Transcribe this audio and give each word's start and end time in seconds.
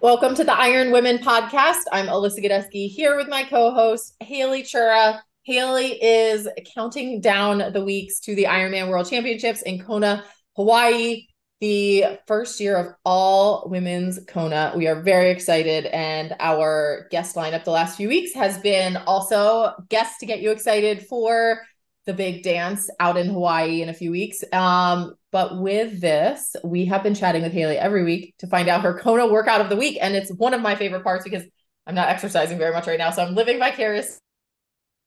Welcome 0.00 0.36
to 0.36 0.44
the 0.44 0.56
Iron 0.56 0.92
Women 0.92 1.18
podcast. 1.18 1.80
I'm 1.90 2.06
Alyssa 2.06 2.38
Godesky 2.38 2.88
here 2.88 3.16
with 3.16 3.28
my 3.28 3.42
co-host 3.42 4.14
Haley 4.20 4.62
Chura. 4.62 5.18
Haley 5.42 6.00
is 6.00 6.46
counting 6.72 7.20
down 7.20 7.72
the 7.72 7.84
weeks 7.84 8.20
to 8.20 8.36
the 8.36 8.44
Ironman 8.44 8.90
World 8.90 9.10
Championships 9.10 9.62
in 9.62 9.82
Kona, 9.82 10.24
Hawaii, 10.54 11.26
the 11.60 12.20
first 12.28 12.60
year 12.60 12.76
of 12.76 12.94
all 13.04 13.68
women's 13.68 14.20
Kona. 14.28 14.72
We 14.76 14.86
are 14.86 15.02
very 15.02 15.32
excited, 15.32 15.86
and 15.86 16.36
our 16.38 17.08
guest 17.10 17.34
lineup 17.34 17.64
the 17.64 17.72
last 17.72 17.96
few 17.96 18.06
weeks 18.06 18.32
has 18.34 18.56
been 18.58 18.98
also 18.98 19.72
guests 19.88 20.18
to 20.18 20.26
get 20.26 20.38
you 20.38 20.52
excited 20.52 21.08
for 21.08 21.60
the 22.06 22.14
big 22.14 22.44
dance 22.44 22.88
out 23.00 23.16
in 23.16 23.26
Hawaii 23.26 23.82
in 23.82 23.88
a 23.88 23.94
few 23.94 24.12
weeks. 24.12 24.44
Um, 24.52 25.14
but 25.30 25.60
with 25.60 26.00
this, 26.00 26.56
we 26.64 26.86
have 26.86 27.02
been 27.02 27.14
chatting 27.14 27.42
with 27.42 27.52
Haley 27.52 27.76
every 27.76 28.04
week 28.04 28.34
to 28.38 28.46
find 28.46 28.68
out 28.68 28.82
her 28.82 28.98
Kona 28.98 29.26
workout 29.26 29.60
of 29.60 29.68
the 29.68 29.76
week. 29.76 29.98
And 30.00 30.14
it's 30.14 30.32
one 30.32 30.54
of 30.54 30.60
my 30.62 30.74
favorite 30.74 31.04
parts 31.04 31.24
because 31.24 31.44
I'm 31.86 31.94
not 31.94 32.08
exercising 32.08 32.58
very 32.58 32.72
much 32.72 32.86
right 32.86 32.98
now. 32.98 33.10
So 33.10 33.22
I'm 33.22 33.34
living 33.34 33.58
vicarious. 33.58 34.18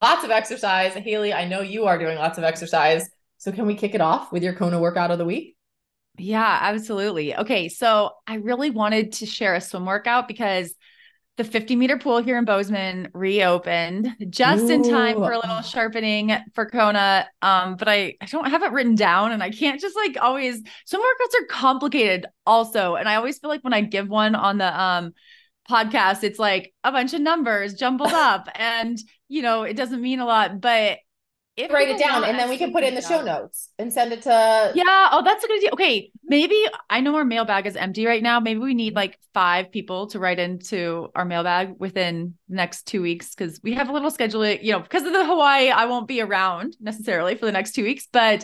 Lots 0.01 0.23
of 0.23 0.31
exercise. 0.31 0.93
Haley, 0.93 1.33
I 1.33 1.47
know 1.47 1.61
you 1.61 1.85
are 1.85 1.97
doing 1.97 2.17
lots 2.17 2.37
of 2.37 2.43
exercise. 2.43 3.07
So 3.37 3.51
can 3.51 3.65
we 3.65 3.75
kick 3.75 3.95
it 3.95 4.01
off 4.01 4.31
with 4.31 4.43
your 4.43 4.53
Kona 4.53 4.79
workout 4.79 5.11
of 5.11 5.17
the 5.17 5.25
week? 5.25 5.55
Yeah, 6.17 6.59
absolutely. 6.61 7.35
Okay. 7.35 7.69
So 7.69 8.11
I 8.27 8.35
really 8.35 8.69
wanted 8.69 9.13
to 9.13 9.25
share 9.25 9.55
a 9.55 9.61
swim 9.61 9.85
workout 9.85 10.27
because 10.27 10.73
the 11.37 11.43
50 11.43 11.75
meter 11.75 11.97
pool 11.97 12.21
here 12.21 12.37
in 12.37 12.45
Bozeman 12.45 13.09
reopened 13.13 14.15
just 14.29 14.65
Ooh. 14.65 14.71
in 14.71 14.83
time 14.83 15.15
for 15.15 15.31
a 15.31 15.39
little 15.39 15.61
sharpening 15.61 16.35
for 16.53 16.65
Kona. 16.65 17.27
Um, 17.41 17.77
but 17.77 17.87
I, 17.87 18.15
I 18.21 18.25
don't 18.25 18.49
have 18.49 18.63
it 18.63 18.71
written 18.71 18.95
down 18.95 19.31
and 19.31 19.41
I 19.41 19.49
can't 19.49 19.79
just 19.79 19.95
like 19.95 20.17
always 20.21 20.61
some 20.85 21.01
workouts 21.01 21.41
are 21.41 21.45
complicated 21.49 22.25
also. 22.45 22.95
And 22.95 23.07
I 23.07 23.15
always 23.15 23.39
feel 23.39 23.49
like 23.49 23.63
when 23.63 23.73
I 23.73 23.81
give 23.81 24.09
one 24.09 24.35
on 24.35 24.57
the 24.57 24.81
um 24.81 25.13
podcast, 25.69 26.23
it's 26.23 26.39
like 26.39 26.73
a 26.83 26.91
bunch 26.91 27.13
of 27.13 27.21
numbers 27.21 27.75
jumbled 27.75 28.13
up 28.13 28.49
and 28.55 28.99
you 29.29 29.41
know, 29.41 29.63
it 29.63 29.77
doesn't 29.77 30.01
mean 30.01 30.19
a 30.19 30.25
lot, 30.25 30.59
but 30.59 30.99
if 31.61 31.71
write 31.71 31.89
it 31.89 31.99
down 31.99 32.23
and 32.23 32.37
then 32.37 32.49
we 32.49 32.57
can 32.57 32.71
put 32.71 32.83
it 32.83 32.87
in 32.87 32.95
the 32.95 33.01
show 33.01 33.21
notes 33.21 33.69
and 33.79 33.91
send 33.91 34.11
it 34.11 34.21
to 34.21 34.71
yeah 34.75 35.09
oh 35.11 35.21
that's 35.23 35.43
a 35.43 35.47
good 35.47 35.57
idea. 35.57 35.69
Okay 35.73 36.11
maybe 36.23 36.65
i 36.89 37.01
know 37.01 37.15
our 37.15 37.25
mailbag 37.25 37.65
is 37.65 37.75
empty 37.75 38.05
right 38.05 38.23
now. 38.23 38.39
Maybe 38.39 38.59
we 38.59 38.73
need 38.73 38.95
like 38.95 39.17
five 39.33 39.71
people 39.71 40.07
to 40.07 40.19
write 40.19 40.39
into 40.39 41.09
our 41.15 41.25
mailbag 41.25 41.75
within 41.79 42.35
next 42.49 42.87
two 42.87 43.01
weeks 43.01 43.33
because 43.33 43.59
we 43.63 43.73
have 43.73 43.89
a 43.89 43.93
little 43.93 44.11
schedule 44.11 44.45
you 44.45 44.71
know 44.71 44.79
because 44.79 45.03
of 45.03 45.13
the 45.13 45.25
hawaii 45.25 45.69
i 45.69 45.85
won't 45.85 46.07
be 46.07 46.21
around 46.21 46.75
necessarily 46.79 47.35
for 47.35 47.45
the 47.45 47.51
next 47.51 47.71
two 47.73 47.83
weeks 47.83 48.07
but 48.11 48.43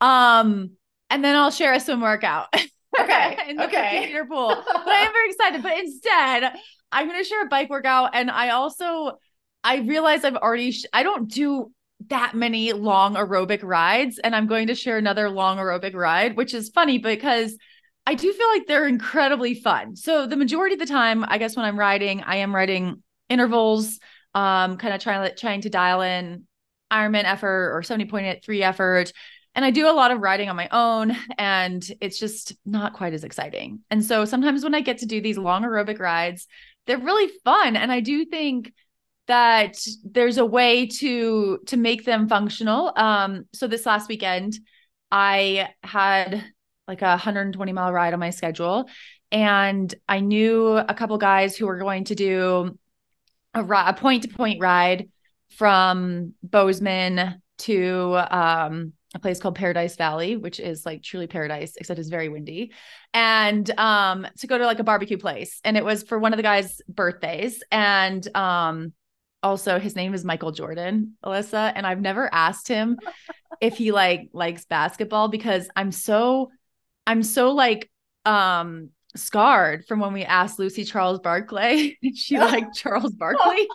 um 0.00 0.70
and 1.10 1.24
then 1.24 1.34
i'll 1.34 1.50
share 1.50 1.72
a 1.72 1.80
swim 1.80 2.00
workout 2.00 2.48
okay 3.00 3.36
in 3.48 3.56
the 3.56 3.64
okay. 3.64 4.06
meter 4.06 4.24
pool. 4.24 4.48
But 4.66 4.88
i 4.88 5.02
am 5.06 5.12
very 5.12 5.30
excited. 5.30 5.62
But 5.62 5.78
instead 5.78 6.52
i'm 6.92 7.08
going 7.08 7.22
to 7.22 7.28
share 7.28 7.42
a 7.44 7.48
bike 7.48 7.70
workout 7.70 8.10
and 8.14 8.30
i 8.30 8.50
also 8.50 9.18
I 9.64 9.76
realize 9.78 10.24
I've 10.24 10.36
already, 10.36 10.72
sh- 10.72 10.86
I 10.92 11.02
don't 11.02 11.30
do 11.30 11.70
that 12.08 12.34
many 12.34 12.72
long 12.72 13.14
aerobic 13.14 13.62
rides 13.62 14.18
and 14.18 14.34
I'm 14.34 14.46
going 14.46 14.68
to 14.68 14.74
share 14.74 14.98
another 14.98 15.28
long 15.28 15.58
aerobic 15.58 15.94
ride, 15.94 16.36
which 16.36 16.54
is 16.54 16.70
funny 16.70 16.98
because 16.98 17.56
I 18.06 18.14
do 18.14 18.32
feel 18.32 18.48
like 18.48 18.66
they're 18.66 18.88
incredibly 18.88 19.54
fun. 19.54 19.96
So 19.96 20.26
the 20.26 20.36
majority 20.36 20.74
of 20.74 20.80
the 20.80 20.86
time, 20.86 21.24
I 21.26 21.38
guess 21.38 21.56
when 21.56 21.64
I'm 21.64 21.78
riding, 21.78 22.22
I 22.22 22.36
am 22.36 22.54
riding 22.54 23.02
intervals, 23.28 24.00
um, 24.34 24.76
kind 24.76 24.94
of 24.94 25.00
trying 25.00 25.30
trying 25.36 25.60
to 25.62 25.70
dial 25.70 26.00
in 26.02 26.46
Ironman 26.92 27.24
effort 27.24 27.72
or 27.74 27.82
70.3 27.82 28.60
effort. 28.62 29.12
And 29.54 29.64
I 29.64 29.70
do 29.70 29.88
a 29.88 29.92
lot 29.92 30.10
of 30.10 30.20
riding 30.20 30.48
on 30.48 30.56
my 30.56 30.68
own 30.70 31.16
and 31.36 31.84
it's 32.00 32.18
just 32.18 32.54
not 32.64 32.94
quite 32.94 33.12
as 33.12 33.22
exciting. 33.22 33.80
And 33.90 34.04
so 34.04 34.24
sometimes 34.24 34.64
when 34.64 34.74
I 34.74 34.80
get 34.80 34.98
to 34.98 35.06
do 35.06 35.20
these 35.20 35.38
long 35.38 35.62
aerobic 35.62 35.98
rides, 35.98 36.46
they're 36.86 36.98
really 36.98 37.30
fun. 37.44 37.76
And 37.76 37.92
I 37.92 38.00
do 38.00 38.24
think 38.24 38.72
that 39.32 39.78
there's 40.04 40.36
a 40.36 40.44
way 40.44 40.84
to 40.84 41.58
to 41.66 41.76
make 41.78 42.04
them 42.04 42.28
functional. 42.28 42.92
Um, 42.94 43.46
so 43.54 43.66
this 43.66 43.86
last 43.86 44.10
weekend, 44.10 44.58
I 45.10 45.70
had 45.82 46.44
like 46.86 47.00
a 47.00 47.16
120 47.16 47.72
mile 47.72 47.90
ride 47.94 48.12
on 48.12 48.20
my 48.20 48.28
schedule, 48.28 48.90
and 49.30 49.92
I 50.06 50.20
knew 50.20 50.76
a 50.76 50.92
couple 50.92 51.16
guys 51.16 51.56
who 51.56 51.66
were 51.66 51.78
going 51.78 52.04
to 52.04 52.14
do 52.14 52.78
a, 53.54 53.94
point 53.94 54.24
to 54.24 54.28
point 54.28 54.60
ride 54.60 55.08
from 55.56 56.34
Bozeman 56.42 57.40
to 57.60 58.18
um, 58.30 58.92
a 59.14 59.18
place 59.18 59.40
called 59.40 59.54
Paradise 59.54 59.96
Valley, 59.96 60.36
which 60.36 60.60
is 60.60 60.84
like 60.84 61.02
truly 61.02 61.26
paradise, 61.26 61.76
except 61.76 61.98
it's 61.98 62.10
very 62.10 62.28
windy. 62.28 62.72
And 63.14 63.70
um, 63.78 64.26
to 64.40 64.46
go 64.46 64.58
to 64.58 64.66
like 64.66 64.78
a 64.78 64.84
barbecue 64.84 65.16
place. 65.16 65.58
And 65.64 65.78
it 65.78 65.84
was 65.86 66.02
for 66.02 66.18
one 66.18 66.34
of 66.34 66.36
the 66.36 66.42
guys' 66.42 66.82
birthdays. 66.86 67.62
And 67.70 68.26
um, 68.36 68.92
also 69.42 69.78
his 69.78 69.96
name 69.96 70.14
is 70.14 70.24
Michael 70.24 70.52
Jordan, 70.52 71.16
Alyssa, 71.24 71.72
and 71.74 71.86
I've 71.86 72.00
never 72.00 72.32
asked 72.32 72.68
him 72.68 72.98
if 73.60 73.76
he 73.76 73.92
like 73.92 74.30
likes 74.32 74.64
basketball 74.64 75.28
because 75.28 75.68
I'm 75.74 75.92
so 75.92 76.50
I'm 77.06 77.22
so 77.22 77.52
like 77.52 77.90
um 78.24 78.90
scarred 79.14 79.84
from 79.86 80.00
when 80.00 80.12
we 80.14 80.24
asked 80.24 80.58
Lucy 80.58 80.84
Charles 80.84 81.20
Barclay 81.20 81.98
she 82.14 82.38
liked 82.38 82.76
Charles 82.76 83.12
Barkley. 83.14 83.68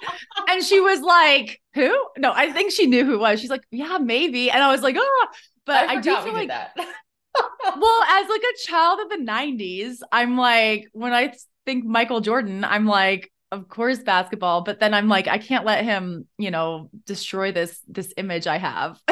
And 0.48 0.64
she 0.64 0.80
was 0.80 1.02
like 1.02 1.62
who? 1.74 1.90
No 2.18 2.32
I 2.34 2.52
think 2.52 2.72
she 2.72 2.88
knew 2.88 3.06
who 3.06 3.16
it 3.16 3.20
was. 3.20 3.40
She's 3.40 3.50
like 3.50 3.64
yeah 3.72 3.98
maybe. 4.02 4.50
And 4.50 4.64
I 4.64 4.72
was 4.72 4.82
like 4.82 4.96
oh 4.98 5.28
but 5.66 5.90
I, 5.90 5.96
I 5.96 6.02
do 6.02 6.16
feel 6.22 6.34
like 6.34 6.48
that. 6.48 6.76
Well 6.78 8.04
as 8.10 8.30
like 8.30 8.42
a 8.42 8.68
child 8.68 9.00
of 9.02 9.10
the 9.10 9.24
90s 9.24 9.98
I'm 10.12 10.38
like 10.38 10.88
when 10.94 11.14
I 11.14 11.34
think 11.66 11.86
Michael 11.86 12.22
Jordan 12.22 12.64
I'm 12.64 12.86
like 12.86 13.32
of 13.52 13.68
course 13.70 14.00
basketball 14.00 14.62
but 14.62 14.80
then 14.80 14.94
i'm 14.94 15.08
like 15.08 15.28
i 15.28 15.38
can't 15.38 15.66
let 15.66 15.84
him 15.84 16.28
you 16.38 16.52
know 16.52 16.90
destroy 17.06 17.52
this 17.52 17.80
this 17.88 18.14
image 18.18 18.48
i 18.48 18.58
have 18.58 19.00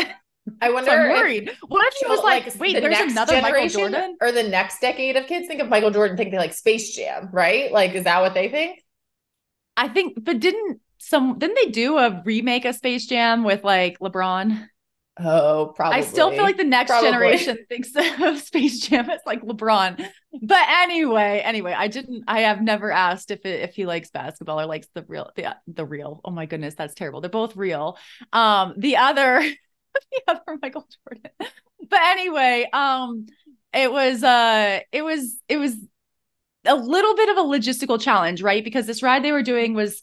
I 0.61 0.69
wonder. 0.69 0.91
so 0.91 0.95
I'm 0.95 1.09
worried. 1.09 1.49
If, 1.49 1.57
what 1.67 1.87
if 1.87 1.93
he 1.95 2.07
was 2.07 2.23
like, 2.23 2.45
like 2.45 2.59
wait, 2.59 2.73
the 2.75 2.81
there's 2.81 3.11
another 3.11 3.41
Michael 3.41 3.67
Jordan, 3.67 4.15
or 4.21 4.31
the 4.31 4.43
next 4.43 4.79
decade 4.79 5.15
of 5.15 5.25
kids 5.25 5.47
think 5.47 5.59
of 5.59 5.69
Michael 5.69 5.89
Jordan, 5.89 6.15
think 6.17 6.31
they 6.31 6.37
like 6.37 6.53
Space 6.53 6.95
Jam, 6.95 7.29
right? 7.31 7.71
Like, 7.71 7.95
is 7.95 8.03
that 8.03 8.21
what 8.21 8.35
they 8.35 8.49
think? 8.49 8.79
I 9.75 9.87
think, 9.87 10.23
but 10.23 10.39
didn't 10.39 10.81
some 10.99 11.39
didn't 11.39 11.55
they 11.55 11.71
do 11.71 11.97
a 11.97 12.21
remake 12.25 12.65
of 12.65 12.75
Space 12.75 13.07
Jam 13.07 13.43
with 13.43 13.63
like 13.63 13.99
LeBron? 13.99 14.67
Oh, 15.17 15.71
probably. 15.75 15.99
I 15.99 16.01
still 16.01 16.29
feel 16.29 16.43
like 16.43 16.57
the 16.57 16.65
next 16.65 16.89
probably. 16.89 17.09
generation 17.09 17.57
thinks 17.69 17.91
of 17.95 18.39
Space 18.39 18.81
Jam 18.81 19.09
as 19.09 19.21
like 19.25 19.41
LeBron. 19.41 20.05
But 20.41 20.69
anyway, 20.69 21.41
anyway, 21.43 21.73
I 21.73 21.87
didn't. 21.87 22.25
I 22.27 22.41
have 22.41 22.61
never 22.61 22.91
asked 22.91 23.31
if 23.31 23.45
it, 23.45 23.61
if 23.61 23.75
he 23.75 23.85
likes 23.85 24.09
basketball 24.11 24.59
or 24.59 24.65
likes 24.65 24.87
the 24.93 25.03
real 25.07 25.31
the 25.35 25.55
the 25.67 25.85
real. 25.85 26.19
Oh 26.25 26.31
my 26.31 26.45
goodness, 26.45 26.75
that's 26.75 26.93
terrible. 26.93 27.21
They're 27.21 27.29
both 27.29 27.55
real. 27.55 27.97
Um, 28.33 28.73
the 28.77 28.97
other 28.97 29.39
the 30.11 30.21
other 30.27 30.59
Michael 30.61 30.85
Jordan. 31.07 31.31
But 31.89 31.99
anyway, 32.01 32.69
um, 32.73 33.27
it 33.73 33.89
was 33.89 34.21
uh, 34.21 34.81
it 34.91 35.01
was 35.01 35.39
it 35.47 35.57
was 35.57 35.77
a 36.65 36.75
little 36.75 37.15
bit 37.15 37.29
of 37.29 37.37
a 37.37 37.47
logistical 37.47 38.01
challenge, 38.01 38.41
right? 38.41 38.63
Because 38.63 38.85
this 38.85 39.01
ride 39.01 39.23
they 39.23 39.31
were 39.31 39.43
doing 39.43 39.75
was 39.75 40.01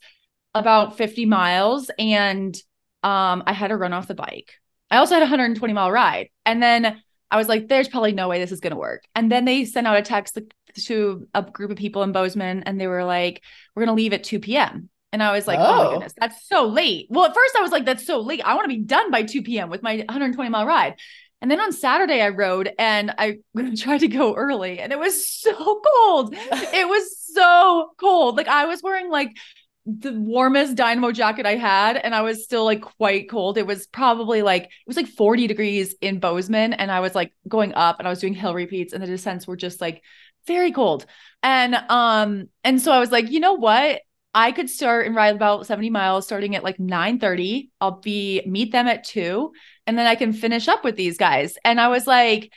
about 0.55 0.97
50 0.97 1.27
miles, 1.27 1.91
and 1.99 2.55
um, 3.03 3.43
I 3.47 3.53
had 3.53 3.69
to 3.69 3.77
run 3.77 3.93
off 3.93 4.07
the 4.07 4.15
bike 4.15 4.55
I 4.93 4.99
also 4.99 5.15
had 5.15 5.23
a 5.23 5.25
120 5.25 5.73
mile 5.73 5.91
ride. 5.91 6.29
And 6.45 6.63
then 6.63 7.03
I 7.31 7.39
was 7.39 7.49
like, 7.49 7.67
there's 7.67 7.89
probably 7.89 8.13
no 8.13 8.29
way 8.29 8.39
this 8.39 8.53
is 8.53 8.61
going 8.61 8.73
to 8.73 8.79
work. 8.79 9.05
And 9.15 9.33
then 9.33 9.47
they 9.47 9.65
sent 9.65 9.87
out 9.87 9.97
a 9.97 10.03
text 10.03 10.39
to 10.85 11.27
a 11.35 11.43
group 11.43 11.71
of 11.71 11.79
people 11.79 12.03
in 12.03 12.13
Bozeman 12.13 12.65
and 12.65 12.79
they 12.79 12.87
were 12.87 13.05
like, 13.05 13.43
we're 13.75 13.87
going 13.87 13.97
to 13.97 14.01
leave 14.01 14.13
at 14.13 14.23
2 14.23 14.39
p.m. 14.39 14.91
And 15.11 15.23
I 15.23 15.33
was 15.33 15.47
like, 15.47 15.59
oh. 15.59 15.65
oh. 15.65 15.85
my 15.85 15.91
goodness, 15.93 16.13
that's 16.19 16.47
so 16.47 16.67
late. 16.67 17.07
Well, 17.09 17.25
at 17.25 17.35
first 17.35 17.57
I 17.59 17.63
was 17.63 17.73
like, 17.73 17.87
that's 17.87 18.07
so 18.07 18.21
late. 18.21 18.43
I 18.45 18.55
want 18.55 18.65
to 18.65 18.77
be 18.77 18.83
done 18.83 19.11
by 19.11 19.23
2 19.23 19.43
p.m. 19.43 19.71
with 19.71 19.83
my 19.83 19.97
120 19.97 20.51
mile 20.51 20.67
ride. 20.67 20.97
And 21.41 21.51
then 21.51 21.59
on 21.59 21.73
Saturday 21.73 22.21
I 22.21 22.29
rode 22.29 22.71
and 22.79 23.15
I 23.17 23.39
tried 23.79 24.01
to 24.01 24.09
go 24.09 24.35
early 24.35 24.79
and 24.79 24.93
it 24.93 24.99
was 24.99 25.27
so 25.27 25.81
cold. 25.81 26.35
it 26.37 26.89
was 26.89 27.19
so 27.19 27.93
cold. 27.99 28.37
Like 28.37 28.49
I 28.49 28.67
was 28.67 28.83
wearing 28.83 29.11
like 29.11 29.37
the 29.85 30.13
warmest 30.13 30.77
dynamo 30.77 31.11
jacket 31.11 31.45
I 31.45 31.57
had, 31.57 31.97
and 31.97 32.15
I 32.15 32.23
was 32.23 32.45
still 32.45 32.65
like 32.65 32.83
quite 32.83 33.29
cold. 33.29 33.59
It 33.59 33.67
was 33.67 33.87
probably 33.87 34.43
like 34.43 34.65
it 34.65 34.71
was 34.87 34.97
like 34.97 35.09
40 35.09 35.47
degrees 35.47 35.95
in 36.01 36.21
Bozeman, 36.21 36.73
and 36.73 36.91
I 36.91 37.01
was 37.01 37.15
like 37.15 37.33
going 37.49 37.75
up 37.75 37.99
and 37.99 38.07
I 38.07 38.11
was 38.11 38.21
doing 38.21 38.35
hill 38.35 38.55
repeats, 38.55 38.93
and 38.93 39.03
the 39.03 39.09
descents 39.09 39.47
were 39.47 39.57
just 39.57 39.81
like 39.81 40.03
very 40.47 40.73
cold. 40.73 41.07
And 41.43 41.75
um, 41.75 42.49
and 42.63 42.81
so 42.81 42.93
I 42.93 43.01
was 43.01 43.11
like, 43.11 43.31
you 43.31 43.41
know 43.41 43.55
what? 43.55 44.03
I 44.35 44.53
could 44.53 44.71
start 44.71 45.07
and 45.07 45.15
ride 45.15 45.35
about 45.35 45.67
70 45.67 45.91
miles 45.91 46.25
starting 46.25 46.57
at 46.57 46.65
like 46.65 46.79
9 46.79 47.19
30. 47.19 47.71
I'll 47.81 48.01
be 48.01 48.43
meet 48.47 48.73
them 48.73 48.87
at 48.87 49.05
two, 49.05 49.53
and 49.87 49.99
then 49.99 50.07
I 50.07 50.15
can 50.15 50.33
finish 50.33 50.69
up 50.69 50.85
with 50.85 50.97
these 50.97 51.19
guys. 51.19 51.57
And 51.65 51.81
I 51.81 51.89
was 51.89 52.07
like, 52.07 52.53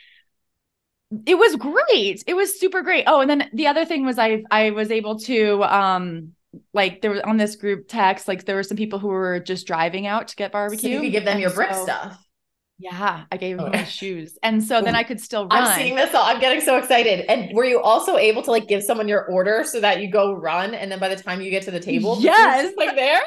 it 1.26 1.36
was 1.36 1.56
great. 1.56 2.24
It 2.28 2.36
was 2.36 2.60
super 2.60 2.84
great. 2.84 3.06
Oh, 3.08 3.22
and 3.22 3.30
then 3.30 3.50
the 3.54 3.68
other 3.68 3.86
thing 3.86 4.06
was 4.06 4.20
I 4.20 4.44
I 4.52 4.70
was 4.72 4.92
able 4.92 5.20
to 5.22 5.64
um 5.64 6.35
like 6.74 7.02
there 7.02 7.12
was 7.12 7.22
on 7.22 7.38
this 7.38 7.56
group 7.56 7.88
text, 7.88 8.28
like 8.28 8.46
there 8.46 8.56
were 8.56 8.64
some 8.64 8.78
people 8.78 9.00
who 9.00 9.08
were 9.08 9.40
just 9.40 9.68
driving 9.68 10.08
out 10.08 10.28
to 10.30 10.36
get 10.36 10.52
barbecue. 10.52 10.80
So 10.80 10.88
you 10.88 11.02
could 11.02 11.12
give 11.12 11.26
them 11.26 11.40
your 11.40 11.52
brick 11.52 11.74
so- 11.74 11.84
stuff. 11.84 12.22
Yeah, 12.78 13.24
I 13.32 13.38
gave 13.38 13.58
them 13.58 13.72
my 13.72 13.84
oh. 13.84 13.86
shoes. 13.86 14.38
And 14.44 14.62
so 14.62 14.82
then 14.82 14.96
oh. 14.96 15.00
I 15.00 15.04
could 15.04 15.22
still 15.22 15.48
run. 15.48 15.64
I'm 15.64 15.80
seeing 15.80 15.96
this 15.96 16.14
all. 16.14 16.26
I'm 16.26 16.42
getting 16.42 16.60
so 16.60 16.78
excited. 16.78 17.26
And 17.32 17.56
were 17.56 17.64
you 17.64 17.82
also 17.82 18.18
able 18.18 18.42
to 18.44 18.52
like 18.52 18.68
give 18.68 18.84
someone 18.84 19.08
your 19.08 19.26
order 19.28 19.64
so 19.64 19.80
that 19.80 20.02
you 20.02 20.12
go 20.12 20.34
run 20.34 20.74
and 20.74 20.92
then 20.92 21.00
by 21.00 21.08
the 21.08 21.16
time 21.16 21.40
you 21.40 21.50
get 21.50 21.64
to 21.64 21.72
the 21.72 21.80
table, 21.80 22.18
Yes. 22.20 22.74
like 22.76 22.96
there? 22.96 23.22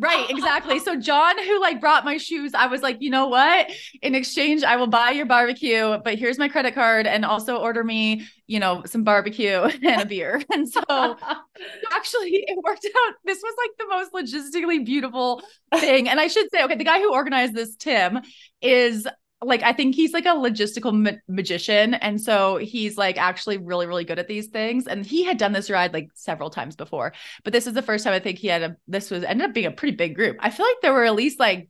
Right 0.00 0.28
exactly. 0.30 0.78
So 0.78 0.96
john 0.96 1.38
who 1.38 1.60
like 1.60 1.80
brought 1.80 2.04
my 2.04 2.16
shoes 2.16 2.52
i 2.54 2.66
was 2.66 2.82
like 2.82 2.98
you 3.00 3.10
know 3.10 3.28
what? 3.28 3.70
In 4.02 4.14
exchange 4.14 4.62
i 4.62 4.76
will 4.76 4.86
buy 4.86 5.10
your 5.10 5.26
barbecue 5.26 5.98
but 6.04 6.18
here's 6.18 6.38
my 6.38 6.48
credit 6.48 6.74
card 6.74 7.06
and 7.06 7.24
also 7.24 7.56
order 7.56 7.84
me 7.84 8.26
you 8.46 8.60
know 8.60 8.82
some 8.86 9.04
barbecue 9.04 9.60
and 9.82 10.02
a 10.02 10.06
beer. 10.06 10.42
And 10.52 10.68
so 10.68 10.82
actually 10.88 12.44
it 12.46 12.58
worked 12.64 12.84
out. 12.84 13.14
This 13.24 13.42
was 13.42 13.54
like 13.58 13.70
the 13.78 13.86
most 13.88 14.12
logistically 14.12 14.84
beautiful 14.84 15.42
thing. 15.76 16.08
And 16.08 16.20
i 16.20 16.26
should 16.26 16.48
say 16.52 16.62
okay 16.64 16.76
the 16.76 16.84
guy 16.84 16.98
who 17.00 17.12
organized 17.12 17.54
this 17.54 17.76
tim 17.76 18.20
is 18.60 19.06
like 19.42 19.62
i 19.62 19.72
think 19.72 19.94
he's 19.94 20.12
like 20.12 20.24
a 20.24 20.28
logistical 20.28 20.92
ma- 20.94 21.18
magician 21.28 21.94
and 21.94 22.20
so 22.20 22.56
he's 22.56 22.96
like 22.96 23.18
actually 23.18 23.58
really 23.58 23.86
really 23.86 24.04
good 24.04 24.18
at 24.18 24.28
these 24.28 24.46
things 24.48 24.86
and 24.86 25.04
he 25.04 25.24
had 25.24 25.36
done 25.36 25.52
this 25.52 25.70
ride 25.70 25.92
like 25.92 26.08
several 26.14 26.50
times 26.50 26.76
before 26.76 27.12
but 27.44 27.52
this 27.52 27.66
is 27.66 27.74
the 27.74 27.82
first 27.82 28.04
time 28.04 28.12
i 28.12 28.18
think 28.18 28.38
he 28.38 28.46
had 28.48 28.62
a 28.62 28.76
this 28.86 29.10
was 29.10 29.24
ended 29.24 29.48
up 29.48 29.54
being 29.54 29.66
a 29.66 29.70
pretty 29.70 29.96
big 29.96 30.14
group. 30.14 30.36
I 30.40 30.50
feel 30.50 30.66
like 30.66 30.76
there 30.82 30.92
were 30.92 31.04
at 31.04 31.14
least 31.14 31.40
like 31.40 31.68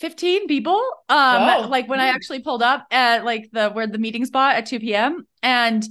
15 0.00 0.46
people 0.46 0.82
um 1.08 1.70
like 1.70 1.88
when 1.88 2.00
i 2.00 2.08
actually 2.08 2.40
pulled 2.40 2.62
up 2.62 2.86
at 2.90 3.24
like 3.24 3.48
the 3.52 3.70
where 3.70 3.86
the 3.86 3.98
meeting 3.98 4.26
spot 4.26 4.56
at 4.56 4.66
2 4.66 4.80
p.m 4.80 5.26
and 5.42 5.86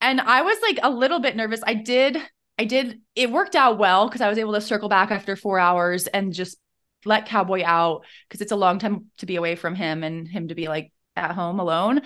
and 0.00 0.20
i 0.20 0.42
was 0.42 0.56
like 0.62 0.78
a 0.82 0.90
little 0.90 1.18
bit 1.18 1.34
nervous. 1.36 1.60
I 1.66 1.74
did 1.74 2.16
i 2.58 2.64
did 2.64 3.00
it 3.16 3.32
worked 3.32 3.56
out 3.56 3.78
well 3.78 4.06
because 4.06 4.20
i 4.20 4.28
was 4.28 4.38
able 4.38 4.52
to 4.52 4.60
circle 4.60 4.88
back 4.88 5.10
after 5.10 5.34
four 5.34 5.58
hours 5.58 6.06
and 6.06 6.32
just 6.32 6.58
let 7.04 7.26
cowboy 7.26 7.62
out 7.64 8.04
because 8.28 8.40
it's 8.40 8.52
a 8.52 8.56
long 8.56 8.78
time 8.78 9.06
to 9.18 9.26
be 9.26 9.36
away 9.36 9.56
from 9.56 9.74
him 9.74 10.02
and 10.02 10.28
him 10.28 10.48
to 10.48 10.54
be 10.54 10.68
like 10.68 10.92
at 11.16 11.32
home 11.32 11.60
alone. 11.60 12.02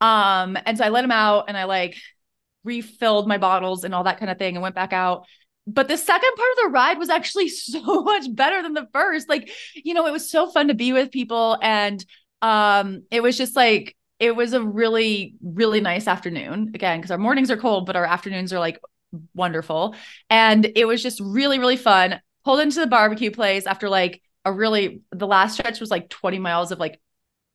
Um 0.00 0.56
and 0.64 0.78
so 0.78 0.84
i 0.84 0.88
let 0.88 1.04
him 1.04 1.12
out 1.12 1.44
and 1.48 1.56
i 1.56 1.64
like 1.64 1.96
refilled 2.64 3.26
my 3.26 3.38
bottles 3.38 3.84
and 3.84 3.94
all 3.94 4.04
that 4.04 4.18
kind 4.18 4.30
of 4.30 4.38
thing 4.38 4.56
and 4.56 4.62
went 4.62 4.74
back 4.74 4.92
out. 4.92 5.26
But 5.66 5.88
the 5.88 5.96
second 5.96 6.30
part 6.36 6.48
of 6.52 6.56
the 6.64 6.70
ride 6.70 6.98
was 6.98 7.10
actually 7.10 7.48
so 7.48 8.02
much 8.02 8.24
better 8.34 8.62
than 8.62 8.74
the 8.74 8.88
first. 8.92 9.28
Like 9.28 9.50
you 9.74 9.94
know 9.94 10.06
it 10.06 10.12
was 10.12 10.30
so 10.30 10.50
fun 10.50 10.68
to 10.68 10.74
be 10.74 10.92
with 10.92 11.10
people 11.10 11.58
and 11.62 12.04
um 12.42 13.02
it 13.10 13.22
was 13.22 13.36
just 13.36 13.56
like 13.56 13.96
it 14.18 14.36
was 14.36 14.52
a 14.52 14.62
really 14.62 15.34
really 15.42 15.80
nice 15.80 16.06
afternoon. 16.06 16.72
Again 16.74 16.98
because 16.98 17.10
our 17.10 17.18
mornings 17.18 17.50
are 17.50 17.56
cold 17.56 17.86
but 17.86 17.96
our 17.96 18.04
afternoons 18.04 18.52
are 18.52 18.58
like 18.58 18.80
wonderful. 19.34 19.94
And 20.28 20.70
it 20.76 20.86
was 20.86 21.02
just 21.02 21.20
really 21.20 21.58
really 21.58 21.76
fun. 21.76 22.20
Pulled 22.44 22.60
into 22.60 22.80
the 22.80 22.86
barbecue 22.86 23.30
place 23.30 23.66
after 23.66 23.88
like 23.88 24.22
a 24.44 24.52
really 24.52 25.02
the 25.12 25.26
last 25.26 25.54
stretch 25.54 25.80
was 25.80 25.90
like 25.90 26.08
20 26.08 26.38
miles 26.38 26.72
of 26.72 26.78
like 26.78 27.00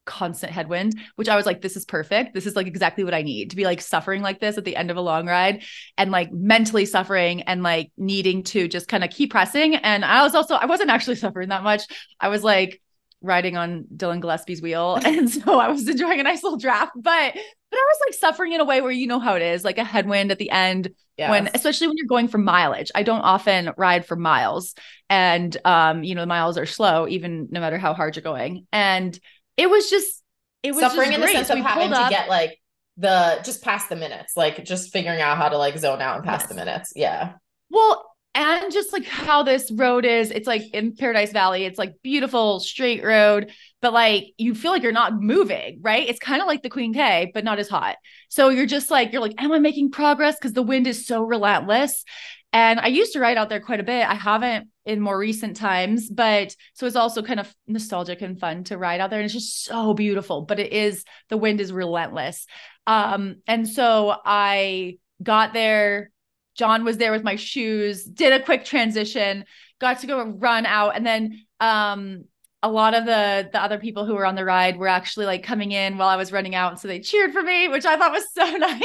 constant 0.06 0.52
headwind 0.52 0.94
which 1.16 1.28
i 1.28 1.36
was 1.36 1.48
like 1.48 1.62
this 1.62 1.76
is 1.76 1.84
perfect. 1.84 2.34
This 2.36 2.46
is 2.46 2.56
like 2.56 2.68
exactly 2.68 3.04
what 3.04 3.16
i 3.16 3.24
need 3.24 3.50
to 3.50 3.56
be 3.56 3.64
like 3.64 3.82
suffering 3.82 4.22
like 4.22 4.40
this 4.40 4.58
at 4.58 4.64
the 4.64 4.76
end 4.76 4.92
of 4.92 4.98
a 4.98 5.02
long 5.02 5.28
ride 5.28 5.64
and 5.98 6.12
like 6.12 6.32
mentally 6.32 6.86
suffering 6.86 7.42
and 7.42 7.64
like 7.64 7.92
needing 7.98 8.44
to 8.44 8.68
just 8.68 8.88
kind 8.88 9.04
of 9.04 9.10
keep 9.10 9.32
pressing. 9.32 9.76
And 9.76 10.06
i 10.06 10.22
was 10.22 10.36
also 10.36 10.56
i 10.56 10.68
wasn't 10.68 10.92
actually 10.92 11.16
suffering 11.26 11.50
that 11.50 11.64
much. 11.64 11.84
I 12.20 12.30
was 12.30 12.44
like 12.44 12.82
riding 13.26 13.58
on 13.58 13.86
dylan 13.96 14.22
gillespie's 14.22 14.62
wheel 14.62 15.00
and 15.06 15.30
so 15.30 15.60
i 15.60 15.68
was 15.68 15.88
enjoying 15.88 16.20
a 16.20 16.24
nice 16.24 16.44
little 16.44 16.58
draft 16.58 16.92
but 16.96 17.02
but 17.34 17.78
i 17.78 17.84
was 17.88 17.98
like 18.08 18.14
suffering 18.14 18.54
in 18.54 18.62
a 18.62 18.66
way 18.66 18.82
where 18.82 18.92
you 18.92 19.08
know 19.08 19.20
how 19.20 19.36
it 19.36 19.42
is 19.42 19.64
like 19.64 19.78
a 19.78 19.84
headwind 19.84 20.32
at 20.32 20.38
the 20.40 20.50
end 20.50 20.90
Yes. 21.18 21.30
when 21.30 21.50
especially 21.54 21.88
when 21.88 21.96
you're 21.96 22.08
going 22.08 22.28
for 22.28 22.38
mileage 22.38 22.92
i 22.94 23.02
don't 23.02 23.22
often 23.22 23.72
ride 23.78 24.06
for 24.06 24.18
miles 24.18 24.76
and 25.10 25.56
um 25.64 26.04
you 26.04 26.14
know 26.14 26.22
the 26.22 26.28
miles 26.28 26.58
are 26.58 26.66
slow 26.66 27.08
even 27.08 27.48
no 27.52 27.62
matter 27.62 27.78
how 27.78 27.94
hard 27.94 28.16
you're 28.18 28.24
going 28.24 28.68
and 28.74 29.18
it 29.56 29.70
was 29.70 29.90
just 29.90 30.22
it 30.62 30.72
was 30.74 30.82
suffering 30.82 31.14
in 31.14 31.22
the 31.22 31.28
sense 31.28 31.50
of 31.50 31.56
we 31.56 31.62
having 31.62 31.90
to 31.90 32.08
get 32.10 32.28
like 32.28 32.60
the 32.98 33.42
just 33.44 33.62
past 33.62 33.90
the 33.90 33.96
minutes, 33.98 34.38
like 34.38 34.64
just 34.64 34.92
figuring 34.94 35.20
out 35.20 35.36
how 35.38 35.50
to 35.50 35.58
like 35.58 35.78
zone 35.78 36.02
out 36.02 36.16
and 36.16 36.24
pass 36.26 36.42
Yes. 36.44 36.50
the 36.50 36.56
minutes. 36.56 36.94
Yeah. 36.96 37.34
Well, 37.70 38.10
and 38.36 38.72
just 38.72 38.92
like 38.92 39.06
how 39.06 39.44
this 39.44 39.72
road 39.72 40.06
is, 40.06 40.30
it's 40.30 40.46
like 40.46 40.62
in 40.74 40.94
Paradise 40.94 41.32
Valley, 41.32 41.64
it's 41.64 41.80
like 41.80 41.96
beautiful 42.04 42.60
straight 42.60 43.02
road, 43.02 43.52
but 43.82 43.94
like 43.94 44.34
you 44.38 44.54
feel 44.54 44.72
like 44.72 44.84
you're 44.84 44.92
not 44.92 45.20
moving, 45.20 45.80
right? 45.82 46.08
It's 46.08 46.20
kind 46.20 46.42
of 46.42 46.48
like 46.48 46.62
the 46.62 46.70
Queen 46.70 46.94
K, 46.94 47.32
but 47.34 47.46
not 47.46 47.60
as 47.60 47.70
hot. 47.70 47.96
So 48.28 48.50
you're 48.50 48.66
just 48.66 48.92
like, 48.92 49.14
you're 49.14 49.22
like, 49.22 49.42
am 49.42 49.54
I 49.54 49.60
making 49.60 49.92
progress? 49.92 50.36
Because 50.36 50.52
the 50.52 50.62
wind 50.62 50.86
is 50.86 51.08
so 51.08 51.24
relentless. 51.24 52.04
And 52.52 52.80
I 52.80 52.88
used 52.88 53.14
to 53.14 53.20
ride 53.20 53.38
out 53.38 53.48
there 53.48 53.62
quite 53.62 53.80
a 53.80 53.84
bit. 53.84 54.08
I 54.08 54.16
haven't 54.16 54.68
in 54.86 55.00
more 55.00 55.18
recent 55.18 55.56
times, 55.56 56.10
but 56.10 56.56
so 56.74 56.86
it's 56.86 56.96
also 56.96 57.22
kind 57.22 57.40
of 57.40 57.54
nostalgic 57.68 58.22
and 58.22 58.40
fun 58.40 58.66
to 58.66 58.78
ride 58.78 59.00
out 59.00 59.10
there. 59.10 59.20
And 59.20 59.26
it's 59.26 59.34
just 59.34 59.64
so 59.64 59.94
beautiful, 59.94 60.42
but 60.42 60.60
it 60.60 60.74
is 60.74 61.06
the 61.30 61.38
wind 61.38 61.62
is 61.62 61.72
relentless. 61.72 62.48
Um, 62.86 63.38
and 63.48 63.68
so 63.68 64.16
I 64.26 64.98
got 65.24 65.54
there. 65.54 66.12
John 66.56 66.84
was 66.84 66.98
there 66.98 67.12
with 67.12 67.24
my 67.24 67.36
shoes, 67.36 68.04
did 68.04 68.34
a 68.34 68.44
quick 68.44 68.66
transition, 68.66 69.46
got 69.80 70.00
to 70.00 70.08
go 70.08 70.24
run 70.24 70.66
out. 70.66 70.96
And 70.96 71.06
then 71.06 71.46
um 71.60 72.26
a 72.64 72.70
lot 72.70 72.96
of 72.96 73.06
the 73.06 73.48
the 73.52 73.62
other 73.62 73.78
people 73.78 74.06
who 74.06 74.16
were 74.16 74.26
on 74.26 74.34
the 74.34 74.44
ride 74.44 74.78
were 74.78 74.88
actually 74.88 75.28
like 75.28 75.44
coming 75.44 75.72
in 75.72 75.98
while 75.98 76.08
I 76.08 76.16
was 76.16 76.32
running 76.32 76.56
out. 76.56 76.80
So 76.80 76.88
they 76.88 77.00
cheered 77.00 77.32
for 77.32 77.44
me, 77.44 77.68
which 77.68 77.86
I 77.86 77.96
thought 77.96 78.12
was 78.12 78.26
so 78.34 78.44
nice. 78.58 78.82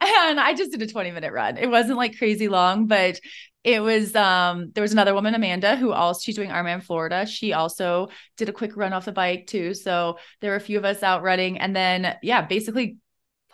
and 0.00 0.38
I 0.38 0.54
just 0.54 0.70
did 0.70 0.82
a 0.82 0.86
20 0.86 1.10
minute 1.10 1.32
run. 1.32 1.56
It 1.56 1.68
wasn't 1.68 1.98
like 1.98 2.16
crazy 2.16 2.48
long, 2.48 2.86
but 2.86 3.18
it 3.64 3.82
was 3.82 4.14
um 4.14 4.70
there 4.74 4.82
was 4.82 4.92
another 4.92 5.14
woman, 5.14 5.34
Amanda, 5.34 5.74
who 5.74 5.90
also 5.92 6.20
she's 6.22 6.36
doing 6.36 6.50
Ironman 6.50 6.80
Florida. 6.80 7.26
She 7.26 7.52
also 7.52 8.08
did 8.36 8.48
a 8.48 8.52
quick 8.52 8.76
run 8.76 8.92
off 8.92 9.06
the 9.06 9.12
bike 9.12 9.48
too. 9.48 9.74
So 9.74 10.18
there 10.40 10.52
were 10.52 10.56
a 10.56 10.60
few 10.60 10.78
of 10.78 10.84
us 10.84 11.02
out 11.02 11.24
running. 11.24 11.58
And 11.58 11.74
then 11.74 12.16
yeah, 12.22 12.42
basically 12.42 12.98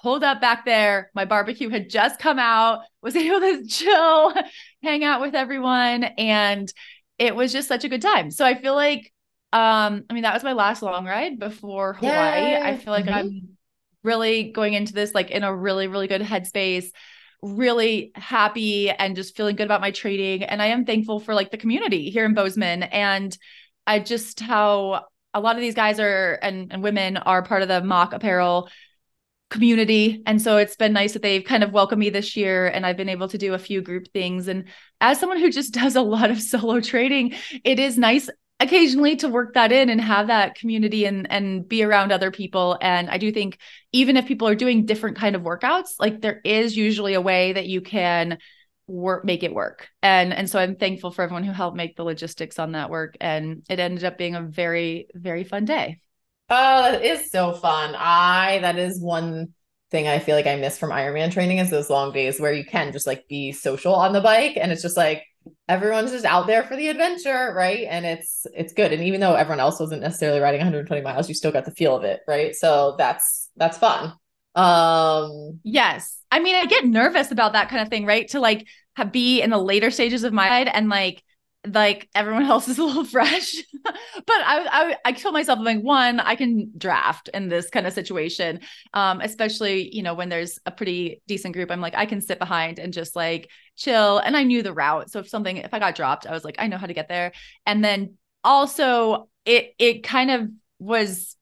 pulled 0.03 0.25
up 0.25 0.41
back 0.41 0.65
there. 0.65 1.11
My 1.15 1.25
barbecue 1.25 1.69
had 1.69 1.89
just 1.91 2.19
come 2.19 2.39
out, 2.39 2.81
was 3.03 3.17
able 3.17 3.41
to 3.41 3.67
chill, 3.67 4.35
hang 4.83 5.05
out 5.05 5.21
with 5.21 5.35
everyone. 5.35 6.05
And 6.05 6.73
it 7.19 7.37
was 7.37 7.53
just 7.53 7.69
such 7.69 7.85
a 7.85 7.89
good 7.89 8.03
time. 8.03 8.31
So 8.31 8.45
I 8.45 8.55
feel 8.55 8.75
like 8.75 9.13
um, 9.55 10.05
I 10.09 10.15
mean, 10.15 10.23
that 10.23 10.33
was 10.33 10.43
my 10.45 10.55
last 10.55 10.81
long 10.81 11.05
ride 11.05 11.39
before 11.39 11.93
Hawaii. 11.95 12.57
I 12.57 12.75
feel 12.79 12.91
like 12.93 13.05
Mhm. 13.05 13.13
I'm 13.13 13.59
really 14.03 14.51
going 14.51 14.73
into 14.73 14.95
this 14.95 15.15
like 15.15 15.31
in 15.31 15.45
a 15.45 15.55
really, 15.55 15.89
really 15.89 16.09
good 16.09 16.23
headspace, 16.23 16.87
really 17.43 18.13
happy 18.15 18.91
and 18.91 19.15
just 19.17 19.37
feeling 19.37 19.57
good 19.57 19.65
about 19.67 19.81
my 19.81 19.91
trading 19.91 20.45
And 20.45 20.63
I 20.63 20.67
am 20.69 20.85
thankful 20.85 21.21
for 21.21 21.35
like 21.35 21.51
the 21.51 21.59
community 21.59 22.11
here 22.11 22.25
in 22.25 22.35
Bozeman 22.35 22.85
and 22.85 23.37
I 23.87 23.99
just 23.99 24.41
how 24.41 25.07
a 25.35 25.41
lot 25.41 25.57
of 25.57 25.63
these 25.63 25.75
guys 25.75 25.99
are 25.99 26.39
and, 26.43 26.73
and 26.73 26.83
women 26.83 27.17
are 27.17 27.43
part 27.43 27.63
of 27.63 27.69
the 27.69 27.83
mock 27.83 28.13
apparel 28.13 28.69
community. 29.53 30.23
And 30.27 30.41
so 30.41 30.57
it's 30.57 30.77
been 30.77 30.95
nice 30.95 31.13
that 31.13 31.23
they've 31.23 31.45
kind 31.45 31.63
of 31.63 31.73
welcomed 31.73 32.01
me 32.01 32.11
this 32.11 32.37
year 32.37 32.67
and 32.67 32.87
I've 32.87 32.97
been 32.97 33.11
able 33.11 33.29
to 33.29 33.39
do 33.39 33.53
a 33.53 33.59
few 33.59 33.83
group 33.83 34.09
things. 34.13 34.49
And 34.49 34.65
as 35.01 35.21
someone 35.21 35.39
who 35.39 35.51
just 35.51 35.75
does 35.83 35.95
a 35.95 36.03
lot 36.03 36.31
of 36.31 36.41
solo 36.41 36.81
trading, 36.81 37.35
it 37.63 37.79
is 37.79 37.97
nice 37.99 38.29
occasionally 38.61 39.17
to 39.17 39.29
work 39.29 39.55
that 39.55 39.73
in 39.73 39.91
and 39.91 40.01
have 40.01 40.29
that 40.29 40.55
community 40.55 41.05
and 41.05 41.31
and 41.31 41.69
be 41.69 41.83
around 41.83 42.13
other 42.13 42.31
people 42.31 42.79
and 42.81 43.11
i 43.11 43.19
do 43.19 43.33
think 43.33 43.59
even 43.91 44.17
if 44.17 44.27
people 44.27 44.47
are 44.47 44.55
doing 44.55 44.87
different 44.87 45.17
kind 45.17 45.35
of 45.35 45.43
workouts 45.43 45.95
like 45.99 46.21
there 46.21 46.41
is 46.45 46.77
usually 46.77 47.15
a 47.15 47.21
way 47.21 47.53
that 47.55 47.67
you 47.67 47.81
can 47.81 48.39
work 48.87 49.25
make 49.25 49.43
it 49.43 49.53
work 49.53 49.89
and 50.01 50.33
and 50.33 50.49
so 50.49 50.61
i'm 50.61 50.77
thankful 50.77 51.11
for 51.11 51.23
everyone 51.23 51.43
who 51.43 51.51
helped 51.51 51.77
make 51.77 51.97
the 51.97 52.05
logistics 52.05 52.61
on 52.61 52.73
that 52.73 52.89
work 52.89 53.17
and 53.21 53.65
it 53.69 53.81
ended 53.81 54.05
up 54.05 54.17
being 54.17 54.37
a 54.37 54.43
very 54.43 55.09
very 55.13 55.43
fun 55.43 55.65
day 55.65 55.99
Oh, 56.55 56.83
that 56.83 57.03
is 57.03 57.31
so 57.31 57.55
fun. 57.55 57.95
I 57.97 58.59
that 58.59 58.79
is 58.79 59.01
one 59.01 59.55
thing 59.91 60.07
I 60.07 60.19
feel 60.19 60.37
like 60.37 60.47
I 60.47 60.57
miss 60.57 60.77
from 60.77 60.91
Ironman 60.91 61.33
training 61.33 61.57
is 61.57 61.71
those 61.71 61.89
long 61.89 62.13
days 62.13 62.39
where 62.39 62.53
you 62.53 62.63
can 62.63 62.93
just 62.93 63.07
like 63.07 63.27
be 63.27 63.53
social 63.53 63.95
on 63.95 64.13
the 64.13 64.21
bike 64.21 64.59
and 64.59 64.71
it's 64.71 64.83
just 64.83 64.99
like 64.99 65.25
everyone's 65.67 66.11
just 66.11 66.27
out 66.27 66.47
there 66.47 66.63
for 66.63 66.77
the 66.77 66.89
adventure, 66.89 67.55
right? 67.57 67.87
And 67.89 68.05
it's 68.05 68.47
it's 68.55 68.75
good. 68.75 68.93
And 68.93 69.03
even 69.03 69.19
though 69.21 69.35
everyone 69.35 69.61
else 69.61 69.81
wasn't 69.81 70.03
necessarily 70.03 70.41
riding 70.41 70.61
120 70.61 71.01
miles, 71.01 71.27
you 71.27 71.35
still 71.35 71.53
got 71.53 71.65
the 71.65 71.71
feel 71.71 71.97
of 71.97 72.05
it, 72.05 72.21
right? 72.29 72.55
So 72.55 72.97
that's 72.99 73.49
that's 73.57 73.79
fun. 73.79 74.13
Um 74.55 75.59
Yes. 75.65 76.19
I 76.31 76.41
mean, 76.41 76.55
I 76.55 76.67
get 76.67 76.85
nervous 76.85 77.31
about 77.31 77.55
that 77.55 77.71
kind 77.71 77.81
of 77.81 77.89
thing, 77.89 78.05
right? 78.05 78.29
To 78.29 78.41
like 78.41 78.67
have, 78.97 79.11
be 79.11 79.41
in 79.41 79.49
the 79.49 79.57
later 79.57 79.91
stages 79.91 80.23
of 80.23 80.35
my 80.35 80.51
ride 80.51 80.69
and 80.69 80.91
like 80.91 81.23
like 81.67 82.09
everyone 82.15 82.45
else 82.51 82.69
is 82.69 82.79
a 82.79 82.85
little 82.85 83.05
fresh. 83.05 83.55
but 83.85 83.95
I 84.29 84.67
I 84.71 84.97
I 85.05 85.13
told 85.13 85.35
myself 85.35 85.59
I'm 85.59 85.65
like 85.65 85.83
one, 85.83 86.21
I 86.21 86.35
can 86.35 86.73
draft 86.77 87.29
in 87.33 87.49
this 87.49 87.71
kind 87.71 87.87
of 87.87 87.93
situation. 87.93 88.61
Um, 88.95 89.21
especially, 89.21 89.95
you 89.95 90.03
know, 90.03 90.15
when 90.15 90.29
there's 90.29 90.59
a 90.67 90.71
pretty 90.71 91.23
decent 91.27 91.55
group. 91.55 91.71
I'm 91.71 91.81
like, 91.81 91.95
I 91.97 92.07
can 92.07 92.21
sit 92.21 92.39
behind 92.39 92.79
and 92.79 92.93
just 92.93 93.17
like 93.17 93.51
chill. 93.77 94.19
And 94.19 94.37
I 94.37 94.43
knew 94.43 94.63
the 94.63 94.73
route. 94.73 95.11
So 95.11 95.21
if 95.21 95.29
something, 95.29 95.57
if 95.57 95.73
I 95.73 95.79
got 95.79 95.95
dropped, 95.95 96.27
I 96.27 96.33
was 96.33 96.45
like, 96.45 96.57
I 96.59 96.67
know 96.67 96.79
how 96.79 96.87
to 96.87 96.95
get 96.95 97.09
there. 97.09 97.33
And 97.67 97.85
then 97.85 98.17
also 98.45 99.29
it 99.45 99.75
it 99.79 100.03
kind 100.03 100.31
of 100.31 100.49
was 100.79 101.37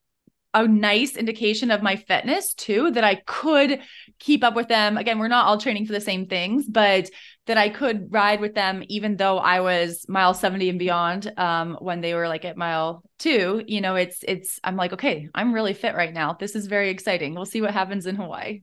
a 0.53 0.67
nice 0.67 1.15
indication 1.15 1.71
of 1.71 1.81
my 1.81 1.95
fitness 1.95 2.53
too 2.53 2.91
that 2.91 3.03
I 3.03 3.15
could 3.15 3.79
keep 4.19 4.43
up 4.43 4.53
with 4.53 4.67
them. 4.67 4.97
Again, 4.97 5.17
we're 5.17 5.29
not 5.29 5.45
all 5.45 5.57
training 5.57 5.85
for 5.85 5.93
the 5.93 6.01
same 6.01 6.25
things, 6.27 6.65
but 6.67 7.09
that 7.51 7.57
I 7.57 7.67
could 7.67 8.13
ride 8.13 8.39
with 8.39 8.55
them 8.55 8.81
even 8.87 9.17
though 9.17 9.37
I 9.37 9.59
was 9.59 10.05
mile 10.07 10.33
70 10.33 10.69
and 10.69 10.79
beyond 10.79 11.33
um, 11.35 11.77
when 11.81 11.99
they 11.99 12.13
were 12.13 12.29
like 12.29 12.45
at 12.45 12.55
mile 12.55 13.03
2. 13.19 13.65
You 13.67 13.81
know, 13.81 13.95
it's 13.95 14.23
it's 14.25 14.57
I'm 14.63 14.77
like, 14.77 14.93
okay, 14.93 15.27
I'm 15.35 15.51
really 15.53 15.73
fit 15.73 15.93
right 15.93 16.13
now. 16.13 16.31
This 16.39 16.55
is 16.55 16.67
very 16.67 16.89
exciting. 16.89 17.35
We'll 17.35 17.45
see 17.45 17.61
what 17.61 17.71
happens 17.71 18.05
in 18.05 18.15
Hawaii. 18.15 18.61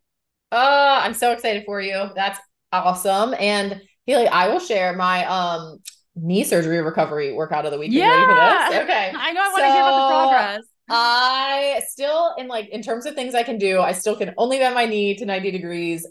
Uh, 0.51 1.01
I'm 1.03 1.13
so 1.13 1.33
excited 1.33 1.65
for 1.67 1.83
you. 1.83 2.07
That's 2.15 2.41
awesome. 2.73 3.35
And 3.39 3.83
Haley, 4.07 4.27
I 4.27 4.49
will 4.49 4.59
share 4.59 4.97
my 4.97 5.27
um 5.27 5.81
knee 6.17 6.45
surgery 6.45 6.81
recovery 6.81 7.35
workout 7.35 7.67
of 7.67 7.73
the 7.73 7.79
week. 7.79 7.93
Yeah. 7.93 8.71
Okay. 8.73 9.13
I 9.15 9.33
know 9.33 9.43
I 9.43 9.49
want 9.49 9.65
to 9.65 9.71
hear 9.71 9.83
about 9.83 10.09
the 10.09 10.15
progress. 10.15 10.65
I 10.89 11.83
still 11.89 12.35
in 12.39 12.49
like 12.49 12.71
in 12.71 12.81
terms 12.81 13.05
of 13.05 13.15
things 13.15 13.35
I 13.35 13.43
can 13.43 13.59
do, 13.59 13.81
I 13.81 13.93
still 13.93 14.17
can 14.17 14.33
only 14.39 14.57
bend 14.57 14.75
my 14.75 14.87
knee 14.87 15.15
to 15.17 15.27
90 15.27 15.51
degrees. 15.51 16.07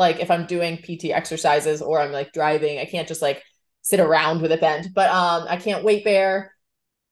Like 0.00 0.18
if 0.18 0.30
I'm 0.30 0.46
doing 0.46 0.78
PT 0.78 1.06
exercises 1.06 1.82
or 1.82 2.00
I'm 2.00 2.10
like 2.10 2.32
driving, 2.32 2.78
I 2.78 2.86
can't 2.86 3.06
just 3.06 3.22
like 3.22 3.42
sit 3.82 4.00
around 4.00 4.42
with 4.42 4.50
a 4.50 4.56
bent. 4.56 4.88
But 4.94 5.10
um 5.10 5.46
I 5.48 5.56
can't 5.56 5.84
weight 5.84 6.04
bear. 6.04 6.52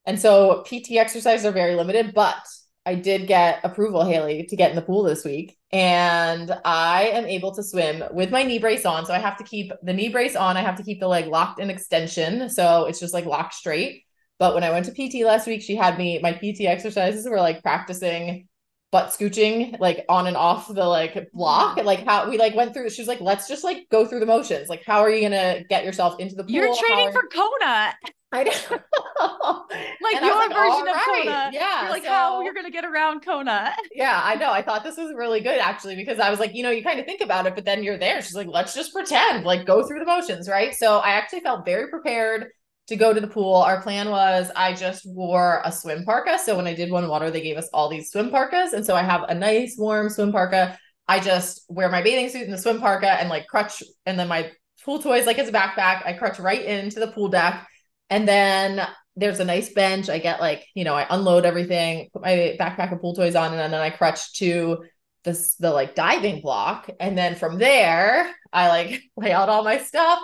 And 0.07 0.18
so 0.18 0.64
PT 0.66 0.92
exercises 0.92 1.47
are 1.47 1.52
very 1.52 1.76
limited, 1.76 2.14
but 2.14 2.42
I 2.87 2.95
did 2.95 3.26
get 3.26 3.61
approval, 3.64 4.02
Haley, 4.02 4.45
to 4.45 4.57
get 4.57 4.71
in 4.71 4.76
the 4.76 4.83
pool 4.83 5.02
this 5.02 5.23
week. 5.23 5.59
And 5.71 6.50
I 6.64 7.11
am 7.12 7.26
able 7.26 7.54
to 7.57 7.62
swim 7.62 8.02
with 8.12 8.30
my 8.30 8.42
knee 8.42 8.59
brace 8.59 8.87
on. 8.87 9.04
So 9.04 9.12
I 9.12 9.18
have 9.18 9.37
to 9.37 9.45
keep 9.45 9.71
the 9.83 9.92
knee 9.92 10.09
brace 10.09 10.35
on. 10.35 10.57
I 10.57 10.62
have 10.62 10.76
to 10.76 10.83
keep 10.83 10.99
the 10.99 11.09
leg 11.09 11.26
locked 11.26 11.61
in 11.61 11.68
extension. 11.68 12.49
So 12.49 12.87
it's 12.87 12.99
just 12.99 13.12
like 13.12 13.26
locked 13.26 13.52
straight. 13.52 14.04
But 14.38 14.54
when 14.54 14.64
I 14.64 14.71
went 14.71 14.87
to 14.87 14.92
PT 14.92 15.26
last 15.26 15.47
week, 15.47 15.61
she 15.61 15.76
had 15.76 15.99
me, 15.99 16.21
my 16.23 16.33
PT 16.33 16.62
exercises 16.62 17.28
were 17.28 17.40
like 17.40 17.62
practicing 17.62 18.49
butt 18.90 19.11
scooching, 19.11 19.78
like 19.80 20.04
on 20.09 20.26
and 20.26 20.37
off 20.37 20.68
the 20.68 20.85
like 20.85 21.30
block. 21.33 21.76
Like 21.85 22.04
how 22.07 22.28
we 22.28 22.38
like 22.38 22.54
went 22.54 22.73
through, 22.75 22.90
she 22.90 23.02
was 23.02 23.09
like, 23.09 23.21
let's 23.21 23.47
just 23.49 23.64
like 23.64 23.87
go 23.90 24.07
through 24.07 24.21
the 24.21 24.26
motions. 24.26 24.68
Like, 24.68 24.83
how 24.87 25.00
are 25.00 25.11
you 25.11 25.28
to 25.28 25.64
get 25.68 25.85
yourself 25.85 26.18
into 26.18 26.35
the 26.35 26.45
pool? 26.45 26.52
You're 26.52 26.75
training 26.76 27.09
are- 27.09 27.12
for 27.12 27.23
Kona. 27.28 27.95
I 28.30 28.42
know. 28.42 28.52
Like 30.00 30.16
And 30.16 30.25
your 30.26 30.37
like, 30.37 30.54
version 30.54 30.88
of 30.88 30.95
right. 30.95 31.23
Kona. 31.25 31.50
Yeah. 31.52 31.83
You're 31.83 31.90
like 31.90 32.02
so- 32.04 32.09
how 32.09 32.42
you're 32.42 32.54
gonna 32.54 32.71
get 32.71 32.85
around 32.85 33.25
Kona. 33.25 33.75
yeah, 33.95 34.21
I 34.23 34.37
know. 34.37 34.50
I 34.50 34.62
thought 34.62 34.85
this 34.85 34.97
was 34.97 35.12
really 35.14 35.40
good 35.40 35.59
actually 35.59 35.97
because 35.97 36.18
I 36.18 36.30
was 36.30 36.38
like, 36.38 36.54
you 36.54 36.62
know, 36.62 36.71
you 36.71 36.83
kind 36.83 37.00
of 37.00 37.07
think 37.07 37.21
about 37.21 37.47
it, 37.47 37.54
but 37.54 37.64
then 37.64 37.83
you're 37.83 37.99
there. 37.99 38.23
She's 38.23 38.35
like, 38.35 38.47
let's 38.47 38.75
just 38.75 38.92
pretend, 38.92 39.45
like 39.45 39.66
go 39.66 39.87
through 39.87 39.99
the 40.00 40.07
motions, 40.07 40.49
right? 40.49 40.75
So 40.75 40.99
I 40.99 41.11
actually 41.11 41.40
felt 41.40 41.64
very 41.64 41.88
prepared 41.88 42.49
to 42.88 42.97
go 42.97 43.12
to 43.12 43.21
the 43.21 43.26
pool. 43.26 43.57
Our 43.57 43.80
plan 43.83 44.11
was 44.11 44.50
I 44.57 44.73
just 44.73 45.07
wore 45.07 45.61
a 45.64 45.71
swim 45.71 46.04
parka. 46.04 46.38
So 46.38 46.57
when 46.57 46.66
I 46.66 46.75
did 46.75 46.90
one 46.90 47.09
water, 47.09 47.30
they 47.30 47.42
gave 47.42 47.57
us 47.57 47.68
all 47.73 47.88
these 47.88 48.11
swim 48.11 48.30
parkas. 48.30 48.73
And 48.73 48.85
so 48.85 48.97
I 48.97 49.02
have 49.02 49.25
a 49.28 49.35
nice 49.35 49.76
warm 49.78 50.09
swim 50.09 50.33
parka. 50.33 50.78
I 51.07 51.21
just 51.21 51.64
wear 51.68 51.90
my 51.90 52.02
bathing 52.02 52.28
suit 52.28 52.42
and 52.42 52.52
the 52.52 52.59
swim 52.59 52.80
parka 52.80 53.11
and 53.11 53.28
like 53.28 53.47
crutch 53.47 53.83
and 54.07 54.18
then 54.18 54.28
my 54.28 54.50
pool 54.85 55.00
toys 55.00 55.26
like 55.26 55.38
as 55.38 55.49
a 55.49 55.52
backpack. 55.52 56.04
I 56.07 56.16
crutch 56.18 56.38
right 56.38 56.62
into 56.62 56.99
the 56.99 57.09
pool 57.09 57.28
deck. 57.28 57.66
And 58.11 58.26
then 58.26 58.87
there's 59.16 59.40
a 59.40 59.45
nice 59.45 59.73
bench. 59.73 60.09
I 60.09 60.18
get 60.18 60.40
like, 60.40 60.64
you 60.75 60.85
know, 60.85 60.95
I 60.95 61.07
unload 61.11 61.45
everything, 61.45 62.09
put 62.12 62.23
my 62.23 62.57
backpack 62.59 62.92
of 62.92 63.00
pool 63.00 63.14
toys 63.14 63.35
on, 63.35 63.50
and 63.50 63.61
then, 63.61 63.71
then 63.73 63.80
I 63.80 63.90
crutch 63.90 64.33
to 64.35 64.85
this 65.25 65.57
the 65.57 65.71
like 65.71 65.95
diving 65.95 66.40
block. 66.40 66.88
And 67.00 67.18
then 67.18 67.35
from 67.35 67.59
there, 67.59 68.35
I 68.50 68.68
like 68.68 69.02
lay 69.16 69.33
out 69.33 69.50
all 69.50 69.62
my 69.62 69.78
stuff. 69.78 70.21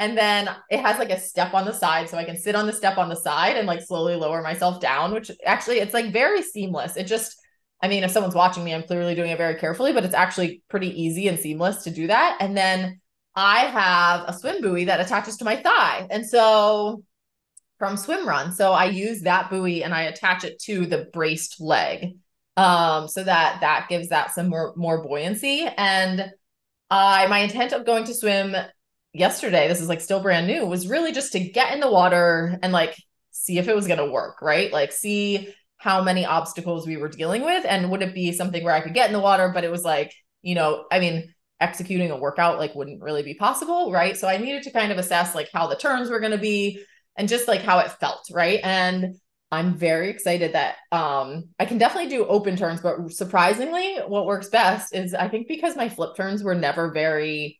And 0.00 0.16
then 0.16 0.48
it 0.70 0.80
has 0.80 0.98
like 0.98 1.10
a 1.10 1.20
step 1.20 1.52
on 1.52 1.66
the 1.66 1.74
side. 1.74 2.08
So 2.08 2.16
I 2.16 2.24
can 2.24 2.38
sit 2.38 2.56
on 2.56 2.66
the 2.66 2.72
step 2.72 2.96
on 2.96 3.10
the 3.10 3.14
side 3.14 3.58
and 3.58 3.66
like 3.66 3.82
slowly 3.82 4.16
lower 4.16 4.40
myself 4.40 4.80
down, 4.80 5.12
which 5.12 5.30
actually 5.44 5.78
it's 5.78 5.92
like 5.92 6.10
very 6.10 6.40
seamless. 6.40 6.96
It 6.96 7.04
just, 7.04 7.36
I 7.82 7.88
mean, 7.88 8.02
if 8.02 8.10
someone's 8.10 8.34
watching 8.34 8.64
me, 8.64 8.72
I'm 8.72 8.82
clearly 8.82 9.14
doing 9.14 9.30
it 9.30 9.36
very 9.36 9.56
carefully, 9.56 9.92
but 9.92 10.06
it's 10.06 10.14
actually 10.14 10.62
pretty 10.70 10.88
easy 11.02 11.28
and 11.28 11.38
seamless 11.38 11.84
to 11.84 11.90
do 11.90 12.06
that. 12.06 12.38
And 12.40 12.56
then 12.56 12.98
I 13.36 13.66
have 13.66 14.24
a 14.26 14.32
swim 14.32 14.62
buoy 14.62 14.86
that 14.86 15.00
attaches 15.00 15.36
to 15.36 15.44
my 15.44 15.56
thigh. 15.56 16.06
And 16.10 16.26
so 16.26 17.04
from 17.78 17.98
swim 17.98 18.26
run. 18.26 18.52
So 18.52 18.72
I 18.72 18.86
use 18.86 19.20
that 19.22 19.50
buoy 19.50 19.84
and 19.84 19.92
I 19.92 20.04
attach 20.04 20.44
it 20.44 20.58
to 20.62 20.86
the 20.86 21.10
braced 21.12 21.60
leg. 21.60 22.16
Um, 22.56 23.06
so 23.06 23.22
that 23.22 23.60
that 23.60 23.88
gives 23.90 24.08
that 24.08 24.32
some 24.34 24.48
more 24.48 24.72
more 24.76 25.02
buoyancy. 25.02 25.68
And 25.76 26.30
I 26.88 27.26
my 27.26 27.40
intent 27.40 27.74
of 27.74 27.84
going 27.84 28.04
to 28.04 28.14
swim 28.14 28.56
yesterday, 29.12 29.68
this 29.68 29.80
is 29.80 29.88
like 29.88 30.00
still 30.00 30.20
brand 30.20 30.46
new, 30.46 30.66
was 30.66 30.88
really 30.88 31.12
just 31.12 31.32
to 31.32 31.40
get 31.40 31.72
in 31.74 31.80
the 31.80 31.90
water 31.90 32.58
and 32.62 32.72
like 32.72 32.94
see 33.30 33.58
if 33.58 33.68
it 33.68 33.74
was 33.74 33.86
gonna 33.86 34.10
work, 34.10 34.42
right? 34.42 34.72
Like 34.72 34.92
see 34.92 35.52
how 35.78 36.02
many 36.02 36.26
obstacles 36.26 36.86
we 36.86 36.96
were 36.96 37.08
dealing 37.08 37.42
with 37.42 37.64
and 37.66 37.90
would 37.90 38.02
it 38.02 38.14
be 38.14 38.32
something 38.32 38.62
where 38.62 38.74
I 38.74 38.80
could 38.80 38.94
get 38.94 39.08
in 39.08 39.12
the 39.14 39.20
water, 39.20 39.50
but 39.52 39.64
it 39.64 39.70
was 39.70 39.82
like, 39.82 40.12
you 40.42 40.54
know, 40.54 40.84
I 40.92 41.00
mean, 41.00 41.32
executing 41.60 42.10
a 42.10 42.16
workout 42.16 42.58
like 42.58 42.74
wouldn't 42.74 43.02
really 43.02 43.22
be 43.22 43.34
possible, 43.34 43.92
right? 43.92 44.16
So 44.16 44.28
I 44.28 44.38
needed 44.38 44.62
to 44.64 44.72
kind 44.72 44.92
of 44.92 44.98
assess 44.98 45.34
like 45.34 45.50
how 45.52 45.66
the 45.66 45.76
turns 45.76 46.10
were 46.10 46.20
going 46.20 46.32
to 46.32 46.38
be 46.38 46.82
and 47.16 47.28
just 47.28 47.48
like 47.48 47.62
how 47.62 47.78
it 47.80 47.90
felt, 47.92 48.26
right? 48.32 48.60
And 48.62 49.16
I'm 49.52 49.74
very 49.74 50.10
excited 50.10 50.52
that 50.54 50.76
um 50.92 51.44
I 51.58 51.64
can 51.64 51.78
definitely 51.78 52.10
do 52.10 52.24
open 52.26 52.56
turns, 52.56 52.80
but 52.80 53.10
surprisingly, 53.10 53.96
what 54.06 54.26
works 54.26 54.48
best 54.48 54.94
is 54.94 55.12
I 55.12 55.28
think 55.28 55.48
because 55.48 55.76
my 55.76 55.88
flip 55.88 56.16
turns 56.16 56.42
were 56.42 56.54
never 56.54 56.92
very 56.92 57.59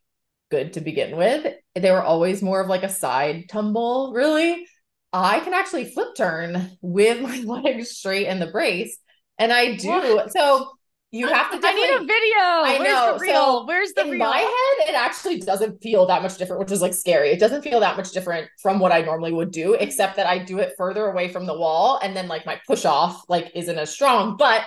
good 0.50 0.74
to 0.74 0.80
begin 0.80 1.16
with, 1.16 1.54
they 1.74 1.90
were 1.90 2.02
always 2.02 2.42
more 2.42 2.60
of 2.60 2.68
like 2.68 2.82
a 2.82 2.88
side 2.88 3.48
tumble, 3.48 4.12
really. 4.14 4.66
I 5.12 5.40
can 5.40 5.54
actually 5.54 5.86
flip 5.86 6.14
turn 6.16 6.70
with 6.80 7.20
my 7.22 7.38
legs 7.38 7.90
straight 7.90 8.26
in 8.26 8.38
the 8.38 8.46
brace, 8.46 8.98
and 9.38 9.52
I 9.52 9.76
do. 9.76 9.88
What? 9.88 10.32
So 10.32 10.70
you 11.10 11.26
have 11.26 11.50
to. 11.50 11.60
I 11.66 11.72
need 11.72 11.90
a 11.90 12.00
video. 12.00 12.38
I 12.38 12.76
Where's 12.78 12.88
know. 12.92 13.14
the 13.14 13.20
reel? 13.20 13.34
So, 13.34 13.64
Where's 13.66 13.92
the 13.92 14.02
in 14.02 14.10
reel? 14.10 14.18
my 14.20 14.38
head, 14.38 14.88
it 14.90 14.94
actually 14.94 15.40
doesn't 15.40 15.82
feel 15.82 16.06
that 16.06 16.22
much 16.22 16.36
different, 16.38 16.60
which 16.60 16.70
is 16.70 16.80
like 16.82 16.94
scary. 16.94 17.30
It 17.30 17.40
doesn't 17.40 17.62
feel 17.62 17.80
that 17.80 17.96
much 17.96 18.12
different 18.12 18.48
from 18.62 18.78
what 18.78 18.92
I 18.92 19.00
normally 19.00 19.32
would 19.32 19.50
do, 19.50 19.74
except 19.74 20.16
that 20.16 20.26
I 20.26 20.38
do 20.38 20.58
it 20.58 20.74
further 20.78 21.06
away 21.06 21.28
from 21.28 21.46
the 21.46 21.58
wall, 21.58 21.98
and 22.02 22.16
then 22.16 22.28
like 22.28 22.46
my 22.46 22.60
push 22.66 22.84
off 22.84 23.22
like 23.28 23.50
isn't 23.54 23.78
as 23.78 23.90
strong. 23.90 24.36
But 24.36 24.62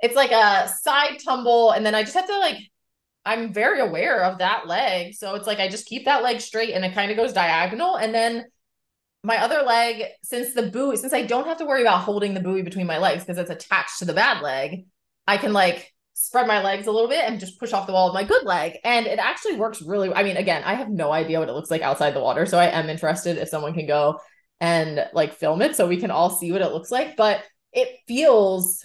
it's 0.00 0.16
like 0.16 0.32
a 0.32 0.68
side 0.82 1.18
tumble, 1.24 1.72
and 1.72 1.84
then 1.84 1.94
I 1.94 2.02
just 2.02 2.14
have 2.14 2.26
to 2.26 2.38
like. 2.38 2.58
I'm 3.24 3.52
very 3.52 3.80
aware 3.80 4.24
of 4.24 4.38
that 4.38 4.66
leg, 4.66 5.14
so 5.14 5.34
it's 5.34 5.46
like 5.46 5.58
I 5.58 5.68
just 5.68 5.86
keep 5.86 6.04
that 6.04 6.22
leg 6.22 6.40
straight, 6.40 6.74
and 6.74 6.84
it 6.84 6.94
kind 6.94 7.10
of 7.10 7.16
goes 7.16 7.32
diagonal, 7.32 7.96
and 7.96 8.14
then 8.14 8.44
my 9.24 9.38
other 9.38 9.62
leg, 9.62 10.04
since 10.22 10.52
the 10.52 10.70
buoy, 10.70 10.96
since 10.96 11.14
I 11.14 11.22
don't 11.22 11.46
have 11.46 11.56
to 11.58 11.64
worry 11.64 11.80
about 11.80 12.02
holding 12.02 12.34
the 12.34 12.40
buoy 12.40 12.60
between 12.60 12.86
my 12.86 12.98
legs 12.98 13.24
because 13.24 13.38
it's 13.38 13.50
attached 13.50 13.98
to 14.00 14.04
the 14.04 14.12
bad 14.12 14.42
leg, 14.42 14.84
I 15.26 15.38
can 15.38 15.54
like 15.54 15.90
spread 16.12 16.46
my 16.46 16.62
legs 16.62 16.86
a 16.86 16.92
little 16.92 17.08
bit 17.08 17.24
and 17.24 17.40
just 17.40 17.58
push 17.58 17.72
off 17.72 17.86
the 17.86 17.92
wall 17.94 18.08
with 18.08 18.14
my 18.14 18.24
good 18.24 18.44
leg. 18.44 18.76
And 18.84 19.06
it 19.06 19.18
actually 19.18 19.56
works 19.56 19.80
really. 19.80 20.12
I 20.12 20.22
mean, 20.22 20.36
again, 20.36 20.62
I 20.64 20.74
have 20.74 20.90
no 20.90 21.10
idea 21.10 21.40
what 21.40 21.48
it 21.48 21.54
looks 21.54 21.70
like 21.70 21.80
outside 21.80 22.14
the 22.14 22.20
water. 22.20 22.44
So 22.44 22.58
I 22.58 22.66
am 22.66 22.90
interested 22.90 23.38
if 23.38 23.48
someone 23.48 23.72
can 23.72 23.86
go 23.86 24.20
and 24.60 25.06
like 25.14 25.32
film 25.32 25.62
it 25.62 25.74
so 25.74 25.88
we 25.88 25.96
can 25.96 26.10
all 26.10 26.28
see 26.28 26.52
what 26.52 26.60
it 26.60 26.72
looks 26.72 26.90
like. 26.90 27.16
But 27.16 27.42
it 27.72 27.88
feels 28.06 28.84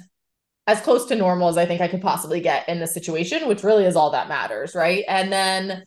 as 0.70 0.82
close 0.82 1.06
to 1.06 1.16
normal 1.16 1.50
as 1.50 1.58
I 1.58 1.66
think 1.66 1.82
I 1.82 1.88
could 1.88 2.02
possibly 2.02 2.42
get 2.42 2.70
in 2.70 2.80
this 2.80 2.94
situation, 2.94 3.48
which 3.48 3.64
really 3.64 3.86
is 3.86 3.96
all 3.96 4.12
that 4.12 4.30
matters. 4.30 4.76
Right. 4.76 5.04
And 5.08 5.32
then 5.32 5.84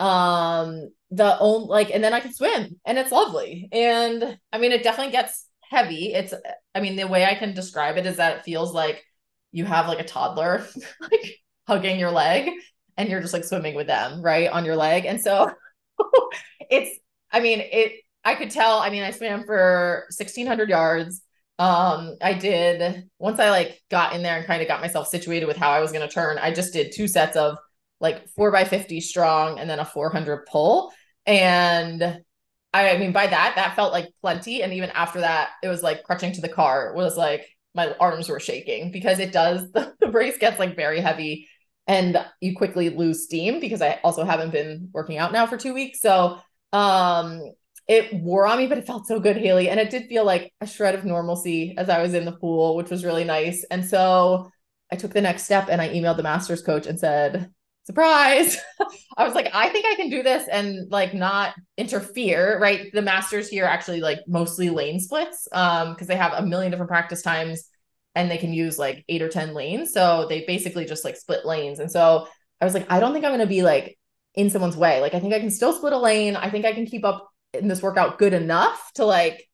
um 0.00 0.90
the 1.10 1.38
own 1.38 1.66
like 1.66 1.90
and 1.90 2.02
then 2.02 2.14
I 2.14 2.20
can 2.20 2.32
swim 2.32 2.80
and 2.86 2.98
it's 2.98 3.12
lovely. 3.12 3.68
And 3.72 4.38
I 4.50 4.58
mean 4.58 4.72
it 4.72 4.82
definitely 4.82 5.12
gets 5.12 5.46
heavy. 5.68 6.14
It's 6.14 6.32
I 6.74 6.80
mean 6.80 6.96
the 6.96 7.06
way 7.06 7.26
I 7.26 7.34
can 7.34 7.52
describe 7.52 7.98
it 7.98 8.06
is 8.06 8.16
that 8.16 8.38
it 8.38 8.44
feels 8.44 8.72
like 8.72 9.04
you 9.52 9.66
have 9.66 9.86
like 9.86 10.00
a 10.00 10.04
toddler 10.04 10.66
like 11.00 11.40
hugging 11.66 12.00
your 12.00 12.10
leg 12.10 12.50
and 12.96 13.10
you're 13.10 13.20
just 13.20 13.34
like 13.34 13.44
swimming 13.44 13.74
with 13.74 13.86
them 13.86 14.22
right 14.22 14.48
on 14.48 14.64
your 14.64 14.76
leg 14.76 15.04
and 15.04 15.20
so 15.20 15.50
it's 16.70 16.98
i 17.30 17.38
mean 17.38 17.60
it 17.60 17.92
i 18.24 18.34
could 18.34 18.50
tell 18.50 18.78
i 18.78 18.90
mean 18.90 19.02
i 19.02 19.10
swam 19.10 19.44
for 19.44 20.04
1600 20.08 20.68
yards 20.68 21.22
um 21.62 22.16
i 22.20 22.32
did 22.32 23.04
once 23.18 23.38
i 23.38 23.50
like 23.50 23.80
got 23.90 24.14
in 24.14 24.22
there 24.22 24.36
and 24.36 24.46
kind 24.46 24.62
of 24.62 24.68
got 24.68 24.80
myself 24.80 25.06
situated 25.06 25.46
with 25.46 25.56
how 25.56 25.70
i 25.70 25.80
was 25.80 25.92
going 25.92 26.06
to 26.06 26.12
turn 26.12 26.38
i 26.38 26.52
just 26.52 26.72
did 26.72 26.92
two 26.92 27.06
sets 27.06 27.36
of 27.36 27.56
like 28.00 28.28
4 28.30 28.50
by 28.50 28.64
50 28.64 29.00
strong 29.00 29.58
and 29.58 29.70
then 29.70 29.78
a 29.78 29.84
400 29.84 30.46
pull 30.46 30.92
and 31.26 32.22
I 32.74 32.96
mean, 32.96 33.12
by 33.12 33.26
that, 33.26 33.52
that 33.56 33.76
felt 33.76 33.92
like 33.92 34.08
plenty. 34.22 34.62
And 34.62 34.72
even 34.72 34.90
after 34.90 35.20
that, 35.20 35.50
it 35.62 35.68
was 35.68 35.82
like 35.82 36.04
crutching 36.04 36.32
to 36.32 36.40
the 36.40 36.48
car 36.48 36.94
was 36.94 37.16
like 37.16 37.46
my 37.74 37.94
arms 38.00 38.28
were 38.28 38.40
shaking 38.40 38.90
because 38.90 39.18
it 39.18 39.32
does 39.32 39.70
the, 39.72 39.94
the 40.00 40.08
brace 40.08 40.38
gets 40.38 40.58
like 40.58 40.76
very 40.76 41.00
heavy 41.00 41.48
and 41.86 42.24
you 42.40 42.56
quickly 42.56 42.90
lose 42.90 43.24
steam 43.24 43.60
because 43.60 43.82
I 43.82 44.00
also 44.04 44.24
haven't 44.24 44.52
been 44.52 44.88
working 44.92 45.18
out 45.18 45.32
now 45.32 45.46
for 45.46 45.56
two 45.56 45.74
weeks. 45.74 46.00
So 46.00 46.38
um 46.72 47.42
it 47.88 48.12
wore 48.14 48.46
on 48.46 48.58
me, 48.58 48.66
but 48.66 48.78
it 48.78 48.86
felt 48.86 49.06
so 49.06 49.20
good, 49.20 49.36
Haley. 49.36 49.68
And 49.68 49.80
it 49.80 49.90
did 49.90 50.06
feel 50.06 50.24
like 50.24 50.52
a 50.60 50.66
shred 50.66 50.94
of 50.94 51.04
normalcy 51.04 51.74
as 51.76 51.88
I 51.88 52.00
was 52.00 52.14
in 52.14 52.24
the 52.24 52.32
pool, 52.32 52.76
which 52.76 52.90
was 52.90 53.04
really 53.04 53.24
nice. 53.24 53.64
And 53.70 53.84
so 53.84 54.50
I 54.90 54.96
took 54.96 55.12
the 55.12 55.20
next 55.20 55.44
step 55.44 55.68
and 55.70 55.80
I 55.80 55.88
emailed 55.88 56.16
the 56.16 56.22
master's 56.22 56.62
coach 56.62 56.86
and 56.86 56.98
said, 56.98 57.50
surprise. 57.84 58.56
I 59.16 59.24
was 59.24 59.34
like, 59.34 59.50
I 59.52 59.68
think 59.68 59.86
I 59.86 59.96
can 59.96 60.10
do 60.10 60.22
this 60.22 60.46
and 60.48 60.90
like 60.90 61.14
not 61.14 61.54
interfere, 61.76 62.58
right? 62.60 62.90
The 62.92 63.02
masters 63.02 63.48
here 63.48 63.64
actually 63.64 64.00
like 64.00 64.20
mostly 64.28 64.70
lane 64.70 65.00
splits 65.00 65.48
um 65.52 65.92
because 65.92 66.06
they 66.06 66.16
have 66.16 66.32
a 66.32 66.46
million 66.46 66.70
different 66.70 66.90
practice 66.90 67.22
times 67.22 67.68
and 68.14 68.30
they 68.30 68.38
can 68.38 68.52
use 68.52 68.78
like 68.78 69.04
eight 69.08 69.22
or 69.22 69.28
10 69.28 69.54
lanes. 69.54 69.92
So 69.92 70.26
they 70.28 70.44
basically 70.44 70.84
just 70.84 71.04
like 71.04 71.16
split 71.16 71.44
lanes. 71.44 71.78
And 71.78 71.90
so 71.90 72.28
I 72.60 72.64
was 72.64 72.74
like, 72.74 72.90
I 72.90 73.00
don't 73.00 73.12
think 73.12 73.24
I'm 73.24 73.30
going 73.30 73.40
to 73.40 73.46
be 73.46 73.62
like 73.62 73.98
in 74.34 74.50
someone's 74.50 74.76
way. 74.76 75.00
Like 75.00 75.14
I 75.14 75.20
think 75.20 75.34
I 75.34 75.40
can 75.40 75.50
still 75.50 75.72
split 75.72 75.92
a 75.92 75.98
lane. 75.98 76.36
I 76.36 76.50
think 76.50 76.64
I 76.64 76.72
can 76.72 76.86
keep 76.86 77.04
up 77.04 77.31
in 77.54 77.68
this 77.68 77.82
workout 77.82 78.18
good 78.18 78.32
enough 78.32 78.92
to 78.94 79.04
like 79.04 79.48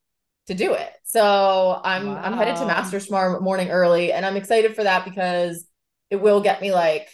to 0.47 0.53
do 0.53 0.73
it. 0.73 0.91
So 1.03 1.79
I'm 1.83 2.07
wow. 2.07 2.21
I'm 2.23 2.33
headed 2.33 2.55
to 2.57 2.65
Masters 2.65 3.05
tomorrow 3.05 3.39
morning 3.39 3.69
early 3.69 4.11
and 4.11 4.25
I'm 4.25 4.35
excited 4.35 4.75
for 4.75 4.83
that 4.83 5.05
because 5.05 5.65
it 6.09 6.17
will 6.17 6.41
get 6.41 6.61
me 6.61 6.71
like 6.71 7.07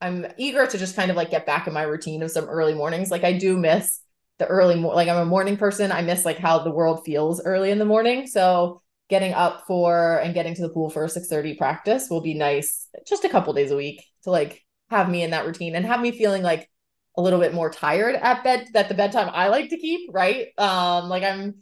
I'm 0.00 0.26
eager 0.36 0.66
to 0.66 0.78
just 0.78 0.96
kind 0.96 1.10
of 1.10 1.16
like 1.16 1.30
get 1.30 1.46
back 1.46 1.66
in 1.66 1.72
my 1.72 1.82
routine 1.82 2.22
of 2.22 2.30
some 2.30 2.44
early 2.44 2.74
mornings. 2.74 3.10
Like 3.10 3.24
I 3.24 3.38
do 3.38 3.56
miss 3.56 4.00
the 4.38 4.46
early 4.46 4.78
mo- 4.78 4.94
like 4.94 5.08
I'm 5.08 5.16
a 5.16 5.24
morning 5.24 5.56
person. 5.56 5.92
I 5.92 6.02
miss 6.02 6.24
like 6.24 6.38
how 6.38 6.58
the 6.58 6.70
world 6.70 7.04
feels 7.04 7.42
early 7.44 7.70
in 7.70 7.78
the 7.78 7.84
morning. 7.84 8.26
So 8.26 8.82
getting 9.08 9.32
up 9.32 9.64
for 9.66 10.18
and 10.18 10.34
getting 10.34 10.54
to 10.54 10.62
the 10.62 10.68
pool 10.68 10.90
for 10.90 11.04
a 11.04 11.08
6:30 11.08 11.56
practice 11.56 12.08
will 12.10 12.20
be 12.20 12.34
nice 12.34 12.88
just 13.06 13.24
a 13.24 13.28
couple 13.28 13.52
days 13.52 13.70
a 13.70 13.76
week 13.76 14.04
to 14.24 14.30
like 14.30 14.62
have 14.90 15.08
me 15.08 15.22
in 15.22 15.30
that 15.30 15.46
routine 15.46 15.74
and 15.74 15.86
have 15.86 16.00
me 16.00 16.12
feeling 16.12 16.42
like 16.42 16.68
a 17.16 17.22
little 17.22 17.38
bit 17.40 17.54
more 17.54 17.70
tired 17.70 18.16
at 18.16 18.42
bed 18.44 18.68
that 18.74 18.88
the 18.88 18.94
bedtime 18.94 19.30
I 19.32 19.48
like 19.48 19.70
to 19.70 19.78
keep, 19.78 20.10
right? 20.12 20.48
Um 20.58 21.08
like 21.08 21.22
I'm 21.22 21.56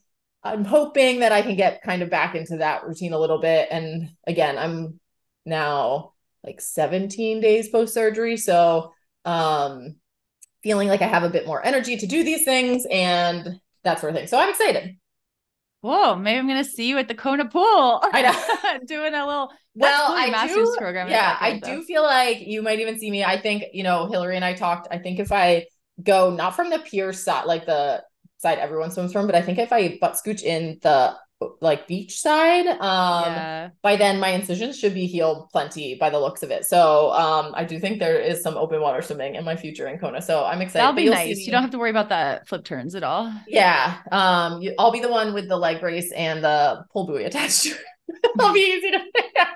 I'm 0.45 0.65
hoping 0.65 1.21
that 1.21 1.33
I 1.33 1.43
can 1.43 1.57
get 1.57 1.83
kind 1.83 2.03
of 2.03 2.11
back 2.11 2.35
into 2.35 2.59
that 2.59 2.85
routine 2.87 3.13
a 3.13 3.19
little 3.19 3.39
bit 3.41 3.69
and 3.71 4.11
again, 4.27 4.59
I'm 4.59 5.01
now 5.47 6.13
like 6.45 6.61
17 6.61 7.41
days 7.41 7.69
post 7.69 7.95
surgery, 7.95 8.37
so 8.37 8.93
um 9.25 9.97
feeling 10.63 10.89
like 10.89 11.03
I 11.03 11.07
have 11.09 11.25
a 11.25 11.31
bit 11.31 11.47
more 11.47 11.65
energy 11.65 11.97
to 11.97 12.07
do 12.07 12.25
these 12.25 12.45
things 12.45 12.87
and 12.91 13.61
that 13.85 14.01
sort 14.01 14.13
of 14.13 14.17
thing. 14.19 14.29
So 14.29 14.39
I'm 14.39 14.51
excited. 14.51 14.97
Whoa, 15.83 16.15
maybe 16.15 16.39
I'm 16.39 16.47
gonna 16.47 16.65
see 16.65 16.89
you 16.89 16.97
at 16.99 17.09
the 17.09 17.15
Kona 17.15 17.45
pool. 17.45 18.03
I 18.13 18.23
know. 18.23 18.79
doing 18.87 19.15
a 19.15 19.27
little 19.27 19.53
well, 19.75 20.07
cool, 20.07 20.17
I 20.17 20.31
master's 20.31 20.71
do, 20.71 20.77
program. 20.79 21.09
Yeah, 21.09 21.37
I 21.41 21.59
do 21.59 21.83
feel 21.83 22.03
like 22.03 22.41
you 22.41 22.63
might 22.63 22.79
even 22.79 22.99
see 22.99 23.11
me. 23.11 23.25
I 23.25 23.41
think, 23.41 23.65
you 23.73 23.83
know, 23.83 24.07
Hillary 24.07 24.37
and 24.37 24.45
I 24.45 24.55
talked. 24.55 24.87
I 24.91 24.99
think 24.99 25.19
if 25.19 25.33
I 25.33 25.67
go 26.03 26.31
not 26.31 26.55
from 26.55 26.71
the 26.71 26.79
pier 26.79 27.13
side, 27.13 27.47
like 27.47 27.67
the 27.67 28.03
side 28.39 28.59
everyone 28.59 28.93
swims 28.93 29.13
from, 29.13 29.27
but 29.27 29.35
I 29.35 29.43
think 29.43 29.59
if 29.59 29.73
I 29.73 29.99
butt 30.01 30.15
scooch 30.15 30.43
in 30.43 30.79
the 30.83 31.17
like 31.61 31.89
beachside. 31.89 32.67
um 32.81 33.25
yeah. 33.25 33.69
by 33.83 33.97
then 33.97 34.19
my 34.19 34.29
incisions 34.29 34.79
should 34.79 34.95
be 34.95 35.07
healed 35.07 35.49
plenty 35.51 35.95
by 35.97 36.11
the 36.11 36.19
looks 36.19 36.43
of 36.43 36.51
it 36.51 36.65
so 36.65 37.13
um 37.13 37.53
i 37.55 37.65
do 37.65 37.79
think 37.79 37.99
there 37.99 38.21
is 38.21 38.43
some 38.43 38.57
open 38.57 38.81
water 38.81 39.03
swimming 39.03 39.35
in 39.35 39.45
my 39.45 39.57
future 39.57 39.87
in 39.89 39.99
kona 39.99 40.21
so 40.21 40.45
i'm 40.45 40.61
excited 40.61 40.81
that'll 40.81 40.95
be 40.95 41.09
nice 41.09 41.39
you 41.39 41.53
don't 41.53 41.63
have 41.63 41.71
to 41.71 41.79
worry 41.79 41.91
about 41.91 42.09
the 42.09 42.41
flip 42.47 42.65
turns 42.65 42.95
at 42.95 43.03
all 43.03 43.33
yeah 43.47 43.99
um 44.11 44.61
you, 44.61 44.75
i'll 44.79 44.93
be 44.93 45.01
the 45.01 45.11
one 45.11 45.35
with 45.35 45.49
the 45.49 45.57
leg 45.57 45.81
brace 45.81 46.13
and 46.13 46.45
the 46.45 46.85
pull 46.93 47.07
buoy 47.07 47.25
attached 47.33 47.65
to 47.65 47.75
It'll 48.39 48.53
be 48.53 48.61
easy 48.61 48.91
to 48.91 49.01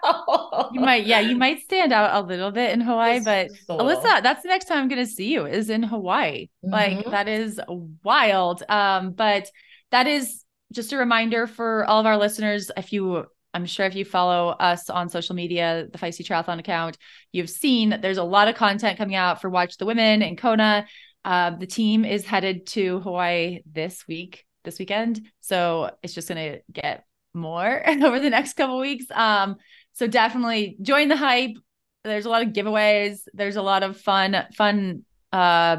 out. 0.04 0.70
You 0.72 0.80
might, 0.80 1.06
yeah, 1.06 1.20
you 1.20 1.36
might 1.36 1.60
stand 1.60 1.92
out 1.92 2.22
a 2.22 2.26
little 2.26 2.50
bit 2.50 2.72
in 2.72 2.80
Hawaii, 2.80 3.20
but 3.20 3.50
Alyssa, 3.68 4.22
that's 4.22 4.42
the 4.42 4.48
next 4.48 4.66
time 4.66 4.78
I'm 4.78 4.88
gonna 4.88 5.06
see 5.06 5.32
you 5.32 5.46
is 5.46 5.70
in 5.70 5.82
Hawaii. 5.82 6.48
Mm-hmm. 6.64 6.72
Like 6.72 7.10
that 7.10 7.28
is 7.28 7.60
wild. 8.02 8.62
Um, 8.68 9.12
but 9.12 9.50
that 9.90 10.06
is 10.06 10.44
just 10.72 10.92
a 10.92 10.96
reminder 10.96 11.46
for 11.46 11.84
all 11.84 12.00
of 12.00 12.06
our 12.06 12.16
listeners 12.16 12.70
if 12.76 12.92
you 12.92 13.26
I'm 13.56 13.64
sure 13.64 13.86
if 13.86 13.94
you 13.94 14.04
follow 14.04 14.50
us 14.50 14.90
on 14.90 15.08
social 15.08 15.34
media, 15.34 15.86
the 15.90 15.96
Feisty 15.96 16.22
Triathlon 16.26 16.58
account, 16.58 16.98
you've 17.32 17.48
seen 17.48 17.98
there's 18.02 18.18
a 18.18 18.22
lot 18.22 18.48
of 18.48 18.54
content 18.54 18.98
coming 18.98 19.14
out 19.14 19.40
for 19.40 19.48
Watch 19.48 19.78
the 19.78 19.86
Women 19.86 20.20
in 20.20 20.36
Kona. 20.36 20.86
Uh, 21.24 21.50
the 21.56 21.66
team 21.66 22.04
is 22.04 22.26
headed 22.26 22.66
to 22.66 23.00
Hawaii 23.00 23.62
this 23.64 24.06
week, 24.06 24.44
this 24.62 24.78
weekend. 24.78 25.26
So 25.40 25.90
it's 26.02 26.12
just 26.12 26.28
going 26.28 26.52
to 26.52 26.60
get 26.70 27.06
more 27.32 27.82
over 28.04 28.20
the 28.20 28.28
next 28.28 28.58
couple 28.58 28.78
weeks. 28.78 29.06
Um, 29.10 29.56
so 29.94 30.06
definitely 30.06 30.76
join 30.82 31.08
the 31.08 31.16
hype. 31.16 31.56
There's 32.04 32.26
a 32.26 32.28
lot 32.30 32.42
of 32.42 32.52
giveaways. 32.52 33.20
There's 33.32 33.56
a 33.56 33.62
lot 33.62 33.82
of 33.82 33.98
fun, 33.98 34.44
fun 34.54 35.04
uh, 35.32 35.78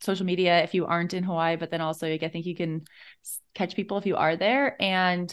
social 0.00 0.26
media 0.26 0.62
if 0.62 0.74
you 0.74 0.84
aren't 0.84 1.14
in 1.14 1.24
Hawaii, 1.24 1.56
but 1.56 1.70
then 1.70 1.80
also 1.80 2.06
I 2.06 2.18
think 2.28 2.44
you 2.44 2.54
can 2.54 2.84
catch 3.54 3.74
people 3.74 3.98
if 3.98 4.06
you 4.06 4.16
are 4.16 4.36
there. 4.36 4.80
And 4.80 5.32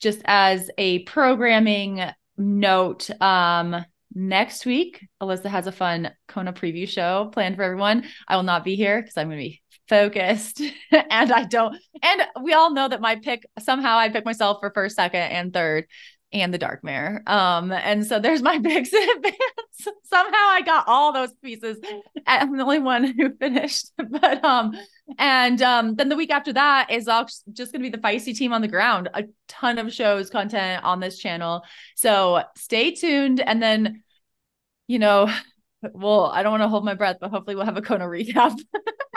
just 0.00 0.22
as 0.24 0.70
a 0.78 1.00
programming 1.00 2.02
note, 2.36 3.10
um, 3.20 3.84
next 4.14 4.66
week, 4.66 5.06
Alyssa 5.22 5.46
has 5.46 5.66
a 5.66 5.72
fun 5.72 6.10
Kona 6.28 6.52
preview 6.52 6.88
show 6.88 7.30
planned 7.32 7.56
for 7.56 7.62
everyone. 7.62 8.04
I 8.28 8.36
will 8.36 8.42
not 8.42 8.64
be 8.64 8.76
here 8.76 9.00
because 9.00 9.16
I'm 9.16 9.28
going 9.28 9.38
to 9.38 9.44
be 9.44 9.62
focused 9.88 10.60
and 10.90 11.32
I 11.32 11.44
don't, 11.44 11.76
and 12.02 12.22
we 12.42 12.52
all 12.52 12.72
know 12.72 12.88
that 12.88 13.00
my 13.00 13.16
pick 13.16 13.46
somehow 13.58 13.98
I 13.98 14.08
pick 14.08 14.24
myself 14.24 14.58
for 14.60 14.70
first, 14.74 14.96
second, 14.96 15.20
and 15.20 15.52
third 15.52 15.86
and 16.42 16.52
the 16.52 16.58
dark 16.58 16.82
mare. 16.84 17.22
Um, 17.26 17.72
and 17.72 18.06
so 18.06 18.18
there's 18.18 18.42
my 18.42 18.58
picks 18.62 18.92
in 18.92 19.08
advance. 19.16 19.36
Somehow 20.04 20.32
I 20.32 20.62
got 20.64 20.84
all 20.86 21.12
those 21.12 21.32
pieces. 21.42 21.78
I'm 22.26 22.56
the 22.56 22.62
only 22.62 22.78
one 22.78 23.04
who 23.04 23.34
finished. 23.36 23.92
But 24.08 24.44
um, 24.44 24.74
and 25.18 25.60
um, 25.62 25.94
then 25.96 26.08
the 26.08 26.16
week 26.16 26.30
after 26.30 26.52
that 26.52 26.90
is 26.90 27.08
all 27.08 27.26
just 27.52 27.72
gonna 27.72 27.82
be 27.82 27.90
the 27.90 27.98
feisty 27.98 28.34
team 28.34 28.52
on 28.52 28.62
the 28.62 28.68
ground. 28.68 29.10
A 29.14 29.24
ton 29.48 29.78
of 29.78 29.92
shows, 29.92 30.30
content 30.30 30.84
on 30.84 31.00
this 31.00 31.18
channel. 31.18 31.62
So 31.96 32.42
stay 32.56 32.92
tuned. 32.92 33.40
And 33.40 33.62
then, 33.62 34.02
you 34.86 34.98
know, 34.98 35.30
well, 35.92 36.26
I 36.26 36.42
don't 36.42 36.52
want 36.52 36.62
to 36.62 36.68
hold 36.68 36.84
my 36.84 36.94
breath, 36.94 37.16
but 37.20 37.30
hopefully 37.30 37.56
we'll 37.56 37.66
have 37.66 37.76
a 37.76 37.82
Kona 37.82 38.06
recap. 38.06 38.58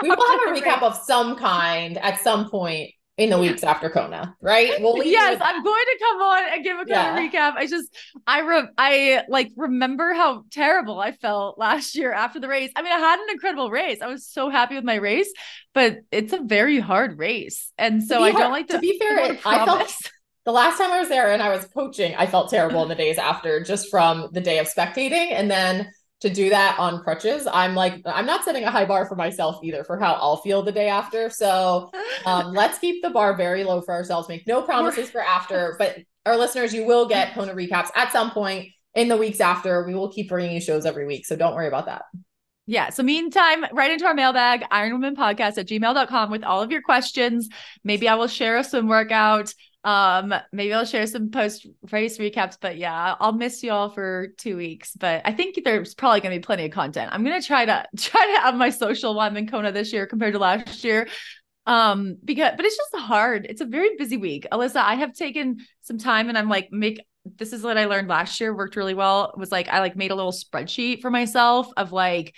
we 0.01 0.09
will 0.09 0.27
have 0.27 0.55
a 0.55 0.59
recap 0.59 0.81
of 0.81 0.95
some 0.95 1.35
kind 1.37 1.97
at 1.97 2.19
some 2.19 2.49
point 2.49 2.91
in 3.19 3.29
the 3.29 3.37
weeks 3.37 3.63
after 3.63 3.89
Kona, 3.89 4.33
right? 4.41 4.81
Well, 4.81 5.03
yes, 5.03 5.41
I'm 5.43 5.61
going 5.61 5.85
to 5.85 5.99
come 5.99 6.21
on 6.21 6.53
and 6.53 6.63
give 6.63 6.79
a 6.79 6.85
Kona 6.85 6.89
yeah. 6.89 7.19
recap. 7.19 7.57
I 7.57 7.67
just, 7.67 7.93
I 8.25 8.39
re- 8.39 8.69
I 8.77 9.23
like 9.27 9.51
remember 9.57 10.13
how 10.13 10.45
terrible 10.51 11.01
I 11.01 11.11
felt 11.11 11.59
last 11.59 11.95
year 11.95 12.13
after 12.13 12.39
the 12.39 12.47
race. 12.47 12.71
I 12.77 12.81
mean, 12.81 12.93
I 12.93 12.97
had 12.97 13.19
an 13.19 13.27
incredible 13.29 13.69
race. 13.69 14.01
I 14.01 14.07
was 14.07 14.25
so 14.25 14.49
happy 14.49 14.75
with 14.75 14.85
my 14.85 14.95
race, 14.95 15.31
but 15.73 15.97
it's 16.11 16.31
a 16.31 16.39
very 16.39 16.79
hard 16.79 17.19
race, 17.19 17.73
and 17.77 18.01
so 18.01 18.23
I 18.23 18.31
don't 18.31 18.51
like 18.51 18.67
to. 18.67 18.73
To 18.73 18.79
be 18.79 18.97
fair, 18.97 19.37
I 19.45 19.65
felt 19.65 19.93
the 20.45 20.53
last 20.53 20.77
time 20.77 20.91
I 20.91 20.99
was 20.99 21.09
there 21.09 21.33
and 21.33 21.43
I 21.43 21.49
was 21.49 21.65
coaching, 21.65 22.15
I 22.15 22.25
felt 22.25 22.49
terrible 22.49 22.81
in 22.83 22.89
the 22.89 22.95
days 22.95 23.17
after, 23.17 23.61
just 23.61 23.89
from 23.89 24.29
the 24.31 24.41
day 24.41 24.59
of 24.59 24.67
spectating, 24.67 25.33
and 25.33 25.51
then 25.51 25.91
to 26.21 26.29
do 26.29 26.49
that 26.49 26.77
on 26.79 27.01
crutches 27.01 27.47
i'm 27.51 27.75
like 27.75 28.01
i'm 28.05 28.25
not 28.25 28.43
setting 28.43 28.63
a 28.63 28.71
high 28.71 28.85
bar 28.85 29.05
for 29.05 29.15
myself 29.15 29.59
either 29.63 29.83
for 29.83 29.97
how 29.97 30.13
i'll 30.13 30.37
feel 30.37 30.61
the 30.61 30.71
day 30.71 30.89
after 30.89 31.29
so 31.29 31.89
um, 32.25 32.53
let's 32.53 32.79
keep 32.79 33.01
the 33.01 33.09
bar 33.09 33.35
very 33.35 33.63
low 33.63 33.81
for 33.81 33.93
ourselves 33.93 34.27
make 34.27 34.45
no 34.47 34.61
promises 34.61 35.09
for 35.09 35.21
after 35.21 35.75
but 35.77 35.97
our 36.25 36.37
listeners 36.37 36.73
you 36.73 36.85
will 36.85 37.07
get 37.07 37.33
kona 37.33 37.53
recaps 37.53 37.89
at 37.95 38.11
some 38.11 38.31
point 38.31 38.69
in 38.95 39.07
the 39.07 39.17
weeks 39.17 39.39
after 39.39 39.85
we 39.85 39.93
will 39.93 40.11
keep 40.11 40.29
bringing 40.29 40.53
you 40.53 40.61
shows 40.61 40.85
every 40.85 41.05
week 41.05 41.25
so 41.25 41.35
don't 41.35 41.55
worry 41.55 41.67
about 41.67 41.85
that 41.85 42.03
yeah. 42.69 42.91
So, 42.91 43.01
meantime, 43.01 43.65
right 43.73 43.89
into 43.89 44.05
our 44.05 44.13
mailbag, 44.13 44.61
ironwomanpodcast 44.71 45.57
at 45.57 45.67
gmail.com 45.67 46.29
with 46.29 46.43
all 46.43 46.61
of 46.61 46.69
your 46.69 46.83
questions. 46.83 47.49
Maybe 47.83 48.07
I 48.07 48.13
will 48.13 48.27
share 48.27 48.57
a 48.57 48.63
swim 48.63 48.87
workout. 48.87 49.51
Um, 49.83 50.33
maybe 50.51 50.73
I'll 50.73 50.85
share 50.85 51.07
some 51.07 51.31
post 51.31 51.65
race 51.91 52.17
recaps, 52.17 52.57
but 52.59 52.77
yeah, 52.77 53.15
I'll 53.19 53.31
miss 53.31 53.63
you 53.63 53.71
all 53.71 53.89
for 53.89 54.27
two 54.37 54.57
weeks. 54.57 54.93
But 54.93 55.21
I 55.25 55.31
think 55.31 55.59
there's 55.63 55.95
probably 55.95 56.19
gonna 56.21 56.35
be 56.35 56.41
plenty 56.41 56.65
of 56.65 56.71
content. 56.71 57.11
I'm 57.13 57.23
gonna 57.23 57.41
try 57.41 57.65
to 57.65 57.85
try 57.97 58.33
to 58.35 58.41
have 58.41 58.55
my 58.55 58.69
social 58.69 59.15
while 59.15 59.27
I'm 59.27 59.37
in 59.37 59.47
Kona 59.47 59.71
this 59.71 59.93
year 59.93 60.05
compared 60.05 60.33
to 60.33 60.39
last 60.39 60.83
year. 60.83 61.07
Um, 61.65 62.17
because 62.23 62.53
but 62.57 62.65
it's 62.65 62.77
just 62.77 62.95
hard. 62.95 63.45
It's 63.49 63.61
a 63.61 63.65
very 63.65 63.95
busy 63.97 64.17
week. 64.17 64.47
Alyssa, 64.51 64.77
I 64.77 64.95
have 64.95 65.13
taken 65.13 65.57
some 65.81 65.97
time 65.97 66.29
and 66.29 66.37
I'm 66.37 66.49
like, 66.49 66.71
make 66.71 67.01
this 67.37 67.53
is 67.53 67.61
what 67.61 67.77
I 67.77 67.85
learned 67.85 68.07
last 68.07 68.39
year, 68.41 68.55
worked 68.55 68.75
really 68.75 68.93
well. 68.93 69.33
Was 69.37 69.51
like 69.51 69.69
I 69.69 69.79
like 69.79 69.95
made 69.95 70.11
a 70.11 70.15
little 70.15 70.31
spreadsheet 70.31 71.01
for 71.01 71.11
myself 71.11 71.67
of 71.77 71.91
like 71.91 72.33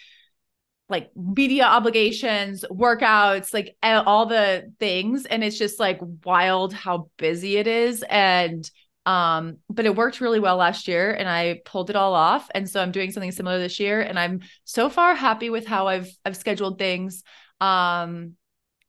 like 0.92 1.10
media 1.16 1.64
obligations, 1.64 2.66
workouts, 2.70 3.54
like 3.54 3.76
all 3.82 4.26
the 4.26 4.72
things. 4.80 5.26
And 5.26 5.44
it's 5.44 5.58
just 5.58 5.80
like 5.80 6.00
wild 6.26 6.74
how 6.74 7.10
busy 7.18 7.58
it 7.58 7.66
is. 7.66 8.04
And, 8.10 8.70
um, 9.06 9.58
but 9.70 9.86
it 9.86 9.96
worked 9.96 10.22
really 10.22 10.40
well 10.40 10.58
last 10.58 10.88
year 10.88 11.12
and 11.12 11.28
I 11.28 11.62
pulled 11.66 11.90
it 11.90 11.96
all 11.96 12.14
off. 12.14 12.50
And 12.54 12.70
so 12.70 12.82
I'm 12.82 12.92
doing 12.92 13.12
something 13.12 13.32
similar 13.32 13.58
this 13.58 13.80
year. 13.80 14.02
And 14.02 14.20
I'm 14.20 14.42
so 14.66 14.90
far 14.90 15.16
happy 15.16 15.50
with 15.50 15.66
how 15.66 15.88
I've, 15.88 16.10
I've 16.26 16.38
scheduled 16.38 16.78
things. 16.78 17.24
Um, 17.62 18.36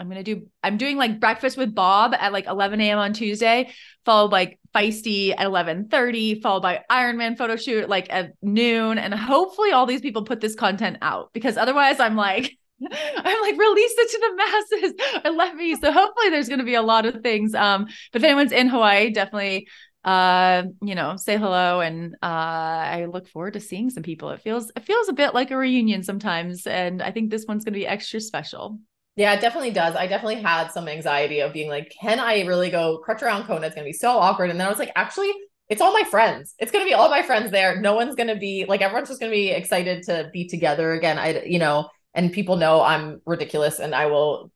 I'm 0.02 0.08
gonna 0.08 0.24
do 0.24 0.48
I'm 0.64 0.78
doing 0.78 0.96
like 0.96 1.20
breakfast 1.20 1.56
with 1.56 1.76
Bob 1.76 2.12
at 2.12 2.32
like 2.32 2.46
11 2.46 2.80
a.m. 2.80 2.98
on 2.98 3.12
Tuesday, 3.12 3.72
followed 4.04 4.30
by 4.30 4.56
feisty 4.74 5.30
at 5.30 5.46
11:30, 5.46 6.42
followed 6.42 6.62
by 6.62 6.82
Ironman 6.90 7.38
photo 7.38 7.54
shoot 7.54 7.88
like 7.88 8.12
at 8.12 8.32
noon. 8.42 8.98
And 8.98 9.14
hopefully 9.14 9.70
all 9.70 9.86
these 9.86 10.00
people 10.00 10.24
put 10.24 10.40
this 10.40 10.56
content 10.56 10.98
out 11.02 11.32
because 11.32 11.56
otherwise 11.56 12.00
I'm 12.00 12.16
like 12.16 12.58
I'm 12.82 13.42
like 13.42 13.58
release 13.58 13.94
it 13.96 14.10
to 14.10 14.18
the 14.18 14.36
masses 14.36 15.20
and 15.24 15.36
let 15.36 15.54
me. 15.54 15.76
So 15.76 15.92
hopefully 15.92 16.30
there's 16.30 16.48
gonna 16.48 16.64
be 16.64 16.74
a 16.74 16.82
lot 16.82 17.06
of 17.06 17.22
things. 17.22 17.54
Um, 17.54 17.86
but 18.12 18.22
if 18.22 18.24
anyone's 18.24 18.50
in 18.50 18.68
Hawaii, 18.68 19.10
definitely 19.10 19.68
uh, 20.04 20.64
you 20.82 20.96
know, 20.96 21.14
say 21.16 21.36
hello. 21.36 21.80
And 21.80 22.16
uh, 22.22 22.26
I 22.26 23.04
look 23.04 23.28
forward 23.28 23.52
to 23.52 23.60
seeing 23.60 23.88
some 23.88 24.02
people. 24.02 24.30
It 24.30 24.40
feels 24.40 24.72
it 24.74 24.82
feels 24.82 25.08
a 25.08 25.12
bit 25.12 25.32
like 25.32 25.52
a 25.52 25.56
reunion 25.56 26.02
sometimes, 26.02 26.66
and 26.66 27.00
I 27.00 27.12
think 27.12 27.30
this 27.30 27.44
one's 27.46 27.64
going 27.64 27.74
to 27.74 27.78
be 27.78 27.86
extra 27.86 28.20
special. 28.20 28.80
Yeah, 29.16 29.34
it 29.34 29.40
definitely 29.40 29.72
does. 29.72 29.94
I 29.94 30.06
definitely 30.06 30.42
had 30.42 30.68
some 30.68 30.88
anxiety 30.88 31.40
of 31.40 31.52
being 31.52 31.68
like, 31.68 31.92
can 32.00 32.18
I 32.18 32.42
really 32.44 32.70
go 32.70 32.98
crutch 32.98 33.22
around 33.22 33.44
Kona? 33.44 33.66
It's 33.66 33.74
gonna 33.74 33.84
be 33.84 33.92
so 33.92 34.10
awkward. 34.18 34.50
And 34.50 34.58
then 34.58 34.66
I 34.66 34.70
was 34.70 34.78
like, 34.78 34.92
actually, 34.96 35.30
it's 35.68 35.82
all 35.82 35.92
my 35.92 36.04
friends. 36.04 36.54
It's 36.58 36.72
gonna 36.72 36.84
be 36.86 36.94
all 36.94 37.10
my 37.10 37.22
friends 37.22 37.50
there. 37.50 37.80
No 37.80 37.94
one's 37.94 38.14
gonna 38.14 38.36
be 38.36 38.64
like 38.66 38.80
everyone's 38.80 39.08
just 39.08 39.20
gonna 39.20 39.32
be 39.32 39.50
excited 39.50 40.04
to 40.04 40.30
be 40.32 40.48
together 40.48 40.92
again. 40.92 41.18
I 41.18 41.42
you 41.44 41.58
know, 41.58 41.88
and 42.14 42.32
people 42.32 42.56
know 42.56 42.80
I'm 42.82 43.20
ridiculous 43.26 43.80
and 43.80 43.94
I 43.94 44.06
will 44.06 44.50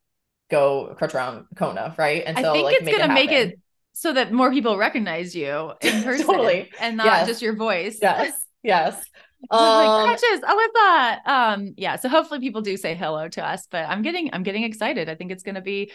go 0.49 0.95
crutch 0.97 1.13
around 1.13 1.45
Kona, 1.55 1.93
right? 1.97 2.23
And 2.25 2.37
so 2.37 2.49
I 2.49 2.53
think 2.53 2.65
like 2.65 2.75
it's 2.81 2.97
gonna 2.97 3.11
it 3.11 3.15
make 3.15 3.31
it 3.31 3.59
so 3.93 4.13
that 4.13 4.31
more 4.31 4.51
people 4.51 4.77
recognize 4.77 5.35
you 5.35 5.73
in 5.81 6.03
person 6.03 6.25
Totally. 6.25 6.69
and 6.79 6.97
not 6.97 7.05
Yes. 7.05 7.27
just 7.27 7.41
your 7.41 7.55
voice. 7.55 7.99
Yes, 8.01 8.33
yes. 8.63 9.03
Um, 9.51 9.59
like 9.59 10.17
crutches, 10.17 10.41
Alyssa. 10.41 11.27
Um, 11.27 11.73
yeah. 11.77 11.95
So 11.97 12.09
hopefully 12.09 12.39
people 12.39 12.61
do 12.61 12.75
say 12.75 12.95
hello 12.95 13.29
to 13.29 13.45
us, 13.45 13.67
but 13.69 13.87
I'm 13.87 14.01
getting 14.01 14.29
I'm 14.33 14.43
getting 14.43 14.63
excited. 14.63 15.09
I 15.09 15.15
think 15.15 15.31
it's 15.31 15.43
gonna 15.43 15.61
be 15.61 15.91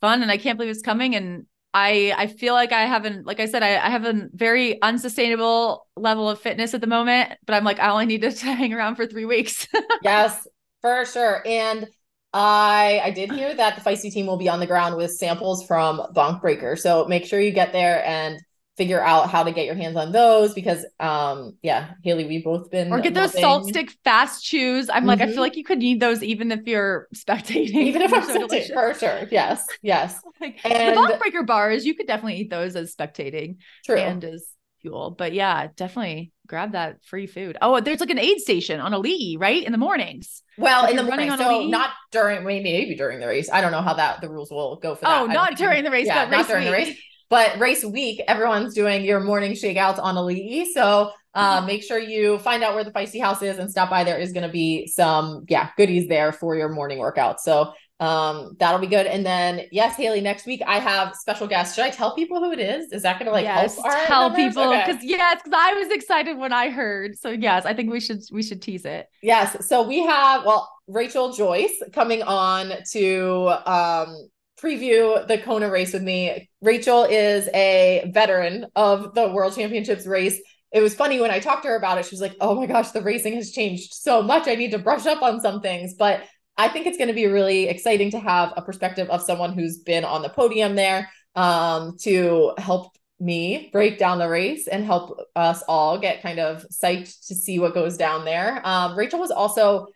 fun 0.00 0.22
and 0.22 0.30
I 0.30 0.38
can't 0.38 0.58
believe 0.58 0.70
it's 0.70 0.82
coming. 0.82 1.14
And 1.14 1.46
I 1.74 2.14
I 2.16 2.26
feel 2.28 2.54
like 2.54 2.72
I 2.72 2.86
haven't, 2.86 3.26
like 3.26 3.40
I 3.40 3.46
said, 3.46 3.62
I, 3.62 3.76
I 3.76 3.90
have 3.90 4.04
a 4.04 4.28
very 4.32 4.80
unsustainable 4.80 5.86
level 5.96 6.30
of 6.30 6.40
fitness 6.40 6.74
at 6.74 6.80
the 6.80 6.86
moment, 6.86 7.32
but 7.46 7.54
I'm 7.54 7.64
like, 7.64 7.78
I 7.78 7.90
only 7.90 8.06
need 8.06 8.22
to 8.22 8.30
hang 8.44 8.72
around 8.72 8.96
for 8.96 9.06
three 9.06 9.26
weeks. 9.26 9.68
yes, 10.02 10.46
for 10.80 11.04
sure. 11.04 11.42
And 11.46 11.86
I 12.32 13.00
I 13.04 13.10
did 13.10 13.30
hear 13.32 13.54
that 13.54 13.76
the 13.76 13.82
feisty 13.82 14.10
team 14.10 14.26
will 14.26 14.38
be 14.38 14.48
on 14.48 14.60
the 14.60 14.66
ground 14.66 14.96
with 14.96 15.12
samples 15.12 15.66
from 15.66 15.98
Bonk 16.14 16.40
Breaker. 16.40 16.76
So 16.76 17.06
make 17.06 17.26
sure 17.26 17.40
you 17.40 17.52
get 17.52 17.72
there 17.72 18.04
and 18.06 18.38
figure 18.78 19.02
out 19.02 19.28
how 19.28 19.42
to 19.42 19.52
get 19.52 19.66
your 19.66 19.74
hands 19.74 19.96
on 19.96 20.12
those 20.12 20.54
because 20.54 20.86
um 21.00 21.58
yeah, 21.62 21.90
Haley, 22.02 22.24
we've 22.24 22.44
both 22.44 22.70
been 22.70 22.90
or 22.90 23.00
get 23.00 23.12
those 23.12 23.38
salt 23.38 23.66
stick 23.68 23.90
fast 24.04 24.42
chews. 24.44 24.88
I'm 24.88 25.04
like, 25.04 25.20
I 25.20 25.26
feel 25.26 25.40
like 25.40 25.56
you 25.56 25.64
could 25.64 25.78
need 25.78 26.00
those 26.00 26.22
even 26.22 26.50
if 26.52 26.60
you're 26.66 27.08
spectating. 27.14 27.74
even 27.74 28.00
if 28.02 28.14
I'm 28.14 28.22
so 28.24 28.46
delicious. 28.46 28.70
for 28.70 28.94
sure. 28.94 29.28
Yes, 29.30 29.66
yes. 29.82 30.18
Like, 30.40 30.60
And- 30.64 30.96
the 30.96 31.00
Bonk 31.00 31.18
Breaker 31.18 31.42
bars, 31.42 31.84
you 31.84 31.94
could 31.96 32.06
definitely 32.06 32.36
eat 32.36 32.48
those 32.50 32.76
as 32.76 32.94
spectating 32.94 33.56
True. 33.84 33.96
and 33.96 34.22
as 34.22 34.46
fuel. 34.80 35.10
But 35.10 35.32
yeah, 35.32 35.66
definitely 35.74 36.30
grab 36.46 36.72
that 36.72 37.04
free 37.04 37.26
food. 37.26 37.58
Oh, 37.60 37.80
there's 37.80 37.98
like 37.98 38.10
an 38.10 38.20
aid 38.20 38.38
station 38.38 38.78
on 38.80 38.92
Ali'i, 38.92 39.36
right? 39.38 39.64
In 39.64 39.72
the 39.72 39.78
mornings. 39.78 40.42
well, 40.56 40.84
if 40.84 40.92
in 40.92 40.96
the 40.96 41.02
running 41.02 41.28
morning, 41.28 41.44
on 41.46 41.52
a 41.62 41.64
so 41.64 41.68
not 41.68 41.90
during 42.12 42.44
maybe 42.44 42.62
maybe 42.72 42.94
during 42.94 43.18
the 43.18 43.26
race. 43.26 43.50
I 43.52 43.60
don't 43.60 43.72
know 43.72 43.82
how 43.82 43.94
that 43.94 44.20
the 44.20 44.28
rules 44.30 44.50
will 44.52 44.76
go 44.76 44.94
for 44.94 45.06
that. 45.06 45.22
Oh, 45.22 45.26
don't 45.26 45.56
during 45.58 45.82
the 45.82 45.90
race, 45.90 46.06
yeah, 46.06 46.24
but 46.26 46.30
not 46.30 46.38
race 46.38 46.46
during 46.46 46.64
the 46.66 46.72
race. 46.72 46.96
But 47.30 47.58
race 47.58 47.84
week, 47.84 48.22
everyone's 48.26 48.74
doing 48.74 49.04
your 49.04 49.20
morning 49.20 49.52
shakeouts 49.52 49.98
on 50.02 50.14
Ali'i. 50.14 50.66
So 50.72 51.10
uh, 51.34 51.62
make 51.66 51.82
sure 51.82 51.98
you 51.98 52.38
find 52.38 52.62
out 52.64 52.74
where 52.74 52.84
the 52.84 52.90
Feisty 52.90 53.20
House 53.20 53.42
is 53.42 53.58
and 53.58 53.70
stop 53.70 53.90
by. 53.90 54.02
There 54.02 54.18
is 54.18 54.32
going 54.32 54.46
to 54.46 54.52
be 54.52 54.86
some, 54.86 55.44
yeah, 55.48 55.70
goodies 55.76 56.08
there 56.08 56.32
for 56.32 56.56
your 56.56 56.70
morning 56.70 56.98
workout. 56.98 57.40
So 57.40 57.72
um, 58.00 58.56
that'll 58.58 58.80
be 58.80 58.86
good. 58.86 59.06
And 59.06 59.26
then, 59.26 59.62
yes, 59.70 59.96
Haley, 59.96 60.20
next 60.20 60.46
week 60.46 60.62
I 60.66 60.78
have 60.78 61.14
special 61.16 61.46
guests. 61.46 61.74
Should 61.74 61.84
I 61.84 61.90
tell 61.90 62.14
people 62.14 62.38
who 62.38 62.52
it 62.52 62.60
is? 62.60 62.92
Is 62.92 63.02
that 63.02 63.18
going 63.18 63.26
to 63.26 63.32
like 63.32 63.44
yes, 63.44 63.78
tell 64.06 64.30
people 64.34 64.62
Okay. 64.62 64.84
because 64.86 65.04
yes, 65.04 65.40
because 65.44 65.58
I 65.60 65.74
was 65.74 65.90
excited 65.90 66.38
when 66.38 66.52
I 66.52 66.70
heard. 66.70 67.18
So 67.18 67.30
yes, 67.30 67.66
I 67.66 67.74
think 67.74 67.90
we 67.90 68.00
should 68.00 68.22
we 68.32 68.42
should 68.42 68.62
tease 68.62 68.84
it. 68.84 69.08
Yes. 69.22 69.66
So 69.68 69.86
we 69.86 70.04
have, 70.06 70.44
well, 70.44 70.70
Rachel 70.86 71.32
Joyce 71.32 71.82
coming 71.92 72.22
on 72.22 72.72
to 72.92 73.48
um, 73.66 74.28
preview 74.60 75.26
the 75.26 75.38
Kona 75.38 75.70
race 75.70 75.92
with 75.92 76.02
me. 76.02 76.48
Rachel 76.60 77.04
is 77.04 77.48
a 77.54 78.10
veteran 78.12 78.66
of 78.74 79.14
the 79.14 79.28
World 79.28 79.54
Championships 79.54 80.06
race. 80.06 80.40
It 80.72 80.80
was 80.80 80.94
funny 80.94 81.20
when 81.20 81.30
I 81.30 81.38
talked 81.38 81.62
to 81.62 81.68
her 81.68 81.76
about 81.76 81.98
it. 81.98 82.06
She 82.06 82.14
was 82.14 82.20
like, 82.20 82.36
oh 82.40 82.54
my 82.54 82.66
gosh, 82.66 82.90
the 82.90 83.02
racing 83.02 83.34
has 83.34 83.52
changed 83.52 83.94
so 83.94 84.22
much. 84.22 84.48
I 84.48 84.54
need 84.54 84.72
to 84.72 84.78
brush 84.78 85.06
up 85.06 85.22
on 85.22 85.40
some 85.40 85.60
things. 85.60 85.94
But 85.94 86.24
I 86.56 86.68
think 86.68 86.86
it's 86.86 86.98
going 86.98 87.08
to 87.08 87.14
be 87.14 87.26
really 87.26 87.68
exciting 87.68 88.10
to 88.10 88.18
have 88.18 88.52
a 88.56 88.62
perspective 88.62 89.08
of 89.10 89.22
someone 89.22 89.52
who's 89.52 89.78
been 89.78 90.04
on 90.04 90.22
the 90.22 90.28
podium 90.28 90.74
there 90.74 91.08
um, 91.36 91.96
to 92.00 92.52
help 92.58 92.92
me 93.20 93.70
break 93.72 93.98
down 93.98 94.18
the 94.18 94.28
race 94.28 94.66
and 94.68 94.84
help 94.84 95.20
us 95.34 95.62
all 95.68 95.98
get 95.98 96.22
kind 96.22 96.38
of 96.38 96.64
psyched 96.70 97.26
to 97.28 97.34
see 97.34 97.58
what 97.58 97.74
goes 97.74 97.96
down 97.96 98.24
there. 98.24 98.60
Um, 98.64 98.96
Rachel 98.96 99.20
was 99.20 99.30
also 99.30 99.86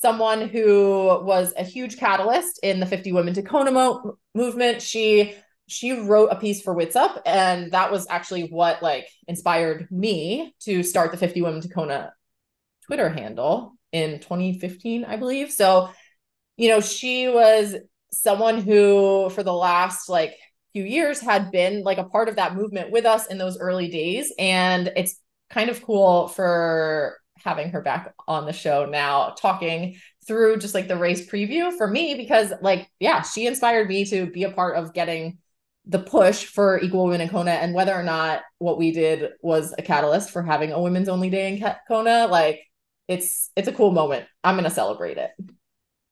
someone 0.00 0.48
who 0.48 1.20
was 1.22 1.52
a 1.56 1.64
huge 1.64 1.98
catalyst 1.98 2.58
in 2.62 2.80
the 2.80 2.86
50 2.86 3.12
women 3.12 3.34
to 3.34 3.42
Kona 3.42 3.70
mo- 3.70 4.18
movement. 4.34 4.82
She 4.82 5.34
she 5.66 5.92
wrote 5.92 6.30
a 6.32 6.36
piece 6.36 6.62
for 6.62 6.74
Witsup, 6.74 7.22
and 7.24 7.70
that 7.72 7.92
was 7.92 8.06
actually 8.10 8.48
what 8.48 8.82
like 8.82 9.06
inspired 9.28 9.88
me 9.90 10.54
to 10.60 10.82
start 10.82 11.12
the 11.12 11.16
50 11.16 11.42
women 11.42 11.60
to 11.60 11.68
Kona 11.68 12.12
Twitter 12.86 13.08
handle 13.08 13.74
in 13.92 14.18
2015, 14.20 15.04
I 15.04 15.16
believe. 15.16 15.52
So, 15.52 15.90
you 16.56 16.68
know, 16.68 16.80
she 16.80 17.28
was 17.28 17.76
someone 18.12 18.60
who 18.60 19.30
for 19.30 19.42
the 19.42 19.52
last 19.52 20.08
like 20.08 20.34
few 20.72 20.84
years 20.84 21.20
had 21.20 21.50
been 21.50 21.82
like 21.82 21.98
a 21.98 22.04
part 22.04 22.28
of 22.28 22.36
that 22.36 22.54
movement 22.56 22.90
with 22.90 23.04
us 23.04 23.26
in 23.26 23.38
those 23.38 23.58
early 23.58 23.88
days 23.88 24.32
and 24.38 24.92
it's 24.96 25.16
kind 25.50 25.68
of 25.68 25.82
cool 25.82 26.28
for 26.28 27.19
having 27.44 27.70
her 27.70 27.80
back 27.80 28.14
on 28.28 28.46
the 28.46 28.52
show 28.52 28.86
now 28.86 29.34
talking 29.38 29.96
through 30.26 30.56
just 30.58 30.74
like 30.74 30.88
the 30.88 30.96
race 30.96 31.28
preview 31.28 31.72
for 31.76 31.86
me 31.86 32.14
because 32.14 32.52
like 32.62 32.88
yeah 33.00 33.22
she 33.22 33.46
inspired 33.46 33.88
me 33.88 34.04
to 34.04 34.26
be 34.26 34.44
a 34.44 34.50
part 34.50 34.76
of 34.76 34.94
getting 34.94 35.38
the 35.86 35.98
push 35.98 36.44
for 36.44 36.78
equal 36.80 37.04
women 37.04 37.22
in 37.22 37.28
Kona 37.28 37.52
and 37.52 37.74
whether 37.74 37.94
or 37.94 38.02
not 38.02 38.42
what 38.58 38.78
we 38.78 38.92
did 38.92 39.30
was 39.40 39.74
a 39.78 39.82
catalyst 39.82 40.30
for 40.30 40.42
having 40.42 40.72
a 40.72 40.80
women's 40.80 41.08
only 41.08 41.30
day 41.30 41.52
in 41.52 41.74
Kona 41.88 42.26
like 42.26 42.60
it's 43.08 43.50
it's 43.56 43.66
a 43.66 43.72
cool 43.72 43.90
moment. 43.90 44.26
I'm 44.44 44.54
gonna 44.54 44.70
celebrate 44.70 45.18
it 45.18 45.30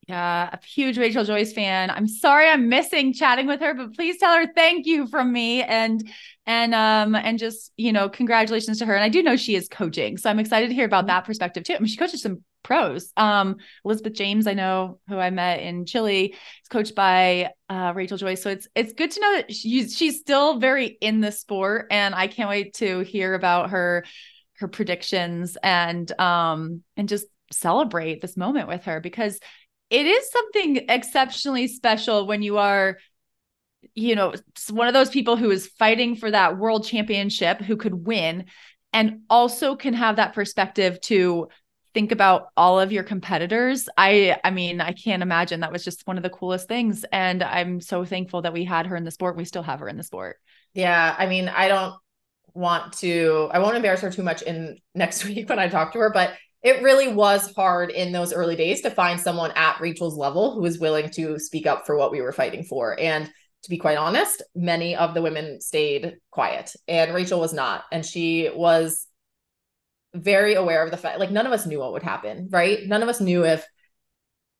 Yeah, 0.09 0.49
a 0.51 0.65
huge 0.65 0.97
Rachel 0.97 1.23
Joyce 1.23 1.53
fan. 1.53 1.91
I'm 1.91 2.07
sorry 2.07 2.49
I'm 2.49 2.67
missing 2.67 3.13
chatting 3.13 3.45
with 3.45 3.59
her, 3.59 3.75
but 3.75 3.93
please 3.93 4.17
tell 4.17 4.33
her 4.35 4.47
thank 4.55 4.87
you 4.87 5.05
from 5.05 5.31
me 5.31 5.61
and 5.61 6.01
and 6.47 6.73
um 6.73 7.13
and 7.13 7.37
just 7.37 7.71
you 7.77 7.93
know 7.93 8.09
congratulations 8.09 8.79
to 8.79 8.87
her. 8.87 8.95
And 8.95 9.03
I 9.03 9.09
do 9.09 9.21
know 9.21 9.35
she 9.35 9.53
is 9.53 9.67
coaching, 9.67 10.17
so 10.17 10.31
I'm 10.31 10.39
excited 10.39 10.69
to 10.69 10.73
hear 10.73 10.85
about 10.85 11.05
that 11.07 11.25
perspective 11.25 11.63
too. 11.63 11.75
I 11.75 11.77
mean, 11.77 11.85
she 11.85 11.97
coaches 11.97 12.23
some 12.23 12.43
pros. 12.63 13.13
Um, 13.17 13.57
Elizabeth 13.85 14.13
James, 14.13 14.47
I 14.47 14.55
know 14.55 14.99
who 15.09 15.19
I 15.19 15.29
met 15.29 15.59
in 15.59 15.85
Chile, 15.85 16.33
is 16.33 16.67
coached 16.71 16.95
by 16.95 17.51
uh, 17.69 17.93
Rachel 17.95 18.17
Joyce. 18.17 18.41
So 18.41 18.49
it's 18.49 18.67
it's 18.73 18.93
good 18.93 19.11
to 19.11 19.21
know 19.21 19.35
that 19.35 19.53
she's 19.53 19.95
she's 19.95 20.19
still 20.19 20.57
very 20.57 20.87
in 20.87 21.21
the 21.21 21.31
sport, 21.31 21.85
and 21.91 22.15
I 22.15 22.25
can't 22.25 22.49
wait 22.49 22.73
to 22.77 23.01
hear 23.01 23.35
about 23.35 23.69
her 23.69 24.05
her 24.55 24.67
predictions 24.67 25.55
and 25.61 26.11
um 26.19 26.81
and 26.97 27.07
just 27.07 27.27
celebrate 27.51 28.21
this 28.21 28.37
moment 28.37 28.67
with 28.67 28.85
her 28.85 28.99
because 28.99 29.39
it 29.89 30.05
is 30.05 30.31
something 30.31 30.85
exceptionally 30.89 31.67
special 31.67 32.27
when 32.27 32.41
you 32.41 32.57
are 32.57 32.97
you 33.95 34.15
know 34.15 34.33
one 34.71 34.87
of 34.87 34.93
those 34.93 35.09
people 35.09 35.35
who 35.35 35.49
is 35.49 35.67
fighting 35.67 36.15
for 36.15 36.29
that 36.29 36.57
world 36.57 36.85
championship 36.85 37.61
who 37.61 37.77
could 37.77 38.05
win 38.05 38.45
and 38.93 39.21
also 39.29 39.75
can 39.75 39.93
have 39.93 40.17
that 40.17 40.33
perspective 40.33 40.99
to 41.01 41.47
think 41.93 42.11
about 42.11 42.49
all 42.55 42.79
of 42.79 42.91
your 42.91 43.03
competitors. 43.03 43.89
I 43.97 44.37
i 44.43 44.51
mean 44.51 44.81
i 44.81 44.91
can't 44.91 45.23
imagine 45.23 45.61
that 45.61 45.71
was 45.71 45.83
just 45.83 46.05
one 46.05 46.17
of 46.17 46.23
the 46.23 46.29
coolest 46.29 46.67
things 46.67 47.03
and 47.11 47.41
i'm 47.41 47.81
so 47.81 48.05
thankful 48.05 48.43
that 48.43 48.53
we 48.53 48.63
had 48.63 48.87
her 48.87 48.95
in 48.95 49.03
the 49.03 49.11
sport. 49.11 49.37
We 49.37 49.45
still 49.45 49.63
have 49.63 49.79
her 49.79 49.87
in 49.87 49.97
the 49.97 50.03
sport. 50.03 50.37
Yeah, 50.73 51.15
I 51.17 51.25
mean, 51.25 51.47
I 51.47 51.67
don't 51.67 51.95
want 52.53 52.93
to, 52.93 53.49
I 53.51 53.59
won't 53.59 53.75
embarrass 53.75 54.01
her 54.01 54.11
too 54.11 54.23
much 54.23 54.41
in 54.41 54.77
next 54.93 55.25
week 55.25 55.49
when 55.49 55.59
I 55.59 55.67
talk 55.67 55.93
to 55.93 55.99
her, 55.99 56.11
but 56.11 56.33
it 56.61 56.83
really 56.83 57.07
was 57.07 57.53
hard 57.53 57.89
in 57.89 58.11
those 58.11 58.33
early 58.33 58.55
days 58.55 58.81
to 58.81 58.91
find 58.91 59.19
someone 59.19 59.51
at 59.55 59.79
Rachel's 59.79 60.17
level 60.17 60.53
who 60.53 60.61
was 60.61 60.79
willing 60.79 61.09
to 61.11 61.39
speak 61.39 61.65
up 61.65 61.85
for 61.85 61.95
what 61.97 62.11
we 62.11 62.21
were 62.21 62.33
fighting 62.33 62.63
for. 62.63 62.99
And 62.99 63.31
to 63.63 63.69
be 63.69 63.77
quite 63.77 63.97
honest, 63.97 64.41
many 64.55 64.95
of 64.95 65.13
the 65.13 65.21
women 65.21 65.61
stayed 65.61 66.17
quiet, 66.31 66.73
and 66.87 67.13
Rachel 67.13 67.39
was 67.39 67.53
not. 67.53 67.83
And 67.91 68.05
she 68.05 68.49
was 68.53 69.05
very 70.13 70.53
aware 70.55 70.83
of 70.83 70.91
the 70.91 70.97
fact, 70.97 71.19
like, 71.19 71.31
none 71.31 71.45
of 71.45 71.51
us 71.51 71.65
knew 71.65 71.79
what 71.79 71.93
would 71.93 72.03
happen, 72.03 72.49
right? 72.51 72.79
None 72.85 73.03
of 73.03 73.09
us 73.09 73.21
knew 73.21 73.45
if 73.45 73.65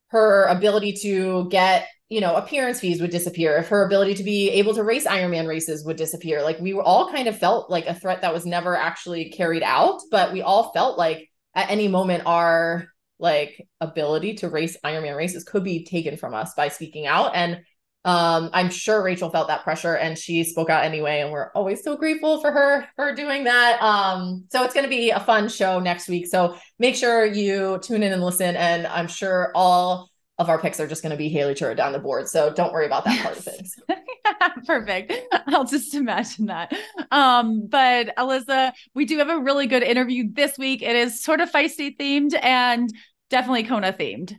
her 0.10 0.46
ability 0.46 0.94
to 0.94 1.48
get 1.50 1.88
you 2.10 2.20
know 2.20 2.36
appearance 2.36 2.80
fees 2.80 3.00
would 3.00 3.12
disappear 3.12 3.58
if 3.58 3.70
her 3.70 3.86
ability 3.86 4.16
to 4.16 4.24
be 4.24 4.50
able 4.50 4.74
to 4.74 4.84
race 4.84 5.06
ironman 5.06 5.48
races 5.48 5.86
would 5.86 5.96
disappear 5.98 6.42
like 6.42 6.60
we 6.60 6.74
were 6.74 6.82
all 6.84 7.12
kind 7.12 7.28
of 7.28 7.38
felt 7.38 7.70
like 7.70 7.86
a 7.86 7.94
threat 7.94 8.22
that 8.22 8.34
was 8.34 8.46
never 8.46 8.76
actually 8.76 9.30
carried 9.30 9.62
out 9.62 10.02
but 10.10 10.34
we 10.34 10.42
all 10.42 10.72
felt 10.72 10.98
like 10.98 11.29
at 11.60 11.72
any 11.72 11.88
moment 11.88 12.24
our 12.26 12.88
like 13.20 13.68
ability 13.82 14.36
to 14.36 14.50
race 14.50 14.78
ironman 14.86 15.18
races 15.18 15.44
could 15.44 15.64
be 15.64 15.84
taken 15.84 16.18
from 16.18 16.34
us 16.34 16.54
by 16.56 16.70
speaking 16.70 17.06
out. 17.06 17.36
And 17.36 17.62
um 18.06 18.50
i'm 18.54 18.70
sure 18.70 19.04
rachel 19.04 19.30
felt 19.30 19.50
that 19.50 19.66
pressure 19.66 19.94
and 19.94 20.18
she 20.18 20.46
spoke 20.46 20.70
out 20.70 20.86
anyway 20.86 21.20
and 21.20 21.34
we're 21.34 21.52
always 21.52 21.84
so 21.84 21.98
grateful 21.98 22.40
for 22.40 22.50
her 22.50 22.88
for 22.96 23.14
doing 23.14 23.44
that. 23.44 23.82
Um 23.82 24.46
so 24.50 24.64
it's 24.64 24.74
going 24.74 24.86
to 24.86 24.90
be 24.90 25.10
a 25.10 25.20
fun 25.20 25.50
show 25.50 25.82
next 25.82 26.08
week. 26.08 26.28
So 26.28 26.56
make 26.80 26.96
sure 26.96 27.26
you 27.26 27.78
tune 27.84 28.02
in 28.02 28.14
and 28.14 28.24
listen 28.24 28.56
and 28.56 28.88
i'm 28.88 29.08
sure 29.08 29.52
all 29.54 30.09
of 30.40 30.48
our 30.48 30.58
picks 30.58 30.80
are 30.80 30.88
just 30.88 31.04
going 31.04 31.12
to 31.12 31.18
be 31.18 31.28
Haley 31.28 31.54
Chura 31.54 31.76
down 31.76 31.92
the 31.92 32.00
board. 32.00 32.30
So 32.30 32.52
don't 32.52 32.72
worry 32.72 32.86
about 32.86 33.04
that 33.04 33.22
part 33.22 33.38
of 33.38 33.44
things. 33.44 33.76
Perfect. 34.66 35.14
I'll 35.48 35.66
just 35.66 35.94
imagine 35.94 36.46
that. 36.46 36.74
Um, 37.12 37.68
but 37.68 38.16
Alyssa, 38.16 38.72
we 38.96 39.04
do 39.04 39.18
have 39.18 39.28
a 39.30 39.38
really 39.38 39.68
good 39.68 39.84
interview 39.84 40.32
this 40.32 40.58
week. 40.58 40.82
It 40.82 40.96
is 40.96 41.22
sort 41.22 41.42
of 41.42 41.52
feisty 41.52 41.96
themed 41.96 42.42
and 42.42 42.92
definitely 43.30 43.64
Kona 43.64 43.92
themed. 43.92 44.34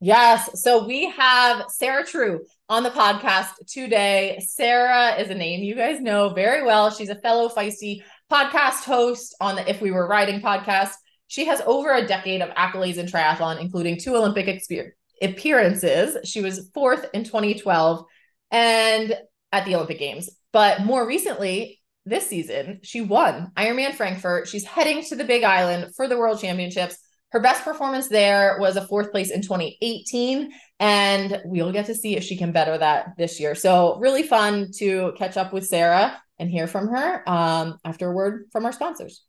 Yes. 0.00 0.60
So 0.62 0.84
we 0.84 1.10
have 1.10 1.66
Sarah 1.68 2.04
True 2.04 2.40
on 2.68 2.82
the 2.82 2.90
podcast 2.90 3.50
today. 3.68 4.44
Sarah 4.44 5.14
is 5.14 5.30
a 5.30 5.34
name 5.34 5.62
you 5.62 5.76
guys 5.76 6.00
know 6.00 6.30
very 6.30 6.64
well. 6.64 6.90
She's 6.90 7.08
a 7.08 7.14
fellow 7.14 7.48
feisty 7.48 8.02
podcast 8.30 8.82
host 8.82 9.36
on 9.40 9.54
the 9.54 9.70
If 9.70 9.80
We 9.80 9.92
Were 9.92 10.08
Riding 10.08 10.40
podcast. 10.40 10.90
She 11.28 11.44
has 11.46 11.62
over 11.66 11.94
a 11.94 12.06
decade 12.06 12.42
of 12.42 12.50
accolades 12.50 12.96
in 12.96 13.06
triathlon, 13.06 13.60
including 13.60 13.98
two 13.98 14.16
Olympic 14.16 14.48
experience 14.48 14.96
appearances. 15.22 16.16
She 16.28 16.40
was 16.40 16.70
fourth 16.74 17.06
in 17.12 17.24
2012 17.24 18.04
and 18.50 19.16
at 19.52 19.64
the 19.64 19.74
Olympic 19.74 19.98
Games. 19.98 20.30
But 20.52 20.82
more 20.82 21.06
recently, 21.06 21.80
this 22.04 22.28
season, 22.28 22.80
she 22.82 23.00
won 23.00 23.50
Ironman 23.56 23.94
Frankfurt. 23.94 24.48
She's 24.48 24.64
heading 24.64 25.02
to 25.04 25.16
the 25.16 25.24
Big 25.24 25.42
Island 25.42 25.94
for 25.96 26.06
the 26.08 26.16
World 26.16 26.40
Championships. 26.40 26.96
Her 27.32 27.40
best 27.40 27.64
performance 27.64 28.08
there 28.08 28.56
was 28.60 28.76
a 28.76 28.86
fourth 28.86 29.10
place 29.10 29.30
in 29.30 29.42
2018, 29.42 30.52
and 30.78 31.42
we'll 31.44 31.72
get 31.72 31.86
to 31.86 31.94
see 31.94 32.16
if 32.16 32.22
she 32.22 32.36
can 32.36 32.52
better 32.52 32.78
that 32.78 33.08
this 33.18 33.40
year. 33.40 33.56
So, 33.56 33.98
really 33.98 34.22
fun 34.22 34.70
to 34.76 35.12
catch 35.18 35.36
up 35.36 35.52
with 35.52 35.66
Sarah 35.66 36.16
and 36.38 36.48
hear 36.48 36.68
from 36.68 36.88
her 36.88 37.28
um, 37.28 37.78
after 37.84 38.08
a 38.08 38.12
word 38.12 38.46
from 38.52 38.64
our 38.64 38.72
sponsors 38.72 39.25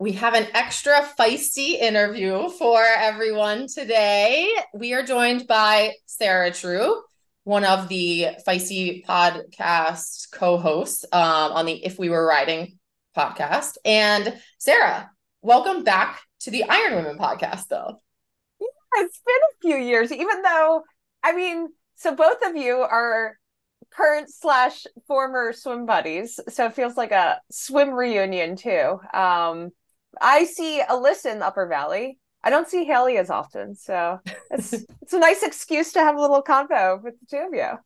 we 0.00 0.12
have 0.12 0.32
an 0.32 0.46
extra 0.54 1.06
feisty 1.18 1.78
interview 1.78 2.48
for 2.48 2.82
everyone 2.82 3.66
today. 3.66 4.50
We 4.72 4.94
are 4.94 5.02
joined 5.02 5.46
by 5.46 5.92
Sarah 6.06 6.50
True, 6.50 7.02
one 7.44 7.66
of 7.66 7.88
the 7.88 8.28
feisty 8.48 9.04
podcast 9.04 10.32
co-hosts 10.32 11.04
um, 11.12 11.52
on 11.52 11.66
the 11.66 11.84
If 11.84 11.98
We 11.98 12.08
Were 12.08 12.26
Riding 12.26 12.78
podcast. 13.14 13.76
And 13.84 14.40
Sarah, 14.58 15.10
welcome 15.42 15.84
back 15.84 16.22
to 16.40 16.50
the 16.50 16.64
Iron 16.64 16.94
Women 16.94 17.18
podcast, 17.18 17.68
though. 17.68 18.00
Yeah, 18.58 18.68
it's 19.04 19.20
been 19.26 19.34
a 19.34 19.60
few 19.60 19.86
years, 19.86 20.10
even 20.10 20.40
though 20.40 20.82
I 21.22 21.36
mean, 21.36 21.68
so 21.96 22.14
both 22.14 22.38
of 22.42 22.56
you 22.56 22.76
are 22.76 23.36
current 23.90 24.30
slash 24.30 24.86
former 25.06 25.52
swim 25.52 25.84
buddies, 25.84 26.40
so 26.48 26.64
it 26.64 26.74
feels 26.74 26.96
like 26.96 27.12
a 27.12 27.42
swim 27.50 27.90
reunion 27.90 28.56
too. 28.56 28.98
Um, 29.12 29.72
I 30.20 30.44
see 30.44 30.82
Alyssa 30.88 31.32
in 31.32 31.38
the 31.38 31.46
Upper 31.46 31.66
Valley. 31.66 32.18
I 32.42 32.50
don't 32.50 32.68
see 32.68 32.84
Haley 32.84 33.18
as 33.18 33.30
often, 33.30 33.74
so 33.74 34.18
it's 34.50 34.72
it's 35.02 35.12
a 35.12 35.18
nice 35.18 35.42
excuse 35.42 35.92
to 35.92 36.00
have 36.00 36.16
a 36.16 36.20
little 36.20 36.42
convo 36.42 37.02
with 37.02 37.14
the 37.20 37.26
two 37.26 37.44
of 37.46 37.54
you. 37.54 37.78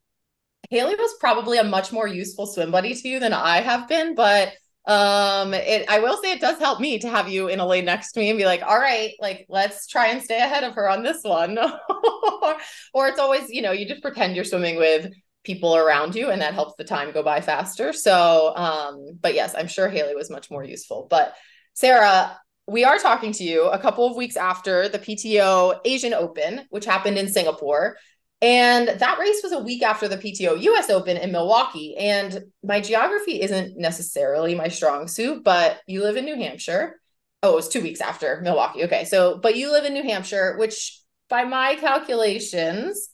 Haley 0.69 0.95
was 0.95 1.15
probably 1.19 1.57
a 1.57 1.63
much 1.63 1.91
more 1.91 2.07
useful 2.07 2.47
swim 2.47 2.71
buddy 2.71 2.93
to 2.93 3.07
you 3.07 3.19
than 3.19 3.33
I 3.33 3.61
have 3.61 3.87
been, 3.87 4.15
but 4.15 4.53
um 4.87 5.55
it 5.55 5.89
I 5.89 5.99
will 5.99 6.21
say 6.21 6.31
it 6.31 6.41
does 6.41 6.59
help 6.59 6.79
me 6.79 6.99
to 6.99 7.09
have 7.09 7.27
you 7.27 7.47
in 7.47 7.59
a 7.59 7.65
lane 7.65 7.85
next 7.85 8.11
to 8.13 8.19
me 8.19 8.29
and 8.29 8.37
be 8.37 8.45
like, 8.45 8.61
all 8.61 8.79
right, 8.79 9.11
like 9.19 9.45
let's 9.49 9.87
try 9.87 10.07
and 10.07 10.21
stay 10.21 10.37
ahead 10.37 10.63
of 10.63 10.75
her 10.75 10.89
on 10.89 11.03
this 11.03 11.23
one. 11.23 11.57
or 12.93 13.07
it's 13.07 13.19
always, 13.19 13.49
you 13.49 13.61
know, 13.61 13.71
you 13.71 13.87
just 13.87 14.01
pretend 14.01 14.35
you're 14.35 14.45
swimming 14.45 14.77
with 14.77 15.11
people 15.43 15.75
around 15.75 16.15
you 16.15 16.29
and 16.29 16.41
that 16.41 16.53
helps 16.53 16.75
the 16.77 16.83
time 16.83 17.11
go 17.11 17.23
by 17.23 17.41
faster. 17.41 17.93
So 17.93 18.53
um, 18.55 19.17
but 19.19 19.33
yes, 19.33 19.53
I'm 19.55 19.67
sure 19.67 19.89
Haley 19.89 20.15
was 20.15 20.29
much 20.29 20.49
more 20.49 20.63
useful. 20.63 21.07
But 21.09 21.35
Sarah, 21.75 22.39
we 22.67 22.85
are 22.85 22.97
talking 22.97 23.33
to 23.33 23.43
you 23.43 23.65
a 23.65 23.77
couple 23.77 24.07
of 24.07 24.15
weeks 24.15 24.37
after 24.37 24.87
the 24.87 24.97
PTO 24.97 25.81
Asian 25.83 26.13
Open, 26.13 26.65
which 26.69 26.85
happened 26.85 27.17
in 27.17 27.27
Singapore. 27.27 27.97
And 28.41 28.87
that 28.87 29.19
race 29.19 29.41
was 29.43 29.51
a 29.51 29.59
week 29.59 29.83
after 29.83 30.07
the 30.07 30.17
PTO 30.17 30.61
US 30.61 30.89
Open 30.89 31.17
in 31.17 31.33
Milwaukee. 31.33 31.97
And 31.97 32.45
my 32.63 32.79
geography 32.79 33.41
isn't 33.41 33.77
necessarily 33.77 34.55
my 34.55 34.69
strong 34.69 35.09
suit, 35.09 35.43
but 35.43 35.81
you 35.85 36.01
live 36.01 36.15
in 36.15 36.23
New 36.23 36.37
Hampshire. 36.37 36.95
Oh, 37.43 37.51
it 37.51 37.55
was 37.57 37.67
two 37.67 37.81
weeks 37.81 37.99
after 37.99 38.39
Milwaukee. 38.41 38.85
Okay. 38.85 39.03
So, 39.03 39.37
but 39.37 39.57
you 39.57 39.69
live 39.69 39.83
in 39.83 39.93
New 39.93 40.03
Hampshire, 40.03 40.55
which 40.57 41.01
by 41.29 41.43
my 41.43 41.75
calculations 41.75 43.09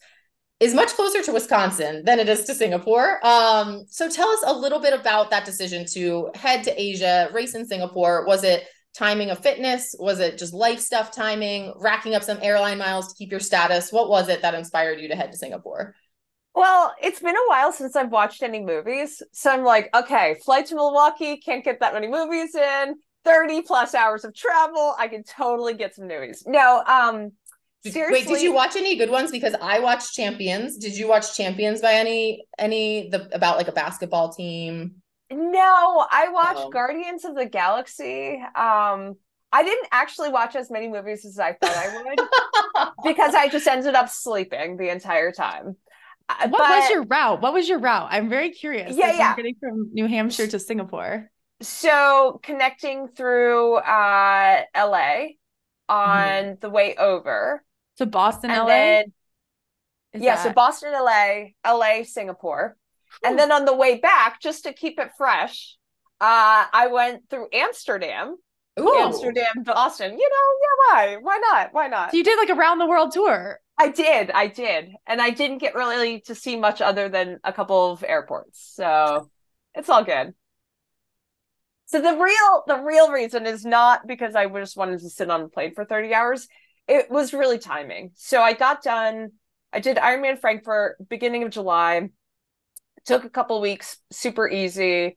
is 0.62 0.76
much 0.76 0.94
closer 0.94 1.24
to 1.24 1.34
Wisconsin 1.34 2.04
than 2.06 2.20
it 2.20 2.30
is 2.30 2.44
to 2.44 2.54
Singapore. 2.54 3.20
Um, 3.26 3.84
so 3.90 4.08
tell 4.08 4.30
us 4.30 4.44
a 4.46 4.54
little 4.54 4.80
bit 4.80 4.94
about 4.94 5.32
that 5.32 5.44
decision 5.44 5.88
to 5.94 6.30
head 6.36 6.64
to 6.66 6.82
Asia, 6.82 7.30
race 7.34 7.56
in 7.56 7.66
Singapore. 7.66 8.28
Was 8.28 8.44
it 8.44 8.68
timing 8.96 9.32
of 9.32 9.40
fitness? 9.40 9.96
Was 9.98 10.20
it 10.20 10.38
just 10.38 10.54
life 10.54 10.80
stuff 10.80 11.12
timing, 11.12 11.74
racking 11.78 12.14
up 12.14 12.22
some 12.22 12.38
airline 12.44 12.78
miles 12.78 13.08
to 13.08 13.16
keep 13.16 13.32
your 13.32 13.40
status? 13.40 13.92
What 13.92 14.08
was 14.08 14.30
it 14.30 14.44
that 14.44 14.54
inspired 14.54 15.00
you 15.00 15.08
to 15.08 15.16
head 15.16 15.32
to 15.32 15.38
Singapore? 15.38 15.96
Well, 16.54 16.94
it's 17.02 17.22
been 17.22 17.36
a 17.36 17.50
while 17.50 17.72
since 17.72 17.96
I've 17.96 18.12
watched 18.12 18.44
any 18.44 18.64
movies. 18.64 19.24
So 19.32 19.50
I'm 19.50 19.64
like, 19.64 19.90
okay, 19.96 20.36
flight 20.46 20.68
to 20.68 20.76
Milwaukee, 20.76 21.38
can't 21.38 21.66
get 21.66 21.80
that 21.80 21.96
many 21.96 22.08
movies 22.08 22.54
in. 22.54 22.96
30 23.24 23.62
plus 23.64 23.94
hours 23.94 24.26
of 24.26 24.36
travel. 24.36 24.96
I 24.98 25.08
can 25.08 25.24
totally 25.24 25.74
get 25.74 25.96
some 25.96 26.08
movies. 26.08 26.44
No, 26.46 26.84
um, 26.86 27.32
Seriously? 27.84 28.22
Wait, 28.22 28.28
did 28.28 28.44
you 28.44 28.54
watch 28.54 28.76
any 28.76 28.96
good 28.96 29.10
ones? 29.10 29.32
Because 29.32 29.56
I 29.60 29.80
watched 29.80 30.14
Champions. 30.14 30.78
Did 30.78 30.96
you 30.96 31.08
watch 31.08 31.36
Champions 31.36 31.82
by 31.82 31.94
any 31.94 32.46
any 32.60 33.10
the 33.10 33.28
about 33.34 33.58
like 33.58 33.68
a 33.68 33.72
basketball 33.72 34.32
team? 34.32 34.96
No, 35.32 36.06
I 36.12 36.30
watched 36.30 36.60
oh. 36.60 36.70
Guardians 36.70 37.26
of 37.26 37.36
the 37.36 37.46
Galaxy. 37.46 38.36
Um, 38.56 39.16
I 39.54 39.64
didn't 39.64 39.88
actually 39.92 40.30
watch 40.30 40.56
as 40.56 40.70
many 40.70 40.90
movies 40.90 41.26
as 41.26 41.40
I 41.40 41.54
thought 41.54 41.76
I 41.76 42.04
would 42.04 42.90
because 43.04 43.34
I 43.34 43.48
just 43.48 43.68
ended 43.68 43.96
up 43.96 44.10
sleeping 44.10 44.78
the 44.78 44.90
entire 44.90 45.32
time. 45.32 45.76
Uh, 46.30 46.50
what 46.50 46.60
but, 46.60 46.70
was 46.70 46.90
your 46.90 47.04
route? 47.04 47.42
What 47.42 47.54
was 47.54 47.68
your 47.68 47.80
route? 47.80 48.10
I'm 48.12 48.30
very 48.30 48.52
curious. 48.52 48.96
Yeah, 48.96 49.14
yeah. 49.14 49.36
Getting 49.36 49.56
from 49.60 49.90
New 49.92 50.08
Hampshire 50.08 50.48
to 50.48 50.60
Singapore. 50.60 51.30
So 51.62 52.40
connecting 52.44 53.08
through 53.08 53.76
uh, 53.76 54.64
LA 54.76 55.26
on 55.90 56.18
mm-hmm. 56.18 56.54
the 56.60 56.70
way 56.70 56.96
over 56.96 57.64
to 58.02 58.06
Boston, 58.08 58.52
and 58.52 58.60
LA. 58.60 58.68
Then, 58.68 59.14
yeah, 60.14 60.36
that... 60.36 60.44
so 60.44 60.54
Boston, 60.54 60.92
LA, 60.92 61.52
LA, 61.66 62.04
Singapore, 62.04 62.76
and 63.24 63.38
then 63.38 63.52
on 63.52 63.66
the 63.66 63.76
way 63.76 64.00
back, 64.00 64.42
just 64.42 64.64
to 64.64 64.74
keep 64.74 65.00
it 65.00 65.12
fresh, 65.18 65.78
uh, 66.20 66.66
I 66.74 66.88
went 66.92 67.30
through 67.30 67.48
Amsterdam. 67.54 68.36
Ooh. 68.80 68.96
Amsterdam, 68.96 69.64
Boston. 69.64 70.18
You 70.18 70.30
know, 70.30 70.56
yeah, 70.62 70.96
why? 70.96 71.18
Why 71.22 71.38
not? 71.38 71.70
Why 71.74 71.88
not? 71.88 72.12
So 72.12 72.18
you 72.18 72.24
did 72.24 72.38
like 72.38 72.50
a 72.50 72.56
round 72.56 72.82
the 72.82 72.88
world 72.88 73.12
tour. 73.12 73.60
I 73.78 73.90
did, 73.90 74.32
I 74.32 74.48
did, 74.48 74.92
and 75.08 75.22
I 75.22 75.32
didn't 75.32 75.58
get 75.58 75.76
really 75.76 76.22
to 76.22 76.36
see 76.36 76.56
much 76.56 76.82
other 76.82 77.10
than 77.10 77.40
a 77.44 77.52
couple 77.52 77.92
of 77.92 78.04
airports. 78.04 78.74
So 78.76 79.30
it's 79.74 79.90
all 79.90 80.04
good. 80.04 80.34
So 81.86 82.02
the 82.02 82.16
real 82.16 82.64
the 82.68 82.82
real 82.82 83.12
reason 83.12 83.46
is 83.46 83.66
not 83.66 84.08
because 84.08 84.36
I 84.36 84.48
just 84.48 84.78
wanted 84.78 85.02
to 85.02 85.10
sit 85.10 85.30
on 85.30 85.42
a 85.42 85.50
plane 85.50 85.74
for 85.74 85.84
30 85.84 86.14
hours 86.14 86.48
it 86.92 87.10
was 87.10 87.34
really 87.34 87.58
timing. 87.58 88.12
So 88.16 88.42
I 88.42 88.52
got 88.52 88.84
done. 88.84 89.32
I 89.72 89.80
did 89.80 89.96
Ironman 89.96 90.38
Frankfurt 90.38 90.98
beginning 91.08 91.44
of 91.44 91.50
July. 91.50 92.10
Took 93.06 93.24
a 93.24 93.30
couple 93.30 93.62
weeks, 93.62 93.98
super 94.12 94.48
easy. 94.50 95.16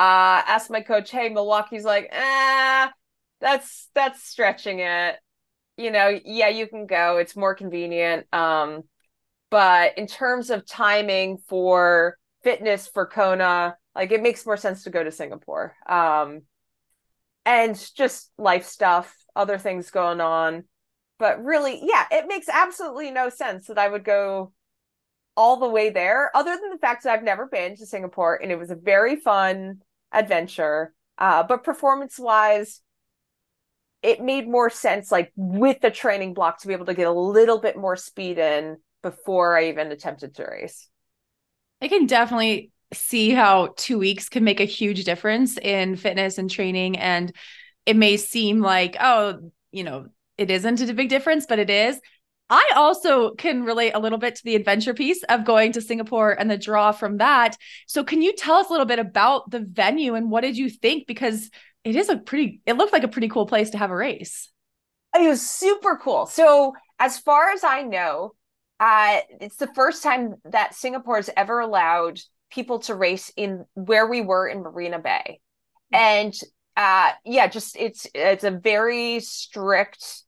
Uh, 0.00 0.42
asked 0.44 0.68
my 0.68 0.80
coach, 0.80 1.12
"Hey, 1.12 1.28
Milwaukee's 1.28 1.84
like, 1.84 2.10
ah, 2.12 2.92
that's 3.40 3.88
that's 3.94 4.24
stretching 4.24 4.80
it. 4.80 5.16
You 5.76 5.92
know, 5.92 6.18
yeah, 6.24 6.48
you 6.48 6.66
can 6.66 6.86
go. 6.86 7.18
It's 7.18 7.36
more 7.36 7.54
convenient. 7.54 8.26
Um, 8.34 8.82
but 9.48 9.96
in 9.98 10.08
terms 10.08 10.50
of 10.50 10.66
timing 10.66 11.38
for 11.46 12.18
fitness 12.42 12.88
for 12.88 13.06
Kona, 13.06 13.76
like 13.94 14.10
it 14.10 14.22
makes 14.22 14.44
more 14.44 14.56
sense 14.56 14.82
to 14.84 14.90
go 14.90 15.04
to 15.04 15.12
Singapore. 15.12 15.76
Um, 15.88 16.42
and 17.46 17.80
just 17.94 18.32
life 18.38 18.66
stuff, 18.66 19.14
other 19.36 19.56
things 19.56 19.92
going 19.92 20.20
on 20.20 20.64
but 21.22 21.44
really, 21.44 21.78
yeah, 21.84 22.04
it 22.10 22.26
makes 22.26 22.48
absolutely 22.48 23.12
no 23.12 23.28
sense 23.28 23.68
that 23.68 23.78
I 23.78 23.86
would 23.86 24.02
go 24.02 24.52
all 25.36 25.56
the 25.56 25.68
way 25.68 25.88
there, 25.88 26.36
other 26.36 26.50
than 26.60 26.70
the 26.70 26.78
fact 26.78 27.04
that 27.04 27.12
I've 27.12 27.22
never 27.22 27.46
been 27.46 27.76
to 27.76 27.86
Singapore 27.86 28.42
and 28.42 28.50
it 28.50 28.58
was 28.58 28.72
a 28.72 28.74
very 28.74 29.14
fun 29.14 29.82
adventure. 30.10 30.92
Uh, 31.16 31.44
but 31.44 31.62
performance 31.62 32.18
wise, 32.18 32.80
it 34.02 34.20
made 34.20 34.48
more 34.48 34.68
sense, 34.68 35.12
like 35.12 35.30
with 35.36 35.80
the 35.80 35.92
training 35.92 36.34
block, 36.34 36.60
to 36.62 36.66
be 36.66 36.72
able 36.72 36.86
to 36.86 36.94
get 36.94 37.06
a 37.06 37.12
little 37.12 37.60
bit 37.60 37.76
more 37.76 37.94
speed 37.94 38.38
in 38.38 38.78
before 39.00 39.56
I 39.56 39.68
even 39.68 39.92
attempted 39.92 40.34
to 40.34 40.44
race. 40.44 40.88
I 41.80 41.86
can 41.86 42.06
definitely 42.06 42.72
see 42.92 43.30
how 43.30 43.74
two 43.76 43.96
weeks 43.96 44.28
can 44.28 44.42
make 44.42 44.58
a 44.58 44.64
huge 44.64 45.04
difference 45.04 45.56
in 45.56 45.94
fitness 45.94 46.38
and 46.38 46.50
training. 46.50 46.98
And 46.98 47.32
it 47.86 47.94
may 47.94 48.16
seem 48.16 48.60
like, 48.60 48.96
oh, 48.98 49.52
you 49.70 49.84
know, 49.84 50.08
it 50.42 50.50
isn't 50.50 50.80
a 50.80 50.94
big 50.94 51.08
difference, 51.08 51.46
but 51.46 51.58
it 51.58 51.70
is. 51.70 52.00
I 52.50 52.72
also 52.76 53.30
can 53.30 53.64
relate 53.64 53.92
a 53.92 53.98
little 53.98 54.18
bit 54.18 54.34
to 54.34 54.44
the 54.44 54.56
adventure 54.56 54.92
piece 54.92 55.22
of 55.30 55.44
going 55.44 55.72
to 55.72 55.80
Singapore 55.80 56.32
and 56.32 56.50
the 56.50 56.58
draw 56.58 56.92
from 56.92 57.16
that. 57.18 57.56
So, 57.86 58.04
can 58.04 58.20
you 58.20 58.34
tell 58.34 58.56
us 58.56 58.68
a 58.68 58.72
little 58.72 58.86
bit 58.86 58.98
about 58.98 59.50
the 59.50 59.60
venue 59.60 60.14
and 60.14 60.30
what 60.30 60.42
did 60.42 60.58
you 60.58 60.68
think? 60.68 61.06
Because 61.06 61.50
it 61.84 61.96
is 61.96 62.08
a 62.08 62.16
pretty, 62.16 62.60
it 62.66 62.74
looked 62.74 62.92
like 62.92 63.04
a 63.04 63.08
pretty 63.08 63.28
cool 63.28 63.46
place 63.46 63.70
to 63.70 63.78
have 63.78 63.90
a 63.90 63.96
race. 63.96 64.50
It 65.14 65.26
was 65.26 65.40
super 65.40 65.96
cool. 65.96 66.26
So, 66.26 66.74
as 66.98 67.18
far 67.18 67.50
as 67.50 67.64
I 67.64 67.82
know, 67.82 68.32
uh, 68.80 69.20
it's 69.40 69.56
the 69.56 69.72
first 69.74 70.02
time 70.02 70.34
that 70.44 70.74
Singapore 70.74 71.16
has 71.16 71.30
ever 71.36 71.60
allowed 71.60 72.20
people 72.50 72.80
to 72.80 72.94
race 72.94 73.32
in 73.36 73.64
where 73.74 74.06
we 74.06 74.20
were 74.20 74.46
in 74.46 74.60
Marina 74.60 74.98
Bay. 74.98 75.40
And 75.92 76.34
uh, 76.76 77.12
yeah, 77.24 77.46
just 77.48 77.76
it's 77.78 78.06
it's 78.14 78.44
a 78.44 78.50
very 78.50 79.20
strict 79.20 80.22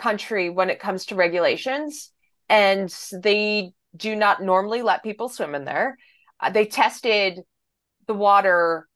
country 0.00 0.50
when 0.50 0.70
it 0.70 0.80
comes 0.80 1.06
to 1.06 1.14
regulations, 1.14 2.10
and 2.48 2.92
they 3.12 3.72
do 3.96 4.16
not 4.16 4.42
normally 4.42 4.82
let 4.82 5.02
people 5.02 5.28
swim 5.28 5.54
in 5.54 5.64
there. 5.64 5.96
Uh, 6.40 6.50
they 6.50 6.66
tested 6.66 7.40
the 8.06 8.14
water 8.14 8.88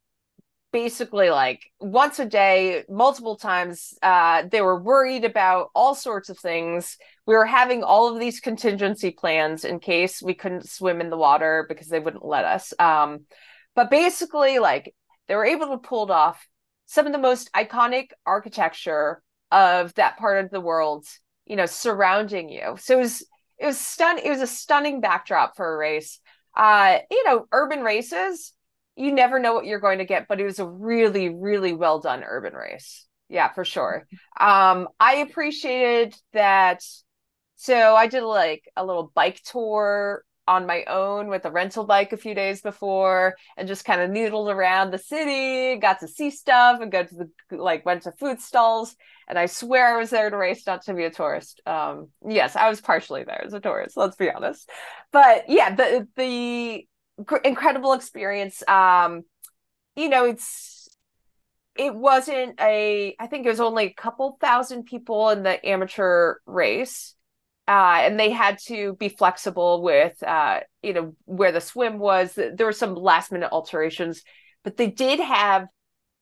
basically 0.75 1.29
like 1.29 1.61
once 1.79 2.19
a 2.19 2.25
day, 2.25 2.83
multiple 2.89 3.37
times. 3.37 3.93
Uh, 4.01 4.43
they 4.51 4.59
were 4.61 4.81
worried 4.81 5.23
about 5.23 5.69
all 5.73 5.95
sorts 5.95 6.27
of 6.29 6.37
things. 6.37 6.97
We 7.25 7.33
were 7.33 7.45
having 7.45 7.81
all 7.81 8.13
of 8.13 8.19
these 8.19 8.41
contingency 8.41 9.11
plans 9.11 9.63
in 9.63 9.79
case 9.79 10.21
we 10.21 10.33
couldn't 10.33 10.67
swim 10.67 10.99
in 10.99 11.09
the 11.09 11.17
water 11.17 11.65
because 11.69 11.87
they 11.87 12.01
wouldn't 12.01 12.25
let 12.25 12.43
us. 12.43 12.73
Um, 12.77 13.21
but 13.73 13.89
basically, 13.89 14.59
like 14.59 14.93
they 15.29 15.35
were 15.35 15.45
able 15.45 15.67
to 15.67 15.77
pull 15.77 16.11
off 16.11 16.45
some 16.87 17.05
of 17.05 17.13
the 17.13 17.19
most 17.19 17.49
iconic 17.53 18.07
architecture 18.25 19.23
of 19.55 19.93
that 19.95 20.17
part 20.17 20.43
of 20.43 20.51
the 20.51 20.61
world, 20.61 21.05
you 21.45 21.55
know, 21.55 21.65
surrounding 21.65 22.49
you. 22.49 22.75
So 22.79 22.97
it 22.97 23.01
was 23.01 23.25
it 23.57 23.65
was 23.65 23.79
stun 23.79 24.19
it 24.19 24.29
was 24.29 24.41
a 24.41 24.47
stunning 24.47 25.01
backdrop 25.01 25.55
for 25.55 25.73
a 25.73 25.77
race. 25.77 26.19
Uh, 26.55 26.99
you 27.09 27.23
know, 27.25 27.47
urban 27.51 27.81
races 27.81 28.53
you 28.95 29.11
never 29.11 29.39
know 29.39 29.53
what 29.53 29.65
you're 29.65 29.79
going 29.79 29.99
to 29.99 30.05
get, 30.05 30.27
but 30.27 30.39
it 30.39 30.45
was 30.45 30.59
a 30.59 30.67
really, 30.67 31.29
really 31.29 31.73
well 31.73 31.99
done 31.99 32.23
urban 32.23 32.53
race. 32.53 33.05
Yeah, 33.27 33.51
for 33.51 33.65
sure. 33.65 34.07
Um, 34.39 34.87
I 34.99 35.15
appreciated 35.17 36.15
that. 36.33 36.83
So 37.57 37.95
I 37.95 38.07
did 38.07 38.23
like 38.23 38.63
a 38.75 38.85
little 38.85 39.11
bike 39.13 39.41
tour 39.43 40.23
on 40.47 40.67
my 40.67 40.83
own 40.85 41.27
with 41.27 41.43
a 41.45 41.51
rental 41.51 41.85
bike 41.85 42.13
a 42.13 42.17
few 42.17 42.35
days 42.35 42.61
before 42.61 43.35
and 43.57 43.67
just 43.67 43.83
kind 43.83 43.99
of 43.99 44.11
noodled 44.11 44.53
around 44.53 44.91
the 44.91 44.97
city, 44.99 45.79
got 45.79 45.99
to 46.01 46.07
see 46.07 46.29
stuff 46.29 46.79
and 46.81 46.91
go 46.91 47.03
to 47.03 47.15
the 47.15 47.57
like 47.57 47.85
went 47.85 48.03
to 48.03 48.11
food 48.13 48.39
stalls. 48.39 48.95
And 49.27 49.39
I 49.39 49.47
swear 49.47 49.95
I 49.95 49.97
was 49.97 50.11
there 50.11 50.29
to 50.29 50.37
race, 50.37 50.65
not 50.67 50.83
to 50.83 50.93
be 50.93 51.03
a 51.05 51.09
tourist. 51.09 51.61
Um, 51.65 52.09
yes, 52.27 52.55
I 52.55 52.69
was 52.69 52.81
partially 52.81 53.23
there 53.23 53.43
as 53.45 53.53
a 53.53 53.59
tourist, 53.59 53.97
let's 53.97 54.15
be 54.15 54.29
honest. 54.29 54.69
But 55.11 55.45
yeah, 55.49 55.73
the 55.73 56.07
the 56.15 56.87
incredible 57.43 57.93
experience. 57.93 58.67
Um, 58.67 59.23
you 59.95 60.09
know, 60.09 60.25
it's 60.25 60.87
it 61.75 61.93
wasn't 61.93 62.59
a. 62.59 63.15
I 63.19 63.27
think 63.27 63.45
it 63.45 63.49
was 63.49 63.59
only 63.59 63.85
a 63.85 63.93
couple 63.93 64.37
thousand 64.39 64.85
people 64.85 65.29
in 65.29 65.43
the 65.43 65.65
amateur 65.67 66.35
race, 66.45 67.15
uh, 67.67 67.99
and 68.01 68.19
they 68.19 68.29
had 68.29 68.59
to 68.67 68.93
be 68.93 69.09
flexible 69.09 69.81
with, 69.81 70.21
uh, 70.23 70.61
you 70.83 70.93
know, 70.93 71.15
where 71.25 71.51
the 71.51 71.61
swim 71.61 71.99
was. 71.99 72.33
There 72.35 72.65
were 72.65 72.71
some 72.71 72.95
last 72.95 73.31
minute 73.31 73.51
alterations, 73.51 74.23
but 74.63 74.77
they 74.77 74.87
did 74.87 75.19
have 75.19 75.67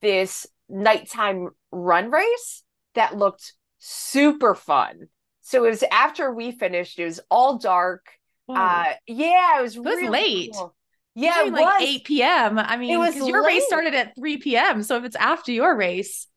this 0.02 0.48
nighttime 0.70 1.50
run 1.72 2.10
race 2.10 2.63
that 2.96 3.18
looked 3.18 3.54
super 3.80 4.56
fun. 4.56 5.08
So 5.42 5.66
it 5.66 5.70
was 5.70 5.84
after 5.92 6.34
we 6.34 6.52
finished, 6.52 7.00
it 7.00 7.06
was 7.06 7.20
all 7.30 7.58
dark. 7.58 8.08
Uh 8.48 8.94
yeah, 9.08 9.60
it 9.60 9.62
was, 9.62 9.76
it 9.76 9.80
was 9.80 9.96
really 9.96 10.10
late. 10.10 10.52
Cool. 10.54 10.76
Yeah, 11.16 11.44
like 11.52 11.80
was. 11.80 11.82
8 11.82 12.04
p.m. 12.06 12.60
I 12.60 12.78
mean, 12.78 12.92
it 12.92 12.98
was 12.98 13.16
your 13.16 13.44
late. 13.44 13.56
race 13.56 13.66
started 13.68 13.94
at 13.94 14.16
3 14.16 14.38
p.m. 14.38 14.84
So 14.84 14.98
if 14.98 15.04
it's 15.04 15.16
after 15.16 15.52
your 15.52 15.76
race. 15.76 16.28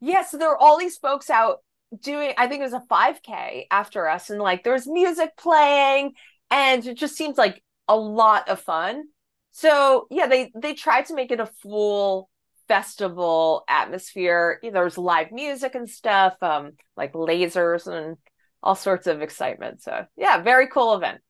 Yeah, 0.00 0.22
so 0.22 0.36
there 0.36 0.48
were 0.48 0.58
all 0.58 0.78
these 0.78 0.98
folks 0.98 1.30
out 1.30 1.58
doing, 2.02 2.34
I 2.36 2.46
think 2.46 2.60
it 2.60 2.64
was 2.64 2.74
a 2.74 2.82
5K 2.90 3.66
after 3.70 4.06
us, 4.06 4.28
and 4.28 4.40
like 4.40 4.64
there 4.64 4.74
was 4.74 4.86
music 4.86 5.30
playing, 5.38 6.12
and 6.50 6.84
it 6.86 6.98
just 6.98 7.16
seems 7.16 7.38
like 7.38 7.62
a 7.88 7.96
lot 7.96 8.48
of 8.48 8.60
fun. 8.60 9.04
So 9.52 10.06
yeah, 10.10 10.26
they 10.26 10.50
they 10.54 10.74
tried 10.74 11.06
to 11.06 11.14
make 11.14 11.30
it 11.30 11.40
a 11.40 11.46
full 11.46 12.28
festival 12.68 13.64
atmosphere. 13.68 14.58
You 14.62 14.70
know, 14.70 14.74
there 14.74 14.84
was 14.84 14.98
live 14.98 15.32
music 15.32 15.74
and 15.74 15.88
stuff, 15.88 16.34
um, 16.42 16.72
like 16.96 17.12
lasers 17.12 17.86
and 17.86 18.16
all 18.62 18.74
sorts 18.74 19.06
of 19.06 19.22
excitement. 19.22 19.82
So 19.82 20.06
yeah, 20.16 20.42
very 20.42 20.68
cool 20.68 20.94
event. 20.94 21.20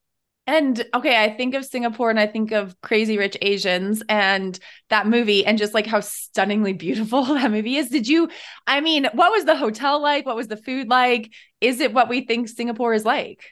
And 0.46 0.84
okay, 0.94 1.22
I 1.22 1.34
think 1.34 1.54
of 1.54 1.64
Singapore 1.64 2.10
and 2.10 2.20
I 2.20 2.26
think 2.26 2.52
of 2.52 2.78
Crazy 2.82 3.16
Rich 3.16 3.38
Asians 3.40 4.02
and 4.10 4.58
that 4.90 5.06
movie 5.06 5.46
and 5.46 5.56
just 5.56 5.72
like 5.72 5.86
how 5.86 6.00
stunningly 6.00 6.74
beautiful 6.74 7.24
that 7.34 7.50
movie 7.50 7.76
is. 7.76 7.88
Did 7.88 8.06
you, 8.06 8.28
I 8.66 8.80
mean, 8.80 9.08
what 9.14 9.32
was 9.32 9.46
the 9.46 9.56
hotel 9.56 10.02
like? 10.02 10.26
What 10.26 10.36
was 10.36 10.48
the 10.48 10.58
food 10.58 10.88
like? 10.88 11.32
Is 11.62 11.80
it 11.80 11.94
what 11.94 12.10
we 12.10 12.26
think 12.26 12.48
Singapore 12.48 12.92
is 12.92 13.06
like? 13.06 13.42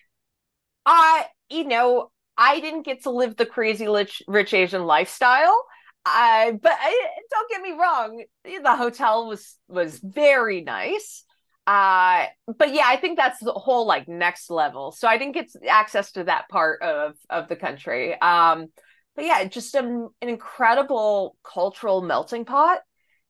Uh, 0.84 1.22
you 1.48 1.64
know, 1.64 2.10
I 2.36 2.60
didn't 2.60 2.82
get 2.82 3.04
to 3.04 3.10
live 3.10 3.36
the 3.36 3.46
crazy 3.46 3.88
rich, 3.88 4.22
rich 4.26 4.52
Asian 4.52 4.84
lifestyle. 4.84 5.64
I, 6.04 6.58
but 6.60 6.72
I, 6.72 7.08
don't 7.30 7.50
get 7.50 7.62
me 7.62 7.72
wrong, 7.72 8.24
the 8.44 8.76
hotel 8.76 9.28
was 9.28 9.56
was 9.68 9.98
very 9.98 10.62
nice. 10.62 11.24
Uh 11.64 12.26
but 12.58 12.74
yeah 12.74 12.86
i 12.86 12.96
think 12.96 13.16
that's 13.16 13.38
the 13.38 13.52
whole 13.52 13.86
like 13.86 14.08
next 14.08 14.50
level. 14.50 14.90
So 14.90 15.06
i 15.06 15.16
didn't 15.16 15.34
get 15.34 15.48
access 15.68 16.10
to 16.12 16.24
that 16.24 16.48
part 16.48 16.82
of 16.82 17.14
of 17.30 17.48
the 17.48 17.54
country. 17.54 18.20
Um 18.20 18.66
but 19.14 19.24
yeah 19.24 19.44
just 19.44 19.76
an, 19.76 20.08
an 20.20 20.28
incredible 20.28 21.36
cultural 21.44 22.02
melting 22.02 22.44
pot. 22.44 22.80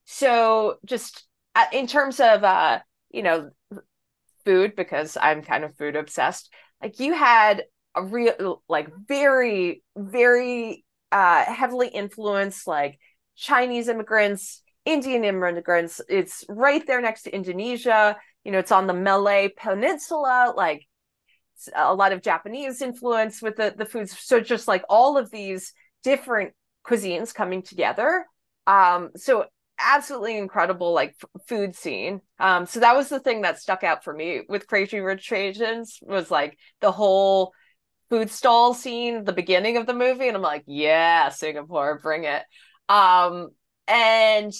So 0.06 0.78
just 0.86 1.26
uh, 1.54 1.66
in 1.72 1.86
terms 1.86 2.20
of 2.20 2.42
uh 2.42 2.78
you 3.10 3.22
know 3.22 3.50
food 4.44 4.74
because 4.74 5.16
i'm 5.20 5.42
kind 5.42 5.64
of 5.64 5.76
food 5.76 5.94
obsessed 5.96 6.52
like 6.82 6.98
you 6.98 7.12
had 7.12 7.62
a 7.94 8.02
real 8.02 8.62
like 8.68 8.88
very 9.06 9.82
very 9.96 10.84
uh 11.12 11.44
heavily 11.44 11.88
influenced 11.88 12.66
like 12.66 12.98
chinese 13.36 13.88
immigrants 13.88 14.62
Indian 14.84 15.24
immigrants. 15.24 16.00
It's 16.08 16.44
right 16.48 16.84
there 16.86 17.00
next 17.00 17.22
to 17.22 17.34
Indonesia. 17.34 18.16
You 18.44 18.52
know, 18.52 18.58
it's 18.58 18.72
on 18.72 18.86
the 18.86 18.94
Malay 18.94 19.50
Peninsula, 19.56 20.52
like 20.56 20.86
a 21.76 21.94
lot 21.94 22.12
of 22.12 22.22
Japanese 22.22 22.82
influence 22.82 23.40
with 23.40 23.56
the, 23.56 23.72
the 23.76 23.86
foods. 23.86 24.18
So 24.18 24.40
just 24.40 24.66
like 24.66 24.82
all 24.88 25.16
of 25.16 25.30
these 25.30 25.72
different 26.02 26.52
cuisines 26.84 27.32
coming 27.32 27.62
together. 27.62 28.26
Um, 28.66 29.10
so 29.16 29.44
absolutely 29.78 30.36
incredible 30.36 30.92
like 30.92 31.14
f- 31.22 31.42
food 31.46 31.76
scene. 31.76 32.20
Um, 32.40 32.66
so 32.66 32.80
that 32.80 32.96
was 32.96 33.08
the 33.08 33.20
thing 33.20 33.42
that 33.42 33.60
stuck 33.60 33.84
out 33.84 34.02
for 34.02 34.12
me 34.12 34.42
with 34.48 34.66
Crazy 34.66 34.98
Rich 34.98 35.30
Asians 35.30 35.98
was 36.02 36.30
like 36.30 36.58
the 36.80 36.90
whole 36.90 37.52
food 38.12 38.30
stall 38.30 38.74
scene, 38.74 39.24
the 39.24 39.32
beginning 39.32 39.78
of 39.78 39.86
the 39.86 39.94
movie, 39.94 40.28
and 40.28 40.36
I'm 40.36 40.42
like, 40.42 40.64
yeah, 40.66 41.30
Singapore, 41.30 41.98
bring 42.02 42.24
it. 42.24 42.42
Um, 42.88 43.48
and 43.88 44.52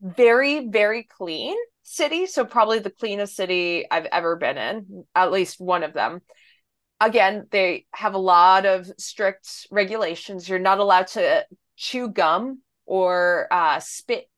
very 0.00 0.68
very 0.68 1.04
clean 1.04 1.56
city 1.82 2.26
so 2.26 2.44
probably 2.44 2.78
the 2.78 2.90
cleanest 2.90 3.34
city 3.34 3.86
i've 3.90 4.04
ever 4.06 4.36
been 4.36 4.58
in 4.58 5.04
at 5.14 5.32
least 5.32 5.60
one 5.60 5.82
of 5.82 5.94
them. 5.94 6.20
Again 7.00 7.46
they 7.50 7.86
have 7.92 8.14
a 8.14 8.18
lot 8.18 8.66
of 8.66 8.90
strict 8.98 9.66
regulations. 9.70 10.48
You're 10.48 10.58
not 10.58 10.78
allowed 10.78 11.08
to 11.08 11.44
chew 11.76 12.08
gum 12.08 12.60
or 12.86 13.48
uh, 13.50 13.80
spit 13.80 14.28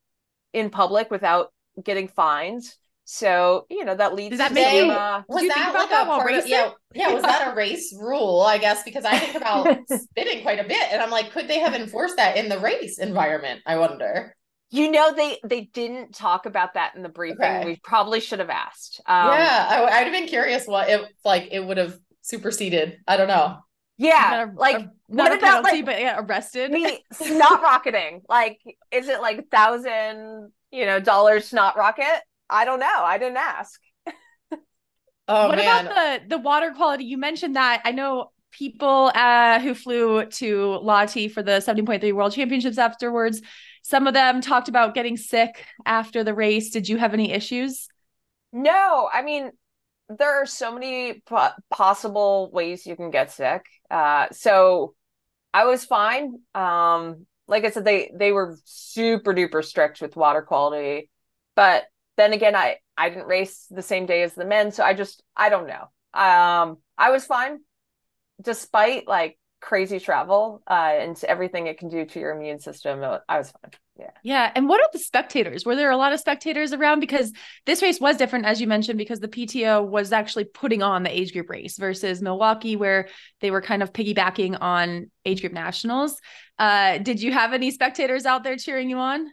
in 0.53 0.69
public 0.69 1.11
without 1.11 1.53
getting 1.83 2.07
fined 2.07 2.63
so 3.09 3.65
you 3.69 3.85
know 3.85 3.95
that 3.95 4.15
leads 4.15 4.31
Does 4.31 4.39
that 4.39 4.49
to 4.49 4.53
make 4.53 4.73
you, 4.73 4.85
was 5.27 5.43
you 5.43 5.49
that 5.49 5.55
think 5.55 5.73
like 5.73 5.89
about 5.89 5.89
that 5.89 6.05
a 6.05 6.09
while 6.09 6.19
part 6.19 6.33
of, 6.33 6.45
yeah, 6.47 6.71
yeah, 6.93 7.13
was 7.13 7.23
that 7.23 7.51
a 7.51 7.55
race 7.55 7.93
rule? 7.99 8.41
I 8.41 8.57
guess 8.57 8.83
because 8.83 9.05
I 9.05 9.17
think 9.17 9.35
about 9.35 9.77
spitting 9.87 10.41
quite 10.41 10.59
a 10.59 10.67
bit, 10.67 10.91
and 10.91 11.01
I'm 11.01 11.09
like, 11.11 11.31
could 11.31 11.47
they 11.47 11.59
have 11.59 11.73
enforced 11.73 12.17
that 12.17 12.37
in 12.37 12.49
the 12.49 12.59
race 12.59 12.99
environment? 12.99 13.61
I 13.65 13.77
wonder. 13.77 14.35
You 14.69 14.91
know, 14.91 15.13
they 15.13 15.39
they 15.45 15.61
didn't 15.61 16.13
talk 16.13 16.45
about 16.45 16.73
that 16.73 16.95
in 16.95 17.01
the 17.01 17.09
briefing. 17.09 17.37
Okay. 17.39 17.65
We 17.65 17.77
probably 17.77 18.19
should 18.19 18.39
have 18.39 18.49
asked. 18.49 18.99
Um, 19.05 19.27
yeah, 19.29 19.67
I, 19.69 19.83
I'd 19.85 20.03
have 20.03 20.11
been 20.13 20.27
curious 20.27 20.67
what 20.67 20.89
if 20.89 21.01
like 21.23 21.47
it 21.51 21.61
would 21.65 21.77
have 21.77 21.97
superseded. 22.21 22.97
I 23.07 23.15
don't 23.15 23.29
know. 23.29 23.59
yeah. 23.97 24.45
Not 24.45 24.49
a- 24.49 24.59
like, 24.59 24.75
a- 24.81 24.91
not 25.07 25.31
what 25.31 25.31
a 25.31 25.37
about 25.37 25.63
penalty, 25.63 25.77
like 25.77 25.85
but 25.85 25.99
yeah, 26.01 26.19
arrested. 26.19 26.71
me 26.71 27.03
snot 27.13 27.61
rocketing? 27.61 28.21
Like, 28.27 28.59
is 28.91 29.07
it 29.07 29.21
like 29.21 29.49
thousand, 29.49 30.51
you 30.71 30.85
know, 30.85 30.99
dollars 30.99 31.47
snot 31.47 31.77
rocket? 31.77 32.21
I 32.49 32.65
don't 32.65 32.79
know. 32.79 32.85
I 33.03 33.17
didn't 33.17 33.37
ask. 33.37 33.79
Oh 35.29 35.49
what 35.49 35.57
man, 35.57 35.85
about 35.87 36.21
the 36.23 36.29
the 36.29 36.37
water 36.37 36.71
quality? 36.71 37.03
You 37.03 37.17
mentioned 37.17 37.57
that. 37.57 37.81
I 37.83 37.91
know 37.91 38.31
people 38.51 39.11
uh, 39.13 39.59
who 39.59 39.73
flew 39.73 40.25
to 40.25 40.79
Lahti 40.81 41.29
for 41.29 41.43
the 41.43 41.59
70.3 41.59 42.13
World 42.13 42.33
Championships 42.33 42.77
afterwards. 42.77 43.41
Some 43.81 44.07
of 44.07 44.13
them 44.13 44.41
talked 44.41 44.69
about 44.69 44.93
getting 44.93 45.17
sick 45.17 45.65
after 45.85 46.23
the 46.23 46.33
race. 46.33 46.69
Did 46.71 46.87
you 46.89 46.97
have 46.97 47.13
any 47.13 47.31
issues? 47.31 47.87
No, 48.53 49.09
I 49.11 49.21
mean, 49.21 49.51
there 50.09 50.41
are 50.41 50.45
so 50.45 50.73
many 50.73 51.21
po- 51.25 51.51
possible 51.69 52.49
ways 52.51 52.85
you 52.85 52.95
can 52.95 53.11
get 53.11 53.31
sick. 53.31 53.65
Uh, 53.91 54.27
so 54.31 54.95
I 55.53 55.65
was 55.65 55.85
fine. 55.85 56.39
Um, 56.55 57.25
like 57.47 57.65
I 57.65 57.71
said, 57.71 57.85
they 57.85 58.11
they 58.13 58.31
were 58.31 58.57
super 58.65 59.33
duper 59.33 59.63
strict 59.63 60.01
with 60.01 60.15
water 60.15 60.41
quality, 60.41 61.09
but 61.55 61.85
then 62.17 62.33
again, 62.33 62.55
I 62.55 62.77
I 62.97 63.09
didn't 63.09 63.27
race 63.27 63.67
the 63.69 63.81
same 63.81 64.05
day 64.05 64.23
as 64.23 64.33
the 64.33 64.45
men, 64.45 64.71
so 64.71 64.83
I 64.83 64.93
just 64.93 65.23
I 65.35 65.49
don't 65.49 65.67
know. 65.67 65.89
Um, 66.13 66.77
I 66.97 67.11
was 67.11 67.25
fine, 67.25 67.59
despite 68.41 69.07
like 69.07 69.37
crazy 69.59 69.99
travel 69.99 70.61
uh, 70.69 70.93
and 70.99 71.21
everything 71.27 71.67
it 71.67 71.77
can 71.77 71.89
do 71.89 72.05
to 72.05 72.19
your 72.19 72.31
immune 72.31 72.59
system. 72.59 73.03
I 73.03 73.37
was 73.37 73.51
fine. 73.51 73.71
Yeah. 73.99 74.11
Yeah. 74.23 74.51
And 74.55 74.69
what 74.69 74.79
are 74.79 74.89
the 74.93 74.99
spectators? 74.99 75.65
Were 75.65 75.75
there 75.75 75.89
a 75.89 75.97
lot 75.97 76.13
of 76.13 76.19
spectators 76.19 76.71
around? 76.71 76.99
Because 76.99 77.33
this 77.65 77.81
race 77.81 77.99
was 77.99 78.17
different, 78.17 78.45
as 78.45 78.61
you 78.61 78.67
mentioned, 78.67 78.99
because 78.99 79.19
the 79.19 79.27
PTO 79.27 79.87
was 79.87 80.11
actually 80.11 80.45
putting 80.45 80.83
on 80.83 81.01
the 81.01 81.15
age 81.15 81.33
group 81.33 81.49
race 81.49 81.77
versus 81.77 82.21
Milwaukee, 82.21 82.75
where 82.75 83.07
they 83.41 83.49
were 83.49 83.61
kind 83.61 83.81
of 83.81 83.93
piggybacking 83.93 84.57
on 84.61 85.09
age 85.25 85.41
group 85.41 85.53
nationals. 85.53 86.19
Uh, 86.59 86.99
did 86.99 87.21
you 87.21 87.31
have 87.31 87.53
any 87.53 87.71
spectators 87.71 88.25
out 88.25 88.43
there 88.43 88.57
cheering 88.57 88.89
you 88.89 88.97
on? 88.97 89.27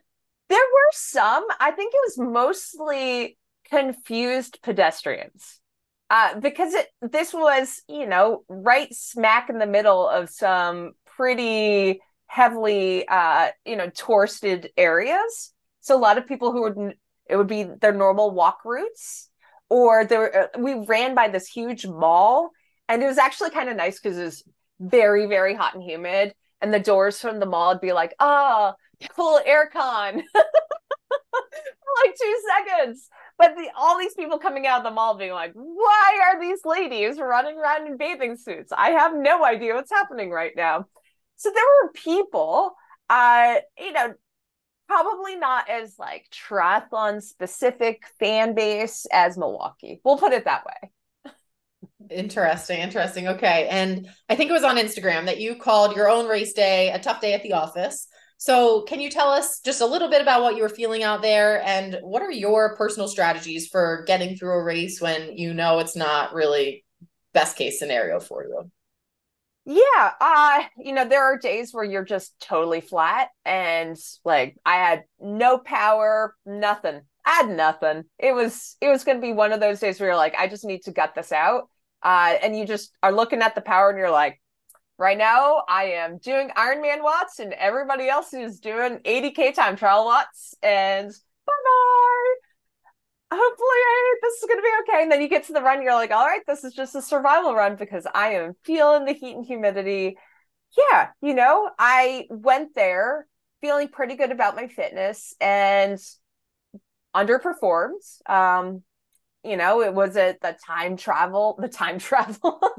There 0.55 0.61
were 0.73 0.93
some. 0.93 1.45
I 1.59 1.73
think 1.73 1.93
it 1.93 2.01
was 2.07 2.33
mostly 2.33 3.37
confused 3.69 4.61
pedestrians. 4.63 5.61
Uh, 6.11 6.39
because 6.39 6.75
it 6.75 6.87
this 7.01 7.35
was, 7.35 7.83
you 7.89 8.07
know, 8.07 8.45
right 8.49 8.95
smack 8.95 9.51
in 9.51 9.59
the 9.59 9.67
middle 9.67 10.09
of 10.09 10.31
some 10.31 10.93
pretty 11.17 12.01
heavily 12.27 13.09
uh, 13.09 13.51
you 13.65 13.75
know, 13.75 13.91
touristed 13.91 14.71
areas. 14.77 15.53
So 15.81 15.97
a 15.97 15.99
lot 15.99 16.19
of 16.19 16.29
people 16.29 16.53
who 16.53 16.63
would 16.63 16.95
it 17.27 17.37
would 17.37 17.49
be 17.49 17.65
their 17.65 17.93
normal 17.93 18.31
walk 18.31 18.65
routes 18.65 19.31
or 19.69 20.05
there 20.05 20.45
uh, 20.45 20.61
we 20.61 20.75
ran 20.87 21.17
by 21.17 21.29
this 21.29 21.49
huge 21.49 21.85
mall 21.87 22.51
and 22.89 23.03
it 23.03 23.07
was 23.07 23.19
actually 23.19 23.51
kind 23.51 23.69
of 23.69 23.77
nice 23.77 23.99
because 23.99 24.19
it 24.19 24.25
was 24.25 24.45
very 24.79 25.27
very 25.27 25.55
hot 25.55 25.75
and 25.75 25.83
humid 25.83 26.35
and 26.61 26.73
the 26.73 26.79
doors 26.81 27.21
from 27.21 27.41
the 27.41 27.47
mall 27.47 27.73
would 27.73 27.81
be 27.81 27.93
like 27.93 28.15
oh 28.21 28.73
cool 29.15 29.41
aircon 29.47 30.23
like 32.05 32.15
two 32.21 32.41
seconds. 32.67 33.09
But 33.39 33.55
the, 33.57 33.69
all 33.77 33.99
these 33.99 34.15
people 34.15 34.39
coming 34.39 34.67
out 34.67 34.79
of 34.79 34.85
the 34.85 34.91
mall 34.91 35.17
being 35.17 35.33
like, 35.33 35.53
why 35.55 36.21
are 36.29 36.41
these 36.41 36.61
ladies 36.65 37.19
running 37.19 37.59
around 37.59 37.87
in 37.87 37.97
bathing 37.97 38.37
suits? 38.37 38.73
I 38.77 38.91
have 38.91 39.15
no 39.15 39.45
idea 39.45 39.75
what's 39.75 39.91
happening 39.91 40.31
right 40.31 40.53
now. 40.57 40.87
So 41.37 41.51
there 41.53 41.65
were 41.83 41.93
people, 41.93 42.75
uh, 43.11 43.57
you 43.79 43.93
know, 43.93 44.15
probably 44.87 45.37
not 45.37 45.69
as 45.69 45.97
like 45.99 46.27
triathlon 46.31 47.23
specific 47.23 48.05
fan 48.21 48.55
base 48.55 49.07
as 49.13 49.37
Milwaukee. 49.37 50.01
We'll 50.05 50.19
put 50.19 50.33
it 50.33 50.45
that 50.45 50.65
way. 50.65 50.91
Interesting, 52.11 52.81
interesting. 52.81 53.29
Okay. 53.29 53.67
And 53.71 54.09
I 54.29 54.37
think 54.37 54.51
it 54.51 54.53
was 54.53 54.65
on 54.65 54.77
Instagram 54.77 55.25
that 55.27 55.41
you 55.41 55.57
called 55.57 55.97
your 55.97 56.09
own 56.09 56.29
race 56.29 56.53
day 56.53 56.91
a 56.91 56.99
tough 56.99 57.21
day 57.21 57.33
at 57.33 57.43
the 57.43 57.55
office. 57.55 58.07
So, 58.37 58.83
can 58.83 59.01
you 59.01 59.11
tell 59.11 59.31
us 59.31 59.61
just 59.61 59.81
a 59.81 59.87
little 59.87 60.11
bit 60.11 60.21
about 60.21 60.43
what 60.43 60.57
you 60.57 60.63
were 60.63 60.69
feeling 60.69 61.03
out 61.03 61.23
there 61.23 61.63
and 61.63 61.99
what 62.03 62.23
are 62.23 62.31
your 62.33 62.77
personal 62.77 63.09
strategies 63.09 63.69
for 63.69 64.05
getting 64.07 64.37
through 64.37 64.53
a 64.53 64.63
race 64.63 65.01
when 65.01 65.37
you 65.37 65.55
know 65.55 65.79
it's 65.79 65.97
not 65.97 66.35
really 66.35 66.85
best 67.33 67.57
case 67.57 67.79
scenario 67.79 68.21
for 68.21 68.45
you? 68.45 68.71
Yeah, 69.67 70.13
uh, 70.21 70.65
you 70.77 70.93
know, 70.93 71.09
there 71.09 71.25
are 71.25 71.39
days 71.39 71.73
where 71.73 71.85
you're 71.85 72.05
just 72.05 72.39
totally 72.39 72.83
flat 72.83 73.29
and 73.47 73.97
like 74.25 74.57
I 74.67 74.75
had 74.75 75.05
no 75.19 75.59
power, 75.59 76.37
nothing. 76.45 77.01
I 77.25 77.31
had 77.31 77.49
nothing. 77.49 78.05
It 78.19 78.35
was 78.35 78.77
it 78.83 78.89
was 78.89 79.05
going 79.05 79.17
to 79.17 79.23
be 79.23 79.33
one 79.33 79.53
of 79.53 79.61
those 79.61 79.81
days 79.81 79.99
where 79.99 80.11
you're 80.11 80.17
like 80.17 80.35
I 80.37 80.49
just 80.49 80.67
need 80.67 80.83
to 80.83 80.93
gut 80.93 81.15
this 81.15 81.33
out. 81.33 81.71
Uh, 82.03 82.35
and 82.43 82.57
you 82.57 82.67
just 82.67 82.93
are 83.03 83.13
looking 83.13 83.41
at 83.41 83.55
the 83.55 83.63
power 83.63 83.89
and 83.89 83.99
you're 83.99 84.11
like 84.11 84.39
Right 84.97 85.19
now, 85.19 85.65
I 85.69 85.85
am 85.93 86.19
doing 86.19 86.51
Ironman 86.51 87.03
watts, 87.03 87.41
and 87.41 87.53
everybody 87.53 88.09
else 88.09 88.33
is 88.33 88.61
doing 88.61 89.01
80k 89.05 89.53
time 89.53 89.77
trial 89.77 90.05
watts. 90.05 90.55
And 90.63 91.11
bye 91.47 91.53
bye. 91.65 92.35
Hopefully, 93.37 94.19
this 94.23 94.35
is 94.35 94.45
going 94.47 94.59
to 94.59 94.63
be 94.63 94.93
okay. 94.93 95.03
And 95.03 95.11
then 95.11 95.21
you 95.21 95.29
get 95.29 95.45
to 95.45 95.53
the 95.53 95.63
run, 95.63 95.83
you're 95.83 95.95
like, 95.95 96.13
all 96.13 96.27
right, 96.27 96.43
this 96.47 96.63
is 96.63 96.75
just 96.75 96.95
a 96.95 97.03
survival 97.03 97.55
run 97.55 97.75
because 97.75 98.07
I 98.15 98.35
am 98.35 98.55
feeling 98.63 99.05
the 99.05 99.15
heat 99.15 99.35
and 99.35 99.45
humidity. 99.45 100.17
Yeah, 100.77 101.09
you 101.21 101.35
know, 101.35 101.71
I 101.79 102.27
went 102.31 102.75
there 102.77 103.27
feeling 103.61 103.89
pretty 103.89 104.15
good 104.15 104.31
about 104.31 104.55
my 104.55 104.69
fitness 104.69 105.35
and 105.41 105.99
underperformed. 107.17 108.29
Um, 108.29 108.83
you 109.45 109.57
know 109.57 109.83
it 109.83 109.95
was 109.95 110.17
it 110.17 110.41
the 110.41 110.57
time 110.67 110.97
travel 110.97 111.57
the 111.61 111.69
time 111.69 111.99
travel? 111.99 112.61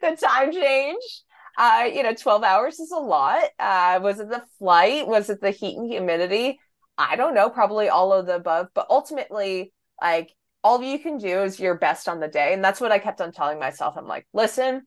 The 0.00 0.16
time 0.20 0.52
change? 0.52 1.22
Uh 1.58 1.88
you 1.92 2.02
know 2.02 2.14
12 2.14 2.42
hours 2.44 2.80
is 2.80 2.90
a 2.92 2.98
lot. 2.98 3.44
Uh 3.58 4.00
was 4.02 4.20
it 4.20 4.28
the 4.28 4.42
flight? 4.58 5.06
Was 5.06 5.30
it 5.30 5.40
the 5.40 5.50
heat 5.50 5.76
and 5.76 5.90
humidity? 5.90 6.58
I 6.98 7.16
don't 7.16 7.34
know 7.34 7.50
probably 7.50 7.88
all 7.88 8.12
of 8.12 8.26
the 8.26 8.36
above 8.36 8.68
but 8.74 8.86
ultimately 8.90 9.72
like 10.00 10.34
all 10.64 10.82
you 10.82 10.98
can 10.98 11.18
do 11.18 11.42
is 11.42 11.58
your 11.58 11.76
best 11.76 12.08
on 12.08 12.20
the 12.20 12.28
day 12.28 12.52
and 12.52 12.62
that's 12.64 12.80
what 12.80 12.92
i 12.92 12.98
kept 12.98 13.20
on 13.20 13.32
telling 13.32 13.58
myself. 13.58 13.96
I'm 13.96 14.06
like 14.06 14.26
listen 14.32 14.82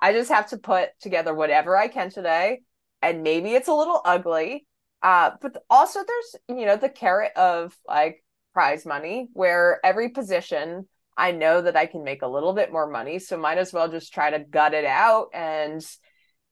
i 0.00 0.12
just 0.12 0.30
have 0.30 0.48
to 0.50 0.58
put 0.58 0.90
together 1.00 1.34
whatever 1.34 1.76
i 1.76 1.88
can 1.88 2.10
today 2.10 2.60
and 3.02 3.22
maybe 3.22 3.54
it's 3.54 3.68
a 3.68 3.74
little 3.74 4.00
ugly. 4.04 4.66
Uh 5.02 5.30
but 5.40 5.56
also 5.70 6.00
there's 6.06 6.36
you 6.60 6.66
know 6.66 6.76
the 6.76 6.88
carrot 6.88 7.32
of 7.36 7.76
like 7.86 8.22
prize 8.56 8.86
money 8.86 9.28
where 9.34 9.80
every 9.84 10.08
position 10.08 10.88
I 11.14 11.32
know 11.32 11.60
that 11.60 11.76
I 11.76 11.84
can 11.84 12.04
make 12.04 12.22
a 12.22 12.26
little 12.26 12.54
bit 12.54 12.72
more 12.72 12.88
money. 12.88 13.18
So 13.18 13.36
might 13.36 13.58
as 13.58 13.70
well 13.70 13.86
just 13.90 14.14
try 14.14 14.30
to 14.30 14.38
gut 14.38 14.72
it 14.72 14.86
out 14.86 15.26
and, 15.34 15.84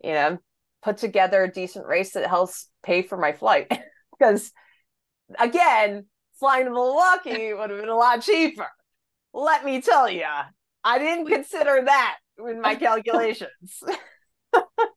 you 0.03 0.13
know, 0.13 0.39
put 0.83 0.99
together 0.99 1.43
a 1.43 1.51
decent 1.51 1.87
race 1.87 2.13
that 2.13 2.29
helps 2.29 2.69
pay 2.83 3.01
for 3.01 3.17
my 3.17 3.33
flight. 3.33 3.73
because 4.19 4.53
again, 5.39 6.05
flying 6.39 6.67
to 6.67 6.73
Milwaukee 6.73 7.55
would 7.55 7.71
have 7.71 7.81
been 7.81 7.89
a 7.89 7.97
lot 7.97 8.21
cheaper. 8.21 8.69
Let 9.33 9.65
me 9.65 9.81
tell 9.81 10.11
you, 10.11 10.27
I 10.85 10.99
didn't 10.99 11.27
consider 11.29 11.85
that 11.87 12.19
in 12.47 12.61
my 12.61 12.75
calculations. 12.75 13.83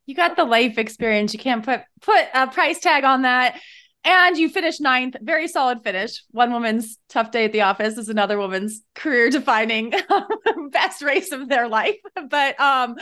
you 0.05 0.13
got 0.13 0.35
the 0.35 0.43
life 0.43 0.77
experience. 0.77 1.31
You 1.31 1.39
can't 1.39 1.63
put 1.63 1.83
put 2.01 2.25
a 2.33 2.47
price 2.47 2.81
tag 2.81 3.05
on 3.05 3.21
that. 3.21 3.61
And 4.07 4.37
you 4.37 4.47
finished 4.47 4.79
ninth, 4.79 5.17
very 5.21 5.49
solid 5.49 5.83
finish. 5.83 6.23
One 6.31 6.53
woman's 6.53 6.97
tough 7.09 7.29
day 7.29 7.43
at 7.43 7.51
the 7.51 7.63
office 7.63 7.97
is 7.97 8.07
another 8.07 8.37
woman's 8.37 8.81
career 8.95 9.29
defining 9.29 9.93
best 10.71 11.01
race 11.01 11.33
of 11.33 11.49
their 11.49 11.67
life. 11.67 11.97
But 12.29 12.57
um, 12.59 12.95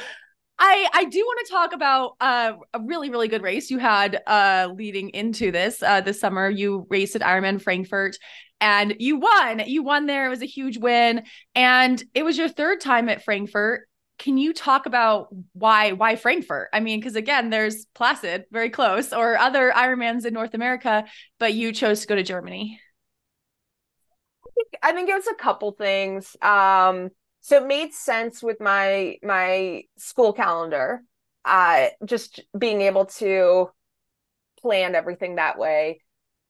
I 0.58 0.88
I 0.94 1.06
do 1.06 1.20
want 1.20 1.46
to 1.46 1.52
talk 1.52 1.74
about 1.74 2.16
uh, 2.20 2.54
a 2.74 2.80
really 2.80 3.12
really 3.12 3.28
good 3.28 3.44
race 3.44 3.70
you 3.70 3.78
had 3.78 4.20
uh, 4.26 4.70
leading 4.74 5.10
into 5.10 5.52
this 5.52 5.84
uh, 5.84 6.02
this 6.02 6.20
summer. 6.20 6.50
You 6.50 6.88
raced 6.90 7.16
at 7.16 7.22
Ironman 7.22 7.62
Frankfurt 7.62 8.18
and 8.60 8.96
you 9.00 9.18
won. 9.18 9.62
You 9.68 9.84
won 9.84 10.08
there. 10.08 10.26
It 10.26 10.30
was 10.30 10.42
a 10.42 10.48
huge 10.48 10.80
win, 10.80 11.24
and 11.54 12.04
it 12.16 12.24
was 12.24 12.36
your 12.36 12.50
third 12.50 12.82
time 12.82 13.10
at 13.10 13.24
Frankfurt 13.24 13.88
can 14.18 14.38
you 14.38 14.54
talk 14.54 14.86
about 14.86 15.28
why 15.54 15.92
why 15.92 16.16
Frankfurt? 16.16 16.70
I 16.74 16.80
mean, 16.80 17.00
because 17.00 17.16
again, 17.16 17.50
there's 17.50 17.86
Placid 17.94 18.46
very 18.52 18.70
close 18.70 19.14
or 19.14 19.38
other 19.38 19.72
Ironmans 19.72 20.26
in 20.26 20.34
North 20.34 20.54
America, 20.54 21.06
but 21.40 21.54
you 21.54 21.72
chose 21.74 22.02
to 22.02 22.08
go 22.08 22.16
to 22.16 22.24
Germany. 22.24 22.80
I 24.46 24.50
think, 24.56 24.68
I 24.84 24.92
think 24.94 25.10
it 25.10 25.16
was 25.16 25.28
a 25.28 25.36
couple 25.36 25.72
things. 25.72 26.36
Um, 26.42 27.10
so 27.42 27.58
it 27.58 27.68
made 27.68 27.94
sense 27.94 28.42
with 28.42 28.62
my 28.62 29.18
my 29.22 29.84
school 29.98 30.34
calendar. 30.34 31.04
Uh, 31.44 31.90
just 32.04 32.42
being 32.58 32.82
able 32.82 33.06
to 33.06 33.70
plan 34.60 34.96
everything 34.96 35.36
that 35.36 35.60
way 35.60 36.00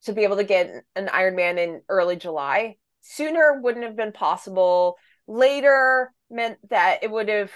to 0.05 0.13
be 0.13 0.23
able 0.23 0.37
to 0.37 0.43
get 0.45 0.71
an 0.95 1.07
Ironman 1.07 1.57
in 1.57 1.81
early 1.89 2.15
July. 2.15 2.77
Sooner 3.01 3.59
wouldn't 3.61 3.83
have 3.83 3.97
been 3.97 4.13
possible. 4.13 4.95
Later, 5.27 6.13
meant 6.29 6.57
that 6.69 7.03
it 7.03 7.11
would 7.11 7.29
have 7.29 7.51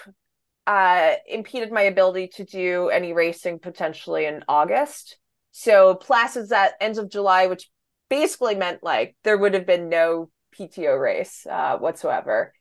uh, 0.67 1.15
impeded 1.27 1.71
my 1.71 1.81
ability 1.81 2.27
to 2.35 2.43
do 2.43 2.89
any 2.89 3.13
racing 3.13 3.59
potentially 3.59 4.25
in 4.25 4.43
August. 4.47 5.17
So 5.51 5.95
Placid's 5.95 6.51
at 6.51 6.73
end 6.79 6.97
of 6.97 7.09
July, 7.09 7.47
which 7.47 7.69
basically 8.09 8.55
meant 8.55 8.83
like 8.83 9.15
there 9.23 9.37
would 9.37 9.53
have 9.53 9.65
been 9.65 9.89
no 9.89 10.29
PTO 10.57 10.99
race 10.99 11.45
uh, 11.49 11.77
whatsoever. 11.77 12.53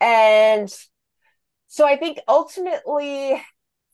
And 0.00 0.72
so 1.68 1.86
I 1.86 1.96
think 1.96 2.20
ultimately 2.28 3.40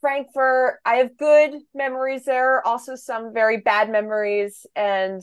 Frankfurt, 0.01 0.79
I 0.85 0.95
have 0.95 1.17
good 1.17 1.55
memories 1.73 2.25
there, 2.25 2.65
also 2.65 2.95
some 2.95 3.33
very 3.33 3.57
bad 3.57 3.89
memories. 3.89 4.65
And 4.75 5.21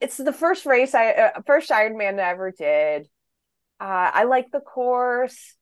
it's 0.00 0.16
the 0.16 0.32
first 0.32 0.66
race 0.66 0.94
I, 0.94 1.12
uh, 1.12 1.40
first 1.46 1.70
Ironman 1.70 2.20
I 2.20 2.30
ever 2.30 2.50
did. 2.50 3.08
Uh, 3.82 4.10
I 4.14 4.24
like 4.24 4.52
the 4.52 4.60
course. 4.60 5.56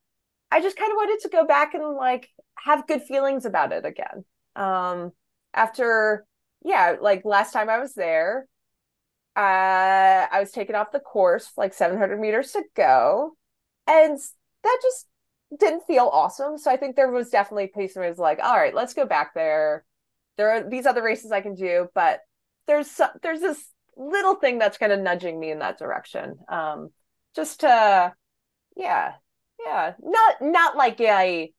I 0.51 0.61
just 0.61 0.77
kind 0.77 0.93
of 0.93 0.97
wanted 0.97 1.21
to 1.23 1.31
go 1.31 1.47
back 1.47 1.73
and 1.73 1.97
like 1.97 2.29
have 2.63 2.87
good 2.87 3.03
feelings 3.03 3.47
about 3.47 3.73
it 3.73 3.87
again. 3.87 4.27
Um, 4.55 5.13
after, 5.55 6.27
yeah, 6.63 6.97
like 7.01 7.25
last 7.25 7.53
time 7.55 7.71
I 7.71 7.79
was 7.79 7.95
there, 7.95 8.47
uh, 9.37 9.41
I 10.31 10.39
was 10.39 10.51
taken 10.51 10.75
off 10.75 10.93
the 10.93 11.01
course 11.01 11.51
like 11.57 11.73
700 11.73 12.21
meters 12.21 12.53
to 12.53 12.63
go, 12.77 13.37
and 13.87 14.19
that 14.65 14.79
just 14.83 15.07
didn't 15.59 15.87
feel 15.87 16.11
awesome. 16.13 16.59
So 16.59 16.71
I 16.71 16.77
think 16.77 16.97
there 16.97 17.11
was 17.11 17.31
definitely 17.31 17.65
a 17.65 17.69
piece 17.69 17.97
where 17.97 18.05
it 18.05 18.11
was 18.11 18.19
like, 18.19 18.39
all 18.43 18.55
right, 18.57 18.75
let's 18.75 18.93
go 18.93 19.07
back 19.07 19.33
there. 19.33 19.87
There 20.37 20.51
are 20.51 20.69
these 20.69 20.85
other 20.85 21.03
races 21.03 21.33
I 21.33 21.41
can 21.41 21.55
do, 21.55 21.89
but 21.95 22.21
there's 22.67 23.01
there's 23.23 23.41
this 23.41 23.65
little 23.97 24.35
thing 24.35 24.59
that's 24.59 24.77
kind 24.77 24.93
of 24.93 25.01
nudging 25.01 25.41
me 25.41 25.51
in 25.53 25.61
that 25.61 25.79
direction. 25.79 26.37
Um, 26.51 26.91
just 27.35 27.61
to 27.61 28.13
yeah 28.77 29.13
yeah 29.65 29.93
not 30.03 30.35
not 30.41 30.77
like 30.77 31.01
a 31.01 31.53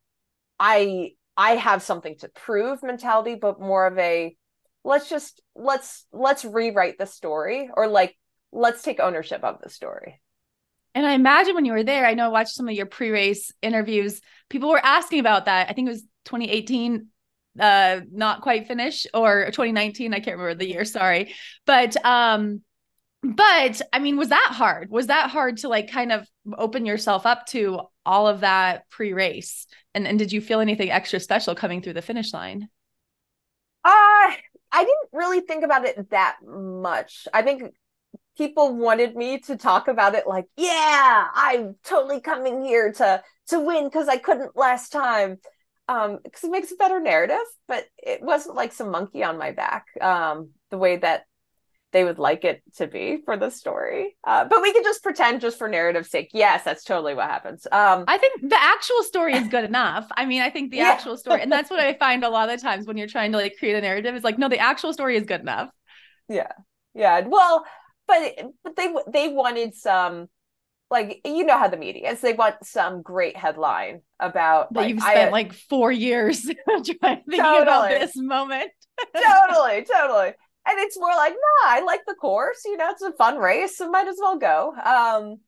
i 0.59 1.11
i 1.37 1.51
have 1.51 1.81
something 1.83 2.15
to 2.17 2.29
prove 2.29 2.83
mentality 2.83 3.35
but 3.35 3.59
more 3.59 3.87
of 3.87 3.97
a 3.97 4.35
let's 4.83 5.09
just 5.09 5.41
let's 5.55 6.05
let's 6.11 6.45
rewrite 6.45 6.97
the 6.97 7.05
story 7.05 7.69
or 7.75 7.87
like 7.87 8.17
let's 8.51 8.81
take 8.81 8.99
ownership 8.99 9.43
of 9.43 9.59
the 9.61 9.69
story 9.69 10.21
And 10.93 11.05
I 11.05 11.13
imagine 11.13 11.55
when 11.55 11.65
you 11.65 11.71
were 11.71 11.83
there, 11.83 12.05
I 12.05 12.15
know 12.15 12.25
I 12.25 12.29
watched 12.29 12.53
some 12.53 12.67
of 12.67 12.75
your 12.75 12.85
pre-race 12.85 13.51
interviews. 13.61 14.21
People 14.49 14.69
were 14.69 14.85
asking 14.85 15.19
about 15.19 15.45
that. 15.45 15.69
I 15.69 15.73
think 15.73 15.87
it 15.87 15.91
was 15.91 16.01
2018, 16.25 17.07
uh, 17.59 18.01
not 18.11 18.41
quite 18.41 18.67
finished, 18.67 19.07
or 19.13 19.45
2019. 19.51 20.13
I 20.13 20.19
can't 20.19 20.37
remember 20.37 20.55
the 20.55 20.67
year. 20.67 20.83
Sorry, 20.83 21.33
but 21.65 21.95
um, 22.05 22.61
but 23.23 23.81
I 23.93 23.99
mean, 23.99 24.17
was 24.17 24.29
that 24.29 24.51
hard? 24.53 24.89
Was 24.89 25.07
that 25.07 25.29
hard 25.29 25.57
to 25.57 25.69
like 25.69 25.91
kind 25.91 26.11
of 26.11 26.27
open 26.57 26.85
yourself 26.85 27.25
up 27.25 27.45
to 27.47 27.81
all 28.05 28.27
of 28.27 28.41
that 28.41 28.89
pre-race? 28.89 29.67
And 29.93 30.07
and 30.07 30.17
did 30.17 30.31
you 30.31 30.41
feel 30.41 30.59
anything 30.59 30.89
extra 30.89 31.19
special 31.19 31.53
coming 31.53 31.81
through 31.81 31.93
the 31.93 32.01
finish 32.01 32.33
line? 32.33 32.69
Uh, 33.83 34.31
I 34.71 34.79
didn't 34.79 35.09
really 35.11 35.41
think 35.41 35.63
about 35.63 35.85
it 35.85 36.09
that 36.11 36.37
much. 36.45 37.27
I 37.33 37.41
think 37.41 37.73
people 38.37 38.75
wanted 38.75 39.15
me 39.15 39.39
to 39.39 39.57
talk 39.57 39.87
about 39.87 40.15
it 40.15 40.25
like, 40.25 40.45
yeah, 40.57 41.27
I'm 41.33 41.75
totally 41.83 42.21
coming 42.21 42.63
here 42.63 42.91
to 42.93 43.23
to 43.49 43.59
win 43.59 43.85
because 43.85 44.07
I 44.07 44.17
couldn't 44.17 44.55
last 44.57 44.91
time. 44.91 45.37
Um, 45.87 46.19
because 46.23 46.45
it 46.45 46.51
makes 46.51 46.71
a 46.71 46.75
better 46.75 47.01
narrative, 47.01 47.37
but 47.67 47.85
it 47.97 48.21
wasn't 48.21 48.55
like 48.55 48.71
some 48.71 48.91
monkey 48.91 49.23
on 49.23 49.37
my 49.37 49.51
back, 49.51 49.87
um, 49.99 50.51
the 50.69 50.77
way 50.77 50.95
that 50.95 51.25
they 51.91 52.03
would 52.03 52.19
like 52.19 52.45
it 52.45 52.61
to 52.77 52.87
be 52.87 53.19
for 53.25 53.35
the 53.37 53.49
story. 53.49 54.15
Uh, 54.25 54.45
but 54.45 54.61
we 54.61 54.71
could 54.73 54.83
just 54.83 55.03
pretend 55.03 55.41
just 55.41 55.57
for 55.57 55.67
narrative 55.67 56.05
sake. 56.07 56.29
Yes, 56.33 56.63
that's 56.63 56.83
totally 56.83 57.13
what 57.13 57.27
happens. 57.29 57.67
Um, 57.71 58.05
I 58.07 58.17
think 58.17 58.49
the 58.49 58.61
actual 58.61 59.03
story 59.03 59.33
is 59.35 59.47
good 59.49 59.65
enough. 59.65 60.07
I 60.15 60.25
mean, 60.25 60.41
I 60.41 60.49
think 60.49 60.71
the 60.71 60.77
Yeah. 60.83 60.89
actual 60.89 61.17
story, 61.17 61.41
and 61.41 61.51
that's 61.51 61.69
what 61.69 61.79
I 61.79 61.93
find 61.95 62.23
a 62.23 62.29
lot 62.29 62.49
of 62.49 62.57
the 62.59 62.61
times 62.63 62.87
when 62.87 62.97
you're 62.97 63.07
trying 63.07 63.31
to 63.33 63.37
like 63.37 63.55
create 63.59 63.75
a 63.75 63.81
narrative 63.81 64.15
is 64.15 64.23
like, 64.23 64.37
no, 64.37 64.47
the 64.49 64.59
actual 64.59 64.93
story 64.93 65.17
is 65.17 65.25
good 65.25 65.41
enough. 65.41 65.69
yeah, 66.29 66.51
yeah. 66.93 67.21
Well, 67.27 67.65
but 68.07 68.35
but 68.63 68.75
they 68.75 68.93
they 69.11 69.27
wanted 69.29 69.75
some 69.75 70.27
like 70.89 71.21
you 71.25 71.45
know 71.45 71.57
how 71.57 71.67
the 71.69 71.77
media 71.77 72.11
is. 72.11 72.19
They 72.21 72.33
want 72.33 72.55
some 72.65 73.01
great 73.01 73.37
headline 73.37 74.01
about 74.19 74.73
That 74.73 74.79
like, 74.81 74.89
you've 74.89 75.03
I- 75.03 75.11
spent 75.13 75.31
like 75.31 75.53
four 75.53 75.91
years 75.91 76.41
trying 76.67 76.83
thinking 77.29 77.39
about 77.39 77.89
this 77.89 78.11
moment. 78.15 78.71
totally, 79.15 79.83
totally. 79.85 80.31
And 80.67 80.77
it's 80.79 80.99
more 80.99 81.15
like, 81.15 81.33
nah, 81.33 81.69
I 81.69 81.81
like 81.81 82.01
the 82.05 82.13
course. 82.13 82.61
You 82.65 82.77
know, 82.77 82.89
it's 82.91 83.01
a 83.01 83.11
fun 83.13 83.37
race, 83.37 83.77
so 83.77 83.89
might 83.89 84.07
as 84.07 84.17
well 84.19 84.37
go. 84.37 84.73
Um, 84.75 85.39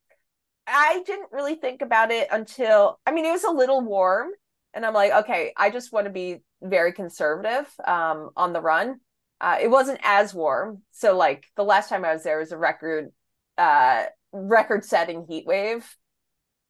I 0.65 1.03
didn't 1.05 1.31
really 1.31 1.55
think 1.55 1.81
about 1.81 2.11
it 2.11 2.27
until 2.31 2.99
I 3.05 3.11
mean, 3.11 3.25
it 3.25 3.31
was 3.31 3.43
a 3.43 3.51
little 3.51 3.81
warm, 3.81 4.29
and 4.73 4.85
I'm 4.85 4.93
like, 4.93 5.11
okay, 5.23 5.53
I 5.55 5.69
just 5.69 5.91
want 5.91 6.05
to 6.05 6.11
be 6.11 6.37
very 6.61 6.93
conservative 6.93 7.67
um, 7.85 8.29
on 8.35 8.53
the 8.53 8.61
run. 8.61 8.99
Uh, 9.41 9.57
it 9.61 9.69
wasn't 9.69 9.99
as 10.03 10.33
warm, 10.33 10.81
so 10.91 11.17
like 11.17 11.45
the 11.57 11.63
last 11.63 11.89
time 11.89 12.05
I 12.05 12.13
was 12.13 12.23
there 12.23 12.39
was 12.39 12.51
a 12.53 12.57
record, 12.57 13.11
uh, 13.57 14.05
record-setting 14.31 15.25
heat 15.27 15.45
wave. 15.45 15.85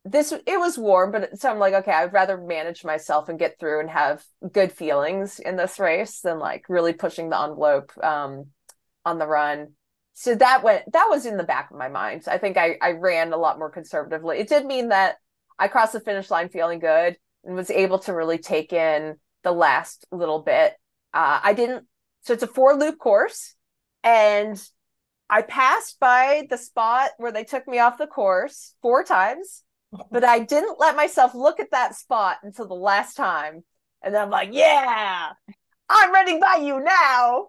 This 0.06 0.34
it 0.34 0.60
was 0.60 0.78
warm, 0.78 1.12
but 1.12 1.40
so 1.40 1.50
I'm 1.50 1.60
like, 1.60 1.74
okay, 1.74 1.94
I'd 1.94 2.12
rather 2.12 2.38
manage 2.38 2.84
myself 2.84 3.30
and 3.30 3.40
get 3.40 3.58
through 3.58 3.80
and 3.80 3.90
have 3.90 4.22
good 4.52 4.74
feelings 4.74 5.40
in 5.40 5.56
this 5.56 5.80
race 5.80 6.20
than 6.20 6.40
like 6.40 6.66
really 6.68 6.92
pushing 6.92 7.30
the 7.30 7.42
envelope 7.42 7.92
um, 8.04 8.48
on 9.06 9.18
the 9.18 9.28
run. 9.28 9.74
So 10.14 10.36
that 10.36 10.62
went 10.62 10.92
that 10.92 11.08
was 11.10 11.26
in 11.26 11.38
the 11.38 11.44
back 11.44 11.72
of 11.72 11.78
my 11.78 11.88
mind. 11.88 12.24
I 12.28 12.38
think 12.38 12.58
I 12.58 12.78
I 12.82 12.92
ran 12.92 13.32
a 13.32 13.38
lot 13.38 13.58
more 13.58 13.70
conservatively. 13.70 14.40
It 14.40 14.50
did 14.50 14.66
mean 14.66 14.90
that 14.90 15.16
I 15.58 15.70
crossed 15.70 15.94
the 15.94 16.02
finish 16.02 16.30
line 16.30 16.50
feeling 16.50 16.80
good 16.80 17.18
and 17.46 17.56
was 17.56 17.72
able 17.72 18.00
to 18.00 18.14
really 18.14 18.38
take 18.38 18.74
in 18.74 19.16
the 19.44 19.52
last 19.52 20.06
little 20.12 20.42
bit. 20.42 20.74
Uh, 21.14 21.40
I 21.44 21.54
didn't. 21.54 21.86
So 22.24 22.34
it's 22.34 22.44
a 22.44 22.48
four 22.48 22.76
loop 22.76 23.00
course, 23.00 23.56
and 24.04 24.62
I 25.30 25.42
passed 25.42 26.00
by 26.00 26.46
the 26.50 26.58
spot 26.58 27.12
where 27.18 27.32
they 27.32 27.44
took 27.44 27.68
me 27.68 27.80
off 27.80 27.98
the 27.98 28.08
course 28.08 28.76
four 28.82 29.04
times, 29.04 29.63
but 30.12 30.24
I 30.24 30.40
didn't 30.40 30.80
let 30.80 30.96
myself 30.96 31.34
look 31.36 31.60
at 31.60 31.72
that 31.72 31.96
spot 31.96 32.38
until 32.44 32.68
the 32.68 32.74
last 32.74 33.16
time. 33.16 33.64
And 34.04 34.14
then 34.14 34.22
I'm 34.22 34.30
like, 34.30 34.50
yeah, 34.52 35.32
I'm 35.90 36.12
running 36.12 36.40
by 36.40 36.62
you 36.62 36.84
now. 36.84 37.48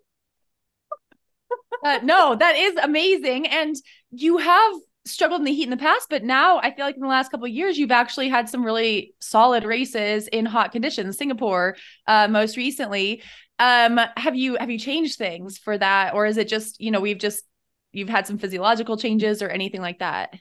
Uh, 1.85 1.99
no, 2.03 2.35
that 2.35 2.57
is 2.57 2.77
amazing. 2.77 3.47
And 3.47 3.77
you 4.11 4.39
have 4.39 4.75
struggled 5.07 5.41
in 5.41 5.45
the 5.45 5.53
heat 5.53 5.65
in 5.65 5.71
the 5.71 5.77
past, 5.77 6.09
but 6.09 6.25
now 6.25 6.59
I 6.59 6.75
feel 6.75 6.87
like 6.87 6.95
in 6.95 7.03
the 7.03 7.09
last 7.09 7.31
couple 7.31 7.47
of 7.47 7.53
years, 7.53 7.77
you've 7.77 7.91
actually 7.91 8.29
had 8.29 8.49
some 8.49 8.65
really 8.65 9.15
solid 9.21 9.65
races 9.65 10.29
in 10.29 10.47
hot 10.47 10.73
conditions. 10.73 11.19
Singapore, 11.19 11.77
uh, 12.07 12.29
most 12.29 12.57
recently. 12.57 13.23
Um, 13.59 14.01
have 14.17 14.35
you 14.35 14.57
have 14.57 14.71
you 14.71 14.79
changed 14.79 15.17
things 15.17 15.59
for 15.59 15.79
that, 15.79 16.15
or 16.15 16.27
is 16.27 16.39
it 16.39 16.49
just 16.49 16.81
you 16.81 16.91
know 16.91 17.01
we've 17.01 17.19
just 17.19 17.45
you've 17.93 18.09
had 18.09 18.27
some 18.27 18.39
physiological 18.39 18.97
changes 18.97 19.43
or 19.43 19.49
anything 19.49 19.81
like 19.81 20.01
that? 20.01 20.35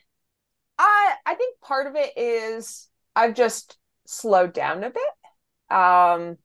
I 0.78 1.14
I 1.26 1.36
think 1.36 1.60
part 1.62 1.88
of 1.88 1.96
it 1.96 2.14
is 2.18 2.90
I've 3.16 3.36
just 3.36 3.78
slowed 4.06 4.54
down 4.54 4.84
a 4.84 4.90
bit. 4.90 5.76
Um 5.78 6.38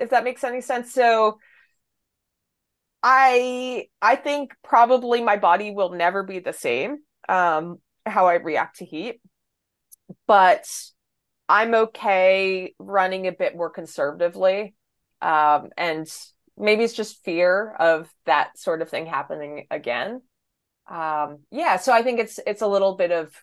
if 0.00 0.10
that 0.10 0.24
makes 0.24 0.44
any 0.44 0.60
sense. 0.60 0.92
So 0.94 1.38
I 3.02 3.88
I 4.02 4.16
think 4.16 4.54
probably 4.64 5.22
my 5.22 5.36
body 5.36 5.70
will 5.70 5.90
never 5.90 6.22
be 6.22 6.40
the 6.40 6.52
same 6.52 6.98
um 7.28 7.78
how 8.06 8.26
I 8.26 8.34
react 8.34 8.78
to 8.78 8.84
heat. 8.84 9.20
But 10.26 10.66
I'm 11.48 11.74
okay 11.74 12.74
running 12.78 13.26
a 13.26 13.32
bit 13.32 13.56
more 13.56 13.70
conservatively. 13.70 14.74
Um 15.22 15.70
and 15.76 16.08
maybe 16.56 16.84
it's 16.84 16.94
just 16.94 17.24
fear 17.24 17.72
of 17.78 18.12
that 18.26 18.58
sort 18.58 18.82
of 18.82 18.90
thing 18.90 19.06
happening 19.06 19.66
again. 19.70 20.22
Um 20.90 21.40
yeah, 21.50 21.76
so 21.78 21.92
I 21.92 22.02
think 22.02 22.20
it's 22.20 22.40
it's 22.46 22.62
a 22.62 22.68
little 22.68 22.96
bit 22.96 23.12
of 23.12 23.34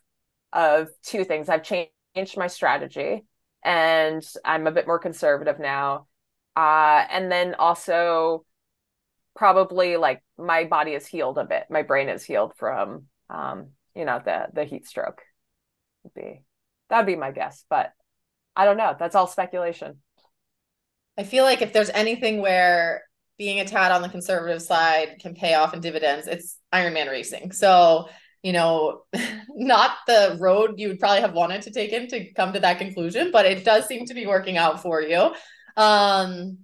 of 0.56 0.90
two 1.04 1.24
things. 1.24 1.50
I've 1.50 1.64
changed 1.64 2.38
my 2.38 2.48
strategy 2.48 3.26
and 3.64 4.26
I'm 4.44 4.66
a 4.66 4.72
bit 4.72 4.88
more 4.88 5.00
conservative 5.00 5.60
now. 5.60 6.08
Uh, 6.56 7.06
and 7.12 7.32
then 7.32 7.54
also 7.56 8.46
probably 9.36 9.98
like 9.98 10.24
my 10.38 10.64
body 10.64 10.94
is 10.94 11.06
healed 11.06 11.38
a 11.38 11.46
bit. 11.46 11.66
My 11.70 11.84
brain 11.84 12.10
is 12.10 12.24
healed 12.24 12.54
from 12.58 13.08
um, 13.30 13.68
you 13.96 14.06
know, 14.06 14.22
the 14.24 14.48
the 14.54 14.66
heat 14.66 14.86
stroke. 14.88 15.22
Would 16.04 16.14
be 16.14 16.42
that'd 16.90 17.06
be 17.06 17.16
my 17.16 17.32
guess, 17.32 17.66
but 17.70 17.92
I 18.56 18.66
don't 18.66 18.78
know. 18.78 18.96
That's 18.98 19.16
all 19.16 19.28
speculation. 19.28 20.02
I 21.18 21.24
feel 21.24 21.44
like 21.46 21.62
if 21.62 21.74
there's 21.74 21.90
anything 21.90 22.42
where 22.42 23.04
being 23.38 23.60
a 23.60 23.66
tad 23.66 23.92
on 23.92 24.02
the 24.02 24.10
conservative 24.10 24.62
side 24.62 25.18
can 25.20 25.34
pay 25.34 25.54
off 25.56 25.74
in 25.74 25.82
dividends, 25.82 26.28
it's 26.28 26.58
Ironman 26.74 27.10
racing. 27.10 27.52
So, 27.52 28.10
you 28.46 28.54
know, 28.54 29.02
not 29.50 29.98
the 30.06 30.38
road 30.40 30.76
you 30.78 30.90
would 30.90 31.00
probably 31.00 31.22
have 31.22 31.34
wanted 31.34 31.64
to 31.64 31.72
take 31.72 31.92
in 31.92 32.08
to 32.10 32.32
come 32.34 32.54
to 32.54 32.60
that 32.60 32.78
conclusion, 32.78 33.32
but 33.32 33.48
it 33.48 33.66
does 33.66 33.88
seem 33.88 34.06
to 34.06 34.14
be 34.14 34.28
working 34.28 34.56
out 34.56 34.84
for 34.84 35.02
you. 35.02 35.34
Um, 35.76 36.60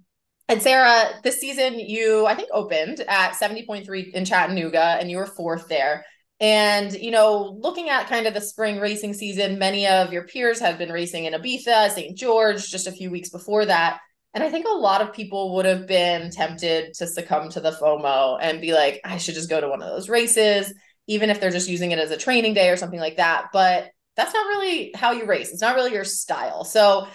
and 0.48 0.62
Sarah, 0.62 1.10
this 1.24 1.40
season 1.40 1.80
you 1.80 2.24
I 2.24 2.36
think 2.36 2.50
opened 2.52 3.00
at 3.08 3.32
70.3 3.32 4.12
in 4.12 4.24
Chattanooga 4.24 4.96
and 5.00 5.10
you 5.10 5.16
were 5.16 5.26
fourth 5.26 5.66
there. 5.66 6.06
And 6.38 6.92
you 6.92 7.10
know, 7.10 7.58
looking 7.60 7.88
at 7.88 8.08
kind 8.08 8.28
of 8.28 8.34
the 8.34 8.40
spring 8.40 8.78
racing 8.78 9.14
season, 9.14 9.58
many 9.58 9.88
of 9.88 10.12
your 10.12 10.22
peers 10.22 10.60
have 10.60 10.78
been 10.78 10.92
racing 10.92 11.24
in 11.24 11.32
Ibiza, 11.34 11.90
St. 11.90 12.16
George, 12.16 12.70
just 12.70 12.86
a 12.86 12.92
few 12.92 13.10
weeks 13.10 13.30
before 13.30 13.66
that. 13.66 13.98
And 14.34 14.44
I 14.44 14.50
think 14.50 14.66
a 14.66 14.78
lot 14.78 15.02
of 15.02 15.12
people 15.12 15.56
would 15.56 15.66
have 15.66 15.88
been 15.88 16.30
tempted 16.30 16.94
to 16.94 17.08
succumb 17.08 17.48
to 17.50 17.60
the 17.60 17.72
FOMO 17.72 18.38
and 18.40 18.60
be 18.60 18.72
like, 18.72 19.00
I 19.04 19.18
should 19.18 19.34
just 19.34 19.50
go 19.50 19.60
to 19.60 19.68
one 19.68 19.82
of 19.82 19.88
those 19.88 20.08
races, 20.08 20.72
even 21.06 21.30
if 21.30 21.40
they're 21.40 21.50
just 21.50 21.68
using 21.68 21.90
it 21.90 21.98
as 21.98 22.10
a 22.10 22.16
training 22.16 22.54
day 22.54 22.70
or 22.70 22.76
something 22.76 23.00
like 23.00 23.16
that. 23.16 23.46
But 23.52 23.90
that's 24.16 24.34
not 24.34 24.46
really 24.46 24.92
how 24.94 25.12
you 25.12 25.26
race. 25.26 25.52
It's 25.52 25.62
not 25.62 25.74
really 25.74 25.92
your 25.92 26.04
style. 26.04 26.64
So, 26.64 27.06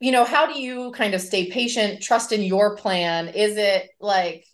you 0.00 0.12
know, 0.12 0.24
how 0.24 0.46
do 0.46 0.60
you 0.60 0.92
kind 0.92 1.14
of 1.14 1.20
stay 1.20 1.50
patient, 1.50 2.02
trust 2.02 2.32
in 2.32 2.42
your 2.42 2.76
plan? 2.76 3.28
Is 3.28 3.56
it 3.56 3.88
like 4.00 4.44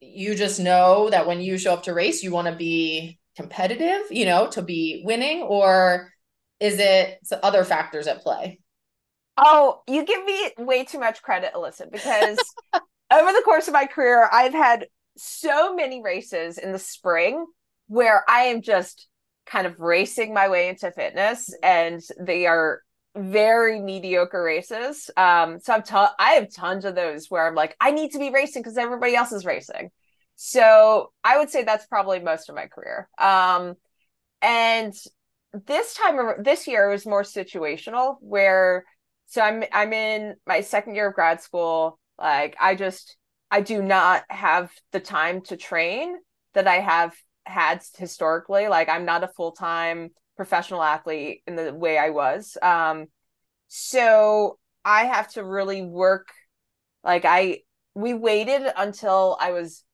you 0.00 0.34
just 0.34 0.60
know 0.60 1.10
that 1.10 1.26
when 1.26 1.40
you 1.40 1.58
show 1.58 1.72
up 1.72 1.84
to 1.84 1.94
race, 1.94 2.22
you 2.22 2.30
want 2.30 2.48
to 2.48 2.54
be 2.54 3.18
competitive, 3.36 4.02
you 4.10 4.26
know, 4.26 4.48
to 4.50 4.62
be 4.62 5.02
winning? 5.04 5.42
Or 5.42 6.12
is 6.60 6.78
it 6.78 7.18
other 7.42 7.64
factors 7.64 8.06
at 8.06 8.22
play? 8.22 8.60
Oh, 9.36 9.82
you 9.88 10.04
give 10.04 10.24
me 10.24 10.50
way 10.58 10.84
too 10.84 11.00
much 11.00 11.22
credit, 11.22 11.54
Alyssa, 11.54 11.90
because 11.90 12.38
over 12.72 13.32
the 13.32 13.42
course 13.44 13.66
of 13.66 13.74
my 13.74 13.86
career, 13.86 14.28
I've 14.30 14.52
had 14.52 14.86
so 15.16 15.74
many 15.74 16.02
races 16.02 16.58
in 16.58 16.72
the 16.72 16.78
spring 16.78 17.44
where 17.88 18.24
I 18.28 18.44
am 18.44 18.62
just 18.62 19.08
kind 19.46 19.66
of 19.66 19.78
racing 19.78 20.32
my 20.32 20.48
way 20.48 20.68
into 20.68 20.90
fitness, 20.90 21.54
and 21.62 22.00
they 22.18 22.46
are 22.46 22.80
very 23.16 23.80
mediocre 23.80 24.42
races. 24.42 25.10
Um, 25.16 25.60
so 25.60 25.74
I've 25.74 25.84
ton- 25.84 26.08
I 26.18 26.32
have 26.32 26.52
tons 26.52 26.84
of 26.84 26.94
those 26.94 27.30
where 27.30 27.46
I'm 27.46 27.54
like, 27.54 27.76
I 27.80 27.92
need 27.92 28.12
to 28.12 28.18
be 28.18 28.30
racing 28.30 28.62
because 28.62 28.76
everybody 28.76 29.14
else 29.14 29.32
is 29.32 29.44
racing. 29.44 29.90
So 30.36 31.12
I 31.22 31.38
would 31.38 31.50
say 31.50 31.62
that's 31.62 31.86
probably 31.86 32.18
most 32.20 32.48
of 32.48 32.56
my 32.56 32.66
career. 32.66 33.08
Um, 33.18 33.74
and 34.42 34.92
this 35.52 35.94
time 35.94 36.42
this 36.42 36.66
year 36.66 36.90
was 36.90 37.06
more 37.06 37.22
situational 37.22 38.16
where 38.20 38.84
so 39.26 39.40
I'm 39.40 39.64
I'm 39.72 39.92
in 39.92 40.34
my 40.46 40.60
second 40.60 40.96
year 40.96 41.08
of 41.08 41.14
grad 41.14 41.40
school. 41.40 41.98
Like 42.18 42.56
I 42.60 42.74
just 42.74 43.16
I 43.50 43.60
do 43.60 43.82
not 43.82 44.24
have 44.28 44.70
the 44.92 45.00
time 45.00 45.42
to 45.42 45.56
train 45.56 46.16
that 46.54 46.66
I 46.66 46.76
have 46.80 47.14
had 47.46 47.82
historically. 47.96 48.68
Like 48.68 48.88
I'm 48.88 49.04
not 49.04 49.24
a 49.24 49.28
full-time 49.28 50.10
professional 50.36 50.82
athlete 50.82 51.42
in 51.46 51.56
the 51.56 51.72
way 51.74 51.98
I 51.98 52.10
was. 52.10 52.56
Um 52.62 53.06
so 53.68 54.58
I 54.84 55.04
have 55.06 55.28
to 55.32 55.44
really 55.44 55.82
work 55.82 56.28
like 57.02 57.24
I 57.24 57.60
we 57.94 58.14
waited 58.14 58.70
until 58.76 59.36
I 59.40 59.52
was 59.52 59.84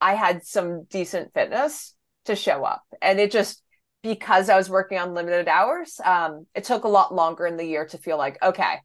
I 0.00 0.14
had 0.14 0.44
some 0.44 0.84
decent 0.84 1.32
fitness 1.32 1.94
to 2.26 2.36
show 2.36 2.64
up. 2.64 2.82
And 3.00 3.18
it 3.18 3.30
just 3.30 3.62
because 4.02 4.48
I 4.48 4.56
was 4.56 4.70
working 4.70 4.98
on 4.98 5.14
limited 5.14 5.48
hours, 5.48 6.00
um, 6.04 6.46
it 6.54 6.64
took 6.64 6.84
a 6.84 6.88
lot 6.88 7.14
longer 7.14 7.46
in 7.46 7.56
the 7.56 7.64
year 7.64 7.86
to 7.86 7.98
feel 7.98 8.18
like, 8.18 8.40
okay, 8.42 8.76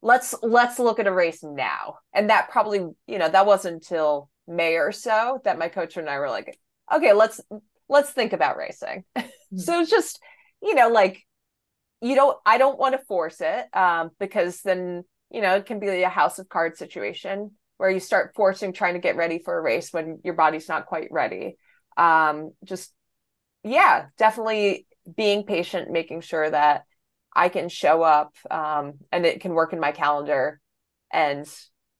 let's 0.00 0.34
let's 0.42 0.78
look 0.78 0.98
at 0.98 1.06
a 1.06 1.12
race 1.12 1.42
now. 1.42 1.98
And 2.12 2.30
that 2.30 2.50
probably, 2.50 2.80
you 3.06 3.18
know, 3.18 3.28
that 3.28 3.46
wasn't 3.46 3.74
until 3.74 4.30
May 4.48 4.76
or 4.76 4.92
so 4.92 5.40
that 5.44 5.58
my 5.58 5.68
coach 5.68 5.96
and 5.96 6.08
I 6.08 6.18
were 6.18 6.30
like, 6.30 6.58
okay, 6.92 7.12
let's 7.12 7.40
let's 7.88 8.10
think 8.10 8.32
about 8.32 8.56
racing. 8.56 9.04
so 9.56 9.80
it's 9.80 9.90
just, 9.90 10.20
you 10.62 10.74
know, 10.74 10.88
like 10.88 11.22
you 12.00 12.14
don't 12.14 12.36
I 12.44 12.58
don't 12.58 12.78
want 12.78 12.94
to 12.94 13.06
force 13.06 13.40
it 13.40 13.66
um, 13.74 14.10
because 14.18 14.62
then, 14.62 15.04
you 15.30 15.40
know, 15.40 15.56
it 15.56 15.66
can 15.66 15.78
be 15.78 15.88
a 16.02 16.08
house 16.08 16.38
of 16.38 16.48
cards 16.48 16.78
situation 16.78 17.52
where 17.76 17.90
you 17.90 18.00
start 18.00 18.34
forcing 18.34 18.72
trying 18.72 18.94
to 18.94 19.00
get 19.00 19.16
ready 19.16 19.38
for 19.38 19.56
a 19.56 19.62
race 19.62 19.92
when 19.92 20.20
your 20.24 20.34
body's 20.34 20.68
not 20.68 20.86
quite 20.86 21.08
ready. 21.10 21.56
Um, 21.96 22.52
just 22.64 22.92
yeah, 23.64 24.06
definitely 24.18 24.86
being 25.16 25.44
patient, 25.44 25.90
making 25.90 26.20
sure 26.20 26.48
that 26.48 26.84
I 27.34 27.48
can 27.48 27.68
show 27.68 28.02
up 28.02 28.34
um, 28.50 28.94
and 29.10 29.24
it 29.24 29.40
can 29.40 29.52
work 29.52 29.72
in 29.72 29.80
my 29.80 29.92
calendar 29.92 30.60
and 31.12 31.46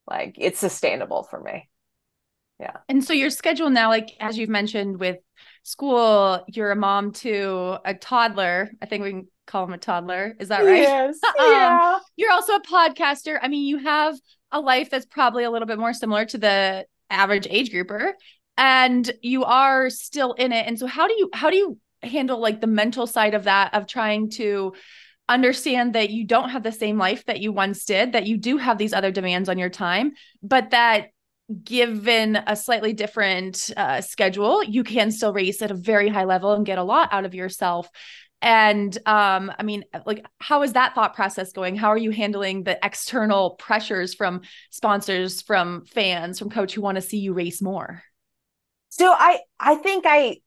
like 0.07 0.35
it's 0.37 0.59
sustainable 0.59 1.23
for 1.23 1.39
me. 1.39 1.69
Yeah. 2.63 2.77
And 2.87 3.03
so 3.03 3.11
your 3.11 3.29
schedule 3.29 3.69
now, 3.69 3.89
like 3.89 4.11
as 4.21 4.37
you've 4.37 4.49
mentioned 4.49 4.97
with 4.97 5.17
school, 5.63 6.45
you're 6.47 6.71
a 6.71 6.77
mom 6.77 7.11
to 7.11 7.77
a 7.83 7.93
toddler. 7.93 8.71
I 8.81 8.85
think 8.85 9.03
we 9.03 9.09
can 9.09 9.27
call 9.45 9.65
him 9.65 9.73
a 9.73 9.77
toddler. 9.77 10.35
Is 10.39 10.47
that 10.47 10.63
right? 10.63 10.81
Yes. 10.81 11.19
Um, 11.39 11.51
yeah. 11.51 11.99
You're 12.15 12.31
also 12.31 12.53
a 12.55 12.61
podcaster. 12.61 13.37
I 13.41 13.49
mean, 13.49 13.65
you 13.65 13.79
have 13.79 14.15
a 14.51 14.61
life 14.61 14.89
that's 14.89 15.05
probably 15.05 15.43
a 15.43 15.51
little 15.51 15.67
bit 15.67 15.77
more 15.77 15.93
similar 15.93 16.23
to 16.25 16.37
the 16.37 16.85
average 17.09 17.47
age 17.49 17.69
grouper 17.69 18.13
and 18.57 19.11
you 19.21 19.43
are 19.43 19.89
still 19.89 20.31
in 20.33 20.53
it. 20.53 20.65
And 20.65 20.79
so 20.79 20.87
how 20.87 21.07
do 21.07 21.13
you 21.15 21.29
how 21.33 21.49
do 21.49 21.57
you 21.57 21.77
handle 22.01 22.39
like 22.39 22.61
the 22.61 22.67
mental 22.67 23.07
side 23.07 23.33
of 23.33 23.43
that 23.43 23.73
of 23.73 23.87
trying 23.87 24.29
to 24.31 24.73
understand 25.27 25.95
that 25.95 26.11
you 26.11 26.25
don't 26.25 26.49
have 26.49 26.63
the 26.63 26.71
same 26.71 26.97
life 26.97 27.25
that 27.25 27.41
you 27.41 27.51
once 27.51 27.83
did, 27.83 28.13
that 28.13 28.25
you 28.25 28.37
do 28.37 28.57
have 28.57 28.77
these 28.77 28.93
other 28.93 29.11
demands 29.11 29.49
on 29.49 29.57
your 29.57 29.69
time, 29.69 30.13
but 30.41 30.71
that 30.71 31.07
given 31.63 32.37
a 32.47 32.55
slightly 32.55 32.93
different 32.93 33.69
uh, 33.75 34.01
schedule, 34.01 34.63
you 34.63 34.83
can 34.83 35.11
still 35.11 35.33
race 35.33 35.61
at 35.61 35.71
a 35.71 35.75
very 35.75 36.09
high 36.09 36.23
level 36.23 36.53
and 36.53 36.65
get 36.65 36.77
a 36.77 36.83
lot 36.83 37.09
out 37.11 37.25
of 37.25 37.35
yourself. 37.35 37.89
And 38.41 38.97
um, 39.05 39.51
I 39.57 39.63
mean, 39.63 39.85
like, 40.05 40.25
how 40.39 40.63
is 40.63 40.73
that 40.73 40.95
thought 40.95 41.15
process 41.15 41.53
going? 41.53 41.75
How 41.75 41.89
are 41.89 41.97
you 41.97 42.11
handling 42.11 42.63
the 42.63 42.77
external 42.83 43.51
pressures 43.51 44.13
from 44.13 44.41
sponsors, 44.69 45.41
from 45.41 45.85
fans, 45.85 46.39
from 46.39 46.49
coach 46.49 46.73
who 46.73 46.81
want 46.81 46.95
to 46.95 47.01
see 47.01 47.19
you 47.19 47.33
race 47.33 47.61
more? 47.61 48.03
So 48.89 49.11
I 49.11 49.39
I 49.59 49.75
think 49.75 50.05
I 50.07 50.37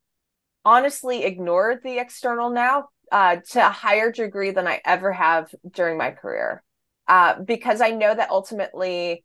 honestly 0.64 1.24
ignored 1.24 1.80
the 1.82 1.98
external 1.98 2.50
now 2.50 2.88
uh, 3.10 3.36
to 3.50 3.66
a 3.66 3.70
higher 3.70 4.12
degree 4.12 4.50
than 4.50 4.66
I 4.66 4.80
ever 4.84 5.12
have 5.12 5.54
during 5.72 5.96
my 5.96 6.10
career, 6.10 6.62
uh, 7.08 7.40
because 7.40 7.80
I 7.80 7.90
know 7.90 8.14
that 8.14 8.30
ultimately 8.30 9.24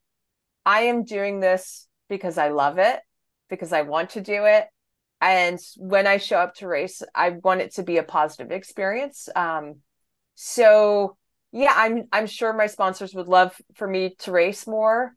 I 0.65 0.81
am 0.83 1.03
doing 1.03 1.39
this 1.39 1.87
because 2.09 2.37
I 2.37 2.49
love 2.49 2.77
it, 2.77 2.99
because 3.49 3.73
I 3.73 3.81
want 3.81 4.11
to 4.11 4.21
do 4.21 4.45
it, 4.45 4.67
and 5.21 5.59
when 5.77 6.07
I 6.07 6.17
show 6.17 6.37
up 6.37 6.55
to 6.55 6.67
race, 6.67 7.03
I 7.13 7.29
want 7.29 7.61
it 7.61 7.75
to 7.75 7.83
be 7.83 7.97
a 7.97 8.03
positive 8.03 8.51
experience. 8.51 9.29
Um, 9.35 9.77
so 10.35 11.17
yeah, 11.51 11.73
I'm 11.75 12.07
I'm 12.11 12.27
sure 12.27 12.53
my 12.53 12.67
sponsors 12.67 13.13
would 13.13 13.27
love 13.27 13.55
for 13.75 13.87
me 13.87 14.15
to 14.19 14.31
race 14.31 14.65
more. 14.65 15.15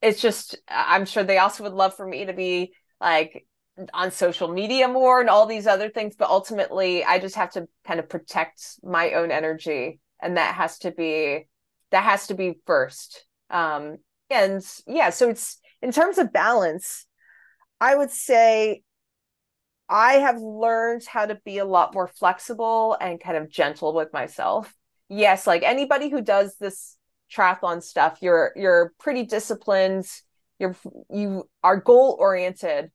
It's 0.00 0.20
just 0.20 0.56
I'm 0.68 1.06
sure 1.06 1.24
they 1.24 1.38
also 1.38 1.64
would 1.64 1.72
love 1.72 1.96
for 1.96 2.06
me 2.06 2.26
to 2.26 2.32
be 2.32 2.72
like 3.00 3.46
on 3.92 4.10
social 4.10 4.48
media 4.48 4.88
more 4.88 5.20
and 5.20 5.28
all 5.28 5.46
these 5.46 5.66
other 5.66 5.90
things 5.90 6.14
but 6.16 6.30
ultimately 6.30 7.04
i 7.04 7.18
just 7.18 7.34
have 7.34 7.50
to 7.50 7.68
kind 7.86 8.00
of 8.00 8.08
protect 8.08 8.78
my 8.82 9.12
own 9.12 9.30
energy 9.30 10.00
and 10.20 10.38
that 10.38 10.54
has 10.54 10.78
to 10.78 10.90
be 10.90 11.46
that 11.90 12.02
has 12.02 12.28
to 12.28 12.34
be 12.34 12.54
first 12.66 13.26
um 13.50 13.98
and 14.30 14.62
yeah 14.86 15.10
so 15.10 15.28
it's 15.28 15.58
in 15.82 15.92
terms 15.92 16.18
of 16.18 16.32
balance 16.32 17.06
i 17.80 17.94
would 17.94 18.10
say 18.10 18.82
i 19.88 20.14
have 20.14 20.38
learned 20.38 21.04
how 21.06 21.26
to 21.26 21.38
be 21.44 21.58
a 21.58 21.64
lot 21.64 21.94
more 21.94 22.08
flexible 22.08 22.96
and 23.00 23.20
kind 23.20 23.36
of 23.36 23.48
gentle 23.48 23.94
with 23.94 24.12
myself. 24.12 24.74
Yes 25.08 25.46
like 25.46 25.62
anybody 25.62 26.08
who 26.08 26.20
does 26.20 26.56
this 26.56 26.96
triathlon 27.32 27.82
stuff 27.82 28.18
you're 28.20 28.52
you're 28.56 28.92
pretty 28.98 29.24
disciplined. 29.24 30.06
You're 30.58 30.74
you 31.10 31.48
are 31.62 31.76
goal 31.76 32.16
oriented 32.18 32.90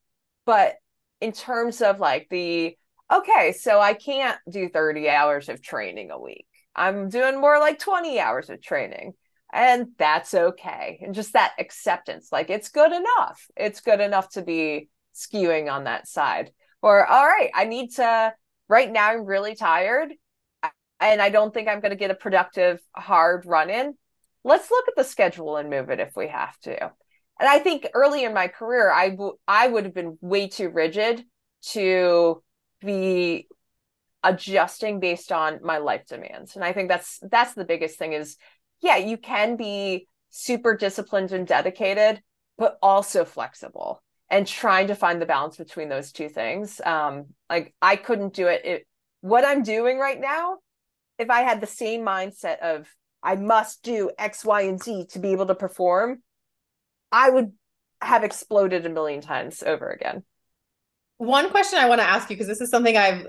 but 0.45 0.75
in 1.21 1.31
terms 1.31 1.81
of 1.81 1.99
like 1.99 2.27
the 2.29 2.75
okay 3.13 3.53
so 3.53 3.79
i 3.79 3.93
can't 3.93 4.39
do 4.49 4.67
30 4.67 5.07
hours 5.09 5.47
of 5.47 5.61
training 5.61 6.11
a 6.11 6.19
week. 6.19 6.45
I'm 6.75 7.09
doing 7.09 7.39
more 7.39 7.59
like 7.59 7.79
20 7.79 8.19
hours 8.19 8.49
of 8.49 8.61
training 8.61 9.13
and 9.53 9.87
that's 9.97 10.33
okay. 10.33 10.99
And 11.01 11.13
just 11.13 11.33
that 11.33 11.53
acceptance 11.59 12.31
like 12.31 12.49
it's 12.49 12.69
good 12.69 12.91
enough. 12.91 13.45
It's 13.55 13.81
good 13.81 13.99
enough 13.99 14.29
to 14.31 14.41
be 14.41 14.89
skewing 15.13 15.71
on 15.71 15.85
that 15.85 16.07
side. 16.07 16.51
Or 16.81 17.05
all 17.05 17.25
right 17.25 17.51
i 17.53 17.65
need 17.65 17.91
to 17.97 18.33
right 18.67 18.91
now 18.91 19.11
i'm 19.11 19.25
really 19.25 19.53
tired 19.53 20.13
and 20.99 21.21
i 21.21 21.29
don't 21.29 21.53
think 21.53 21.67
i'm 21.67 21.79
going 21.79 21.91
to 21.91 21.95
get 21.95 22.09
a 22.09 22.15
productive 22.15 22.79
hard 22.95 23.45
run 23.45 23.69
in 23.69 23.93
let's 24.43 24.71
look 24.71 24.87
at 24.87 24.95
the 24.95 25.03
schedule 25.03 25.57
and 25.57 25.69
move 25.69 25.89
it 25.89 25.99
if 25.99 26.15
we 26.15 26.27
have 26.27 26.57
to. 26.61 26.79
And 26.81 27.49
I 27.49 27.59
think 27.59 27.87
early 27.93 28.23
in 28.23 28.33
my 28.33 28.47
career, 28.47 28.91
I, 28.91 29.09
w- 29.09 29.37
I 29.47 29.67
would 29.67 29.85
have 29.85 29.93
been 29.93 30.17
way 30.21 30.47
too 30.47 30.69
rigid 30.69 31.23
to 31.69 32.43
be 32.81 33.47
adjusting 34.23 34.99
based 34.99 35.31
on 35.31 35.59
my 35.63 35.79
life 35.79 36.05
demands. 36.07 36.55
And 36.55 36.63
I 36.63 36.73
think 36.73 36.89
that's 36.89 37.19
that's 37.23 37.53
the 37.53 37.65
biggest 37.65 37.97
thing 37.97 38.13
is 38.13 38.37
yeah, 38.81 38.97
you 38.97 39.17
can 39.17 39.55
be 39.55 40.07
super 40.29 40.75
disciplined 40.75 41.31
and 41.31 41.47
dedicated, 41.47 42.21
but 42.57 42.77
also 42.81 43.25
flexible 43.25 44.01
and 44.29 44.47
trying 44.47 44.87
to 44.87 44.95
find 44.95 45.21
the 45.21 45.25
balance 45.25 45.57
between 45.57 45.89
those 45.89 46.11
two 46.11 46.29
things. 46.29 46.79
Um, 46.83 47.27
like 47.49 47.73
I 47.81 47.95
couldn't 47.95 48.33
do 48.33 48.47
it. 48.47 48.65
it. 48.65 48.87
What 49.21 49.45
I'm 49.45 49.61
doing 49.61 49.99
right 49.99 50.19
now, 50.19 50.57
if 51.19 51.29
I 51.29 51.41
had 51.41 51.61
the 51.61 51.67
same 51.67 52.01
mindset 52.01 52.59
of 52.59 52.87
I 53.21 53.35
must 53.35 53.83
do 53.83 54.09
X, 54.17 54.43
Y, 54.43 54.61
and 54.61 54.81
Z 54.81 55.07
to 55.11 55.19
be 55.19 55.31
able 55.33 55.47
to 55.47 55.55
perform, 55.55 56.23
I 57.11 57.29
would 57.29 57.51
have 58.01 58.23
exploded 58.23 58.85
a 58.85 58.89
million 58.89 59.21
times 59.21 59.61
over 59.61 59.89
again. 59.89 60.23
One 61.17 61.51
question 61.51 61.77
I 61.77 61.87
want 61.87 62.01
to 62.01 62.09
ask 62.09 62.29
you, 62.29 62.35
because 62.35 62.47
this 62.47 62.61
is 62.61 62.71
something 62.71 62.97
I've 62.97 63.27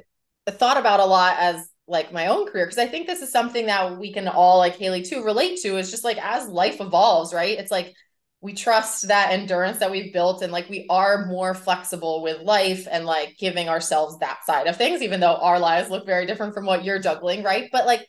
thought 0.48 0.78
about 0.78 1.00
a 1.00 1.04
lot 1.04 1.36
as 1.38 1.68
like 1.86 2.12
my 2.12 2.28
own 2.28 2.46
career, 2.46 2.66
because 2.66 2.78
I 2.78 2.86
think 2.86 3.06
this 3.06 3.22
is 3.22 3.32
something 3.32 3.66
that 3.66 3.98
we 3.98 4.12
can 4.12 4.28
all, 4.28 4.58
like 4.58 4.76
Haley 4.76 5.02
too, 5.02 5.24
relate 5.24 5.60
to 5.62 5.78
is 5.78 5.90
just 5.90 6.04
like 6.04 6.18
as 6.18 6.48
life 6.48 6.80
evolves, 6.80 7.34
right? 7.34 7.58
It's 7.58 7.70
like 7.70 7.94
we 8.40 8.52
trust 8.52 9.08
that 9.08 9.32
endurance 9.32 9.78
that 9.78 9.90
we've 9.90 10.12
built 10.12 10.42
and 10.42 10.52
like 10.52 10.68
we 10.68 10.86
are 10.90 11.26
more 11.26 11.54
flexible 11.54 12.22
with 12.22 12.42
life 12.42 12.88
and 12.90 13.04
like 13.04 13.36
giving 13.38 13.68
ourselves 13.68 14.18
that 14.18 14.44
side 14.44 14.66
of 14.66 14.76
things, 14.76 15.02
even 15.02 15.20
though 15.20 15.36
our 15.36 15.60
lives 15.60 15.90
look 15.90 16.06
very 16.06 16.26
different 16.26 16.54
from 16.54 16.66
what 16.66 16.84
you're 16.84 16.98
juggling, 16.98 17.42
right? 17.42 17.68
But 17.70 17.86
like 17.86 18.06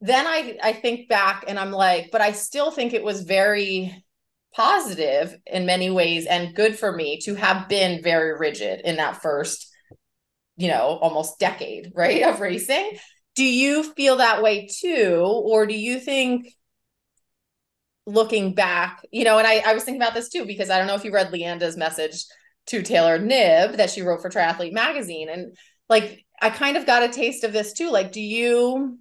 then 0.00 0.26
I 0.26 0.58
I 0.62 0.72
think 0.72 1.08
back 1.08 1.44
and 1.48 1.58
I'm 1.58 1.72
like, 1.72 2.10
but 2.12 2.20
I 2.20 2.32
still 2.32 2.70
think 2.70 2.92
it 2.92 3.02
was 3.02 3.22
very 3.22 4.04
positive 4.54 5.36
in 5.46 5.66
many 5.66 5.90
ways 5.90 6.26
and 6.26 6.54
good 6.54 6.78
for 6.78 6.92
me 6.92 7.20
to 7.20 7.34
have 7.34 7.68
been 7.68 8.02
very 8.02 8.38
rigid 8.38 8.80
in 8.84 8.96
that 8.96 9.20
first 9.20 9.70
you 10.56 10.68
know 10.68 10.98
almost 11.00 11.38
decade 11.38 11.92
right 11.94 12.22
of 12.22 12.40
racing. 12.40 12.98
Do 13.34 13.44
you 13.44 13.82
feel 13.94 14.16
that 14.16 14.42
way 14.42 14.66
too? 14.66 15.22
Or 15.22 15.66
do 15.66 15.74
you 15.74 16.00
think 16.00 16.48
looking 18.08 18.54
back 18.54 19.04
you 19.10 19.24
know 19.24 19.36
and 19.36 19.48
I, 19.48 19.58
I 19.66 19.74
was 19.74 19.82
thinking 19.82 20.00
about 20.00 20.14
this 20.14 20.28
too 20.28 20.44
because 20.44 20.70
i 20.70 20.78
don't 20.78 20.86
know 20.86 20.94
if 20.94 21.02
you 21.02 21.10
read 21.10 21.32
leanda's 21.32 21.76
message 21.76 22.24
to 22.66 22.82
taylor 22.82 23.18
Knibb 23.18 23.76
that 23.76 23.90
she 23.90 24.02
wrote 24.02 24.22
for 24.22 24.30
triathlete 24.30 24.72
magazine. 24.72 25.28
And 25.28 25.56
like 25.88 26.24
i 26.40 26.50
kind 26.50 26.76
of 26.76 26.86
got 26.86 27.02
a 27.02 27.08
taste 27.08 27.44
of 27.44 27.52
this 27.52 27.72
too. 27.72 27.90
Like 27.90 28.12
do 28.12 28.20
you 28.20 28.98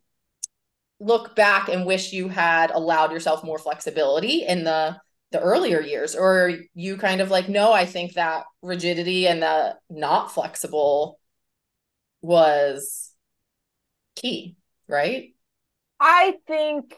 look 0.99 1.35
back 1.35 1.67
and 1.67 1.85
wish 1.85 2.13
you 2.13 2.29
had 2.29 2.71
allowed 2.71 3.11
yourself 3.11 3.43
more 3.43 3.59
flexibility 3.59 4.45
in 4.45 4.63
the 4.63 4.97
the 5.31 5.41
earlier 5.41 5.81
years? 5.81 6.15
Or 6.15 6.53
you 6.73 6.97
kind 6.97 7.21
of 7.21 7.31
like 7.31 7.49
no 7.49 7.71
i 7.73 7.85
think 7.85 8.13
that 8.13 8.45
rigidity 8.61 9.27
and 9.27 9.41
the 9.41 9.75
not 9.89 10.31
flexible 10.31 11.19
was 12.25 13.11
key, 14.15 14.55
right? 14.87 15.33
I 15.99 16.35
think 16.47 16.95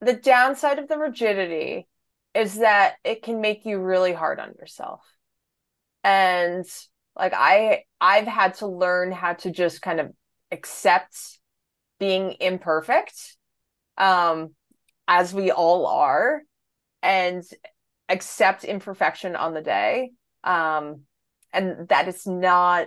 the 0.00 0.12
downside 0.12 0.78
of 0.78 0.88
the 0.88 0.98
rigidity 0.98 1.86
is 2.34 2.56
that 2.56 2.96
it 3.04 3.22
can 3.22 3.40
make 3.40 3.64
you 3.64 3.78
really 3.78 4.12
hard 4.12 4.38
on 4.38 4.54
yourself. 4.58 5.00
And 6.04 6.66
like 7.16 7.32
I 7.34 7.84
I've 8.00 8.26
had 8.26 8.54
to 8.54 8.66
learn 8.66 9.10
how 9.12 9.34
to 9.34 9.50
just 9.50 9.80
kind 9.82 10.00
of 10.00 10.12
accept 10.52 11.16
being 11.98 12.36
imperfect 12.40 13.36
um 13.98 14.50
as 15.08 15.32
we 15.32 15.50
all 15.50 15.86
are 15.86 16.42
and 17.02 17.42
accept 18.08 18.64
imperfection 18.64 19.34
on 19.34 19.54
the 19.54 19.62
day 19.62 20.10
um 20.44 21.00
and 21.52 21.88
that 21.88 22.06
it's 22.06 22.26
not 22.26 22.86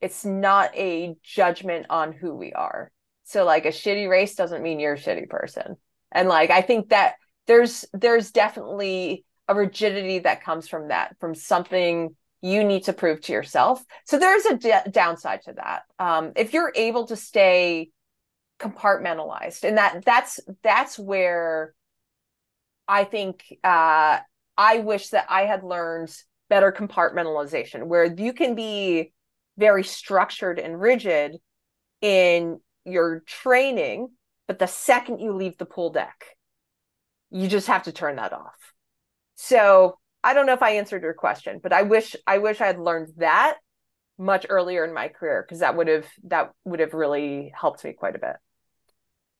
it's 0.00 0.24
not 0.24 0.74
a 0.76 1.16
judgment 1.22 1.86
on 1.90 2.12
who 2.12 2.34
we 2.34 2.52
are. 2.52 2.90
So 3.24 3.44
like 3.44 3.64
a 3.64 3.70
shitty 3.70 4.08
race 4.08 4.34
doesn't 4.34 4.62
mean 4.62 4.78
you're 4.78 4.94
a 4.94 4.98
shitty 4.98 5.28
person. 5.28 5.76
And 6.12 6.28
like 6.28 6.50
i 6.50 6.62
think 6.62 6.90
that 6.90 7.14
there's 7.46 7.84
there's 7.92 8.30
definitely 8.30 9.24
a 9.48 9.54
rigidity 9.54 10.20
that 10.20 10.42
comes 10.42 10.68
from 10.68 10.88
that 10.88 11.16
from 11.20 11.34
something 11.34 12.14
you 12.42 12.64
need 12.64 12.84
to 12.84 12.92
prove 12.92 13.20
to 13.22 13.32
yourself. 13.32 13.82
So 14.04 14.18
there's 14.18 14.44
a 14.44 14.56
d- 14.56 14.90
downside 14.90 15.42
to 15.42 15.54
that. 15.54 15.82
Um, 15.98 16.32
if 16.36 16.52
you're 16.52 16.72
able 16.74 17.06
to 17.06 17.16
stay 17.16 17.90
compartmentalized 18.58 19.64
and 19.64 19.76
that 19.76 20.02
that's 20.04 20.40
that's 20.62 20.98
where 20.98 21.74
i 22.88 23.04
think 23.04 23.44
uh, 23.62 24.18
i 24.56 24.78
wish 24.78 25.10
that 25.10 25.26
i 25.28 25.42
had 25.42 25.62
learned 25.62 26.14
better 26.48 26.72
compartmentalization 26.72 27.86
where 27.86 28.04
you 28.04 28.32
can 28.32 28.54
be 28.54 29.12
very 29.58 29.84
structured 29.84 30.58
and 30.58 30.80
rigid 30.80 31.36
in 32.00 32.60
your 32.84 33.20
training 33.26 34.08
but 34.46 34.58
the 34.58 34.66
second 34.66 35.18
you 35.18 35.32
leave 35.32 35.58
the 35.58 35.66
pool 35.66 35.90
deck 35.90 36.24
you 37.30 37.48
just 37.48 37.66
have 37.66 37.82
to 37.82 37.92
turn 37.92 38.16
that 38.16 38.32
off. 38.32 38.72
So 39.34 39.98
i 40.22 40.34
don't 40.34 40.46
know 40.46 40.54
if 40.54 40.62
i 40.62 40.72
answered 40.72 41.02
your 41.02 41.14
question 41.14 41.60
but 41.62 41.72
i 41.72 41.82
wish 41.82 42.16
i 42.26 42.38
wish 42.38 42.60
i 42.60 42.66
had 42.66 42.78
learned 42.78 43.12
that 43.18 43.56
much 44.18 44.46
earlier 44.48 44.84
in 44.84 44.94
my 44.94 45.08
career 45.08 45.44
because 45.46 45.60
that 45.60 45.76
would 45.76 45.88
have 45.88 46.06
that 46.24 46.52
would 46.64 46.80
have 46.80 46.94
really 46.94 47.52
helped 47.58 47.84
me 47.84 47.92
quite 47.92 48.16
a 48.16 48.18
bit. 48.18 48.36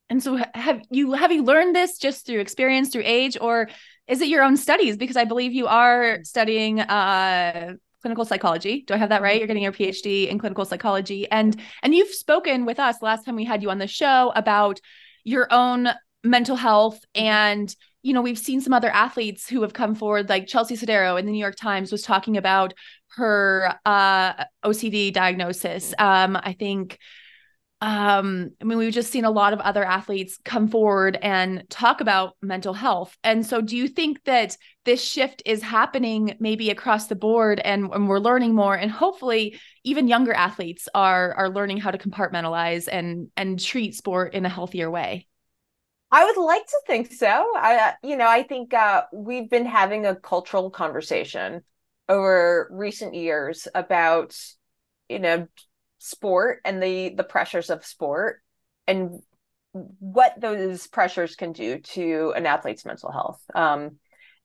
And 0.08 0.22
so 0.22 0.38
have 0.54 0.82
you 0.90 1.12
have 1.12 1.32
you 1.32 1.42
learned 1.42 1.74
this 1.74 1.98
just 1.98 2.26
through 2.26 2.40
experience 2.40 2.90
through 2.90 3.02
age 3.04 3.36
or 3.40 3.68
is 4.06 4.20
it 4.20 4.28
your 4.28 4.42
own 4.42 4.56
studies? 4.56 4.96
Because 4.96 5.16
i 5.16 5.24
believe 5.24 5.52
you 5.52 5.66
are 5.66 6.18
studying 6.22 6.80
uh 6.80 7.74
clinical 8.07 8.24
psychology. 8.24 8.84
Do 8.86 8.94
i 8.94 8.96
have 8.96 9.09
that 9.09 9.20
right? 9.20 9.38
You're 9.38 9.48
getting 9.48 9.64
your 9.64 9.72
phd 9.72 10.28
in 10.28 10.38
clinical 10.38 10.64
psychology. 10.64 11.28
And 11.30 11.61
and 11.82 11.92
you've 11.92 12.14
spoken 12.14 12.64
with 12.64 12.78
us 12.78 13.02
last 13.02 13.24
time 13.24 13.34
we 13.34 13.44
had 13.44 13.62
you 13.62 13.70
on 13.70 13.78
the 13.78 13.88
show 13.88 14.32
about 14.36 14.80
your 15.24 15.48
own 15.50 15.88
mental 16.22 16.54
health. 16.54 17.00
And 17.16 17.74
you 18.02 18.12
know 18.12 18.22
we've 18.22 18.38
seen 18.38 18.61
some 18.61 18.72
other 18.72 18.90
athletes 18.90 19.48
who 19.48 19.62
have 19.62 19.72
come 19.72 19.96
forward 19.96 20.28
like 20.28 20.46
chelsea 20.46 20.76
sodaro 20.76 21.18
in 21.18 21.26
the 21.26 21.32
new 21.32 21.40
york 21.40 21.57
times 21.57 21.90
was 21.90 22.02
talking 22.02 22.36
about 22.36 22.72
her 23.16 23.74
uh 23.84 24.44
ocd 24.64 25.12
diagnosis. 25.12 25.92
Um 25.98 26.38
i 26.40 26.52
think 26.52 26.98
um 27.82 28.50
i 28.60 28.64
mean 28.64 28.78
we've 28.78 28.94
just 28.94 29.12
seen 29.12 29.26
a 29.26 29.30
lot 29.30 29.52
of 29.52 29.60
other 29.60 29.84
athletes 29.84 30.38
come 30.44 30.66
forward 30.66 31.18
and 31.20 31.62
talk 31.68 32.00
about 32.00 32.34
mental 32.40 32.72
health. 32.72 33.16
And 33.22 33.44
so 33.44 33.60
do 33.60 33.76
you 33.76 33.86
think 33.88 34.24
that 34.24 34.56
this 34.84 35.02
shift 35.02 35.42
is 35.44 35.62
happening 35.62 36.36
maybe 36.40 36.70
across 36.70 37.06
the 37.06 37.16
board 37.16 37.60
and, 37.60 37.90
and 37.92 38.08
we're 38.08 38.18
learning 38.18 38.54
more? 38.54 38.74
And 38.74 38.90
hopefully 38.90 39.58
even 39.84 40.08
younger 40.08 40.32
athletes 40.32 40.88
are 40.94 41.34
are 41.34 41.50
learning 41.50 41.78
how 41.78 41.90
to 41.90 41.98
compartmentalize 41.98 42.88
and 42.90 43.28
and 43.36 43.62
treat 43.62 43.94
sport 43.94 44.34
in 44.34 44.46
a 44.46 44.48
healthier 44.48 44.90
way. 44.90 45.26
I 46.10 46.24
would 46.24 46.40
like 46.40 46.66
to 46.66 46.80
think 46.86 47.12
so. 47.12 47.52
I, 47.56 47.94
you 48.02 48.16
know, 48.16 48.28
I 48.28 48.44
think 48.44 48.72
uh, 48.72 49.02
we've 49.12 49.50
been 49.50 49.66
having 49.66 50.06
a 50.06 50.14
cultural 50.14 50.70
conversation 50.70 51.62
over 52.08 52.68
recent 52.70 53.14
years 53.14 53.66
about, 53.74 54.38
you 55.08 55.18
know, 55.18 55.48
sport 56.07 56.61
and 56.64 56.82
the 56.82 57.11
the 57.11 57.24
pressures 57.24 57.70
of 57.70 57.84
sport 57.84 58.42
and 58.86 59.20
what 59.72 60.40
those 60.40 60.86
pressures 60.86 61.36
can 61.36 61.52
do 61.52 61.78
to 61.80 62.32
an 62.36 62.46
athlete's 62.46 62.84
mental 62.84 63.12
health. 63.12 63.40
Um, 63.54 63.98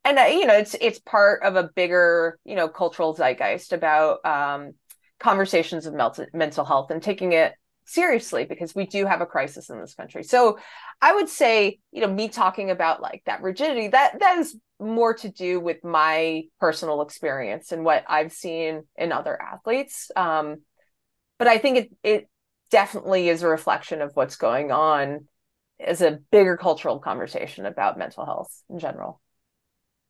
and 0.04 0.18
uh, 0.18 0.24
you 0.24 0.46
know, 0.46 0.56
it's 0.56 0.76
it's 0.82 1.00
part 1.00 1.44
of 1.44 1.56
a 1.56 1.70
bigger, 1.76 2.40
you 2.44 2.56
know, 2.56 2.68
cultural 2.68 3.14
zeitgeist 3.14 3.74
about 3.74 4.26
um, 4.26 4.74
conversations 5.20 5.86
of 5.86 5.94
mental 5.94 6.26
mental 6.34 6.66
health 6.66 6.90
and 6.92 7.02
taking 7.02 7.34
it 7.34 7.54
seriously 7.86 8.46
because 8.46 8.74
we 8.74 8.86
do 8.86 9.06
have 9.06 9.22
a 9.22 9.26
crisis 9.26 9.70
in 9.70 9.80
this 9.80 9.94
country. 9.94 10.24
So 10.24 10.58
I 11.02 11.14
would 11.14 11.30
say, 11.30 11.80
you 11.92 12.02
know, 12.02 12.12
me 12.12 12.30
talking 12.30 12.72
about 12.72 13.02
like 13.02 13.22
that 13.26 13.42
rigidity, 13.42 13.90
that 13.90 14.20
that 14.20 14.40
is 14.40 14.58
more 14.80 15.14
to 15.14 15.30
do 15.30 15.60
with 15.60 15.84
my 15.84 16.44
personal 16.60 17.02
experience 17.02 17.72
and 17.72 17.86
what 17.86 18.04
I've 18.08 18.32
seen 18.32 18.84
in 18.98 19.12
other 19.12 19.40
athletes. 19.40 20.10
Um, 20.16 20.62
but 21.42 21.48
I 21.48 21.58
think 21.58 21.78
it 21.80 21.92
it 22.04 22.30
definitely 22.70 23.28
is 23.28 23.42
a 23.42 23.48
reflection 23.48 24.04
of 24.04 24.12
what's 24.14 24.36
going 24.36 24.72
on 24.72 25.28
as 25.80 26.04
a 26.04 26.20
bigger 26.32 26.56
cultural 26.56 27.00
conversation 27.00 27.66
about 27.66 27.98
mental 27.98 28.26
health 28.26 28.62
in 28.70 28.78
general. 28.78 29.20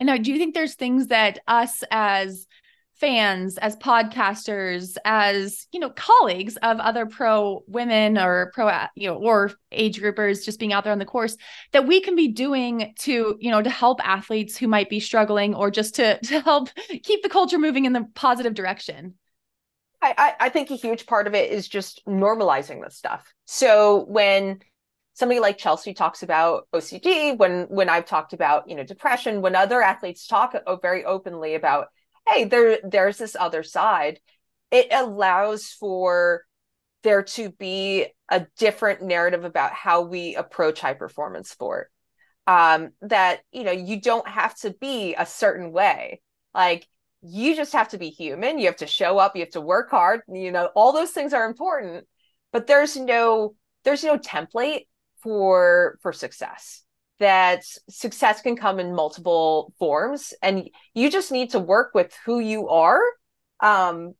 And 0.01 0.07
now, 0.07 0.17
do 0.17 0.29
you 0.29 0.37
think 0.37 0.53
there's 0.53 0.75
things 0.75 1.07
that 1.07 1.39
us 1.47 1.85
as 1.89 2.47
fans 2.95 3.57
as 3.59 3.77
podcasters 3.77 4.97
as 5.05 5.67
you 5.71 5.79
know 5.79 5.89
colleagues 5.91 6.57
of 6.57 6.81
other 6.81 7.05
pro 7.05 7.63
women 7.65 8.17
or 8.17 8.51
pro 8.53 8.69
you 8.95 9.07
know 9.07 9.15
or 9.15 9.53
age 9.71 10.01
groupers 10.01 10.43
just 10.43 10.59
being 10.59 10.73
out 10.73 10.83
there 10.83 10.91
on 10.91 10.99
the 10.99 11.05
course 11.05 11.37
that 11.71 11.87
we 11.87 12.01
can 12.01 12.17
be 12.17 12.27
doing 12.27 12.93
to 12.99 13.37
you 13.39 13.49
know 13.49 13.61
to 13.61 13.69
help 13.69 14.05
athletes 14.05 14.57
who 14.57 14.67
might 14.67 14.89
be 14.89 14.99
struggling 14.99 15.55
or 15.55 15.71
just 15.71 15.95
to 15.95 16.19
to 16.23 16.41
help 16.41 16.67
keep 17.03 17.23
the 17.23 17.29
culture 17.29 17.57
moving 17.57 17.85
in 17.85 17.93
the 17.93 18.05
positive 18.15 18.53
direction 18.53 19.13
I, 20.01 20.35
I 20.39 20.49
think 20.49 20.71
a 20.71 20.75
huge 20.75 21.05
part 21.05 21.27
of 21.27 21.35
it 21.35 21.51
is 21.51 21.67
just 21.67 22.03
normalizing 22.07 22.83
this 22.83 22.97
stuff. 22.97 23.33
So 23.45 24.05
when 24.05 24.59
somebody 25.13 25.39
like 25.39 25.57
Chelsea 25.57 25.93
talks 25.93 26.23
about 26.23 26.67
OCD, 26.73 27.37
when 27.37 27.63
when 27.63 27.89
I've 27.89 28.05
talked 28.05 28.33
about 28.33 28.67
you 28.67 28.75
know 28.75 28.83
depression, 28.83 29.41
when 29.41 29.55
other 29.55 29.81
athletes 29.81 30.27
talk 30.27 30.55
very 30.81 31.05
openly 31.05 31.55
about, 31.55 31.87
hey, 32.27 32.45
there 32.45 32.79
there's 32.83 33.17
this 33.17 33.35
other 33.39 33.63
side, 33.63 34.19
it 34.71 34.87
allows 34.91 35.67
for 35.67 36.45
there 37.03 37.23
to 37.23 37.49
be 37.51 38.07
a 38.29 38.45
different 38.57 39.01
narrative 39.01 39.43
about 39.43 39.73
how 39.73 40.01
we 40.01 40.35
approach 40.35 40.79
high 40.79 40.93
performance 40.93 41.49
sport. 41.49 41.91
Um, 42.47 42.91
that 43.01 43.41
you 43.51 43.63
know 43.63 43.71
you 43.71 44.01
don't 44.01 44.27
have 44.27 44.55
to 44.61 44.71
be 44.71 45.13
a 45.13 45.27
certain 45.27 45.71
way. 45.71 46.21
Like 46.55 46.87
you 47.21 47.55
just 47.55 47.73
have 47.73 47.89
to 47.89 47.97
be 47.97 48.09
human. 48.09 48.57
You 48.57 48.65
have 48.65 48.77
to 48.77 48.87
show 48.87 49.17
up. 49.17 49.35
You 49.35 49.41
have 49.41 49.51
to 49.51 49.61
work 49.61 49.91
hard. 49.91 50.21
You 50.31 50.51
know 50.51 50.69
all 50.75 50.91
those 50.91 51.11
things 51.11 51.33
are 51.33 51.45
important 51.45 52.05
but 52.51 52.67
there's 52.67 52.95
no 52.95 53.55
there's 53.83 54.03
no 54.03 54.17
template 54.17 54.87
for 55.23 55.97
for 56.01 56.13
success. 56.13 56.83
That 57.19 57.63
success 57.89 58.41
can 58.41 58.55
come 58.55 58.79
in 58.79 58.95
multiple 58.95 59.73
forms 59.77 60.33
and 60.41 60.69
you 60.93 61.09
just 61.09 61.31
need 61.31 61.51
to 61.51 61.59
work 61.59 61.91
with 61.93 62.13
who 62.25 62.39
you 62.39 62.69
are. 62.69 63.01
Um 63.59 64.13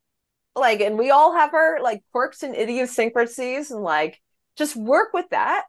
like 0.56 0.82
and 0.82 0.98
we 0.98 1.12
all 1.12 1.34
have 1.34 1.54
our 1.54 1.82
like 1.82 2.04
quirks 2.12 2.44
and 2.44 2.56
idiosyncrasies 2.56 3.72
and 3.72 3.82
like 3.82 4.22
just 4.58 4.76
work 4.76 5.14
with 5.14 5.30
that 5.32 5.64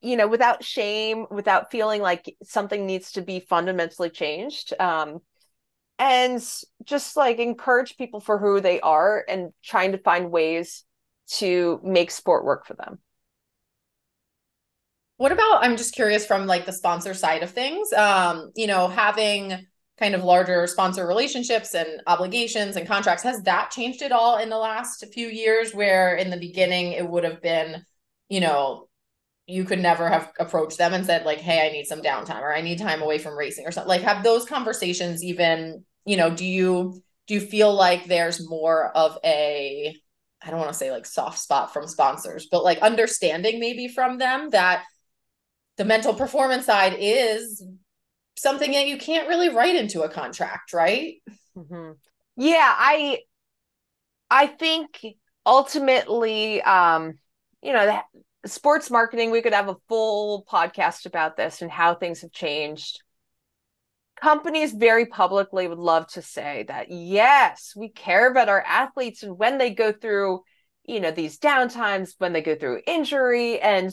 you 0.00 0.16
know 0.16 0.26
without 0.26 0.64
shame 0.64 1.26
without 1.30 1.70
feeling 1.70 2.00
like 2.00 2.34
something 2.42 2.86
needs 2.86 3.12
to 3.12 3.22
be 3.22 3.40
fundamentally 3.40 4.10
changed. 4.10 4.74
Um 4.80 5.20
and 6.00 6.42
just 6.84 7.14
like 7.14 7.38
encourage 7.38 7.98
people 7.98 8.20
for 8.20 8.38
who 8.38 8.60
they 8.60 8.80
are 8.80 9.22
and 9.28 9.52
trying 9.62 9.92
to 9.92 9.98
find 9.98 10.32
ways 10.32 10.84
to 11.28 11.78
make 11.84 12.10
sport 12.10 12.44
work 12.44 12.66
for 12.66 12.74
them. 12.74 12.98
What 15.18 15.32
about 15.32 15.62
i'm 15.62 15.76
just 15.76 15.94
curious 15.94 16.24
from 16.24 16.46
like 16.46 16.64
the 16.64 16.72
sponsor 16.72 17.12
side 17.12 17.42
of 17.42 17.50
things 17.50 17.92
um 17.92 18.52
you 18.56 18.66
know 18.66 18.88
having 18.88 19.66
kind 19.98 20.14
of 20.14 20.24
larger 20.24 20.66
sponsor 20.66 21.06
relationships 21.06 21.74
and 21.74 22.00
obligations 22.06 22.76
and 22.76 22.88
contracts 22.88 23.22
has 23.22 23.42
that 23.42 23.70
changed 23.70 24.00
at 24.00 24.12
all 24.12 24.38
in 24.38 24.48
the 24.48 24.56
last 24.56 25.04
few 25.12 25.28
years 25.28 25.74
where 25.74 26.16
in 26.16 26.30
the 26.30 26.38
beginning 26.38 26.92
it 26.92 27.06
would 27.06 27.22
have 27.22 27.42
been 27.42 27.84
you 28.30 28.40
know 28.40 28.88
you 29.46 29.64
could 29.64 29.78
never 29.78 30.08
have 30.08 30.32
approached 30.40 30.78
them 30.78 30.94
and 30.94 31.04
said 31.04 31.26
like 31.26 31.38
hey 31.38 31.68
i 31.68 31.70
need 31.70 31.84
some 31.84 32.00
downtime 32.00 32.40
or 32.40 32.54
i 32.54 32.62
need 32.62 32.78
time 32.78 33.02
away 33.02 33.18
from 33.18 33.36
racing 33.36 33.66
or 33.66 33.72
something? 33.72 33.90
Like 33.90 34.00
have 34.00 34.24
those 34.24 34.46
conversations 34.46 35.22
even 35.22 35.84
you 36.04 36.16
know, 36.16 36.30
do 36.30 36.44
you 36.44 37.02
do 37.26 37.34
you 37.34 37.40
feel 37.40 37.72
like 37.72 38.06
there's 38.06 38.48
more 38.48 38.88
of 38.96 39.18
a 39.24 39.94
I 40.42 40.50
don't 40.50 40.58
want 40.58 40.72
to 40.72 40.78
say 40.78 40.90
like 40.90 41.06
soft 41.06 41.38
spot 41.38 41.72
from 41.72 41.86
sponsors, 41.86 42.48
but 42.50 42.64
like 42.64 42.78
understanding 42.78 43.60
maybe 43.60 43.88
from 43.88 44.18
them 44.18 44.50
that 44.50 44.84
the 45.76 45.84
mental 45.84 46.14
performance 46.14 46.66
side 46.66 46.96
is 46.98 47.62
something 48.36 48.72
that 48.72 48.86
you 48.86 48.98
can't 48.98 49.28
really 49.28 49.50
write 49.50 49.76
into 49.76 50.02
a 50.02 50.08
contract, 50.08 50.72
right? 50.72 51.16
Mm-hmm. 51.56 51.92
Yeah, 52.36 52.74
I 52.76 53.18
I 54.30 54.46
think 54.46 55.04
ultimately 55.44 56.62
um 56.62 57.14
you 57.62 57.72
know, 57.74 57.84
the 57.84 58.48
sports 58.48 58.90
marketing, 58.90 59.30
we 59.30 59.42
could 59.42 59.52
have 59.52 59.68
a 59.68 59.76
full 59.88 60.44
podcast 60.50 61.04
about 61.06 61.36
this 61.36 61.60
and 61.60 61.70
how 61.70 61.94
things 61.94 62.22
have 62.22 62.32
changed. 62.32 63.02
Companies 64.22 64.72
very 64.72 65.06
publicly 65.06 65.66
would 65.68 65.78
love 65.78 66.06
to 66.08 66.22
say 66.22 66.64
that, 66.68 66.90
yes, 66.90 67.72
we 67.76 67.88
care 67.88 68.30
about 68.30 68.48
our 68.48 68.62
athletes 68.62 69.22
and 69.22 69.38
when 69.38 69.58
they 69.58 69.70
go 69.70 69.92
through, 69.92 70.42
you 70.84 71.00
know, 71.00 71.10
these 71.10 71.38
downtimes, 71.38 72.14
when 72.18 72.32
they 72.32 72.42
go 72.42 72.54
through 72.54 72.82
injury. 72.86 73.60
And 73.60 73.90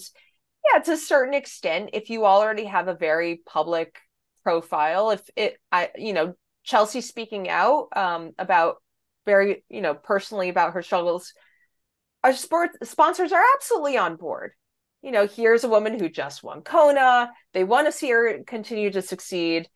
yeah, 0.73 0.81
to 0.81 0.93
a 0.93 0.97
certain 0.97 1.33
extent, 1.33 1.91
if 1.93 2.09
you 2.09 2.25
already 2.25 2.65
have 2.65 2.87
a 2.87 2.95
very 2.95 3.41
public 3.45 3.97
profile, 4.43 5.11
if 5.11 5.21
it, 5.35 5.57
I, 5.71 5.89
you 5.95 6.13
know, 6.13 6.33
Chelsea 6.63 7.01
speaking 7.01 7.49
out 7.49 7.87
um, 7.95 8.31
about 8.37 8.77
very, 9.25 9.63
you 9.69 9.81
know, 9.81 9.93
personally 9.93 10.49
about 10.49 10.73
her 10.73 10.81
struggles 10.81 11.33
our 12.23 12.33
sports 12.33 12.77
sponsors 12.83 13.31
are 13.31 13.43
absolutely 13.55 13.97
on 13.97 14.15
board. 14.15 14.51
You 15.01 15.11
know, 15.11 15.27
here's 15.27 15.63
a 15.63 15.69
woman 15.69 15.97
who 15.99 16.09
just 16.09 16.43
won 16.43 16.61
Kona. 16.61 17.31
They 17.53 17.63
want 17.63 17.87
to 17.87 17.91
see 17.91 18.09
her 18.09 18.43
continue 18.45 18.91
to 18.91 19.01
succeed. 19.01 19.69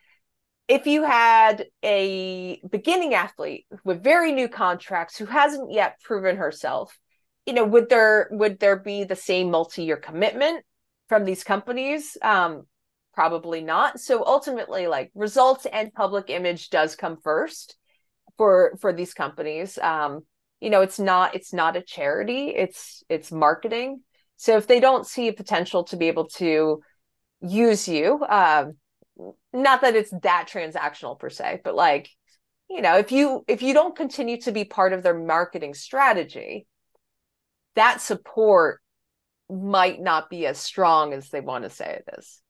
If 0.71 0.87
you 0.87 1.03
had 1.03 1.65
a 1.83 2.61
beginning 2.69 3.13
athlete 3.13 3.65
with 3.83 4.01
very 4.01 4.31
new 4.31 4.47
contracts 4.47 5.17
who 5.17 5.25
hasn't 5.25 5.73
yet 5.73 5.99
proven 6.01 6.37
herself, 6.37 6.97
you 7.45 7.53
know, 7.53 7.65
would 7.65 7.89
there 7.89 8.29
would 8.31 8.59
there 8.59 8.77
be 8.77 9.03
the 9.03 9.15
same 9.15 9.51
multi-year 9.51 9.97
commitment 9.97 10.63
from 11.09 11.25
these 11.25 11.43
companies? 11.43 12.15
Um, 12.21 12.67
probably 13.13 13.61
not. 13.61 13.99
So 13.99 14.23
ultimately, 14.25 14.87
like 14.87 15.11
results 15.13 15.65
and 15.65 15.93
public 15.93 16.29
image 16.29 16.69
does 16.69 16.95
come 16.95 17.17
first 17.21 17.75
for 18.37 18.77
for 18.79 18.93
these 18.93 19.13
companies. 19.13 19.77
Um, 19.77 20.21
you 20.61 20.69
know 20.69 20.81
it's 20.81 20.99
not 20.99 21.35
it's 21.35 21.51
not 21.51 21.75
a 21.75 21.81
charity 21.81 22.49
it's 22.49 23.03
it's 23.09 23.31
marketing 23.31 24.01
so 24.37 24.55
if 24.57 24.67
they 24.67 24.79
don't 24.79 25.05
see 25.05 25.27
a 25.27 25.33
potential 25.33 25.83
to 25.85 25.97
be 25.97 26.07
able 26.07 26.27
to 26.27 26.81
use 27.41 27.87
you 27.87 28.23
um 28.29 28.77
not 29.53 29.81
that 29.81 29.95
it's 29.95 30.13
that 30.23 30.49
transactional 30.51 31.19
per 31.19 31.29
se 31.29 31.61
but 31.63 31.75
like 31.75 32.09
you 32.69 32.81
know 32.81 32.97
if 32.97 33.11
you 33.11 33.43
if 33.47 33.61
you 33.61 33.73
don't 33.73 33.95
continue 33.95 34.39
to 34.39 34.51
be 34.51 34.63
part 34.63 34.93
of 34.93 35.03
their 35.03 35.17
marketing 35.17 35.73
strategy 35.73 36.65
that 37.75 38.01
support 38.01 38.81
might 39.49 40.01
not 40.01 40.29
be 40.29 40.45
as 40.45 40.57
strong 40.57 41.13
as 41.13 41.29
they 41.29 41.41
want 41.41 41.63
to 41.63 41.69
say 41.69 41.99
it 41.99 42.15
is 42.17 42.41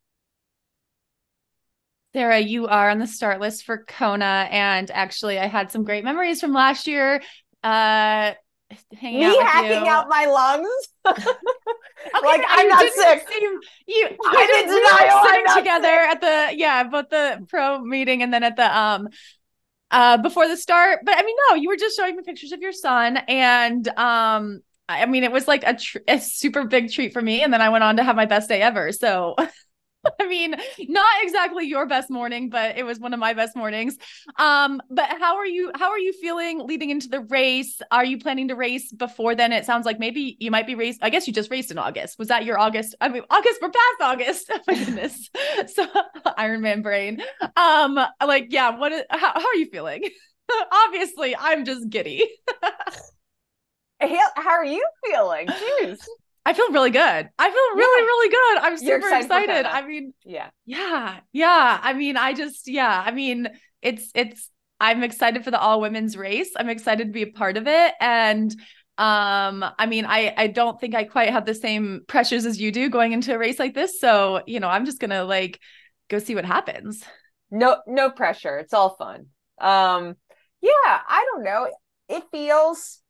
Sarah, 2.13 2.39
you 2.39 2.67
are 2.67 2.89
on 2.89 2.99
the 2.99 3.07
start 3.07 3.39
list 3.39 3.63
for 3.63 3.85
Kona. 3.85 4.45
And 4.51 4.91
actually, 4.91 5.39
I 5.39 5.47
had 5.47 5.71
some 5.71 5.85
great 5.85 6.03
memories 6.03 6.41
from 6.41 6.51
last 6.51 6.85
year 6.87 7.21
uh 7.63 8.33
hanging 8.99 9.19
me 9.19 9.25
out 9.25 9.41
hacking 9.41 9.85
you. 9.85 9.91
out 9.91 10.09
my 10.09 10.25
lungs. 10.25 11.27
Okay, 12.03 12.25
like 12.27 12.41
I'm 12.47 12.67
not 12.67 12.91
sick. 12.93 13.27
Seem, 13.29 13.59
you, 13.85 14.07
I 14.25 14.45
did- 14.47 14.65
didn't 14.65 14.73
we 14.73 14.81
deny 14.81 15.21
were 15.23 15.29
sitting 15.29 15.45
together 15.55 15.87
sick. 15.87 16.09
at 16.09 16.21
the 16.21 16.57
yeah, 16.57 16.83
both 16.85 17.09
the 17.09 17.45
pro 17.47 17.79
meeting 17.79 18.23
and 18.23 18.33
then 18.33 18.43
at 18.43 18.55
the 18.55 18.77
um 18.79 19.07
uh 19.91 20.17
before 20.17 20.47
the 20.47 20.57
start. 20.57 21.01
But 21.05 21.17
I 21.17 21.23
mean, 21.23 21.35
no, 21.49 21.55
you 21.57 21.69
were 21.69 21.75
just 21.75 21.95
showing 21.95 22.15
me 22.15 22.23
pictures 22.23 22.53
of 22.53 22.61
your 22.61 22.71
son, 22.73 23.17
and 23.17 23.87
um, 23.89 24.61
I 24.89 25.05
mean, 25.05 25.23
it 25.23 25.31
was 25.31 25.47
like 25.47 25.63
a, 25.65 25.75
tr- 25.75 25.99
a 26.07 26.19
super 26.19 26.65
big 26.65 26.91
treat 26.91 27.13
for 27.13 27.21
me. 27.21 27.43
And 27.43 27.53
then 27.53 27.61
I 27.61 27.69
went 27.69 27.83
on 27.83 27.97
to 27.97 28.03
have 28.03 28.15
my 28.15 28.25
best 28.25 28.49
day 28.49 28.61
ever. 28.61 28.91
So. 28.91 29.35
I 30.19 30.27
mean, 30.27 30.55
not 30.87 31.23
exactly 31.23 31.65
your 31.65 31.85
best 31.85 32.09
morning, 32.09 32.49
but 32.49 32.77
it 32.77 32.83
was 32.83 32.99
one 32.99 33.13
of 33.13 33.19
my 33.19 33.33
best 33.33 33.55
mornings. 33.55 33.97
Um, 34.37 34.81
but 34.89 35.09
how 35.19 35.37
are 35.37 35.45
you 35.45 35.71
how 35.75 35.89
are 35.89 35.99
you 35.99 36.13
feeling 36.13 36.65
leading 36.65 36.89
into 36.89 37.07
the 37.09 37.21
race? 37.21 37.81
Are 37.91 38.05
you 38.05 38.17
planning 38.17 38.47
to 38.49 38.55
race 38.55 38.91
before 38.91 39.35
then? 39.35 39.51
It 39.51 39.65
sounds 39.65 39.85
like 39.85 39.99
maybe 39.99 40.37
you 40.39 40.51
might 40.51 40.67
be 40.67 40.75
race. 40.75 40.97
I 41.01 41.09
guess 41.09 41.27
you 41.27 41.33
just 41.33 41.51
raced 41.51 41.71
in 41.71 41.77
August. 41.77 42.17
Was 42.19 42.29
that 42.29 42.45
your 42.45 42.59
August? 42.59 42.95
I 43.01 43.09
mean, 43.09 43.23
August, 43.29 43.59
we're 43.61 43.69
past 43.69 44.01
August. 44.01 44.51
Oh 44.61 44.63
my 44.67 44.75
goodness. 44.75 45.29
So 45.73 45.87
Iron 46.37 46.61
Man 46.61 46.81
brain. 46.81 47.21
Um, 47.55 47.99
like, 48.25 48.47
yeah, 48.49 48.77
what 48.77 48.91
is, 48.91 49.03
how, 49.09 49.33
how 49.33 49.47
are 49.47 49.55
you 49.55 49.67
feeling? 49.71 50.03
Obviously, 50.71 51.35
I'm 51.35 51.65
just 51.65 51.89
giddy. 51.89 52.27
How 53.99 54.51
are 54.51 54.65
you 54.65 54.85
feeling? 55.05 55.47
Jeez. 55.47 55.99
I 56.45 56.53
feel 56.53 56.71
really 56.71 56.89
good. 56.89 56.99
I 57.37 57.51
feel 57.51 57.77
really, 57.77 58.01
Yeah. 58.01 58.05
really 58.05 58.29
good. 58.29 58.57
I'm 58.63 58.77
super 58.77 58.95
excited 58.95 59.25
excited. 59.25 59.65
I 59.65 59.85
mean, 59.85 60.13
Yeah. 60.25 60.49
Yeah. 60.65 61.19
Yeah. 61.31 61.79
I 61.81 61.93
mean, 61.93 62.17
I 62.17 62.33
just, 62.33 62.67
yeah. 62.67 63.03
I 63.05 63.11
mean, 63.11 63.47
it's, 63.81 64.09
it's, 64.15 64.49
I'm 64.79 65.03
excited 65.03 65.43
for 65.43 65.51
the 65.51 65.59
all 65.59 65.81
women's 65.81 66.17
race. 66.17 66.51
I'm 66.57 66.69
excited 66.69 67.07
to 67.07 67.13
be 67.13 67.21
a 67.21 67.27
part 67.27 67.57
of 67.57 67.67
it. 67.67 67.93
And, 68.01 68.51
um, 68.97 69.63
I 69.77 69.85
mean, 69.85 70.05
I, 70.05 70.33
I 70.35 70.47
don't 70.47 70.79
think 70.81 70.95
I 70.95 71.03
quite 71.03 71.29
have 71.29 71.45
the 71.45 71.53
same 71.53 72.01
pressures 72.07 72.47
as 72.47 72.59
you 72.59 72.71
do 72.71 72.89
going 72.89 73.11
into 73.11 73.33
a 73.33 73.37
race 73.37 73.59
like 73.59 73.75
this. 73.75 73.99
So, 73.99 74.41
you 74.47 74.59
know, 74.59 74.67
I'm 74.67 74.85
just 74.85 74.99
going 74.99 75.11
to 75.11 75.23
like 75.23 75.59
go 76.09 76.17
see 76.17 76.33
what 76.33 76.45
happens. 76.45 77.03
No, 77.51 77.77
no 77.85 78.09
pressure. 78.09 78.57
It's 78.57 78.73
all 78.73 78.95
fun. 78.95 79.27
Um, 79.59 80.15
yeah, 80.61 80.71
I 80.85 81.25
don't 81.31 81.43
know. 81.43 81.67
It 82.09 82.23
feels 82.31 83.00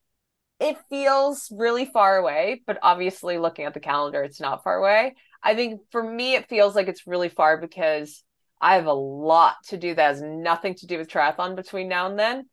it 0.61 0.77
feels 0.89 1.51
really 1.51 1.85
far 1.85 2.17
away, 2.17 2.61
but 2.67 2.77
obviously 2.83 3.39
looking 3.39 3.65
at 3.65 3.73
the 3.73 3.79
calendar, 3.79 4.21
it's 4.23 4.39
not 4.39 4.63
far 4.63 4.77
away. 4.77 5.15
I 5.41 5.55
think 5.55 5.81
for 5.91 6.03
me, 6.03 6.35
it 6.35 6.47
feels 6.47 6.75
like 6.75 6.87
it's 6.87 7.07
really 7.07 7.29
far 7.29 7.57
because 7.57 8.23
I 8.61 8.75
have 8.75 8.85
a 8.85 8.93
lot 8.93 9.55
to 9.69 9.77
do 9.77 9.95
that 9.95 10.07
has 10.07 10.21
nothing 10.21 10.75
to 10.75 10.85
do 10.85 10.99
with 10.99 11.09
triathlon 11.09 11.55
between 11.55 11.87
now 11.87 12.05
and 12.05 12.17
then. 12.17 12.45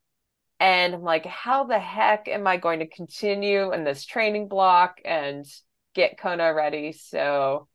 And 0.59 0.95
I'm 0.95 1.03
like, 1.03 1.27
how 1.27 1.65
the 1.65 1.79
heck 1.79 2.29
am 2.29 2.47
I 2.47 2.57
going 2.57 2.79
to 2.79 2.89
continue 2.89 3.75
in 3.75 3.85
this 3.85 4.07
training 4.07 4.49
block 4.49 5.01
and 5.05 5.45
get 5.95 6.19
Kona 6.19 6.55
ready? 6.55 6.93
So 6.93 7.69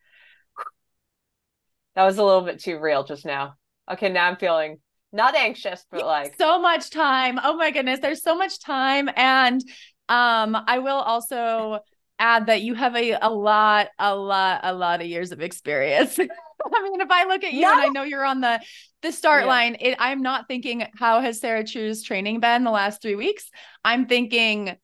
that 1.93 2.05
was 2.05 2.17
a 2.17 2.23
little 2.23 2.41
bit 2.41 2.59
too 2.59 2.79
real 2.79 3.03
just 3.03 3.23
now. 3.23 3.53
Okay, 3.89 4.09
now 4.09 4.27
I'm 4.27 4.38
feeling 4.38 4.79
not 5.13 5.36
anxious, 5.36 5.86
but 5.91 6.03
like 6.05 6.36
so 6.38 6.59
much 6.59 6.89
time. 6.89 7.39
Oh 7.41 7.55
my 7.55 7.69
goodness, 7.69 7.99
there's 7.99 8.23
so 8.23 8.36
much 8.36 8.59
time. 8.59 9.09
And 9.15 9.63
um, 10.09 10.57
I 10.67 10.79
will 10.79 10.97
also 10.97 11.79
add 12.19 12.45
that 12.47 12.61
you 12.61 12.73
have 12.75 12.95
a, 12.95 13.11
a 13.21 13.29
lot, 13.29 13.89
a 13.99 14.15
lot, 14.15 14.61
a 14.63 14.73
lot 14.73 15.01
of 15.01 15.07
years 15.07 15.31
of 15.31 15.41
experience. 15.41 16.19
I 16.19 16.83
mean, 16.83 17.01
if 17.01 17.09
I 17.11 17.25
look 17.25 17.43
at 17.43 17.53
you 17.53 17.65
and 17.69 17.79
I 17.81 17.87
know 17.87 18.03
you're 18.03 18.23
on 18.25 18.41
the 18.41 18.61
the 19.01 19.11
start 19.11 19.43
Yeah. 19.43 19.49
line, 19.49 19.77
it, 19.81 19.97
I'm 19.99 20.21
not 20.21 20.47
thinking 20.47 20.85
how 20.97 21.19
has 21.19 21.39
Sarah 21.41 21.65
True's 21.65 22.03
training 22.03 22.39
been 22.39 22.63
the 22.63 22.71
last 22.71 23.01
three 23.01 23.15
weeks. 23.15 23.49
I'm 23.83 24.05
thinking 24.05 24.77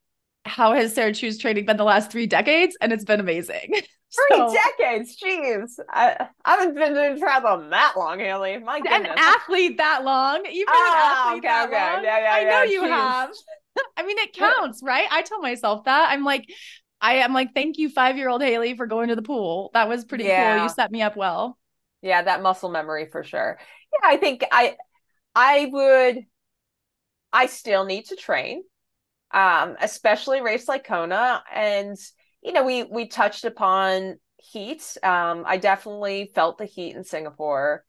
how 0.46 0.74
has 0.74 0.94
Sarah 0.94 1.14
True's 1.14 1.38
training 1.38 1.66
been 1.66 1.78
the 1.78 1.84
last 1.86 2.12
three 2.12 2.28
decades, 2.28 2.76
and 2.82 2.92
it's 2.92 3.06
been 3.06 3.20
amazing. 3.22 3.72
three 3.72 4.38
So- 4.38 4.54
decades. 4.78 5.16
Jeez, 5.24 5.80
I, 5.90 6.28
I 6.44 6.56
haven't 6.58 6.76
been 6.76 6.94
doing 6.96 7.22
triathlon 7.22 7.70
that 7.70 7.94
long, 7.96 8.20
Haley. 8.20 8.58
My 8.58 8.78
an 8.78 8.84
goodness. 8.84 9.14
athlete 9.18 9.78
that 9.78 10.04
long. 10.04 10.44
You've 10.52 10.68
been 10.68 10.76
Ah, 10.76 11.30
an 11.32 11.38
athlete 11.38 11.46
okay, 11.46 11.48
that 11.48 11.68
okay. 11.70 11.94
long. 11.96 12.04
Yeah, 12.04 12.20
yeah, 12.20 12.34
I 12.34 12.44
know 12.44 12.64
you 12.72 12.84
have. 12.84 13.30
I 13.98 14.04
mean, 14.06 14.18
it 14.20 14.34
counts, 14.34 14.82
right? 14.84 15.08
I 15.12 15.22
tell 15.22 15.40
myself 15.42 15.86
that. 15.86 16.10
I'm 16.12 16.24
like, 16.24 16.50
I 17.02 17.16
am 17.16 17.34
like, 17.34 17.54
thank 17.54 17.78
you, 17.78 17.90
five 17.90 18.18
year 18.18 18.30
old 18.30 18.42
Haley, 18.42 18.76
for 18.76 18.88
going 18.88 19.10
to 19.10 19.16
the 19.16 19.22
pool. 19.22 19.72
That 19.74 19.88
was 19.90 20.06
pretty 20.06 20.26
Yeah. 20.26 20.30
cool. 20.30 20.58
You 20.58 20.70
set 20.70 20.92
me 20.92 21.02
up 21.02 21.16
well. 21.16 21.58
yeah, 22.02 22.22
that 22.22 22.42
muscle 22.42 22.70
memory 22.70 23.08
for 23.12 23.24
sure. 23.24 23.60
Yeah, 23.94 24.10
I 24.10 24.18
think 24.18 24.44
I 24.52 24.78
I 25.36 25.70
would 25.72 26.26
I 27.32 27.46
still 27.46 27.86
need 27.86 28.06
to 28.06 28.16
train. 28.16 28.64
Um, 29.32 29.78
especially 29.82 30.42
race 30.42 30.68
like 30.68 30.86
Kona. 30.86 31.44
And 31.54 31.98
you 32.44 32.54
know, 32.54 32.66
we 32.66 32.84
we 32.84 33.08
touched 33.08 33.46
upon 33.46 34.20
heat. 34.38 34.98
Um, 35.04 35.44
I 35.48 35.58
definitely 35.58 36.32
felt 36.36 36.58
the 36.58 36.66
heat 36.66 36.96
in 36.96 37.04
Singapore. 37.04 37.86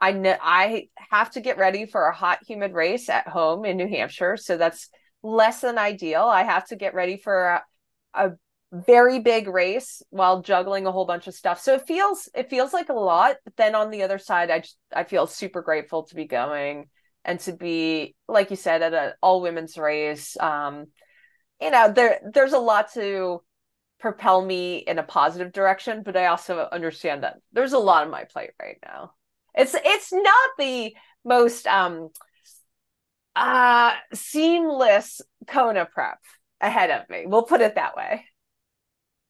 I 0.00 0.12
know 0.12 0.36
I 0.42 0.88
have 1.10 1.32
to 1.32 1.40
get 1.42 1.58
ready 1.58 1.86
for 1.86 2.06
a 2.06 2.14
hot, 2.14 2.40
humid 2.46 2.74
race 2.74 3.08
at 3.08 3.28
home 3.28 3.64
in 3.64 3.76
New 3.76 3.88
Hampshire, 3.88 4.36
so 4.36 4.56
that's 4.56 4.90
less 5.24 5.62
than 5.62 5.78
ideal. 5.78 6.22
I 6.22 6.42
have 6.42 6.68
to 6.68 6.76
get 6.76 6.94
ready 6.94 7.16
for 7.16 7.46
a, 7.46 7.64
a 8.14 8.32
very 8.70 9.20
big 9.20 9.48
race 9.48 10.02
while 10.10 10.42
juggling 10.42 10.86
a 10.86 10.92
whole 10.92 11.06
bunch 11.06 11.26
of 11.26 11.34
stuff. 11.34 11.60
So 11.60 11.74
it 11.74 11.86
feels 11.86 12.28
it 12.34 12.50
feels 12.50 12.72
like 12.72 12.90
a 12.90 12.94
lot, 12.94 13.36
but 13.44 13.56
then 13.56 13.74
on 13.74 13.90
the 13.90 14.02
other 14.02 14.18
side, 14.18 14.50
I 14.50 14.60
just 14.60 14.76
I 14.94 15.04
feel 15.04 15.26
super 15.26 15.62
grateful 15.62 16.04
to 16.04 16.14
be 16.14 16.26
going 16.26 16.88
and 17.24 17.40
to 17.40 17.52
be 17.52 18.14
like 18.28 18.50
you 18.50 18.56
said 18.56 18.82
at 18.82 18.92
an 18.92 19.12
all 19.22 19.40
women's 19.40 19.78
race. 19.78 20.36
Um, 20.38 20.86
you 21.60 21.70
know, 21.70 21.90
there 21.90 22.20
there's 22.32 22.52
a 22.52 22.58
lot 22.58 22.92
to 22.94 23.42
propel 24.00 24.44
me 24.44 24.76
in 24.76 24.98
a 24.98 25.02
positive 25.02 25.52
direction, 25.52 26.02
but 26.04 26.16
I 26.16 26.26
also 26.26 26.68
understand 26.70 27.22
that 27.22 27.36
there's 27.52 27.72
a 27.72 27.78
lot 27.78 28.04
on 28.04 28.10
my 28.10 28.24
plate 28.24 28.50
right 28.60 28.76
now. 28.84 29.12
It's 29.54 29.74
it's 29.74 30.12
not 30.12 30.50
the 30.58 30.94
most 31.24 31.66
um 31.66 32.10
uh 33.36 33.92
seamless 34.12 35.20
Kona 35.46 35.86
prep 35.86 36.18
ahead 36.60 36.90
of 36.90 37.08
me. 37.10 37.24
We'll 37.26 37.42
put 37.42 37.60
it 37.60 37.74
that 37.74 37.96
way. 37.96 38.24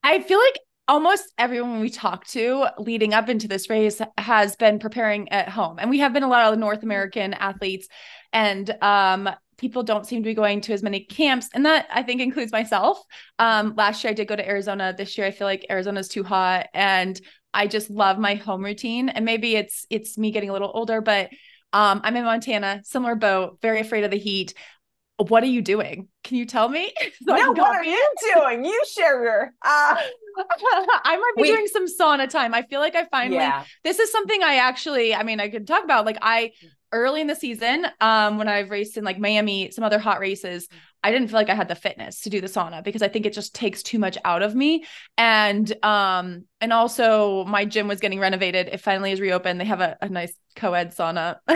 I 0.03 0.21
feel 0.21 0.39
like 0.39 0.59
almost 0.87 1.33
everyone 1.39 1.81
we 1.81 1.89
talk 1.89 2.27
to 2.27 2.67
leading 2.79 3.15
up 3.15 3.29
into 3.29 3.49
this 3.49 3.71
race 3.71 4.01
has 4.19 4.55
been 4.57 4.79
preparing 4.79 5.31
at 5.31 5.49
home. 5.49 5.79
And 5.79 5.89
we 5.89 6.01
have 6.01 6.13
been 6.13 6.23
a 6.23 6.29
lot 6.29 6.53
of 6.53 6.59
North 6.59 6.83
American 6.83 7.33
athletes. 7.33 7.89
And 8.33 8.71
um, 8.83 9.31
people 9.57 9.83
don't 9.83 10.07
seem 10.07 10.23
to 10.23 10.29
be 10.29 10.35
going 10.35 10.61
to 10.63 10.73
as 10.73 10.83
many 10.83 11.01
camps, 11.01 11.49
and 11.55 11.65
that 11.67 11.87
I 11.91 12.03
think 12.03 12.21
includes 12.21 12.53
myself. 12.53 13.03
Um, 13.39 13.75
last 13.77 14.03
year 14.03 14.11
I 14.11 14.15
did 14.15 14.29
go 14.29 14.37
to 14.37 14.47
Arizona. 14.47 14.95
This 14.97 15.17
year 15.17 15.27
I 15.27 15.31
feel 15.31 15.47
like 15.47 15.67
Arizona's 15.71 16.09
too 16.09 16.25
hot, 16.25 16.67
and 16.75 17.21
I 17.53 17.67
just 17.67 17.91
love 17.91 18.19
my 18.19 18.35
home 18.35 18.65
routine. 18.65 19.09
And 19.09 19.25
maybe 19.25 19.57
it's 19.57 19.87
it's 19.91 20.19
me 20.19 20.33
getting 20.33 20.51
a 20.51 20.53
little 20.53 20.71
older, 20.75 21.01
but 21.01 21.31
um, 21.75 22.01
I'm 22.05 22.17
in 22.17 22.25
Montana, 22.25 22.83
similar 22.85 23.17
boat, 23.17 23.59
very 23.61 23.81
afraid 23.81 24.05
of 24.05 24.13
the 24.13 24.17
heat. 24.17 24.55
What 25.17 25.43
are 25.43 25.47
you 25.47 25.61
doing? 25.61 26.09
Can 26.23 26.37
you 26.37 26.47
tell 26.47 26.69
me? 26.69 26.93
So 27.27 27.35
no, 27.35 27.53
what 27.53 27.77
are 27.77 27.85
you 27.85 28.15
doing? 28.35 28.65
You 28.65 28.83
share 28.87 29.23
your. 29.23 29.53
Uh... 29.63 29.97
I 31.05 31.17
might 31.17 31.33
be 31.37 31.43
Wait. 31.43 31.49
doing 31.49 31.67
some 31.69 31.87
sauna 31.87 32.29
time. 32.29 32.55
I 32.55 32.63
feel 32.63 32.81
like 32.81 32.95
I 32.95 33.07
finally. 33.07 33.37
Yeah. 33.37 33.65
This 33.83 33.99
is 33.99 34.11
something 34.13 34.43
I 34.43 34.57
actually. 34.57 35.15
I 35.15 35.23
mean, 35.23 35.41
I 35.41 35.49
could 35.49 35.67
talk 35.67 35.85
about. 35.85 36.05
Like 36.05 36.19
I 36.21 36.53
early 36.95 37.21
in 37.21 37.27
the 37.27 37.35
season, 37.35 37.87
um, 38.01 38.39
when 38.39 38.49
I've 38.49 38.71
raced 38.71 38.97
in 38.97 39.05
like 39.05 39.19
Miami, 39.19 39.71
some 39.71 39.85
other 39.85 39.99
hot 39.99 40.21
races, 40.21 40.69
I 41.03 41.11
didn't 41.13 41.29
feel 41.29 41.37
like 41.37 41.51
I 41.51 41.55
had 41.55 41.69
the 41.69 41.75
fitness 41.75 42.23
to 42.23 42.31
do 42.31 42.41
the 42.41 42.47
sauna 42.47 42.83
because 42.83 43.03
I 43.03 43.09
think 43.09 43.27
it 43.27 43.35
just 43.35 43.55
takes 43.55 43.83
too 43.83 43.99
much 43.99 44.17
out 44.25 44.43
of 44.43 44.55
me. 44.55 44.85
And 45.19 45.71
um, 45.85 46.47
and 46.63 46.73
also 46.73 47.45
my 47.45 47.67
gym 47.67 47.89
was 47.89 48.01
getting 48.01 48.21
renovated. 48.21 48.69
It 48.69 48.81
finally 48.81 49.13
is 49.13 49.21
reopened. 49.21 49.61
They 49.61 49.67
have 49.67 49.83
a, 49.83 49.99
a 50.01 50.09
nice 50.09 50.33
co-ed 50.57 50.95
sauna. 50.97 51.37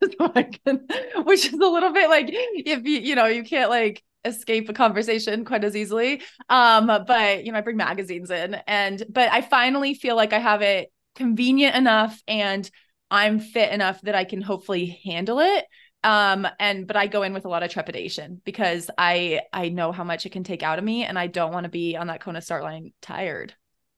which 0.00 1.46
is 1.46 1.52
a 1.54 1.56
little 1.56 1.92
bit 1.92 2.08
like 2.08 2.28
if 2.30 2.84
you 2.84 3.00
you 3.00 3.14
know 3.16 3.26
you 3.26 3.42
can't 3.42 3.68
like 3.68 4.04
escape 4.24 4.68
a 4.68 4.72
conversation 4.72 5.44
quite 5.44 5.64
as 5.64 5.74
easily 5.74 6.22
um 6.48 6.86
but 6.86 7.44
you 7.44 7.50
know 7.50 7.58
i 7.58 7.62
bring 7.62 7.76
magazines 7.76 8.30
in 8.30 8.54
and 8.68 9.02
but 9.10 9.28
i 9.32 9.40
finally 9.40 9.94
feel 9.94 10.14
like 10.14 10.32
i 10.32 10.38
have 10.38 10.62
it 10.62 10.92
convenient 11.16 11.74
enough 11.74 12.22
and 12.28 12.70
i'm 13.10 13.38
fit 13.40 13.72
enough 13.72 14.00
that 14.02 14.14
i 14.14 14.24
can 14.24 14.40
hopefully 14.40 15.00
handle 15.04 15.40
it. 15.40 15.64
Um 16.04 16.46
and 16.60 16.86
but 16.86 16.96
i 16.96 17.06
go 17.06 17.22
in 17.22 17.32
with 17.32 17.44
a 17.44 17.48
lot 17.48 17.62
of 17.62 17.70
trepidation 17.70 18.40
because 18.44 18.90
i 18.96 19.40
i 19.52 19.68
know 19.68 19.90
how 19.92 20.04
much 20.04 20.26
it 20.26 20.30
can 20.30 20.44
take 20.44 20.62
out 20.62 20.78
of 20.78 20.84
me 20.84 21.04
and 21.04 21.18
i 21.18 21.26
don't 21.26 21.52
want 21.52 21.64
to 21.64 21.70
be 21.70 21.96
on 21.96 22.06
that 22.06 22.20
kona 22.20 22.40
start 22.40 22.62
line 22.62 22.92
tired. 23.02 23.54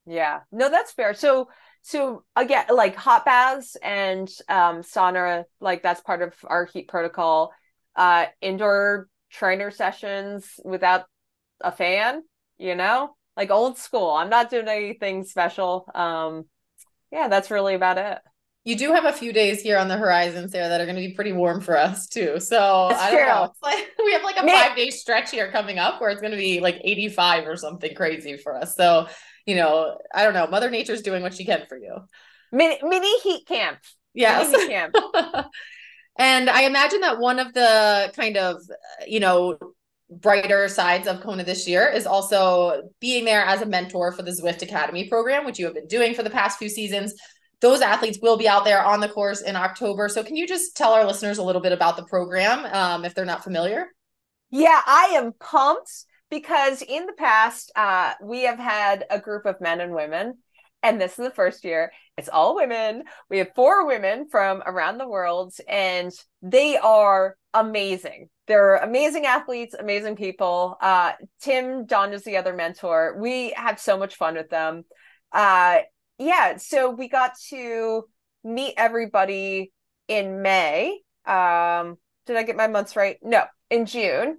Yeah. 0.07 0.41
No 0.51 0.71
that's 0.71 0.93
fair. 0.93 1.15
So 1.15 1.49
so 1.83 2.25
again 2.37 2.67
like 2.71 2.97
hot 2.97 3.25
baths 3.25 3.77
and 3.83 4.29
um 4.49 4.83
sauna 4.83 5.45
like 5.61 5.83
that's 5.83 6.01
part 6.01 6.23
of 6.23 6.35
our 6.45 6.65
heat 6.65 6.89
protocol. 6.89 7.53
Uh 7.97 8.27
indoor 8.41 9.09
trainer 9.31 9.71
sessions 9.71 10.59
without 10.65 11.05
a 11.61 11.71
fan 11.73 12.23
you 12.59 12.75
know? 12.75 13.15
Like 13.37 13.51
old 13.51 13.79
school. 13.79 14.11
I'm 14.11 14.29
not 14.31 14.51
doing 14.51 14.69
anything 14.69 15.25
special. 15.25 15.87
Um 15.95 16.45
yeah 17.13 17.29
that's 17.29 17.51
really 17.51 17.75
about 17.75 17.99
it 17.99 18.19
you 18.65 18.77
do 18.77 18.93
have 18.93 19.07
a 19.07 19.13
few 19.13 19.33
days 19.33 19.63
here 19.63 19.79
on 19.79 19.89
the 19.89 19.97
horizon, 19.97 20.49
Sarah, 20.49 20.69
that 20.69 20.81
are 20.81 20.85
going 20.85 20.97
to 20.97 21.07
be 21.07 21.15
pretty 21.15 21.33
warm 21.33 21.61
for 21.61 21.77
us 21.77 22.07
too. 22.07 22.39
So 22.39 22.89
That's 22.91 23.03
I 23.03 23.11
don't 23.11 23.21
true. 23.21 23.27
know. 23.27 23.53
Like 23.63 23.91
we 24.05 24.13
have 24.13 24.23
like 24.23 24.37
a 24.37 24.47
five 24.47 24.77
day 24.77 24.91
stretch 24.91 25.31
here 25.31 25.51
coming 25.51 25.79
up 25.79 26.01
where 26.01 26.11
it's 26.11 26.21
going 26.21 26.33
to 26.33 26.37
be 26.37 26.61
like 26.61 26.79
85 26.83 27.49
or 27.49 27.57
something 27.57 27.95
crazy 27.95 28.37
for 28.37 28.55
us. 28.55 28.77
So, 28.77 29.09
you 29.47 29.57
know, 29.57 29.99
I 30.15 30.25
don't 30.25 30.35
know. 30.35 30.47
Mother 30.47 30.71
Nature's 30.71 31.01
doing 31.01 31.23
what 31.23 31.35
she 31.35 31.47
can 31.47 31.65
for 31.69 31.79
you. 31.79 31.97
Mini, 32.53 32.79
mini 32.83 33.21
heat 33.21 33.47
camp. 33.47 33.79
Yes. 34.13 34.51
Mini 34.51 34.65
heat 34.65 34.71
camp. 34.71 34.95
and 36.19 36.51
I 36.51 36.63
imagine 36.63 37.01
that 37.01 37.19
one 37.19 37.39
of 37.39 37.55
the 37.55 38.13
kind 38.15 38.37
of, 38.37 38.61
you 39.07 39.21
know, 39.21 39.57
brighter 40.11 40.69
sides 40.69 41.07
of 41.07 41.23
Kona 41.23 41.45
this 41.45 41.67
year 41.67 41.89
is 41.89 42.05
also 42.05 42.83
being 43.01 43.25
there 43.25 43.43
as 43.43 43.63
a 43.63 43.67
mentor 43.67 44.13
for 44.13 44.23
the 44.23 44.33
Zwift 44.33 44.61
Academy 44.61 45.09
program, 45.09 45.47
which 45.47 45.59
you 45.59 45.65
have 45.65 45.75
been 45.75 45.87
doing 45.87 46.13
for 46.15 46.23
the 46.23 46.31
past 46.31 46.59
few 46.59 46.69
seasons 46.69 47.15
those 47.61 47.81
athletes 47.81 48.19
will 48.21 48.37
be 48.37 48.49
out 48.49 48.65
there 48.65 48.83
on 48.83 49.01
the 49.01 49.09
course 49.09 49.43
in 49.43 49.57
October. 49.57 50.09
So, 50.09 50.25
can 50.25 50.37
you 50.37 50.47
just 50.47 50.77
tell 50.77 50.93
our 50.93 51.05
listeners 51.05 51.39
a 51.39 51.43
little 51.43 51.61
bit 51.61 51.73
about 51.73 51.97
the 51.97 52.05
program 52.05 52.65
um, 52.67 53.05
if 53.05 53.15
they're 53.15 53.25
not 53.25 53.45
familiar? 53.45 53.87
Yeah, 54.51 54.81
I 54.85 55.13
am 55.15 55.33
pumped 55.39 56.07
because 56.31 56.83
in 56.83 57.07
the 57.07 57.13
past, 57.13 57.71
uh, 57.77 58.15
we 58.23 58.43
have 58.43 58.59
had 58.59 59.05
a 59.11 59.21
group 59.21 59.47
of 59.47 59.61
men 59.61 59.81
and 59.81 59.95
women, 59.95 60.39
and 60.83 61.01
this 61.01 61.13
is 61.13 61.25
the 61.25 61.31
first 61.31 61.65
year. 61.65 61.93
It's 62.17 62.29
all 62.29 62.55
women. 62.55 63.05
We 63.29 63.39
have 63.39 63.55
four 63.55 63.87
women 63.87 64.29
from 64.31 64.63
around 64.65 64.99
the 64.99 65.09
world, 65.09 65.55
and 65.69 66.13
they 66.43 66.77
are 66.77 67.37
amazing. 67.53 68.29
They're 68.47 68.77
amazing 68.77 69.27
athletes, 69.27 69.75
amazing 69.79 70.17
people. 70.17 70.77
Uh, 70.81 71.13
Tim 71.41 71.87
Don 71.87 72.13
is 72.13 72.25
the 72.25 72.37
other 72.37 72.55
mentor. 72.55 73.17
We 73.19 73.51
have 73.51 73.79
so 73.79 73.99
much 73.99 74.17
fun 74.17 74.35
with 74.35 74.51
them. 74.51 74.85
Uh, 75.33 75.79
yeah, 76.21 76.59
so 76.59 76.91
we 76.91 77.09
got 77.09 77.33
to 77.49 78.05
meet 78.45 78.75
everybody 78.77 79.73
in 80.07 80.43
May. 80.43 81.01
Um, 81.25 81.97
did 82.27 82.37
I 82.37 82.43
get 82.43 82.57
my 82.57 82.67
months 82.67 82.95
right? 82.95 83.17
No, 83.23 83.45
in 83.71 83.87
June. 83.87 84.39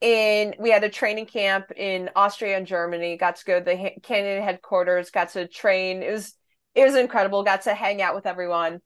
In 0.00 0.54
we 0.58 0.70
had 0.70 0.82
a 0.82 0.88
training 0.88 1.26
camp 1.26 1.66
in 1.76 2.10
Austria 2.16 2.56
and 2.56 2.66
Germany. 2.66 3.16
Got 3.16 3.36
to 3.36 3.44
go 3.44 3.58
to 3.60 3.64
the 3.64 3.90
Canyon 4.02 4.42
headquarters. 4.42 5.10
Got 5.10 5.30
to 5.30 5.46
train. 5.46 6.02
It 6.02 6.10
was 6.10 6.34
it 6.74 6.84
was 6.84 6.96
incredible. 6.96 7.44
Got 7.44 7.62
to 7.62 7.74
hang 7.74 8.02
out 8.02 8.14
with 8.14 8.26
everyone. 8.26 8.80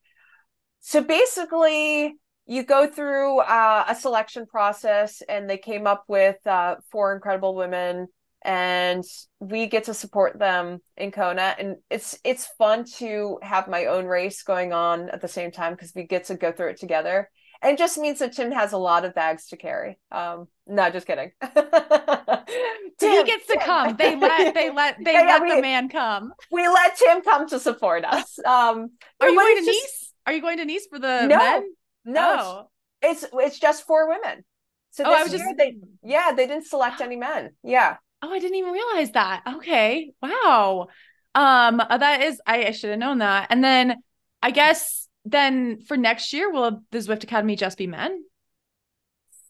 So 0.81 1.01
basically, 1.01 2.13
you 2.45 2.63
go 2.63 2.85
through 2.85 3.39
uh, 3.39 3.85
a 3.87 3.95
selection 3.95 4.45
process, 4.45 5.23
and 5.27 5.49
they 5.49 5.57
came 5.57 5.87
up 5.87 6.03
with 6.07 6.45
uh, 6.45 6.75
four 6.91 7.15
incredible 7.15 7.55
women 7.55 8.07
and 8.45 9.03
we 9.39 9.65
get 9.65 9.85
to 9.85 9.93
support 9.93 10.37
them 10.37 10.79
in 10.95 11.11
Kona. 11.11 11.55
And 11.57 11.77
it's 11.89 12.17
it's 12.23 12.47
fun 12.59 12.85
to 12.97 13.39
have 13.41 13.67
my 13.67 13.87
own 13.87 14.05
race 14.05 14.43
going 14.43 14.71
on 14.71 15.09
at 15.09 15.19
the 15.19 15.27
same 15.27 15.51
time 15.51 15.73
because 15.73 15.93
we 15.95 16.03
get 16.03 16.25
to 16.25 16.35
go 16.35 16.51
through 16.51 16.69
it 16.69 16.79
together. 16.79 17.29
And 17.61 17.73
it 17.73 17.79
just 17.79 17.97
means 17.97 18.19
that 18.19 18.33
Tim 18.33 18.51
has 18.51 18.73
a 18.73 18.77
lot 18.77 19.03
of 19.03 19.15
bags 19.15 19.47
to 19.47 19.57
carry. 19.57 19.97
Um 20.11 20.47
no 20.67 20.89
just 20.91 21.07
kidding. 21.07 21.31
Tim, 21.41 23.11
he 23.11 23.23
gets 23.23 23.47
to 23.47 23.59
come. 23.61 23.95
They 23.97 24.15
let 24.15 24.53
they 24.53 24.69
let 24.73 24.97
they 25.03 25.13
yeah, 25.13 25.25
let 25.25 25.41
we, 25.41 25.55
the 25.55 25.61
man 25.61 25.89
come. 25.89 26.31
we 26.51 26.67
let 26.67 26.95
Tim 26.97 27.23
come 27.23 27.49
to 27.49 27.59
support 27.59 28.05
us. 28.05 28.37
Um 28.45 28.91
are 29.19 29.29
you 29.29 29.35
going 29.35 29.57
to 29.57 29.65
just, 29.65 29.83
Nice? 29.83 30.13
Are 30.27 30.33
you 30.33 30.41
going 30.41 30.57
to 30.59 30.65
Nice 30.65 30.85
for 30.87 30.99
the 30.99 31.25
no 31.25 31.37
men? 31.37 31.63
no 32.05 32.35
oh. 32.39 32.69
it's 33.01 33.25
it's 33.33 33.57
just 33.57 33.87
for 33.87 34.07
women. 34.07 34.45
So 34.91 35.03
oh, 35.03 35.13
I 35.13 35.23
was 35.23 35.31
just 35.31 35.43
they 35.57 35.77
yeah 36.03 36.31
they 36.35 36.45
didn't 36.45 36.67
select 36.67 37.01
any 37.01 37.15
men. 37.15 37.49
Yeah 37.63 37.97
Oh, 38.25 38.33
I 38.33 38.39
didn't 38.39 38.57
even 38.57 38.73
realize 38.73 39.11
that. 39.11 39.43
Okay. 39.55 40.11
Wow. 40.21 40.87
Um, 41.35 41.79
uh, 41.79 41.97
that 41.97 42.21
is 42.21 42.41
I, 42.45 42.65
I 42.65 42.71
should 42.71 42.89
have 42.89 42.99
known 42.99 43.19
that. 43.19 43.47
And 43.51 43.63
then 43.63 43.97
I 44.41 44.51
guess 44.51 45.07
then 45.25 45.81
for 45.81 45.95
next 45.95 46.33
year, 46.33 46.51
will 46.51 46.81
the 46.91 46.97
Zwift 46.97 47.23
Academy 47.23 47.55
just 47.55 47.77
be 47.77 47.87
men? 47.87 48.23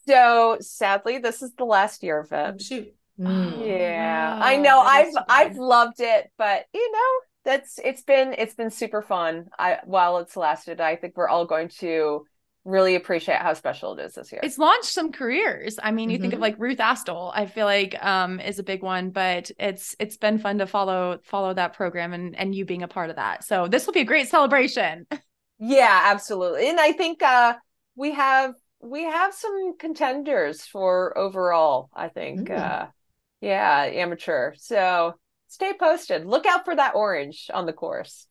So 0.06 0.58
sadly, 0.60 1.18
this 1.18 1.42
is 1.42 1.54
the 1.54 1.64
last 1.64 2.02
year 2.02 2.20
of 2.20 2.32
it. 2.32 2.60
Shoot. 2.60 2.94
Mm. 3.18 3.66
Yeah. 3.66 4.38
Wow. 4.38 4.44
I 4.44 4.56
know. 4.56 4.80
I've 4.80 5.14
I've 5.28 5.56
loved 5.56 6.00
it, 6.00 6.30
but 6.36 6.66
you 6.74 6.92
know, 6.92 7.50
that's 7.50 7.78
it's 7.82 8.02
been 8.02 8.34
it's 8.36 8.54
been 8.54 8.70
super 8.70 9.00
fun. 9.00 9.46
I 9.58 9.78
while 9.84 10.18
it's 10.18 10.36
lasted, 10.36 10.82
I 10.82 10.96
think 10.96 11.16
we're 11.16 11.28
all 11.28 11.46
going 11.46 11.68
to 11.80 12.26
really 12.66 12.96
appreciate 12.96 13.38
how 13.38 13.54
special 13.54 13.96
it 13.96 14.04
is 14.04 14.14
this 14.14 14.32
year. 14.32 14.40
It's 14.42 14.58
launched 14.58 14.86
some 14.86 15.12
careers. 15.12 15.78
I 15.82 15.92
mean, 15.92 16.10
you 16.10 16.16
mm-hmm. 16.16 16.22
think 16.22 16.32
of 16.34 16.36
mm-hmm. 16.38 16.42
like 16.42 16.58
Ruth 16.58 16.78
Astle, 16.78 17.30
I 17.32 17.46
feel 17.46 17.64
like 17.64 17.96
um 18.04 18.40
is 18.40 18.58
a 18.58 18.62
big 18.62 18.82
one, 18.82 19.10
but 19.10 19.50
it's 19.58 19.94
it's 19.98 20.16
been 20.16 20.38
fun 20.38 20.58
to 20.58 20.66
follow 20.66 21.18
follow 21.22 21.54
that 21.54 21.74
program 21.74 22.12
and 22.12 22.36
and 22.36 22.54
you 22.54 22.64
being 22.64 22.82
a 22.82 22.88
part 22.88 23.08
of 23.08 23.16
that. 23.16 23.44
So 23.44 23.68
this 23.68 23.86
will 23.86 23.94
be 23.94 24.00
a 24.00 24.04
great 24.04 24.28
celebration. 24.28 25.06
Yeah, 25.58 26.02
absolutely. 26.04 26.68
And 26.68 26.78
I 26.78 26.92
think 26.92 27.22
uh 27.22 27.54
we 27.94 28.12
have 28.12 28.52
we 28.82 29.04
have 29.04 29.32
some 29.32 29.78
contenders 29.78 30.66
for 30.66 31.16
overall, 31.16 31.88
I 31.94 32.08
think. 32.08 32.50
Mm. 32.50 32.58
Uh 32.58 32.86
yeah, 33.40 33.84
amateur. 33.90 34.52
So 34.58 35.14
stay 35.48 35.72
posted. 35.72 36.26
Look 36.26 36.44
out 36.44 36.66
for 36.66 36.76
that 36.76 36.94
orange 36.94 37.50
on 37.54 37.64
the 37.64 37.72
course. 37.72 38.26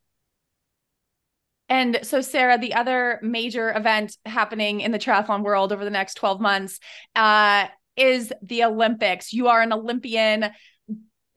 And 1.68 2.00
so, 2.04 2.22
Sarah, 2.22 2.58
the 2.58 2.76
other 2.76 3.20
major 3.24 3.76
event 3.76 4.18
happening 4.26 4.82
in 4.82 4.92
the 4.92 5.00
triathlon 5.00 5.44
world 5.44 5.72
over 5.72 5.84
the 5.84 5.90
next 5.90 6.16
12 6.16 6.40
months 6.40 6.80
uh, 7.16 7.68
is 7.98 8.32
the 8.44 8.64
Olympics. 8.64 9.34
You 9.34 9.48
are 9.48 9.62
an 9.62 9.74
Olympian. 9.74 10.52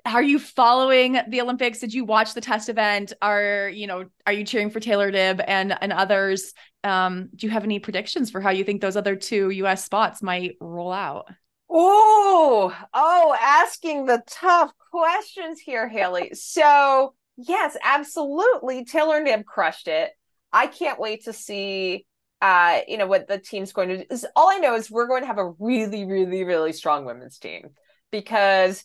Are 0.04 0.22
you 0.22 0.38
following 0.38 1.18
the 1.28 1.40
Olympics? 1.40 1.80
Did 1.80 1.92
you 1.92 2.04
watch 2.04 2.34
the 2.34 2.40
test 2.40 2.68
event? 2.68 3.12
Are 3.20 3.68
you 3.68 3.86
know? 3.86 4.04
Are 4.26 4.32
you 4.32 4.44
cheering 4.44 4.70
for 4.70 4.80
Taylor 4.80 5.10
Knibb 5.10 5.42
and 5.46 5.76
and 5.80 5.92
others? 5.92 6.52
Um, 6.84 7.30
do 7.34 7.46
you 7.46 7.50
have 7.50 7.64
any 7.64 7.78
predictions 7.78 8.30
for 8.30 8.40
how 8.40 8.50
you 8.50 8.64
think 8.64 8.80
those 8.80 8.96
other 8.96 9.16
two 9.16 9.50
U.S. 9.50 9.84
spots 9.84 10.22
might 10.22 10.56
roll 10.60 10.92
out? 10.92 11.26
Oh, 11.70 12.74
oh, 12.94 13.36
asking 13.40 14.06
the 14.06 14.22
tough 14.26 14.72
questions 14.90 15.58
here, 15.58 15.88
Haley. 15.88 16.30
So 16.34 17.14
yes, 17.36 17.76
absolutely, 17.82 18.84
Taylor 18.84 19.20
Knibb 19.20 19.44
crushed 19.44 19.88
it. 19.88 20.10
I 20.52 20.66
can't 20.66 21.00
wait 21.00 21.24
to 21.24 21.32
see 21.32 22.06
uh 22.40 22.80
you 22.86 22.98
know 22.98 23.06
what 23.06 23.26
the 23.28 23.38
team's 23.38 23.72
going 23.72 23.88
to 23.88 23.98
do 23.98 24.16
all 24.36 24.48
I 24.50 24.58
know 24.58 24.74
is 24.76 24.90
we're 24.90 25.08
going 25.08 25.22
to 25.22 25.26
have 25.26 25.38
a 25.38 25.50
really 25.58 26.04
really 26.04 26.44
really 26.44 26.72
strong 26.72 27.04
women's 27.04 27.38
team 27.38 27.70
because 28.12 28.84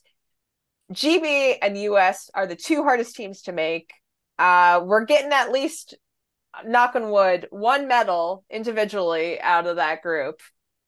GB 0.91 1.57
and 1.61 1.77
US 1.77 2.29
are 2.33 2.47
the 2.47 2.55
two 2.55 2.83
hardest 2.83 3.15
teams 3.15 3.43
to 3.43 3.51
make. 3.51 3.91
Uh 4.39 4.81
we're 4.83 5.05
getting 5.05 5.31
at 5.31 5.51
least 5.51 5.95
knock 6.65 6.95
on 6.95 7.09
wood 7.11 7.47
one 7.51 7.87
medal 7.87 8.45
individually 8.49 9.39
out 9.41 9.67
of 9.67 9.77
that 9.77 10.01
group. 10.01 10.41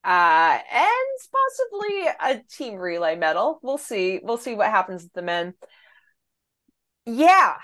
uh, 0.04 0.58
and 0.72 1.18
possibly 1.32 2.06
a 2.20 2.42
team 2.56 2.76
relay 2.76 3.16
medal. 3.16 3.58
We'll 3.62 3.78
see. 3.78 4.20
We'll 4.22 4.38
see 4.38 4.54
what 4.54 4.70
happens 4.70 5.02
with 5.04 5.12
the 5.14 5.22
men. 5.22 5.54
Yeah, 7.06 7.56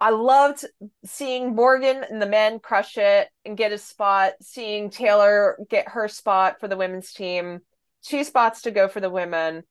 I 0.00 0.10
loved 0.10 0.64
seeing 1.04 1.54
Morgan 1.54 2.04
and 2.08 2.20
the 2.20 2.26
men 2.26 2.58
crush 2.58 2.98
it 2.98 3.28
and 3.44 3.56
get 3.56 3.72
a 3.72 3.78
spot, 3.78 4.32
seeing 4.42 4.90
Taylor 4.90 5.56
get 5.70 5.88
her 5.88 6.08
spot 6.08 6.56
for 6.60 6.68
the 6.68 6.76
women's 6.76 7.12
team, 7.12 7.60
two 8.02 8.24
spots 8.24 8.62
to 8.62 8.70
go 8.70 8.88
for 8.88 9.00
the 9.00 9.10
women. 9.10 9.62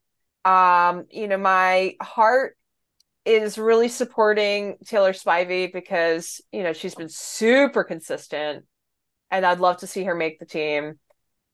Um, 0.45 1.05
you 1.11 1.27
know, 1.27 1.37
my 1.37 1.95
heart 2.01 2.57
is 3.25 3.57
really 3.57 3.87
supporting 3.87 4.77
Taylor 4.85 5.13
Spivey 5.13 5.71
because, 5.71 6.41
you 6.51 6.63
know, 6.63 6.73
she's 6.73 6.95
been 6.95 7.09
super 7.09 7.83
consistent 7.83 8.65
and 9.31 9.45
I'd 9.45 9.59
love 9.59 9.77
to 9.77 9.87
see 9.87 10.03
her 10.03 10.15
make 10.15 10.39
the 10.39 10.45
team. 10.45 10.99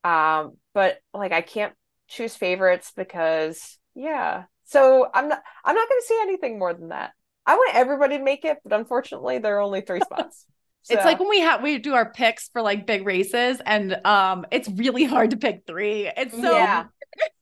Um, 0.03 0.57
but 0.73 0.99
like 1.13 1.31
I 1.31 1.41
can't 1.41 1.73
choose 2.07 2.35
favorites 2.35 2.91
because 2.95 3.77
yeah. 3.95 4.43
So 4.65 5.07
I'm 5.13 5.27
not 5.27 5.41
I'm 5.65 5.75
not 5.75 5.89
gonna 5.89 6.01
say 6.01 6.21
anything 6.21 6.59
more 6.59 6.73
than 6.73 6.89
that. 6.89 7.11
I 7.49 7.55
want 7.55 7.75
everybody 7.75 8.19
to 8.19 8.23
make 8.23 8.45
it, 8.45 8.59
but 8.63 8.73
unfortunately, 8.73 9.39
there 9.39 9.57
are 9.57 9.61
only 9.61 9.81
three 9.81 10.01
spots. 10.01 10.45
It's 10.91 11.05
like 11.05 11.19
when 11.19 11.29
we 11.29 11.41
have 11.41 11.61
we 11.61 11.77
do 11.77 11.93
our 11.93 12.09
picks 12.11 12.49
for 12.49 12.63
like 12.63 12.87
big 12.87 13.05
races, 13.05 13.61
and 13.63 13.93
um, 14.05 14.45
it's 14.49 14.67
really 14.69 15.03
hard 15.03 15.31
to 15.31 15.37
pick 15.37 15.63
three. 15.67 16.09
It's 16.17 16.33
so 16.33 16.53
yeah, 16.53 16.85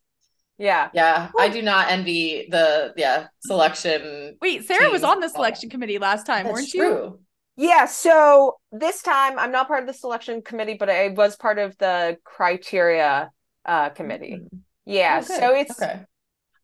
yeah. 0.57 0.89
Yeah, 0.93 1.29
I 1.37 1.47
do 1.47 1.61
not 1.61 1.89
envy 1.89 2.47
the 2.49 2.93
yeah 2.97 3.27
selection. 3.39 4.37
wait. 4.41 4.65
Sarah 4.65 4.91
was 4.91 5.03
on 5.03 5.21
the 5.21 5.29
selection 5.29 5.69
committee 5.69 5.97
last 5.97 6.25
time, 6.25 6.45
That's 6.45 6.55
weren't 6.55 6.73
you? 6.73 7.19
Yeah, 7.55 7.85
so 7.85 8.57
this 8.71 9.01
time 9.01 9.39
I'm 9.39 9.51
not 9.51 9.67
part 9.67 9.81
of 9.81 9.87
the 9.87 9.93
selection 9.93 10.41
committee, 10.41 10.75
but 10.77 10.89
I 10.89 11.09
was 11.09 11.37
part 11.37 11.57
of 11.57 11.77
the 11.77 12.17
criteria 12.25 13.31
uh 13.65 13.89
committee. 13.89 14.41
Yeah, 14.85 15.19
Oh, 15.21 15.25
so 15.25 15.55
it's 15.55 15.81
okay. 15.81 16.01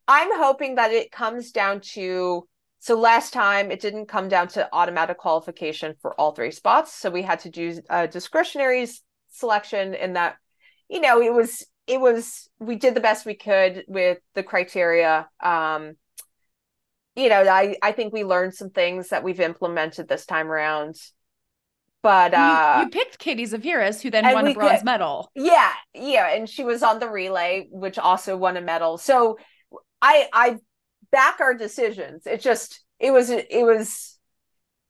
I'm 0.06 0.36
hoping 0.36 0.74
that 0.74 0.90
it 0.90 1.10
comes 1.12 1.50
down 1.50 1.80
to 1.94 2.46
so 2.86 2.98
last 3.00 3.32
time 3.32 3.70
it 3.70 3.80
didn't 3.80 4.08
come 4.08 4.28
down 4.28 4.46
to 4.48 4.68
automatic 4.74 5.16
qualification 5.16 5.94
for 6.02 6.12
all 6.20 6.32
three 6.32 6.50
spots, 6.50 6.92
so 6.92 7.08
we 7.08 7.22
had 7.22 7.40
to 7.40 7.48
do 7.50 7.80
a 7.88 8.06
discretionary 8.06 8.86
selection 9.30 9.94
in 9.94 10.12
that 10.12 10.36
you 10.90 11.00
know, 11.00 11.22
it 11.22 11.32
was 11.32 11.64
it 11.86 11.98
was 11.98 12.48
we 12.58 12.76
did 12.76 12.94
the 12.94 13.00
best 13.08 13.24
we 13.24 13.34
could 13.34 13.84
with 13.88 14.18
the 14.34 14.42
criteria. 14.42 15.28
Um 15.42 15.94
you 17.16 17.28
know, 17.30 17.42
I 17.48 17.76
I 17.82 17.92
think 17.92 18.12
we 18.12 18.22
learned 18.22 18.52
some 18.54 18.68
things 18.70 19.08
that 19.08 19.24
we've 19.24 19.40
implemented 19.40 20.06
this 20.06 20.26
time 20.26 20.48
around. 20.50 20.96
But 22.02 22.34
And 22.34 22.42
you- 22.42 22.54
uh 22.54 22.80
you, 22.82 22.88
picked 22.90 23.18
Katie 23.18 23.46
Zaferes, 23.46 24.02
who 24.02 24.10
then 24.10 24.24
won 24.34 24.46
a 24.46 24.52
bronze 24.52 24.80
could- 24.80 24.84
medal. 24.84 25.30
yeah, 25.34 25.72
yeah, 25.94 26.26
and 26.34 26.46
she 26.46 26.64
was 26.64 26.82
on 26.82 26.98
the 26.98 27.08
relay, 27.08 27.66
which 27.70 27.98
also 27.98 28.36
won 28.36 28.58
a 28.58 28.60
medal. 28.60 28.98
So 28.98 29.38
I 30.02 30.28
I 30.34 30.58
back 31.14 31.40
our 31.40 31.54
decisions. 31.54 32.26
It 32.26 32.40
just 32.40 32.82
it 32.98 33.12
was 33.12 33.30
it 33.30 33.48
was 33.64 34.18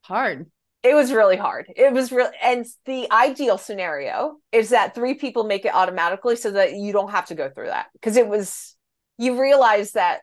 Hard. 0.01 0.45
it 0.83 0.93
was 0.93 1.11
really 1.11 1.37
hard. 1.37 1.65
It 1.75 1.93
was 1.93 2.11
real 2.11 2.29
and 2.41 2.65
the 2.85 3.07
ideal 3.11 3.57
scenario 3.57 4.37
is 4.51 4.69
that 4.69 4.93
three 4.95 5.15
people 5.15 5.43
make 5.45 5.65
it 5.65 5.73
automatically 5.73 6.35
so 6.35 6.51
that 6.51 6.73
you 6.73 6.91
don't 6.93 7.11
have 7.11 7.27
to 7.27 7.35
go 7.35 7.49
through 7.49 7.67
that. 7.67 7.87
Because 7.93 8.17
it 8.17 8.27
was 8.27 8.75
you 9.17 9.39
realize 9.41 9.93
that 9.93 10.21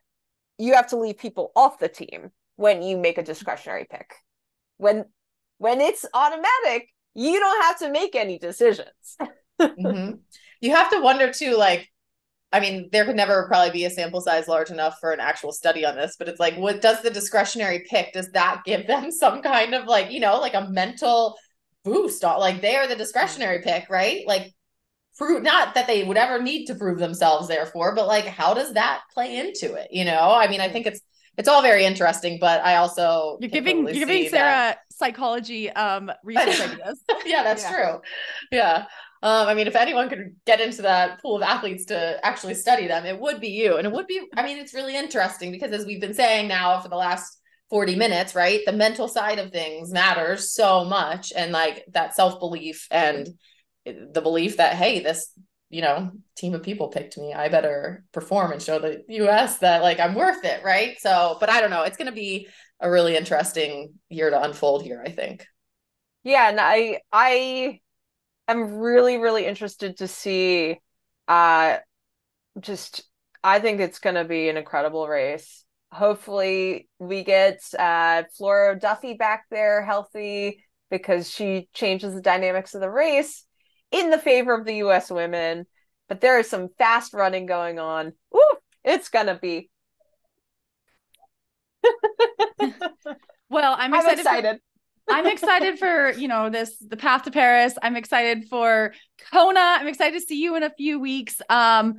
you 0.58 0.74
have 0.74 0.88
to 0.88 0.98
leave 0.98 1.18
people 1.18 1.50
off 1.56 1.78
the 1.78 1.88
team 1.88 2.30
when 2.56 2.82
you 2.82 2.96
make 2.96 3.18
a 3.18 3.22
discretionary 3.22 3.86
pick. 3.90 4.14
When 4.76 5.04
when 5.58 5.80
it's 5.80 6.04
automatic, 6.14 6.88
you 7.14 7.38
don't 7.40 7.62
have 7.62 7.78
to 7.80 7.90
make 7.90 8.14
any 8.14 8.38
decisions. 8.38 9.16
Mhm. 9.60 10.18
You 10.60 10.74
have 10.74 10.90
to 10.90 11.00
wonder 11.00 11.32
too, 11.32 11.56
like, 11.56 11.91
I 12.52 12.60
mean, 12.60 12.88
there 12.92 13.04
could 13.04 13.16
never 13.16 13.46
probably 13.48 13.70
be 13.70 13.84
a 13.86 13.90
sample 13.90 14.20
size 14.20 14.46
large 14.48 14.70
enough 14.70 14.98
for 15.00 15.10
an 15.12 15.20
actual 15.20 15.52
study 15.52 15.84
on 15.86 15.96
this, 15.96 16.16
but 16.18 16.28
it's 16.28 16.40
like, 16.40 16.56
what 16.56 16.80
does 16.82 17.00
the 17.02 17.10
discretionary 17.10 17.84
pick? 17.88 18.12
Does 18.12 18.30
that 18.32 18.62
give 18.66 18.86
them 18.86 19.10
some 19.22 19.40
kind 19.42 19.74
of 19.74 19.86
like, 19.86 20.10
you 20.12 20.20
know, 20.20 20.38
like 20.38 20.54
a 20.54 20.68
mental 20.70 21.36
boost? 21.84 22.22
Like 22.22 22.60
they 22.60 22.76
are 22.76 22.86
the 22.86 22.96
discretionary 22.96 23.60
pick, 23.62 23.88
right? 23.88 24.22
Like, 24.26 24.52
prove 25.18 25.42
not 25.42 25.74
that 25.74 25.86
they 25.86 26.04
would 26.04 26.16
ever 26.16 26.42
need 26.42 26.66
to 26.66 26.74
prove 26.74 26.98
themselves, 26.98 27.48
therefore, 27.48 27.94
but 27.94 28.06
like, 28.06 28.24
how 28.24 28.54
does 28.54 28.72
that 28.74 29.02
play 29.14 29.36
into 29.38 29.74
it? 29.74 29.88
You 29.90 30.04
know, 30.04 30.32
I 30.34 30.48
mean, 30.48 30.60
I 30.60 30.68
think 30.68 30.86
it's 30.86 31.00
it's 31.38 31.48
all 31.48 31.62
very 31.62 31.84
interesting, 31.86 32.36
but 32.40 32.62
I 32.62 32.76
also 32.76 33.38
You're 33.40 33.48
giving 33.50 33.84
you're 33.84 33.92
giving 33.94 34.24
see 34.24 34.28
that- 34.30 34.30
Sarah 34.30 34.76
psychology 34.90 35.70
um 35.70 36.12
research 36.22 36.60
ideas. 36.70 37.02
yeah, 37.24 37.42
that's 37.42 37.62
Yeah. 37.70 37.72
true. 37.72 38.00
Yeah. 38.50 38.84
Um, 39.22 39.46
I 39.46 39.54
mean, 39.54 39.68
if 39.68 39.76
anyone 39.76 40.08
could 40.08 40.34
get 40.46 40.60
into 40.60 40.82
that 40.82 41.22
pool 41.22 41.36
of 41.36 41.42
athletes 41.42 41.84
to 41.86 42.18
actually 42.26 42.54
study 42.54 42.88
them, 42.88 43.06
it 43.06 43.20
would 43.20 43.40
be 43.40 43.48
you. 43.48 43.76
And 43.76 43.86
it 43.86 43.92
would 43.92 44.08
be, 44.08 44.20
I 44.36 44.42
mean, 44.42 44.58
it's 44.58 44.74
really 44.74 44.96
interesting 44.96 45.52
because 45.52 45.70
as 45.70 45.86
we've 45.86 46.00
been 46.00 46.14
saying 46.14 46.48
now 46.48 46.80
for 46.80 46.88
the 46.88 46.96
last 46.96 47.38
40 47.70 47.94
minutes, 47.94 48.34
right? 48.34 48.60
The 48.66 48.72
mental 48.72 49.06
side 49.06 49.38
of 49.38 49.52
things 49.52 49.92
matters 49.92 50.52
so 50.52 50.84
much. 50.84 51.32
And 51.36 51.52
like 51.52 51.84
that 51.92 52.16
self 52.16 52.40
belief 52.40 52.88
and 52.90 53.28
the 53.86 54.20
belief 54.20 54.56
that, 54.56 54.74
hey, 54.74 55.00
this, 55.00 55.32
you 55.70 55.82
know, 55.82 56.10
team 56.36 56.54
of 56.54 56.64
people 56.64 56.88
picked 56.88 57.16
me. 57.16 57.32
I 57.32 57.48
better 57.48 58.04
perform 58.12 58.50
and 58.50 58.60
show 58.60 58.80
the 58.80 59.04
US 59.08 59.58
that 59.58 59.82
like 59.82 60.00
I'm 60.00 60.16
worth 60.16 60.44
it, 60.44 60.64
right? 60.64 60.96
So, 61.00 61.36
but 61.38 61.48
I 61.48 61.60
don't 61.60 61.70
know. 61.70 61.84
It's 61.84 61.96
going 61.96 62.10
to 62.10 62.12
be 62.12 62.48
a 62.80 62.90
really 62.90 63.16
interesting 63.16 63.94
year 64.08 64.30
to 64.30 64.42
unfold 64.42 64.82
here, 64.82 65.00
I 65.06 65.10
think. 65.10 65.46
Yeah, 66.24 66.48
and 66.48 66.60
I 66.60 67.00
I 67.12 67.80
am 68.48 68.78
really 68.78 69.18
really 69.18 69.46
interested 69.46 69.98
to 69.98 70.08
see 70.08 70.78
uh 71.28 71.78
just 72.60 73.04
I 73.44 73.60
think 73.60 73.80
it's 73.80 73.98
going 73.98 74.16
to 74.16 74.24
be 74.24 74.48
an 74.48 74.56
incredible 74.56 75.08
race. 75.08 75.64
Hopefully 75.92 76.88
we 76.98 77.24
get 77.24 77.60
uh 77.78 78.24
Flora 78.36 78.78
Duffy 78.78 79.14
back 79.14 79.44
there 79.50 79.82
healthy 79.84 80.64
because 80.90 81.30
she 81.30 81.68
changes 81.74 82.14
the 82.14 82.20
dynamics 82.22 82.74
of 82.74 82.80
the 82.80 82.90
race 82.90 83.44
in 83.90 84.10
the 84.10 84.18
favor 84.18 84.54
of 84.54 84.64
the 84.66 84.76
US 84.76 85.10
women. 85.10 85.66
But 86.08 86.20
there 86.20 86.38
is 86.38 86.48
some 86.50 86.68
fast 86.78 87.14
running 87.14 87.46
going 87.46 87.78
on. 87.78 88.12
Ooh, 88.34 88.56
it's 88.84 89.08
going 89.08 89.26
to 89.26 89.36
be 89.36 89.70
Well, 93.48 93.74
I'm 93.78 93.94
I'm 93.94 94.00
excited. 94.00 94.22
for- 94.26 94.30
excited. 94.30 94.60
I'm 95.08 95.26
excited 95.26 95.78
for, 95.78 96.12
you 96.12 96.28
know, 96.28 96.48
this 96.48 96.76
the 96.78 96.96
path 96.96 97.24
to 97.24 97.30
Paris. 97.30 97.74
I'm 97.82 97.96
excited 97.96 98.46
for 98.48 98.94
Kona. 99.32 99.60
I'm 99.60 99.88
excited 99.88 100.18
to 100.18 100.26
see 100.26 100.40
you 100.40 100.56
in 100.56 100.62
a 100.62 100.70
few 100.70 101.00
weeks. 101.00 101.40
Um, 101.48 101.96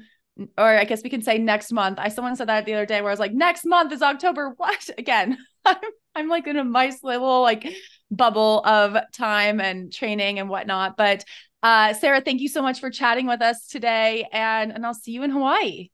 or 0.58 0.78
I 0.78 0.84
guess 0.86 1.04
we 1.04 1.10
can 1.10 1.22
say 1.22 1.38
next 1.38 1.72
month. 1.72 2.00
I 2.00 2.10
someone 2.10 2.36
said 2.36 2.50
that 2.50 2.66
the 2.66 2.74
other 2.74 2.86
day 2.86 3.02
where 3.02 3.12
I 3.12 3.14
was 3.14 3.20
like, 3.20 3.34
next 3.34 3.66
month 3.66 3.92
is 3.92 4.02
October. 4.02 4.54
What 4.58 4.90
again? 4.98 5.38
I'm 5.66 5.78
I'm 6.16 6.28
like 6.28 6.48
in 6.48 6.58
a 6.58 6.64
nice 6.64 7.04
little 7.04 7.42
like 7.42 7.72
bubble 8.12 8.62
of 8.66 8.98
time 9.14 9.60
and 9.60 9.92
training 9.92 10.40
and 10.40 10.50
whatnot. 10.50 10.98
But 10.98 11.24
uh 11.62 11.94
Sarah, 11.94 12.22
thank 12.22 12.42
you 12.42 12.50
so 12.50 12.62
much 12.62 12.80
for 12.80 12.90
chatting 12.90 13.28
with 13.28 13.42
us 13.42 13.68
today. 13.68 14.28
And 14.32 14.72
and 14.72 14.86
I'll 14.86 14.94
see 14.94 15.12
you 15.12 15.24
in 15.24 15.32
Hawaii. 15.32 15.90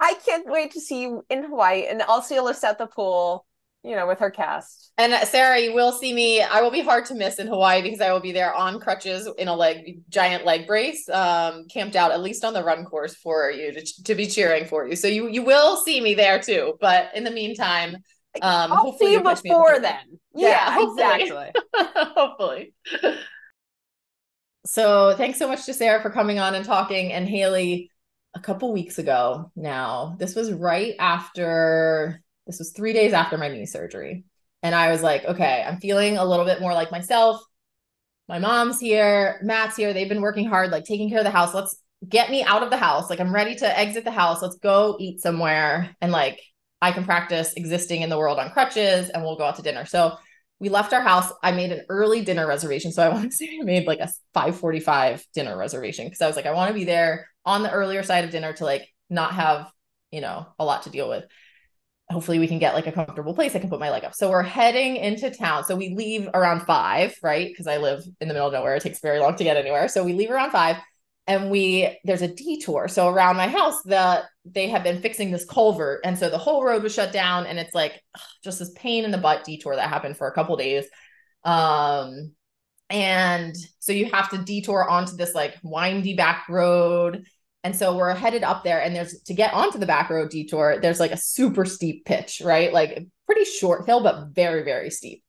I 0.00 0.14
can't 0.24 0.46
wait 0.48 0.72
to 0.72 0.80
see 0.80 1.02
you 1.02 1.24
in 1.28 1.44
Hawaii 1.44 1.86
and 1.86 2.02
I'll 2.02 2.22
see 2.22 2.36
Alyssa 2.36 2.64
at 2.64 2.78
the 2.78 2.86
pool, 2.86 3.44
you 3.84 3.94
know, 3.94 4.06
with 4.06 4.18
her 4.18 4.30
cast. 4.30 4.92
And 4.98 5.12
uh, 5.12 5.24
Sarah, 5.24 5.60
you 5.60 5.72
will 5.72 5.92
see 5.92 6.12
me. 6.12 6.42
I 6.42 6.60
will 6.60 6.70
be 6.70 6.80
hard 6.80 7.04
to 7.06 7.14
miss 7.14 7.38
in 7.38 7.46
Hawaii 7.46 7.80
because 7.82 8.00
I 8.00 8.12
will 8.12 8.20
be 8.20 8.32
there 8.32 8.54
on 8.54 8.80
crutches 8.80 9.28
in 9.38 9.48
a 9.48 9.54
leg 9.54 10.00
giant 10.08 10.44
leg 10.44 10.66
brace, 10.66 11.08
um, 11.08 11.66
camped 11.72 11.94
out 11.96 12.10
at 12.10 12.20
least 12.20 12.44
on 12.44 12.52
the 12.52 12.64
run 12.64 12.84
course 12.84 13.14
for 13.14 13.50
you 13.50 13.72
to, 13.72 14.02
to 14.04 14.14
be 14.14 14.26
cheering 14.26 14.66
for 14.66 14.86
you. 14.86 14.96
So 14.96 15.06
you 15.08 15.28
you 15.28 15.42
will 15.42 15.76
see 15.76 16.00
me 16.00 16.14
there 16.14 16.40
too. 16.40 16.74
But 16.80 17.10
in 17.14 17.24
the 17.24 17.30
meantime, 17.30 17.94
um, 18.42 18.72
I'll 18.72 18.78
hopefully 18.78 19.10
see 19.10 19.12
you 19.14 19.22
before 19.22 19.78
then. 19.80 20.18
Yeah, 20.34 20.48
Yeah, 20.48 20.70
hopefully. 20.74 21.22
exactly. 21.22 21.52
hopefully. 22.14 22.74
So 24.66 25.14
thanks 25.16 25.38
so 25.38 25.48
much 25.48 25.64
to 25.66 25.74
Sarah 25.74 26.02
for 26.02 26.10
coming 26.10 26.38
on 26.38 26.54
and 26.54 26.64
talking. 26.64 27.12
And 27.12 27.28
Haley, 27.28 27.90
a 28.34 28.40
couple 28.40 28.72
weeks 28.72 28.98
ago 28.98 29.50
now, 29.56 30.16
this 30.18 30.34
was 30.34 30.52
right 30.52 30.94
after, 30.98 32.22
this 32.48 32.58
was 32.58 32.72
three 32.72 32.92
days 32.92 33.12
after 33.12 33.36
my 33.38 33.46
knee 33.46 33.66
surgery. 33.66 34.24
And 34.62 34.74
I 34.74 34.90
was 34.90 35.02
like, 35.02 35.24
okay, 35.24 35.64
I'm 35.64 35.78
feeling 35.78 36.16
a 36.16 36.24
little 36.24 36.46
bit 36.46 36.60
more 36.60 36.72
like 36.72 36.90
myself. 36.90 37.40
My 38.26 38.38
mom's 38.38 38.80
here, 38.80 39.38
Matt's 39.42 39.76
here. 39.76 39.92
They've 39.92 40.08
been 40.08 40.22
working 40.22 40.48
hard, 40.48 40.70
like 40.70 40.84
taking 40.84 41.10
care 41.10 41.18
of 41.18 41.24
the 41.24 41.30
house. 41.30 41.54
Let's 41.54 41.76
get 42.08 42.30
me 42.30 42.42
out 42.42 42.62
of 42.62 42.70
the 42.70 42.76
house. 42.76 43.10
Like 43.10 43.20
I'm 43.20 43.34
ready 43.34 43.54
to 43.56 43.78
exit 43.78 44.04
the 44.04 44.10
house. 44.10 44.42
Let's 44.42 44.56
go 44.56 44.96
eat 44.98 45.20
somewhere. 45.20 45.94
And 46.00 46.10
like 46.10 46.40
I 46.80 46.90
can 46.92 47.04
practice 47.04 47.52
existing 47.54 48.00
in 48.02 48.08
the 48.08 48.18
world 48.18 48.38
on 48.38 48.50
crutches 48.50 49.10
and 49.10 49.22
we'll 49.22 49.36
go 49.36 49.44
out 49.44 49.56
to 49.56 49.62
dinner. 49.62 49.84
So 49.84 50.16
we 50.58 50.70
left 50.70 50.92
our 50.92 51.02
house. 51.02 51.30
I 51.42 51.52
made 51.52 51.70
an 51.70 51.84
early 51.90 52.22
dinner 52.22 52.46
reservation. 52.46 52.92
So 52.92 53.02
I 53.02 53.08
want 53.14 53.30
to 53.30 53.36
say 53.36 53.58
I 53.60 53.64
made 53.64 53.86
like 53.86 54.00
a 54.00 54.08
545 54.32 55.24
dinner 55.34 55.56
reservation 55.56 56.06
because 56.06 56.22
I 56.22 56.26
was 56.26 56.36
like, 56.36 56.46
I 56.46 56.52
want 56.52 56.68
to 56.68 56.74
be 56.74 56.84
there 56.84 57.28
on 57.44 57.62
the 57.62 57.70
earlier 57.70 58.02
side 58.02 58.24
of 58.24 58.30
dinner 58.30 58.54
to 58.54 58.64
like 58.64 58.88
not 59.10 59.34
have, 59.34 59.70
you 60.10 60.22
know, 60.22 60.46
a 60.58 60.64
lot 60.64 60.84
to 60.84 60.90
deal 60.90 61.08
with. 61.08 61.24
Hopefully 62.10 62.38
we 62.38 62.48
can 62.48 62.58
get 62.58 62.74
like 62.74 62.86
a 62.86 62.92
comfortable 62.92 63.34
place 63.34 63.54
I 63.54 63.58
can 63.58 63.68
put 63.68 63.80
my 63.80 63.90
leg 63.90 64.04
up. 64.04 64.14
So 64.14 64.30
we're 64.30 64.42
heading 64.42 64.96
into 64.96 65.30
town. 65.30 65.64
So 65.64 65.76
we 65.76 65.90
leave 65.94 66.28
around 66.34 66.60
five, 66.62 67.14
right? 67.22 67.48
Because 67.48 67.66
I 67.66 67.76
live 67.76 68.02
in 68.20 68.28
the 68.28 68.34
middle 68.34 68.46
of 68.46 68.52
nowhere. 68.54 68.76
It 68.76 68.82
takes 68.82 69.00
very 69.00 69.18
long 69.20 69.36
to 69.36 69.44
get 69.44 69.56
anywhere. 69.58 69.88
So 69.88 70.04
we 70.04 70.14
leave 70.14 70.30
around 70.30 70.50
five. 70.52 70.76
and 71.26 71.50
we 71.50 71.98
there's 72.04 72.22
a 72.22 72.28
detour. 72.34 72.88
So 72.88 73.08
around 73.08 73.36
my 73.36 73.48
house, 73.48 73.82
the 73.84 74.24
they 74.46 74.68
have 74.68 74.82
been 74.82 75.02
fixing 75.02 75.30
this 75.30 75.44
culvert, 75.44 76.00
and 76.04 76.18
so 76.18 76.30
the 76.30 76.38
whole 76.38 76.64
road 76.64 76.82
was 76.82 76.94
shut 76.94 77.12
down, 77.12 77.46
and 77.46 77.58
it's 77.58 77.74
like 77.74 78.02
ugh, 78.14 78.22
just 78.44 78.58
this 78.58 78.72
pain 78.74 79.04
in 79.04 79.10
the 79.10 79.18
butt 79.18 79.44
detour 79.44 79.76
that 79.76 79.88
happened 79.90 80.16
for 80.16 80.26
a 80.26 80.32
couple 80.32 80.56
days. 80.56 80.86
Um, 81.44 82.32
and 82.90 83.54
so 83.80 83.92
you 83.92 84.10
have 84.10 84.30
to 84.30 84.38
detour 84.38 84.88
onto 84.88 85.16
this 85.16 85.34
like 85.34 85.56
windy 85.62 86.14
back 86.14 86.48
road. 86.48 87.24
And 87.64 87.74
so 87.74 87.96
we're 87.96 88.14
headed 88.14 88.44
up 88.44 88.62
there, 88.62 88.80
and 88.80 88.94
there's 88.94 89.20
to 89.22 89.34
get 89.34 89.52
onto 89.52 89.78
the 89.78 89.86
back 89.86 90.10
road 90.10 90.30
detour, 90.30 90.78
there's 90.80 91.00
like 91.00 91.10
a 91.10 91.16
super 91.16 91.64
steep 91.64 92.04
pitch, 92.04 92.40
right? 92.44 92.72
Like 92.72 93.06
pretty 93.26 93.44
short 93.44 93.86
hill, 93.86 94.02
but 94.02 94.28
very, 94.28 94.62
very 94.62 94.90
steep. 94.90 95.22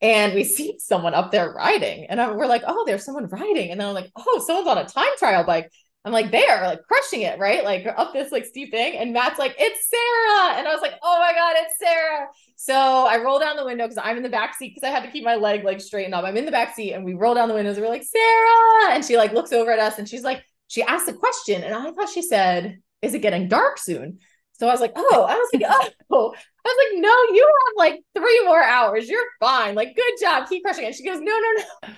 And 0.00 0.34
we 0.34 0.44
see 0.56 0.78
someone 0.78 1.14
up 1.14 1.30
there 1.30 1.52
riding, 1.52 2.06
and 2.06 2.20
I, 2.20 2.32
we're 2.32 2.46
like, 2.46 2.62
oh, 2.66 2.84
there's 2.86 3.04
someone 3.04 3.26
riding. 3.26 3.70
And 3.70 3.80
then 3.80 3.88
I'm 3.88 3.94
like, 3.94 4.10
oh, 4.16 4.42
someone's 4.44 4.68
on 4.68 4.78
a 4.78 4.86
time 4.86 5.16
trial 5.18 5.44
bike. 5.44 5.70
I'm 6.06 6.12
like, 6.12 6.30
they're 6.30 6.62
like 6.62 6.82
crushing 6.86 7.22
it, 7.22 7.40
right? 7.40 7.64
Like 7.64 7.84
up 7.96 8.12
this 8.12 8.30
like 8.30 8.44
steep 8.44 8.70
thing. 8.70 8.96
And 8.96 9.12
Matt's 9.12 9.40
like, 9.40 9.56
it's 9.58 9.90
Sarah. 9.90 10.56
And 10.56 10.68
I 10.68 10.72
was 10.72 10.80
like, 10.80 10.94
oh 11.02 11.18
my 11.18 11.32
God, 11.34 11.56
it's 11.58 11.76
Sarah. 11.80 12.28
So 12.54 12.74
I 12.74 13.20
roll 13.20 13.40
down 13.40 13.56
the 13.56 13.64
window 13.64 13.88
because 13.88 13.98
I'm 14.02 14.16
in 14.16 14.22
the 14.22 14.28
back 14.28 14.54
seat 14.54 14.72
because 14.72 14.86
I 14.86 14.92
had 14.92 15.02
to 15.02 15.10
keep 15.10 15.24
my 15.24 15.34
leg 15.34 15.64
like 15.64 15.80
straightened 15.80 16.14
up. 16.14 16.24
I'm 16.24 16.36
in 16.36 16.44
the 16.44 16.52
back 16.52 16.76
seat 16.76 16.92
and 16.92 17.04
we 17.04 17.14
roll 17.14 17.34
down 17.34 17.48
the 17.48 17.54
windows. 17.54 17.76
We're 17.76 17.88
like, 17.88 18.04
Sarah. 18.04 18.94
And 18.94 19.04
she 19.04 19.16
like 19.16 19.32
looks 19.32 19.52
over 19.52 19.72
at 19.72 19.80
us 19.80 19.98
and 19.98 20.08
she's 20.08 20.22
like, 20.22 20.44
she 20.68 20.82
asked 20.82 21.08
a 21.08 21.12
question. 21.12 21.62
And 21.62 21.74
I 21.74 21.90
thought 21.92 22.08
she 22.08 22.22
said, 22.22 22.78
is 23.02 23.14
it 23.14 23.22
getting 23.22 23.48
dark 23.48 23.78
soon? 23.78 24.18
So 24.52 24.66
I 24.68 24.72
was 24.72 24.80
like, 24.80 24.92
oh, 24.96 25.26
I 25.28 25.34
was 25.34 25.48
like, 25.52 25.62
oh, 26.10 26.34
I 26.34 26.68
was 26.68 26.92
like, 26.92 27.02
no, 27.02 27.34
you 27.34 27.46
have 27.46 27.74
like 27.76 28.00
three 28.16 28.44
more 28.44 28.62
hours. 28.62 29.08
You're 29.08 29.24
fine. 29.40 29.74
Like, 29.74 29.94
good 29.94 30.14
job. 30.20 30.48
Keep 30.48 30.64
crushing 30.64 30.84
it. 30.84 30.94
She 30.94 31.04
goes, 31.04 31.20
no, 31.20 31.32
no, 31.32 31.62
no 31.88 31.94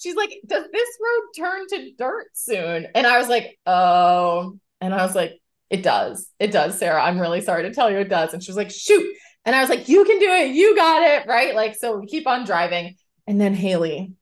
she's 0.00 0.16
like, 0.16 0.40
does 0.46 0.64
this 0.72 0.88
road 1.00 1.44
turn 1.44 1.66
to 1.68 1.92
dirt 1.96 2.28
soon? 2.32 2.88
And 2.94 3.06
I 3.06 3.18
was 3.18 3.28
like, 3.28 3.58
oh. 3.66 4.58
And 4.80 4.94
I 4.94 5.04
was 5.04 5.14
like, 5.14 5.38
it 5.68 5.82
does. 5.82 6.28
It 6.38 6.50
does, 6.50 6.78
Sarah. 6.78 7.02
I'm 7.02 7.20
really 7.20 7.42
sorry 7.42 7.64
to 7.64 7.74
tell 7.74 7.90
you 7.90 7.98
it 7.98 8.08
does. 8.08 8.32
And 8.32 8.42
she 8.42 8.50
was 8.50 8.56
like, 8.56 8.70
shoot. 8.70 9.14
And 9.44 9.54
I 9.54 9.60
was 9.60 9.70
like, 9.70 9.88
you 9.88 10.04
can 10.04 10.18
do 10.18 10.30
it. 10.30 10.54
You 10.54 10.74
got 10.74 11.02
it. 11.02 11.26
Right. 11.28 11.54
Like, 11.54 11.76
so 11.76 11.98
we 11.98 12.06
keep 12.06 12.26
on 12.26 12.44
driving. 12.44 12.96
And 13.26 13.40
then 13.40 13.54
Haley, 13.54 14.12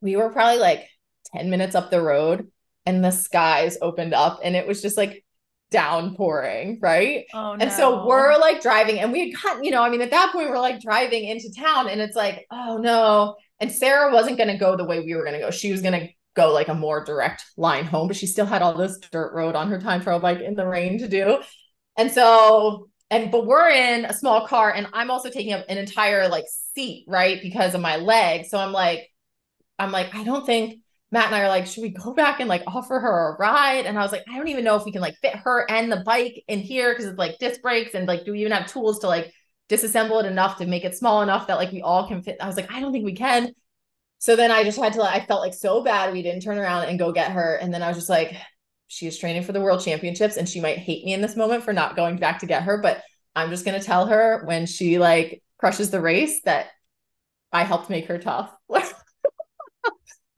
we 0.00 0.16
were 0.16 0.30
probably 0.30 0.60
like 0.60 0.88
10 1.34 1.50
minutes 1.50 1.74
up 1.74 1.90
the 1.90 2.00
road 2.00 2.50
and 2.86 3.04
the 3.04 3.10
skies 3.10 3.76
opened 3.82 4.14
up 4.14 4.40
and 4.42 4.56
it 4.56 4.66
was 4.66 4.80
just 4.80 4.96
like 4.96 5.24
downpouring, 5.70 6.78
right? 6.80 7.26
Oh, 7.34 7.54
no. 7.54 7.56
and 7.60 7.72
so 7.72 8.06
we're 8.06 8.38
like 8.38 8.62
driving 8.62 9.00
and 9.00 9.12
we 9.12 9.28
had 9.30 9.42
gotten, 9.42 9.64
you 9.64 9.72
know, 9.72 9.82
I 9.82 9.90
mean, 9.90 10.00
at 10.00 10.12
that 10.12 10.32
point, 10.32 10.48
we're 10.48 10.60
like 10.60 10.80
driving 10.80 11.24
into 11.24 11.52
town 11.52 11.88
and 11.88 12.00
it's 12.00 12.16
like, 12.16 12.46
oh 12.50 12.78
no. 12.78 13.36
And 13.58 13.72
Sarah 13.72 14.12
wasn't 14.12 14.36
going 14.36 14.48
to 14.48 14.58
go 14.58 14.76
the 14.76 14.84
way 14.84 15.00
we 15.00 15.14
were 15.14 15.24
going 15.24 15.34
to 15.34 15.40
go. 15.40 15.50
She 15.50 15.72
was 15.72 15.82
going 15.82 15.98
to 16.00 16.08
go 16.34 16.52
like 16.52 16.68
a 16.68 16.74
more 16.74 17.02
direct 17.04 17.44
line 17.56 17.84
home, 17.84 18.06
but 18.06 18.16
she 18.16 18.26
still 18.26 18.46
had 18.46 18.62
all 18.62 18.74
this 18.74 18.98
dirt 19.10 19.32
road 19.34 19.56
on 19.56 19.70
her 19.70 19.80
time 19.80 20.02
trial 20.02 20.20
bike 20.20 20.40
in 20.40 20.54
the 20.54 20.66
rain 20.66 20.98
to 20.98 21.08
do. 21.08 21.42
And 21.96 22.12
so, 22.12 22.88
and 23.10 23.30
but 23.30 23.46
we're 23.46 23.70
in 23.70 24.04
a 24.04 24.12
small 24.12 24.46
car 24.46 24.72
and 24.72 24.86
I'm 24.92 25.10
also 25.10 25.30
taking 25.30 25.54
up 25.54 25.64
an 25.68 25.78
entire 25.78 26.28
like 26.28 26.44
seat, 26.74 27.06
right? 27.08 27.40
Because 27.42 27.74
of 27.74 27.80
my 27.80 27.96
leg. 27.96 28.44
So 28.46 28.58
I'm 28.58 28.72
like, 28.72 29.10
I'm 29.78 29.92
like, 29.92 30.14
I 30.14 30.22
don't 30.24 30.44
think 30.44 30.80
Matt 31.12 31.26
and 31.26 31.34
I 31.34 31.42
are 31.42 31.48
like, 31.48 31.66
should 31.66 31.82
we 31.82 31.90
go 31.90 32.12
back 32.12 32.40
and 32.40 32.48
like 32.48 32.64
offer 32.66 32.98
her 32.98 33.28
a 33.28 33.36
ride? 33.38 33.86
And 33.86 33.98
I 33.98 34.02
was 34.02 34.12
like, 34.12 34.24
I 34.28 34.36
don't 34.36 34.48
even 34.48 34.64
know 34.64 34.76
if 34.76 34.84
we 34.84 34.92
can 34.92 35.00
like 35.00 35.16
fit 35.22 35.36
her 35.36 35.64
and 35.70 35.90
the 35.90 36.02
bike 36.04 36.42
in 36.48 36.60
here 36.60 36.92
because 36.92 37.06
it's 37.06 37.18
like 37.18 37.38
disc 37.38 37.62
brakes 37.62 37.94
and 37.94 38.08
like, 38.08 38.24
do 38.24 38.32
we 38.32 38.40
even 38.40 38.52
have 38.52 38.66
tools 38.66 38.98
to 39.00 39.06
like 39.06 39.32
disassemble 39.68 40.22
it 40.22 40.26
enough 40.26 40.58
to 40.58 40.66
make 40.66 40.84
it 40.84 40.96
small 40.96 41.22
enough 41.22 41.46
that 41.46 41.56
like 41.56 41.72
we 41.72 41.82
all 41.82 42.06
can 42.08 42.22
fit. 42.22 42.36
I 42.40 42.46
was 42.46 42.56
like, 42.56 42.72
I 42.72 42.80
don't 42.80 42.92
think 42.92 43.04
we 43.04 43.14
can. 43.14 43.52
So 44.18 44.34
then 44.34 44.50
I 44.50 44.64
just 44.64 44.78
had 44.78 44.94
to, 44.94 45.00
like, 45.00 45.22
I 45.22 45.26
felt 45.26 45.42
like 45.42 45.54
so 45.54 45.82
bad 45.82 46.12
we 46.12 46.22
didn't 46.22 46.42
turn 46.42 46.58
around 46.58 46.84
and 46.84 46.98
go 46.98 47.12
get 47.12 47.32
her. 47.32 47.56
And 47.56 47.72
then 47.72 47.82
I 47.82 47.88
was 47.88 47.98
just 47.98 48.08
like, 48.08 48.34
she 48.88 49.06
is 49.06 49.18
training 49.18 49.42
for 49.42 49.52
the 49.52 49.60
world 49.60 49.84
championships 49.84 50.36
and 50.36 50.48
she 50.48 50.60
might 50.60 50.78
hate 50.78 51.04
me 51.04 51.12
in 51.12 51.20
this 51.20 51.36
moment 51.36 51.64
for 51.64 51.72
not 51.72 51.96
going 51.96 52.16
back 52.16 52.38
to 52.40 52.46
get 52.46 52.62
her. 52.62 52.78
But 52.78 53.02
I'm 53.34 53.50
just 53.50 53.64
going 53.64 53.78
to 53.78 53.86
tell 53.86 54.06
her 54.06 54.42
when 54.44 54.66
she 54.66 54.98
like 54.98 55.42
crushes 55.58 55.90
the 55.90 56.00
race 56.00 56.40
that 56.44 56.68
I 57.52 57.64
helped 57.64 57.90
make 57.90 58.06
her 58.06 58.18
tough. 58.18 58.50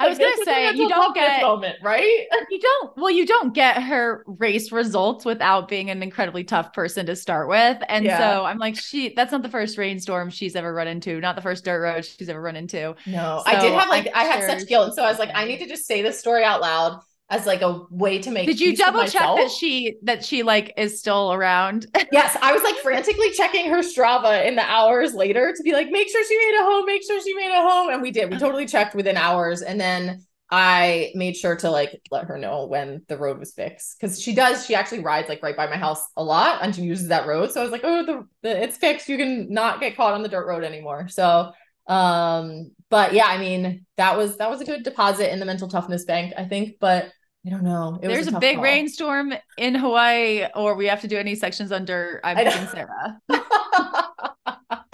I 0.01 0.09
was 0.09 0.19
gonna 0.19 0.37
say 0.45 0.73
you 0.75 0.89
don't 0.89 1.15
get 1.15 1.43
moment, 1.43 1.77
right? 1.83 2.27
You 2.51 2.61
don't. 2.61 2.97
Well, 2.97 3.11
you 3.11 3.27
don't 3.27 3.53
get 3.53 3.83
her 3.83 4.25
race 4.27 4.73
results 4.73 5.25
without 5.25 5.69
being 5.69 5.91
an 5.91 6.03
incredibly 6.03 6.45
tough 6.45 6.73
person 6.73 7.05
to 7.07 7.17
start 7.17 7.49
with, 7.49 7.77
and 7.89 8.05
yeah. 8.05 8.19
so 8.19 8.45
I'm 8.45 8.59
like, 8.59 8.77
she. 8.77 9.13
That's 9.15 9.33
not 9.33 9.43
the 9.43 9.49
first 9.49 9.77
rainstorm 9.77 10.31
she's 10.31 10.57
ever 10.57 10.73
run 10.73 10.89
into, 10.89 11.21
not 11.21 11.37
the 11.37 11.43
first 11.43 11.65
dirt 11.65 11.83
road 11.83 12.05
she's 12.05 12.29
ever 12.29 12.41
run 12.41 12.57
into. 12.57 12.95
No, 13.07 13.43
so 13.45 13.51
I 13.51 13.61
did 13.61 13.73
have 13.73 13.89
like 13.89 14.09
I, 14.15 14.21
I 14.21 14.25
had 14.25 14.45
such 14.45 14.69
guilt, 14.69 14.87
and 14.87 14.95
so 14.95 15.05
I 15.05 15.11
was 15.11 15.19
like, 15.19 15.31
I 15.35 15.45
need 15.45 15.59
to 15.59 15.67
just 15.67 15.87
say 15.87 16.01
this 16.01 16.19
story 16.19 16.45
out 16.45 16.61
loud 16.61 17.01
as 17.31 17.45
like 17.47 17.61
a 17.61 17.83
way 17.91 18.19
to 18.19 18.31
make 18.31 18.47
did 18.47 18.59
you 18.59 18.75
double 18.75 19.05
check 19.05 19.23
that 19.37 19.51
she 19.51 19.97
that 20.03 20.25
she 20.25 20.43
like 20.43 20.73
is 20.77 20.99
still 20.99 21.33
around? 21.33 21.87
Yes 22.11 22.37
i 22.41 22.53
was 22.53 22.63
like 22.63 22.77
frantically 22.77 23.31
checking 23.33 23.69
her 23.69 23.81
strava 23.81 24.47
in 24.47 24.57
the 24.57 24.63
hours 24.63 25.13
later 25.13 25.53
to 25.55 25.63
be 25.63 25.73
like 25.73 25.91
make 25.91 26.09
sure 26.09 26.25
she 26.25 26.37
made 26.37 26.55
it 26.55 26.63
home 26.63 26.87
make 26.87 27.05
sure 27.05 27.21
she 27.23 27.35
made 27.35 27.51
it 27.51 27.63
home. 27.63 27.91
And 27.91 28.03
we 28.03 28.11
did. 28.11 28.31
We 28.31 28.39
totally 28.39 28.67
checked 28.67 28.95
within 28.95 29.17
hours. 29.17 29.63
And 29.63 29.81
then 29.81 30.25
i 30.51 31.13
made 31.15 31.37
sure 31.37 31.55
to 31.57 31.71
like 31.71 32.01
let 32.11 32.25
her 32.25 32.39
know 32.39 32.65
when 32.65 33.03
the 33.09 33.19
road 33.19 33.39
was 33.39 33.53
fixed. 33.53 33.99
Because 34.01 34.21
she 34.21 34.35
does 34.35 34.65
she 34.65 34.75
actually 34.75 35.01
rides 35.01 35.29
like 35.29 35.43
right 35.43 35.57
by 35.57 35.67
my 35.67 35.77
house 35.77 36.03
a 36.17 36.25
lot 36.25 36.61
and 36.63 36.75
she 36.75 36.83
uses 36.83 37.09
that 37.09 37.27
road. 37.27 37.53
So 37.53 37.61
i 37.61 37.63
was 37.63 37.73
like 37.73 37.85
oh 37.85 38.05
the, 38.05 38.27
the 38.43 38.63
it's 38.63 38.79
fixed. 38.79 39.09
You 39.09 39.19
can 39.19 39.53
not 39.53 39.81
get 39.81 39.97
caught 39.97 40.15
on 40.15 40.23
the 40.23 40.29
dirt 40.29 40.47
road 40.47 40.65
anymore. 40.65 41.09
So 41.09 41.53
um 41.87 42.71
but 42.91 43.15
yeah 43.15 43.27
i 43.27 43.39
mean 43.39 43.87
that 43.97 44.17
was 44.17 44.37
that 44.37 44.51
was 44.51 44.61
a 44.61 44.65
good 44.65 44.83
deposit 44.83 45.33
in 45.33 45.41
the 45.41 45.47
mental 45.47 45.69
toughness 45.69 46.05
bank 46.05 46.33
i 46.37 46.45
think. 46.45 46.77
But 46.81 47.13
I 47.47 47.51
don't 47.51 47.63
know. 47.63 47.99
It 48.03 48.09
There's 48.09 48.29
a, 48.29 48.37
a 48.37 48.41
big 48.41 48.57
call. 48.57 48.65
rainstorm 48.65 49.33
in 49.57 49.75
Hawaii, 49.75 50.47
or 50.55 50.75
we 50.75 50.87
have 50.87 51.01
to 51.03 51.09
do 51.09 51.17
any 51.17 51.35
sections 51.35 51.73
under. 51.73 52.21
I'm 52.25 52.37
picking 52.37 52.67
Sarah. 52.69 53.21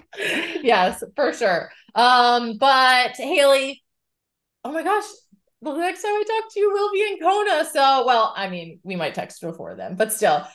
yes, 0.62 1.02
for 1.16 1.32
sure. 1.32 1.70
Um, 1.94 2.58
but 2.58 3.12
Haley, 3.16 3.82
oh 4.62 4.72
my 4.72 4.82
gosh, 4.82 5.04
the 5.62 5.72
next 5.74 6.02
time 6.02 6.12
I 6.12 6.22
talk 6.22 6.52
to 6.52 6.60
you, 6.60 6.70
we'll 6.72 6.92
be 6.92 7.02
in 7.12 7.18
Kona. 7.18 7.64
So, 7.64 8.04
well, 8.06 8.34
I 8.36 8.48
mean, 8.48 8.80
we 8.82 8.96
might 8.96 9.14
text 9.14 9.40
before 9.40 9.74
then, 9.74 9.96
but 9.96 10.12
still, 10.12 10.46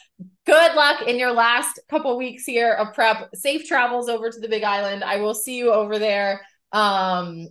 good 0.46 0.76
luck 0.76 1.08
in 1.08 1.18
your 1.18 1.32
last 1.32 1.80
couple 1.90 2.16
weeks 2.18 2.46
here 2.46 2.74
of 2.74 2.94
prep. 2.94 3.30
Safe 3.34 3.68
travels 3.68 4.10
over 4.10 4.30
to 4.30 4.40
the 4.40 4.48
Big 4.48 4.64
Island. 4.64 5.04
I 5.04 5.18
will 5.18 5.34
see 5.34 5.58
you 5.58 5.72
over 5.72 5.98
there. 5.98 6.46
Um, 6.72 7.48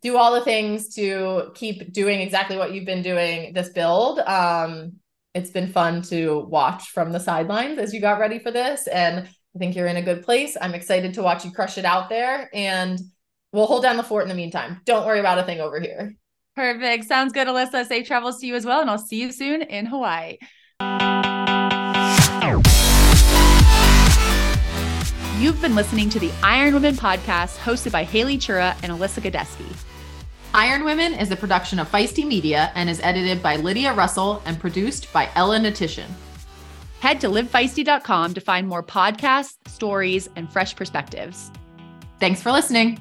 do 0.00 0.16
all 0.16 0.32
the 0.32 0.40
things 0.40 0.94
to 0.94 1.50
keep 1.54 1.92
doing 1.92 2.20
exactly 2.20 2.56
what 2.56 2.72
you've 2.72 2.86
been 2.86 3.02
doing 3.02 3.52
this 3.52 3.70
build. 3.70 4.18
Um, 4.20 4.94
it's 5.34 5.50
been 5.50 5.72
fun 5.72 6.02
to 6.02 6.40
watch 6.40 6.90
from 6.90 7.12
the 7.12 7.20
sidelines 7.20 7.78
as 7.78 7.92
you 7.94 8.00
got 8.00 8.20
ready 8.20 8.38
for 8.38 8.50
this. 8.50 8.86
And 8.86 9.28
I 9.54 9.58
think 9.58 9.74
you're 9.74 9.86
in 9.86 9.96
a 9.96 10.02
good 10.02 10.22
place. 10.22 10.56
I'm 10.60 10.74
excited 10.74 11.14
to 11.14 11.22
watch 11.22 11.44
you 11.44 11.52
crush 11.52 11.78
it 11.78 11.84
out 11.84 12.08
there. 12.08 12.50
And 12.52 12.98
we'll 13.52 13.66
hold 13.66 13.82
down 13.82 13.96
the 13.96 14.02
fort 14.02 14.24
in 14.24 14.28
the 14.28 14.34
meantime. 14.34 14.80
Don't 14.84 15.06
worry 15.06 15.20
about 15.20 15.38
a 15.38 15.44
thing 15.44 15.60
over 15.60 15.80
here. 15.80 16.14
Perfect. 16.54 17.04
Sounds 17.04 17.32
good, 17.32 17.48
Alyssa. 17.48 17.86
Safe 17.86 18.06
travels 18.06 18.40
to 18.40 18.46
you 18.46 18.54
as 18.54 18.66
well. 18.66 18.80
And 18.80 18.90
I'll 18.90 18.98
see 18.98 19.20
you 19.20 19.32
soon 19.32 19.62
in 19.62 19.86
Hawaii. 19.86 20.36
You've 25.42 25.60
been 25.60 25.74
listening 25.74 26.08
to 26.10 26.20
the 26.20 26.30
Iron 26.44 26.72
Women 26.72 26.94
podcast 26.94 27.58
hosted 27.58 27.90
by 27.90 28.04
Haley 28.04 28.38
Chura 28.38 28.76
and 28.80 28.92
Alyssa 28.92 29.20
Godesky. 29.20 29.66
Iron 30.54 30.84
Women 30.84 31.14
is 31.14 31.32
a 31.32 31.36
production 31.36 31.80
of 31.80 31.90
Feisty 31.90 32.24
Media 32.24 32.70
and 32.76 32.88
is 32.88 33.00
edited 33.00 33.42
by 33.42 33.56
Lydia 33.56 33.92
Russell 33.92 34.40
and 34.44 34.60
produced 34.60 35.12
by 35.12 35.28
Ella 35.34 35.58
Natishin. 35.58 36.06
Head 37.00 37.20
to 37.22 37.26
livefeisty.com 37.26 38.34
to 38.34 38.40
find 38.40 38.68
more 38.68 38.84
podcasts, 38.84 39.56
stories, 39.66 40.28
and 40.36 40.48
fresh 40.52 40.76
perspectives. 40.76 41.50
Thanks 42.20 42.40
for 42.40 42.52
listening. 42.52 43.00